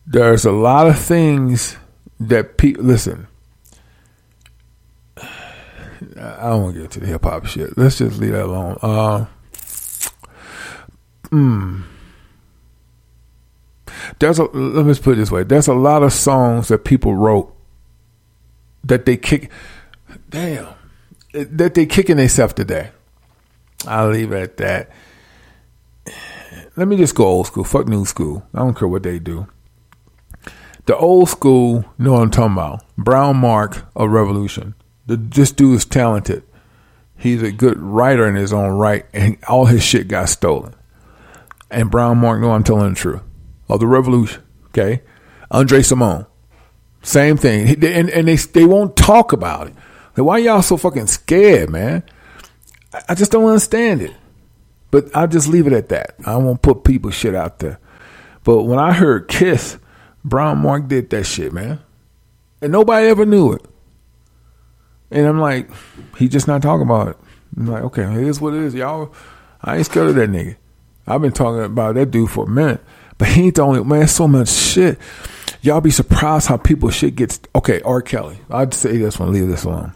There's 0.06 0.44
a 0.44 0.52
lot 0.52 0.86
of 0.86 0.96
things 0.96 1.76
that 2.20 2.56
people, 2.56 2.84
listen, 2.84 3.26
I 5.16 6.50
don't 6.50 6.62
want 6.62 6.76
to 6.76 6.82
get 6.82 6.90
to 6.92 7.00
the 7.00 7.06
hip 7.06 7.24
hop 7.24 7.46
shit. 7.46 7.76
Let's 7.76 7.98
just 7.98 8.20
leave 8.20 8.30
that 8.30 8.44
alone. 8.44 8.78
Uh, 8.80 9.26
mm, 11.30 11.82
there's 14.20 14.38
a 14.38 14.44
let 14.44 14.86
me 14.86 14.94
put 14.94 15.14
it 15.14 15.16
this 15.16 15.32
way. 15.32 15.42
There's 15.42 15.66
a 15.66 15.74
lot 15.74 16.04
of 16.04 16.12
songs 16.12 16.68
that 16.68 16.84
people 16.84 17.16
wrote 17.16 17.52
that 18.84 19.04
they 19.04 19.16
kick. 19.16 19.50
Damn, 20.28 20.68
that 21.32 21.74
they 21.74 21.86
kicking 21.86 22.16
themselves 22.16 22.54
today. 22.54 22.92
I'll 23.86 24.10
leave 24.10 24.32
it 24.32 24.42
at 24.42 24.56
that. 24.58 24.90
Let 26.76 26.88
me 26.88 26.96
just 26.96 27.14
go 27.14 27.26
old 27.26 27.46
school. 27.46 27.64
Fuck 27.64 27.88
new 27.88 28.04
school. 28.04 28.46
I 28.54 28.58
don't 28.58 28.76
care 28.76 28.88
what 28.88 29.02
they 29.02 29.18
do. 29.18 29.46
The 30.86 30.96
old 30.96 31.28
school, 31.28 31.84
know 31.98 32.14
what 32.14 32.22
I'm 32.22 32.30
talking 32.30 32.54
about. 32.54 32.84
BrownMark 32.98 33.86
of 33.94 34.10
Revolution 34.10 34.74
the, 35.10 35.16
this 35.16 35.50
dude 35.50 35.76
is 35.76 35.84
talented. 35.84 36.44
He's 37.16 37.42
a 37.42 37.50
good 37.50 37.78
writer 37.78 38.28
in 38.28 38.36
his 38.36 38.52
own 38.52 38.70
right, 38.70 39.04
and 39.12 39.36
all 39.48 39.66
his 39.66 39.82
shit 39.82 40.06
got 40.06 40.28
stolen. 40.28 40.74
And 41.68 41.90
BrownMark, 41.90 42.40
know 42.40 42.52
I'm 42.52 42.62
telling 42.62 42.90
the 42.90 42.96
truth. 42.96 43.22
Of 43.68 43.80
the 43.80 43.86
revolution, 43.86 44.42
okay? 44.68 45.02
Andre 45.50 45.80
Cymone, 45.80 46.26
same 47.02 47.36
thing. 47.36 47.84
And, 47.84 48.08
and 48.10 48.28
they, 48.28 48.36
they 48.36 48.64
won't 48.64 48.96
talk 48.96 49.32
about 49.32 49.66
it. 49.68 49.74
Why 50.14 50.38
y'all 50.38 50.62
so 50.62 50.76
fucking 50.76 51.08
scared, 51.08 51.70
man? 51.70 52.04
I 53.08 53.14
just 53.14 53.32
don't 53.32 53.46
understand 53.46 54.02
it. 54.02 54.12
But 54.90 55.14
I'll 55.14 55.28
just 55.28 55.48
leave 55.48 55.66
it 55.66 55.72
at 55.72 55.88
that. 55.90 56.14
I 56.26 56.36
won't 56.36 56.62
put 56.62 56.84
people 56.84 57.10
shit 57.10 57.34
out 57.34 57.60
there. 57.60 57.78
But 58.42 58.64
when 58.64 58.78
I 58.78 58.92
heard 58.92 59.28
Kiss, 59.28 59.78
BrownMark 60.26 60.88
did 60.88 61.10
that 61.10 61.24
shit, 61.24 61.52
man. 61.52 61.80
And 62.60 62.72
nobody 62.72 63.06
ever 63.06 63.24
knew 63.24 63.52
it. 63.52 63.64
And 65.10 65.26
I'm 65.26 65.40
like, 65.40 65.70
he 66.18 66.28
just 66.28 66.48
not 66.48 66.62
talking 66.62 66.86
about 66.86 67.08
it. 67.08 67.16
I'm 67.56 67.66
like, 67.66 67.82
okay, 67.84 68.02
it 68.02 68.26
is 68.26 68.40
what 68.40 68.54
it 68.54 68.62
is, 68.62 68.74
y'all. 68.74 69.12
I 69.62 69.76
ain't 69.76 69.86
scared 69.86 70.08
of 70.08 70.14
that 70.16 70.30
nigga. 70.30 70.56
I've 71.06 71.20
been 71.20 71.32
talking 71.32 71.62
about 71.62 71.94
that 71.96 72.10
dude 72.10 72.30
for 72.30 72.46
a 72.46 72.48
minute, 72.48 72.80
but 73.18 73.28
he 73.28 73.46
ain't 73.46 73.56
the 73.56 73.62
only 73.62 73.82
man. 73.84 74.06
So 74.08 74.28
much 74.28 74.48
shit. 74.48 74.98
Y'all 75.62 75.80
be 75.80 75.90
surprised 75.90 76.48
how 76.48 76.56
people 76.56 76.90
shit 76.90 77.16
gets. 77.16 77.40
Okay, 77.54 77.80
R. 77.82 78.00
Kelly. 78.00 78.38
I'd 78.50 78.72
say 78.72 78.96
this 78.96 79.18
one. 79.18 79.32
Leave 79.32 79.48
this 79.48 79.64
alone. 79.64 79.94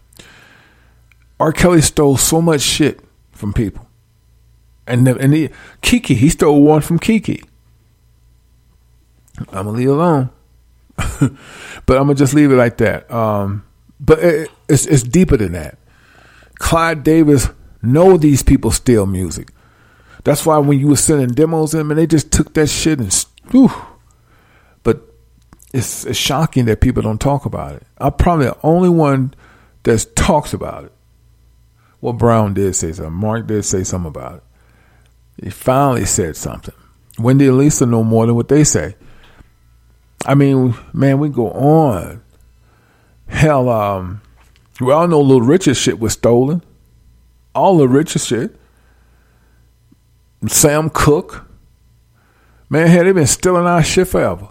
R. 1.40 1.52
Kelly 1.52 1.80
stole 1.80 2.16
so 2.16 2.40
much 2.40 2.60
shit 2.60 3.00
from 3.32 3.52
people, 3.52 3.88
and 4.86 5.06
the, 5.06 5.16
and 5.18 5.32
the, 5.32 5.50
Kiki 5.80 6.14
he 6.14 6.28
stole 6.28 6.62
one 6.62 6.80
from 6.80 6.98
Kiki. 6.98 7.42
I'm 9.38 9.66
gonna 9.66 9.70
leave 9.70 9.88
it 9.88 9.92
alone. 9.92 10.30
but 10.96 11.96
I'm 11.98 12.06
gonna 12.06 12.14
just 12.14 12.34
leave 12.34 12.52
it 12.52 12.56
like 12.56 12.76
that. 12.78 13.10
Um, 13.10 13.64
but 13.98 14.20
it, 14.20 14.50
it's 14.68 14.86
it's 14.86 15.02
deeper 15.02 15.36
than 15.36 15.52
that. 15.52 15.78
Clive 16.58 17.02
Davis 17.02 17.48
know 17.82 18.16
these 18.16 18.42
people 18.42 18.70
steal 18.70 19.06
music. 19.06 19.50
That's 20.24 20.46
why 20.46 20.58
when 20.58 20.78
you 20.78 20.88
were 20.88 20.96
sending 20.96 21.28
demos 21.28 21.74
in, 21.74 21.90
and 21.90 21.98
they 21.98 22.06
just 22.06 22.32
took 22.32 22.54
that 22.54 22.68
shit 22.68 22.98
and 22.98 23.26
whew. 23.50 23.72
But 24.82 25.02
it's, 25.72 26.06
it's 26.06 26.18
shocking 26.18 26.64
that 26.66 26.80
people 26.80 27.02
don't 27.02 27.20
talk 27.20 27.44
about 27.44 27.74
it. 27.74 27.82
I'm 27.98 28.12
probably 28.12 28.46
the 28.46 28.56
only 28.62 28.88
one 28.88 29.34
that 29.82 30.16
talks 30.16 30.54
about 30.54 30.84
it. 30.84 30.92
Well, 32.04 32.12
Brown 32.12 32.52
did 32.52 32.76
say 32.76 32.92
something. 32.92 33.14
Mark 33.14 33.46
did 33.46 33.64
say 33.64 33.82
something 33.82 34.08
about 34.08 34.34
it. 34.34 34.42
He 35.42 35.48
finally 35.48 36.04
said 36.04 36.36
something. 36.36 36.74
Wendy 37.18 37.46
and 37.46 37.56
Lisa 37.56 37.86
know 37.86 38.04
more 38.04 38.26
than 38.26 38.34
what 38.34 38.48
they 38.48 38.62
say. 38.62 38.94
I 40.26 40.34
mean, 40.34 40.74
man, 40.92 41.18
we 41.18 41.30
go 41.30 41.50
on. 41.50 42.22
Hell, 43.26 43.70
um, 43.70 44.20
we 44.82 44.92
all 44.92 45.08
know 45.08 45.22
Little 45.22 45.40
Richard 45.40 45.78
shit 45.78 45.98
was 45.98 46.12
stolen. 46.12 46.62
All 47.54 47.78
the 47.78 47.88
Richard 47.88 48.20
shit. 48.20 48.54
Sam 50.46 50.90
Cooke. 50.90 51.48
Man, 52.68 52.86
had 52.86 53.06
they 53.06 53.12
been 53.12 53.26
stealing 53.26 53.64
our 53.64 53.82
shit 53.82 54.08
forever. 54.08 54.48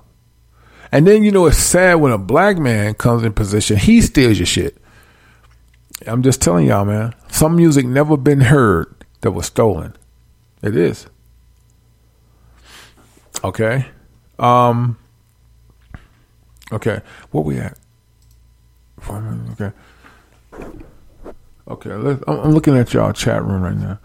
And 0.91 1.05
then 1.05 1.23
you 1.23 1.31
know 1.31 1.45
it's 1.45 1.57
sad 1.57 2.01
when 2.01 2.13
a 2.13 2.17
black 2.17 2.57
man 2.57 2.95
comes 2.95 3.23
in 3.23 3.31
position, 3.31 3.77
he 3.77 4.01
steals 4.01 4.39
your 4.39 4.47
shit. 4.47 4.82
I'm 6.07 6.23
just 6.23 6.41
telling 6.41 6.67
y'all, 6.67 6.85
man. 6.85 7.13
Some 7.29 7.55
music 7.55 7.85
never 7.85 8.17
been 8.17 8.41
heard 8.41 8.93
that 9.21 9.31
was 9.31 9.45
stolen. 9.45 9.95
It 10.61 10.75
is. 10.75 11.07
Okay. 13.43 13.87
Um 14.39 14.97
Okay. 16.71 17.01
Where 17.31 17.43
we 17.43 17.57
at? 17.59 17.77
Okay. 19.09 19.71
Okay, 21.67 21.93
let's, 21.93 22.21
I'm 22.27 22.51
looking 22.51 22.77
at 22.77 22.93
y'all 22.93 23.13
chat 23.13 23.43
room 23.43 23.61
right 23.61 23.75
now. 23.77 23.99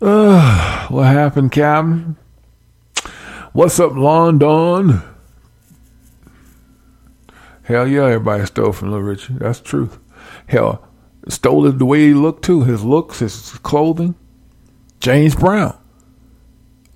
Uh, 0.00 0.86
what 0.88 1.06
happened, 1.06 1.52
Captain? 1.52 2.16
What's 3.52 3.80
up, 3.80 3.94
London? 3.94 5.02
Hell 7.62 7.88
yeah, 7.88 8.04
everybody 8.04 8.44
stole 8.44 8.72
from 8.72 8.90
Little 8.90 9.06
Richie. 9.06 9.34
That's 9.34 9.60
the 9.60 9.64
truth. 9.64 9.98
Hell, 10.46 10.86
stole 11.28 11.66
it 11.66 11.78
the 11.78 11.86
way 11.86 12.08
he 12.08 12.14
looked 12.14 12.44
too. 12.44 12.62
His 12.62 12.84
looks, 12.84 13.18
his 13.18 13.52
clothing. 13.62 14.14
James 15.00 15.34
Brown. 15.34 15.76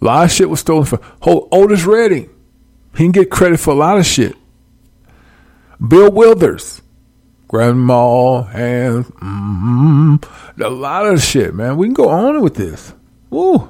A 0.00 0.04
lot 0.04 0.24
of 0.24 0.32
shit 0.32 0.48
was 0.48 0.60
stolen 0.60 0.84
from 0.84 1.00
whole 1.20 1.48
Otis 1.52 1.84
Redding. 1.84 2.30
He 2.92 3.04
can 3.04 3.12
get 3.12 3.30
credit 3.30 3.60
for 3.60 3.72
a 3.72 3.76
lot 3.76 3.98
of 3.98 4.06
shit. 4.06 4.36
Bill 5.86 6.10
Withers. 6.10 6.82
Grandma 7.48 8.44
and 8.52 9.04
mm, 9.06 10.60
a 10.60 10.70
lot 10.70 11.06
of 11.06 11.20
shit, 11.20 11.52
man. 11.52 11.76
We 11.76 11.88
can 11.88 11.94
go 11.94 12.08
on 12.08 12.40
with 12.42 12.54
this. 12.54 12.94
Woo. 13.28 13.68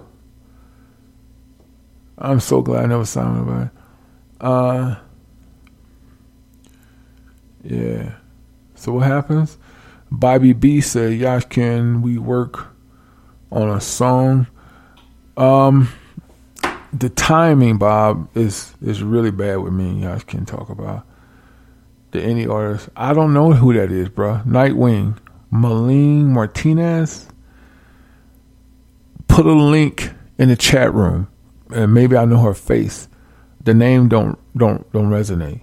I'm 2.19 2.41
so 2.41 2.61
glad 2.61 2.85
I 2.85 2.87
never 2.89 3.07
saw 3.07 3.23
him 3.23 3.49
about 3.49 3.63
it. 3.63 3.71
Uh, 4.39 4.97
yeah. 7.65 8.17
So 8.75 8.93
what 8.93 9.07
happens? 9.07 9.57
Bobby 10.11 10.53
B 10.53 10.81
said, 10.81 11.15
Yash, 11.15 11.45
can 11.47 12.03
we 12.03 12.19
work 12.19 12.69
on 13.51 13.69
a 13.69 13.81
song? 13.81 14.47
Um, 15.37 15.89
the 16.93 17.09
timing, 17.09 17.79
Bob, 17.79 18.29
is 18.37 18.75
is 18.83 19.03
really 19.03 19.31
bad 19.31 19.59
with 19.59 19.73
me. 19.73 20.03
Yash 20.03 20.25
can 20.25 20.45
talk 20.45 20.69
about 20.69 21.07
the 22.11 22.21
any 22.21 22.47
artist. 22.47 22.89
I 22.97 23.15
don't 23.15 23.33
know 23.33 23.53
who 23.53 23.73
that 23.75 23.93
is, 23.93 24.09
bro. 24.09 24.41
Nightwing, 24.47 25.19
Melanie 25.51 26.25
Martinez. 26.25 27.29
Put 29.29 29.47
a 29.47 29.53
link 29.53 30.11
in 30.39 30.49
the 30.49 30.57
chat 30.57 30.93
room, 30.93 31.29
and 31.73 31.95
maybe 31.95 32.17
I 32.17 32.25
know 32.25 32.43
her 32.43 32.55
face. 32.55 33.09
The 33.63 33.75
name 33.75 34.09
don't 34.09 34.39
don't 34.57 34.91
don't 34.93 35.11
resonate. 35.11 35.61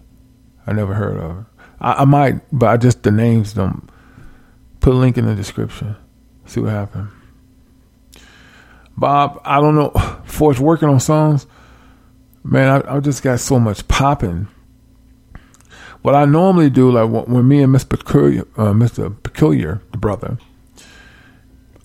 I 0.65 0.73
never 0.73 0.93
heard 0.93 1.17
of 1.17 1.21
her. 1.21 1.45
I, 1.79 1.93
I 2.01 2.05
might, 2.05 2.41
but 2.51 2.67
I 2.67 2.77
just 2.77 3.03
the 3.03 3.11
names 3.11 3.53
don't. 3.53 3.89
Put 4.87 4.95
a 4.95 4.99
link 4.99 5.17
in 5.17 5.25
the 5.25 5.35
description. 5.35 5.97
See 6.45 6.61
what 6.61 6.69
happened. 6.69 7.09
Bob, 8.95 9.41
I 9.43 9.59
don't 9.59 9.75
know. 9.75 9.89
Force 10.23 10.61
working 10.61 10.87
on 10.87 11.01
songs, 11.01 11.45
man. 12.41 12.69
I, 12.69 12.95
I 12.95 12.99
just 13.01 13.21
got 13.21 13.41
so 13.41 13.59
much 13.59 13.85
popping 13.89 14.47
what 16.03 16.15
I 16.15 16.23
normally 16.23 16.69
do, 16.69 16.89
like 16.89 17.27
when 17.27 17.45
me 17.45 17.61
and 17.61 17.75
Mr. 17.75 17.99
Peculiar, 17.99 18.43
uh, 18.55 18.71
Mr. 18.71 19.13
Peculiar, 19.23 19.81
the 19.91 19.97
brother, 19.97 20.37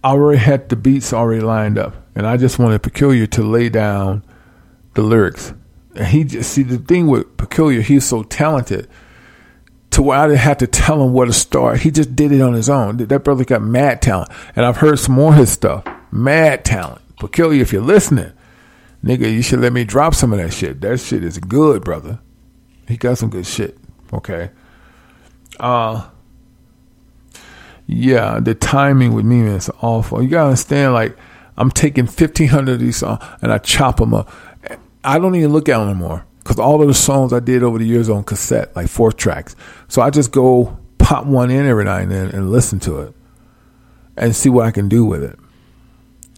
I 0.05 0.11
already 0.11 0.39
had 0.39 0.69
the 0.69 0.77
beats 0.77 1.13
already 1.13 1.41
lined 1.41 1.79
up, 1.79 2.07
and 2.15 2.25
I 2.25 2.37
just 2.37 2.61
wanted 2.61 2.85
Peculiar 2.85 3.27
to 3.27 3.43
lay 3.43 3.69
down 3.69 4.25
the 4.95 5.03
lyrics. 5.03 5.55
And 5.97 6.07
he 6.07 6.23
just 6.23 6.53
see 6.53 6.63
the 6.63 6.79
thing 6.79 7.09
with 7.09 7.37
Peculiar, 7.37 7.81
he's 7.81 8.05
so 8.05 8.23
talented 8.23 8.89
to 9.93 10.03
where 10.03 10.19
I 10.19 10.27
didn't 10.27 10.41
have 10.41 10.59
to 10.59 10.67
tell 10.67 11.03
him 11.03 11.13
where 11.13 11.27
to 11.27 11.33
start. 11.33 11.81
He 11.81 11.91
just 11.91 12.17
did 12.17 12.33
it 12.33 12.41
on 12.41 12.55
his 12.55 12.69
own. 12.69 12.97
That 12.97 13.25
brother 13.25 13.45
got 13.45 13.63
mad 13.63 14.03
talent, 14.03 14.31
and 14.57 14.65
I've 14.67 14.79
heard 14.79 14.99
some 14.99 15.15
more 15.15 15.33
of 15.33 15.39
his 15.39 15.53
stuff. 15.53 15.85
Mad 16.11 16.65
talent, 16.65 17.01
Peculiar. 17.19 17.61
If 17.61 17.73
you're 17.73 17.83
listening, 17.83 18.33
nigga, 19.05 19.33
you 19.33 19.43
should 19.43 19.61
let 19.61 19.73
me 19.73 19.85
drop 19.85 20.15
some 20.15 20.33
of 20.33 20.39
that 20.39 20.53
shit. 20.53 20.81
That 20.81 20.99
shit 20.99 21.23
is 21.23 21.39
good, 21.39 21.85
brother. 21.85 22.21
He 22.89 22.97
got 22.97 23.19
some 23.19 23.31
good 23.31 23.47
shit. 23.47 23.79
Okay. 24.13 24.51
Uh 25.61 26.09
yeah, 27.87 28.41
the 28.41 28.55
timing 28.55 29.13
with 29.13 29.25
me 29.25 29.43
is 29.43 29.71
awful. 29.81 30.23
You 30.23 30.29
gotta 30.29 30.49
understand, 30.49 30.95
like 30.95 31.17
I'm 31.57 31.71
taking 31.71 32.07
fifteen 32.07 32.49
hundred 32.49 32.75
of 32.75 32.81
these 32.81 32.97
songs 32.97 33.23
and 33.43 33.53
I 33.53 33.59
chop 33.59 33.99
them 33.99 34.15
up. 34.15 34.31
I 35.05 35.19
don't 35.19 35.35
even 35.35 35.53
look 35.53 35.69
at 35.69 35.79
them 35.79 35.89
anymore 35.89 36.25
because 36.43 36.59
all 36.59 36.83
of 36.83 36.89
the 36.89 36.95
songs 36.95 37.33
I 37.33 37.41
did 37.41 37.63
over 37.63 37.79
the 37.79 37.87
years 37.87 38.09
on 38.09 38.25
cassette, 38.25 38.75
like 38.75 38.89
four 38.89 39.13
tracks. 39.13 39.55
So 39.89 40.03
I 40.03 40.11
just 40.11 40.33
go 40.33 40.79
pop 40.99 41.27
one 41.27 41.51
in 41.51 41.67
every 41.67 41.85
now 41.85 41.99
and 41.99 42.11
then 42.11 42.31
and 42.31 42.51
listen 42.51 42.81
to 42.81 43.01
it 43.01 43.15
and 44.17 44.35
see 44.35 44.49
what 44.49 44.67
I 44.67 44.71
can 44.71 44.89
do 44.89 45.05
with 45.05 45.23
it. 45.23 45.39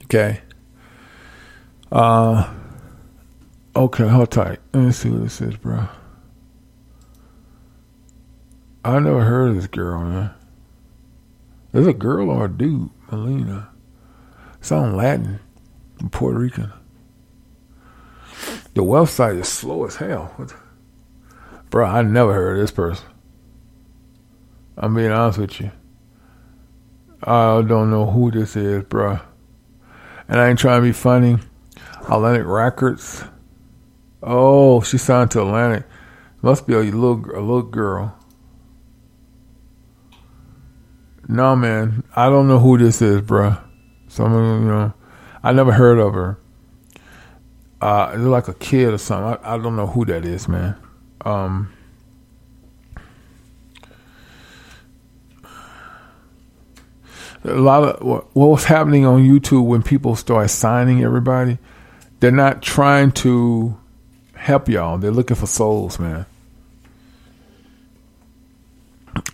Okay. 0.05 0.41
Uh. 1.91 2.53
Okay, 3.77 4.07
hold 4.07 4.31
tight. 4.31 4.61
Let 4.73 4.85
me 4.85 4.93
see 4.93 5.11
what 5.11 5.23
this 5.25 5.41
is, 5.41 5.57
bro. 5.57 5.89
I 8.85 8.99
never 9.01 9.25
heard 9.25 9.51
of 9.51 9.57
this 9.57 9.67
girl, 9.67 10.01
man. 10.05 10.31
Is 11.73 11.89
a 11.89 11.93
girl 11.93 12.31
or 12.31 12.45
a 12.45 12.49
dude, 12.49 12.91
Melina. 13.11 13.69
Sound 14.61 14.97
Latin, 14.97 15.41
Puerto 16.13 16.39
Rican. 16.39 16.73
The 18.75 18.83
website 18.83 19.41
is 19.41 19.49
slow 19.49 19.85
as 19.85 19.97
hell. 19.97 20.35
Bro, 21.71 21.87
I 21.87 22.03
never 22.03 22.33
heard 22.33 22.59
of 22.59 22.62
this 22.62 22.71
person. 22.71 23.07
I'm 24.77 24.95
being 24.95 25.11
honest 25.11 25.39
with 25.39 25.61
you. 25.61 25.71
I 27.23 27.62
don't 27.62 27.91
know 27.91 28.07
who 28.07 28.31
this 28.31 28.57
is, 28.57 28.85
bro. 28.85 29.19
And 30.29 30.41
I 30.41 30.49
ain't 30.49 30.59
trying 30.59 30.81
to 30.81 30.87
be 30.87 30.93
funny. 30.93 31.39
Atlantic 32.09 32.47
Records. 32.47 33.25
Oh, 34.23 34.83
she 34.83 34.99
signed 34.99 35.31
to 35.33 35.41
Atlantic. 35.41 35.85
Must 36.43 36.66
be 36.66 36.75
a 36.75 36.81
little 36.81 37.25
a 37.35 37.41
little 37.41 37.62
girl. 37.62 38.19
No, 41.29 41.57
man. 41.57 42.05
I 42.15 42.29
don't 42.29 42.49
know 42.49 42.59
who 42.59 42.77
this 42.77 43.01
is, 43.01 43.23
bruh. 43.23 43.62
Someone, 44.09 44.62
you 44.62 44.69
know, 44.69 44.93
I 45.43 45.53
never 45.53 45.73
heard 45.73 45.99
of 45.99 46.12
her. 46.15 46.39
Uh, 47.85 48.15
like 48.16 48.48
a 48.48 48.55
kid 48.55 48.94
or 48.94 48.97
something. 48.97 49.39
I, 49.44 49.56
I 49.56 49.59
don't 49.59 49.77
know 49.77 49.86
who 49.86 50.06
that 50.06 50.24
is, 50.24 50.48
man. 50.48 50.74
Um, 51.20 51.70
a 57.44 57.55
lot 57.56 57.82
of 57.82 58.02
what, 58.02 58.35
what 58.35 58.47
was 58.47 58.65
happening 58.65 59.05
on 59.05 59.20
YouTube 59.20 59.66
when 59.66 59.82
people 59.82 60.16
start 60.16 60.48
signing 60.48 61.05
everybody, 61.05 61.59
they're 62.20 62.31
not 62.31 62.62
trying 62.62 63.12
to 63.12 63.78
help 64.35 64.70
y'all. 64.70 64.97
They're 64.97 65.11
looking 65.11 65.36
for 65.36 65.47
souls, 65.47 65.98
man. 65.98 66.24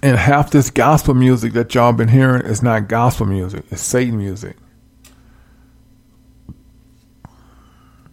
And 0.03 0.17
half 0.19 0.51
this 0.51 0.71
gospel 0.71 1.15
music 1.15 1.53
that 1.53 1.73
y'all 1.73 1.93
been 1.93 2.09
hearing 2.09 2.43
is 2.43 2.65
not 2.65 2.89
gospel 2.89 3.27
music, 3.27 3.65
it's 3.71 3.81
Satan 3.81 4.19
music. 4.19 4.57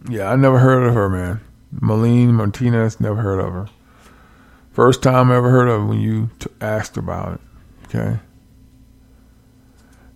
Yeah, 0.08 0.30
I 0.30 0.36
never 0.36 0.58
heard 0.58 0.86
of 0.86 0.94
her, 0.94 1.08
man. 1.08 1.40
Melanie 1.80 2.26
Martinez, 2.26 3.00
never 3.00 3.20
heard 3.20 3.40
of 3.40 3.52
her. 3.52 3.66
First 4.72 5.02
time 5.02 5.30
I 5.30 5.36
ever 5.36 5.50
heard 5.50 5.68
of 5.68 5.80
her 5.80 5.86
when 5.86 6.00
you 6.00 6.30
t- 6.38 6.48
asked 6.60 6.96
about 6.96 7.34
it. 7.34 7.40
Okay. 7.86 8.20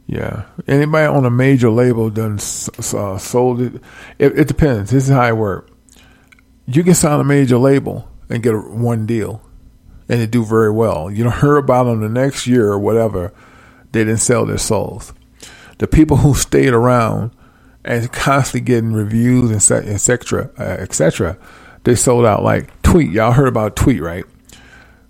Yeah. 0.06 0.44
Anybody 0.66 1.06
on 1.06 1.24
a 1.24 1.31
major 1.31 1.70
label 1.70 2.10
done 2.10 2.35
uh, 2.35 3.19
sold 3.19 3.60
it? 3.60 3.74
it? 4.19 4.39
It 4.39 4.48
depends. 4.48 4.90
This 4.90 5.05
is 5.05 5.10
how 5.10 5.27
it 5.27 5.36
works. 5.36 5.70
you 6.66 6.85
can 6.85 6.94
sign 6.94 7.20
a 7.20 7.24
major 7.24 7.59
label 7.59 8.09
and 8.28 8.43
get 8.43 8.55
a, 8.55 8.59
one 8.59 9.06
deal 9.06 9.43
and 10.09 10.20
they 10.20 10.27
do 10.27 10.44
very 10.44 10.70
well. 10.70 11.10
You 11.10 11.24
don't 11.24 11.40
hear 11.40 11.56
about 11.56 11.85
them 11.85 12.01
the 12.01 12.09
next 12.09 12.47
year 12.47 12.69
or 12.69 12.78
whatever. 12.78 13.32
They 13.93 14.05
didn't 14.05 14.19
sell 14.19 14.44
their 14.47 14.59
souls. 14.59 15.12
The 15.78 15.86
people 15.86 16.19
who 16.19 16.35
stayed 16.35 16.73
around 16.73 17.32
and 17.84 18.10
constantly 18.12 18.60
getting 18.60 18.92
reviews 18.92 19.50
and 19.50 19.88
etc. 19.88 20.50
Uh, 20.59 20.62
etc. 20.62 21.38
They 21.84 21.94
sold 21.94 22.24
out 22.24 22.42
like 22.42 22.82
Tweet. 22.82 23.10
Y'all 23.10 23.32
heard 23.32 23.48
about 23.48 23.76
Tweet, 23.76 24.00
right? 24.00 24.24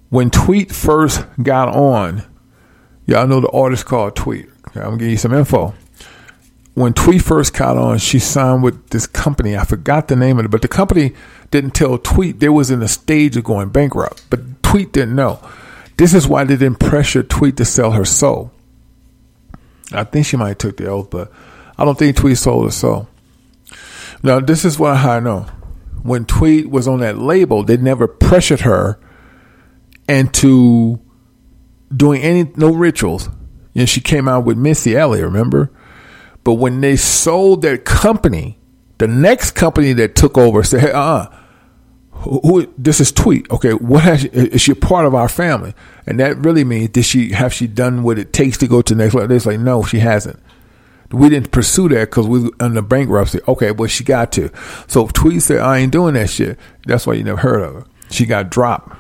When 0.09 0.31
Tweet 0.31 0.73
first 0.73 1.25
got 1.43 1.69
on, 1.69 2.23
y'all 3.07 3.27
know 3.27 3.41
the 3.41 3.51
artist 3.51 3.87
called 3.87 4.17
Tweet. 4.17 4.47
Okay, 4.69 4.81
I'm 4.81 4.87
gonna 4.87 4.99
give 4.99 5.09
you 5.09 5.17
some 5.17 5.35
info. 5.35 5.75
When 6.75 6.95
Tweet 6.95 7.21
first 7.21 7.53
got 7.53 7.77
on, 7.77 7.99
she 7.99 8.19
signed 8.19 8.63
with 8.63 8.89
this 8.91 9.07
company. 9.07 9.57
I 9.57 9.65
forgot 9.65 10.09
the 10.09 10.17
name 10.17 10.39
of 10.39 10.47
it, 10.47 10.51
but 10.51 10.63
the 10.63 10.69
company 10.69 11.13
didn't 11.51 11.73
tell 11.73 11.99
Tweet 11.99 12.41
they 12.41 12.49
was 12.49 12.71
in 12.71 12.81
the 12.81 12.89
stage 12.89 13.37
of 13.37 13.45
going 13.45 13.69
bankrupt. 13.69 14.25
But 14.31 14.63
Tweet 14.63 14.93
didn't 14.93 15.15
know. 15.15 15.39
This 15.99 16.15
is 16.15 16.27
why 16.27 16.45
they 16.45 16.57
didn't 16.57 16.81
pressure 16.81 17.23
Tweet 17.23 17.59
to 17.59 17.67
sell 17.67 17.93
her 17.93 18.07
soul. 18.07 18.51
I 19.93 20.05
think 20.05 20.25
she 20.25 20.39
might 20.39 20.49
have 20.49 20.59
took 20.59 20.79
the 20.79 20.87
oath, 20.87 21.11
but 21.11 21.31
I 21.83 21.85
don't 21.85 21.99
think 21.99 22.17
Tweet 22.17 22.39
sold 22.39 22.67
her 22.67 22.71
soul. 22.71 23.09
Now, 24.23 24.39
this 24.39 24.65
is 24.65 24.79
what 24.79 24.99
I 24.99 25.19
know. 25.19 25.49
When 26.05 26.25
Tweet 26.25 26.71
was 26.71 26.87
on 26.87 27.01
that 27.01 27.19
label, 27.19 27.65
they 27.65 27.77
never 27.77 28.07
pressured 28.07 28.61
her 28.61 29.01
into 30.09 31.01
doing 31.95 32.23
any 32.23 32.53
no 32.55 32.73
rituals. 32.73 33.29
And 33.75 33.89
she 33.89 34.01
came 34.01 34.29
out 34.29 34.45
with 34.45 34.57
Missy 34.57 34.97
Elliott, 34.97 35.25
remember? 35.25 35.73
But 36.45 36.55
when 36.55 36.81
they 36.83 36.95
sold 36.95 37.63
their 37.63 37.79
company, 37.79 38.61
the 38.99 39.09
next 39.09 39.51
company 39.57 39.93
that 39.95 40.15
took 40.15 40.39
over 40.39 40.63
said, 40.63 40.83
"Hey, 40.83 40.93
uh, 40.93 41.27
who, 42.13 42.39
who, 42.45 42.75
this 42.79 43.01
is 43.01 43.11
Tweet. 43.11 43.51
Okay, 43.51 43.73
what 43.73 44.05
has 44.05 44.25
is 44.27 44.61
she 44.61 44.71
a 44.71 44.77
part 44.77 45.05
of 45.05 45.17
our 45.17 45.29
family?" 45.29 45.75
And 46.07 46.21
that 46.21 46.37
really 46.37 46.63
means 46.63 46.91
did 46.91 47.07
she 47.07 47.33
have 47.33 47.53
she 47.53 47.67
done 47.67 48.05
what 48.05 48.21
it 48.21 48.33
takes 48.33 48.57
to 48.59 48.69
go 48.69 48.83
to 48.83 48.95
the 48.95 49.03
next 49.03 49.15
level? 49.15 49.27
They're 49.27 49.53
like, 49.53 49.59
no, 49.59 49.83
she 49.83 49.99
hasn't. 49.99 50.41
We 51.13 51.29
didn't 51.29 51.51
pursue 51.51 51.89
that 51.91 52.11
because 52.11 52.27
we 52.27 52.51
under 52.61 52.83
bankruptcy. 52.83 53.41
Okay, 53.47 53.71
well 53.71 53.89
she 53.89 54.05
got 54.05 54.33
to. 54.33 54.51
So 54.87 55.07
Tweet 55.09 55.43
said, 55.43 55.59
"I 55.59 55.79
ain't 55.79 55.93
doing 55.93 56.15
that 56.15 56.31
shit." 56.31 56.59
That's 56.87 57.07
why 57.07 57.15
you 57.15 57.25
never 57.25 57.41
heard 57.41 57.63
of 57.63 57.75
her. 57.75 57.87
She 58.11 58.27
got 58.27 58.51
dropped. 58.51 58.97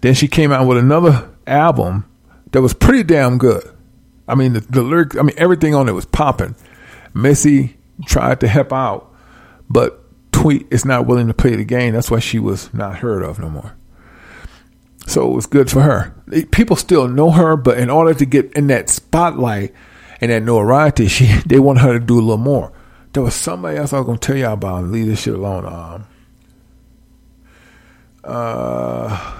Then 0.00 0.14
she 0.14 0.28
came 0.28 0.52
out 0.52 0.66
with 0.66 0.78
another 0.78 1.30
album 1.46 2.04
that 2.52 2.62
was 2.62 2.74
pretty 2.74 3.02
damn 3.02 3.38
good. 3.38 3.64
I 4.28 4.34
mean, 4.34 4.52
the, 4.52 4.60
the 4.60 4.82
lyrics, 4.82 5.16
I 5.16 5.22
mean, 5.22 5.34
everything 5.36 5.74
on 5.74 5.88
it 5.88 5.92
was 5.92 6.06
popping. 6.06 6.54
Missy 7.14 7.76
tried 8.06 8.40
to 8.40 8.48
help 8.48 8.72
out, 8.72 9.12
but 9.68 10.00
Tweet 10.32 10.66
is 10.70 10.84
not 10.84 11.06
willing 11.06 11.28
to 11.28 11.34
play 11.34 11.54
the 11.54 11.64
game. 11.64 11.92
That's 11.92 12.10
why 12.10 12.18
she 12.18 12.38
was 12.38 12.72
not 12.72 12.98
heard 12.98 13.22
of 13.22 13.38
no 13.38 13.48
more. 13.48 13.74
So 15.06 15.30
it 15.30 15.34
was 15.34 15.46
good 15.46 15.70
for 15.70 15.82
her. 15.82 16.14
People 16.52 16.76
still 16.76 17.08
know 17.08 17.30
her, 17.30 17.56
but 17.56 17.78
in 17.78 17.90
order 17.90 18.14
to 18.14 18.24
get 18.24 18.52
in 18.54 18.68
that 18.68 18.88
spotlight 18.88 19.74
and 20.22 20.30
that 20.30 20.42
notoriety, 20.44 21.08
she 21.08 21.26
they 21.44 21.58
want 21.58 21.80
her 21.80 21.98
to 21.98 22.00
do 22.00 22.14
a 22.14 22.22
little 22.22 22.38
more. 22.38 22.72
There 23.12 23.22
was 23.22 23.34
somebody 23.34 23.76
else 23.76 23.92
I 23.92 23.98
was 23.98 24.06
gonna 24.06 24.18
tell 24.18 24.36
y'all 24.36 24.54
about. 24.54 24.84
Leave 24.84 25.06
this 25.06 25.20
shit 25.20 25.34
alone. 25.34 25.66
Um, 25.66 26.06
uh, 28.24 29.34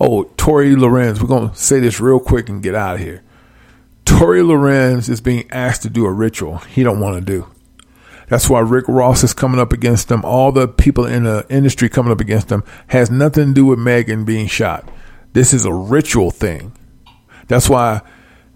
oh, 0.00 0.22
Tory 0.38 0.74
Lanez. 0.74 1.20
We're 1.20 1.28
gonna 1.28 1.54
say 1.54 1.80
this 1.80 2.00
real 2.00 2.20
quick 2.20 2.48
and 2.48 2.62
get 2.62 2.74
out 2.74 2.94
of 2.94 3.00
here. 3.02 3.22
Tory 4.06 4.40
Lanez 4.40 5.10
is 5.10 5.20
being 5.20 5.50
asked 5.50 5.82
to 5.82 5.90
do 5.90 6.06
a 6.06 6.12
ritual 6.12 6.58
he 6.58 6.82
don't 6.82 7.00
want 7.00 7.16
to 7.16 7.20
do. 7.20 7.46
That's 8.28 8.48
why 8.48 8.60
Rick 8.60 8.86
Ross 8.88 9.24
is 9.24 9.32
coming 9.32 9.60
up 9.60 9.72
against 9.72 10.08
them. 10.08 10.22
All 10.24 10.52
the 10.52 10.68
people 10.68 11.06
in 11.06 11.24
the 11.24 11.46
industry 11.48 11.88
coming 11.88 12.12
up 12.12 12.20
against 12.20 12.48
them 12.48 12.62
has 12.88 13.10
nothing 13.10 13.48
to 13.48 13.54
do 13.54 13.66
with 13.66 13.78
Megan 13.78 14.24
being 14.24 14.46
shot. 14.46 14.88
This 15.32 15.52
is 15.52 15.64
a 15.64 15.72
ritual 15.72 16.30
thing. 16.30 16.72
That's 17.48 17.68
why 17.68 18.02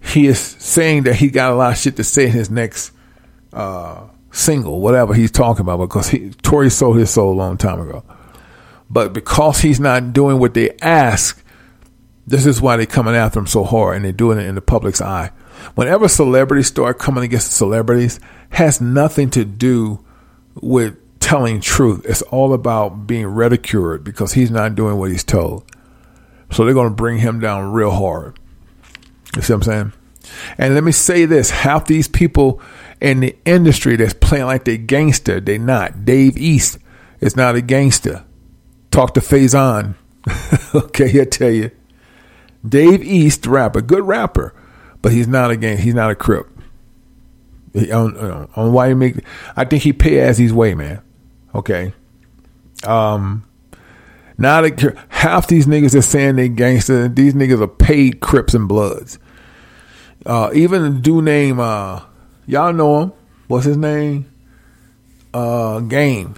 he 0.03 0.27
is 0.27 0.39
saying 0.39 1.03
that 1.03 1.15
he 1.15 1.29
got 1.29 1.51
a 1.51 1.55
lot 1.55 1.71
of 1.71 1.77
shit 1.77 1.95
to 1.95 2.03
say 2.03 2.25
in 2.25 2.31
his 2.31 2.49
next 2.49 2.91
uh, 3.51 4.07
single, 4.31 4.79
whatever 4.81 5.13
he's 5.13 5.31
talking 5.31 5.61
about, 5.61 5.77
because 5.77 6.09
he, 6.09 6.29
Tory 6.41 6.69
sold 6.69 6.97
his 6.97 7.09
soul 7.09 7.31
a 7.31 7.35
long 7.35 7.57
time 7.57 7.79
ago. 7.79 8.03
But 8.89 9.13
because 9.13 9.59
he's 9.59 9.79
not 9.79 10.13
doing 10.13 10.39
what 10.39 10.53
they 10.53 10.71
ask, 10.81 11.43
this 12.27 12.45
is 12.45 12.61
why 12.61 12.77
they're 12.77 12.85
coming 12.85 13.15
after 13.15 13.39
him 13.39 13.47
so 13.47 13.63
hard 13.63 13.95
and 13.95 14.05
they're 14.05 14.11
doing 14.11 14.37
it 14.37 14.45
in 14.45 14.55
the 14.55 14.61
public's 14.61 15.01
eye. 15.01 15.31
Whenever 15.75 16.07
celebrities 16.07 16.67
start 16.67 16.99
coming 16.99 17.23
against 17.23 17.51
celebrities, 17.51 18.19
has 18.49 18.81
nothing 18.81 19.29
to 19.31 19.45
do 19.45 20.03
with 20.55 20.97
telling 21.19 21.61
truth. 21.61 22.05
It's 22.05 22.21
all 22.23 22.53
about 22.53 23.07
being 23.07 23.25
ridiculed 23.25 24.03
because 24.03 24.33
he's 24.33 24.51
not 24.51 24.75
doing 24.75 24.97
what 24.97 25.11
he's 25.11 25.23
told. 25.23 25.63
So 26.51 26.65
they're 26.65 26.73
going 26.73 26.89
to 26.89 26.95
bring 26.95 27.17
him 27.19 27.39
down 27.39 27.71
real 27.71 27.91
hard. 27.91 28.37
You 29.35 29.41
see 29.41 29.53
what 29.53 29.67
I'm 29.67 29.71
saying? 29.73 29.93
And 30.57 30.73
let 30.75 30.83
me 30.83 30.91
say 30.91 31.25
this 31.25 31.49
half 31.49 31.85
these 31.85 32.07
people 32.07 32.61
in 33.01 33.19
the 33.19 33.35
industry 33.45 33.95
that's 33.95 34.13
playing 34.13 34.45
like 34.45 34.65
they 34.65 34.77
gangster, 34.77 35.39
they 35.39 35.57
not. 35.57 36.05
Dave 36.05 36.37
East 36.37 36.77
is 37.19 37.35
not 37.35 37.55
a 37.55 37.61
gangster. 37.61 38.23
Talk 38.91 39.13
to 39.15 39.19
Faison. 39.19 39.95
okay, 40.75 41.09
he'll 41.09 41.25
tell 41.25 41.49
you. 41.49 41.71
Dave 42.67 43.03
East, 43.03 43.45
rapper, 43.45 43.81
good 43.81 44.03
rapper, 44.03 44.53
but 45.01 45.11
he's 45.11 45.27
not 45.27 45.51
a 45.51 45.57
gang. 45.57 45.77
He's 45.77 45.93
not 45.93 46.11
a 46.11 46.15
crip. 46.15 46.47
He, 47.73 47.91
on, 47.91 48.15
on 48.55 48.71
why 48.71 48.89
he 48.89 48.93
make, 48.93 49.17
I 49.55 49.65
think 49.65 49.83
he 49.83 49.91
pay 49.91 50.19
as 50.19 50.37
he's 50.37 50.53
way, 50.53 50.75
man. 50.75 51.01
Okay. 51.53 51.93
Um, 52.85 53.45
now 54.37 54.61
that 54.61 54.97
half 55.09 55.47
these 55.47 55.65
niggas 55.65 55.95
are 55.95 56.01
saying 56.01 56.35
they 56.35 56.49
gangster, 56.49 57.07
these 57.07 57.33
niggas 57.33 57.61
are 57.61 57.67
paid 57.67 58.21
Crips 58.21 58.53
and 58.53 58.67
Bloods. 58.67 59.19
Uh, 60.25 60.49
even 60.53 60.83
a 60.83 60.89
dude 60.89 61.25
named 61.25 61.59
uh, 61.59 62.01
y'all 62.45 62.73
know 62.73 63.01
him. 63.01 63.13
What's 63.47 63.65
his 63.65 63.77
name? 63.77 64.31
Uh, 65.33 65.79
Game. 65.79 66.35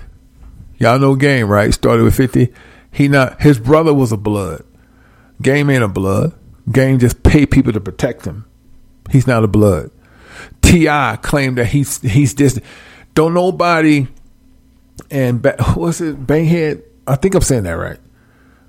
Y'all 0.78 1.00
know 1.00 1.16
Game, 1.16 1.48
right? 1.48 1.74
Started 1.74 2.04
with 2.04 2.16
fifty. 2.16 2.54
He 2.92 3.08
not 3.08 3.42
his 3.42 3.60
brother 3.60 3.94
was 3.94 4.12
a 4.12 4.18
Blood. 4.18 4.64
Game 5.42 5.70
ain't 5.70 5.84
a 5.84 5.88
Blood. 5.88 6.34
Game 6.72 7.00
just 7.00 7.24
pay 7.24 7.46
people 7.46 7.74
to 7.74 7.82
protect 7.82 8.26
him. 8.26 8.46
He's 9.12 9.28
not 9.28 9.44
a 9.44 9.48
Blood. 9.48 9.92
T.I. 10.62 11.18
claimed 11.22 11.58
that 11.58 11.68
he's 11.68 12.02
he's 12.02 12.34
just 12.34 12.60
don't 13.14 13.34
nobody 13.34 14.08
and 15.12 15.46
what's 15.76 16.02
it 16.02 16.26
Bankhead. 16.26 16.84
I 17.08 17.16
think 17.16 17.36
I'm 17.36 17.42
saying 17.42 17.64
that 17.64 17.72
right. 17.74 18.00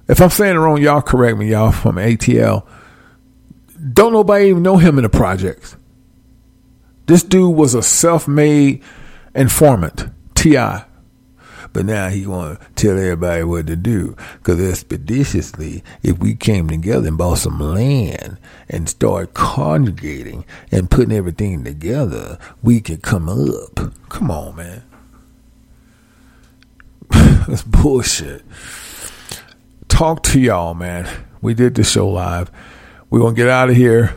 If 0.08 0.20
I'm 0.20 0.30
saying 0.30 0.54
it 0.56 0.58
wrong, 0.58 0.80
y'all 0.80 1.02
correct 1.02 1.38
me, 1.38 1.50
y'all 1.50 1.72
from 1.72 1.96
ATL. 1.96 2.66
Don't 3.92 4.12
nobody 4.12 4.46
even 4.46 4.62
know 4.62 4.76
him 4.76 4.98
in 4.98 5.02
the 5.02 5.08
projects. 5.08 5.76
This 7.06 7.22
dude 7.22 7.54
was 7.54 7.74
a 7.74 7.82
self-made 7.82 8.82
informant, 9.34 10.06
Ti. 10.34 10.82
But 11.72 11.84
now 11.84 12.08
he 12.08 12.26
want 12.26 12.58
to 12.58 12.66
tell 12.74 12.98
everybody 12.98 13.44
what 13.44 13.66
to 13.66 13.76
do. 13.76 14.16
Because 14.38 14.58
expeditiously, 14.60 15.84
if 16.02 16.18
we 16.18 16.34
came 16.34 16.68
together 16.68 17.08
and 17.08 17.18
bought 17.18 17.38
some 17.38 17.60
land 17.60 18.38
and 18.68 18.88
start 18.88 19.34
conjugating 19.34 20.46
and 20.72 20.90
putting 20.90 21.12
everything 21.14 21.64
together, 21.64 22.38
we 22.62 22.80
could 22.80 23.02
come 23.02 23.28
up. 23.28 23.92
Come 24.08 24.30
on, 24.30 24.56
man. 24.56 24.84
That's 27.46 27.62
bullshit. 27.62 28.42
Talk 29.88 30.22
to 30.24 30.40
y'all, 30.40 30.74
man. 30.74 31.06
We 31.42 31.54
did 31.54 31.74
this 31.74 31.90
show 31.90 32.08
live. 32.08 32.50
We're 33.16 33.22
to 33.34 33.40
get 33.40 33.48
out 33.48 33.70
of 33.70 33.76
here. 33.76 34.14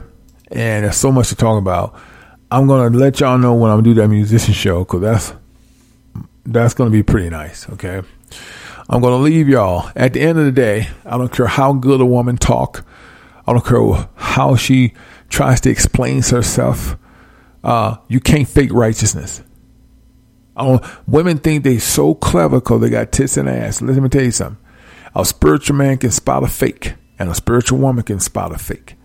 And 0.51 0.83
there's 0.83 0.97
so 0.97 1.09
much 1.09 1.29
to 1.29 1.35
talk 1.35 1.57
about. 1.57 1.97
I'm 2.51 2.67
to 2.91 2.99
let 2.99 3.21
y'all 3.21 3.37
know 3.37 3.53
when 3.53 3.71
I'm 3.71 3.81
to 3.81 3.89
do 3.89 3.93
that 3.93 4.09
musician 4.09 4.53
show 4.53 4.79
because 4.79 4.99
that's 4.99 5.33
that's 6.45 6.73
to 6.91 6.91
be 6.91 7.01
pretty 7.01 7.29
nice. 7.29 7.69
Okay. 7.69 8.01
I'm 8.89 9.01
to 9.13 9.23
leave 9.23 9.47
y'all. 9.47 9.89
At 9.95 10.11
the 10.11 10.19
end 10.19 10.37
of 10.37 10.43
the 10.43 10.51
day, 10.51 10.89
I 11.05 11.17
don't 11.17 11.31
care 11.31 11.47
how 11.47 11.71
good 11.71 12.01
a 12.01 12.05
woman 12.05 12.35
talk. 12.35 12.85
I 13.47 13.53
don't 13.53 13.65
care 13.65 14.09
how 14.15 14.57
she 14.57 14.93
tries 15.29 15.61
to 15.61 15.69
explain 15.69 16.21
herself. 16.21 16.97
Uh, 17.63 17.95
you 18.09 18.19
can't 18.19 18.49
fake 18.49 18.73
righteousness. 18.73 19.41
women 21.07 21.37
think 21.37 21.63
they 21.63 21.77
so 21.77 22.15
clever 22.15 22.59
because 22.59 22.81
they 22.81 22.89
got 22.89 23.13
tits 23.13 23.37
and 23.37 23.47
ass. 23.47 23.81
Let 23.81 23.95
me 23.95 24.09
tell 24.09 24.23
you 24.23 24.31
something. 24.31 24.61
A 25.15 25.23
spiritual 25.23 25.77
man 25.77 25.99
can 25.99 26.11
spot 26.11 26.43
a 26.43 26.47
fake, 26.47 26.95
and 27.19 27.29
a 27.29 27.35
spiritual 27.35 27.77
woman 27.77 28.03
can 28.03 28.19
spot 28.19 28.55
a 28.55 28.57
fake. 28.57 28.95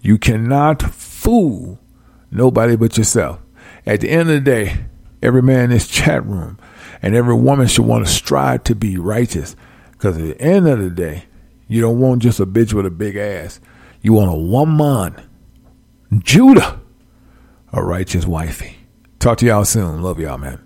You 0.00 0.16
cannot 0.16 0.80
fool 0.80 1.80
nobody 2.30 2.76
but 2.76 2.96
yourself. 2.96 3.40
At 3.84 4.00
the 4.00 4.08
end 4.08 4.30
of 4.30 4.36
the 4.36 4.40
day, 4.40 4.86
every 5.20 5.42
man 5.42 5.64
in 5.64 5.70
this 5.70 5.88
chat 5.88 6.24
room 6.24 6.58
and 7.02 7.14
every 7.14 7.34
woman 7.34 7.66
should 7.66 7.84
want 7.84 8.06
to 8.06 8.12
strive 8.12 8.64
to 8.64 8.74
be 8.74 8.96
righteous 8.96 9.56
because 9.92 10.16
at 10.16 10.22
the 10.22 10.40
end 10.40 10.68
of 10.68 10.78
the 10.78 10.90
day, 10.90 11.24
you 11.68 11.80
don't 11.80 11.98
want 11.98 12.22
just 12.22 12.38
a 12.38 12.46
bitch 12.46 12.72
with 12.72 12.86
a 12.86 12.90
big 12.90 13.16
ass. 13.16 13.60
You 14.00 14.12
want 14.12 14.30
a 14.30 14.36
woman, 14.36 15.20
Judah, 16.18 16.80
a 17.72 17.82
righteous 17.82 18.24
wifey. 18.24 18.76
Talk 19.18 19.38
to 19.38 19.46
y'all 19.46 19.64
soon. 19.64 20.02
Love 20.02 20.20
y'all, 20.20 20.38
man. 20.38 20.62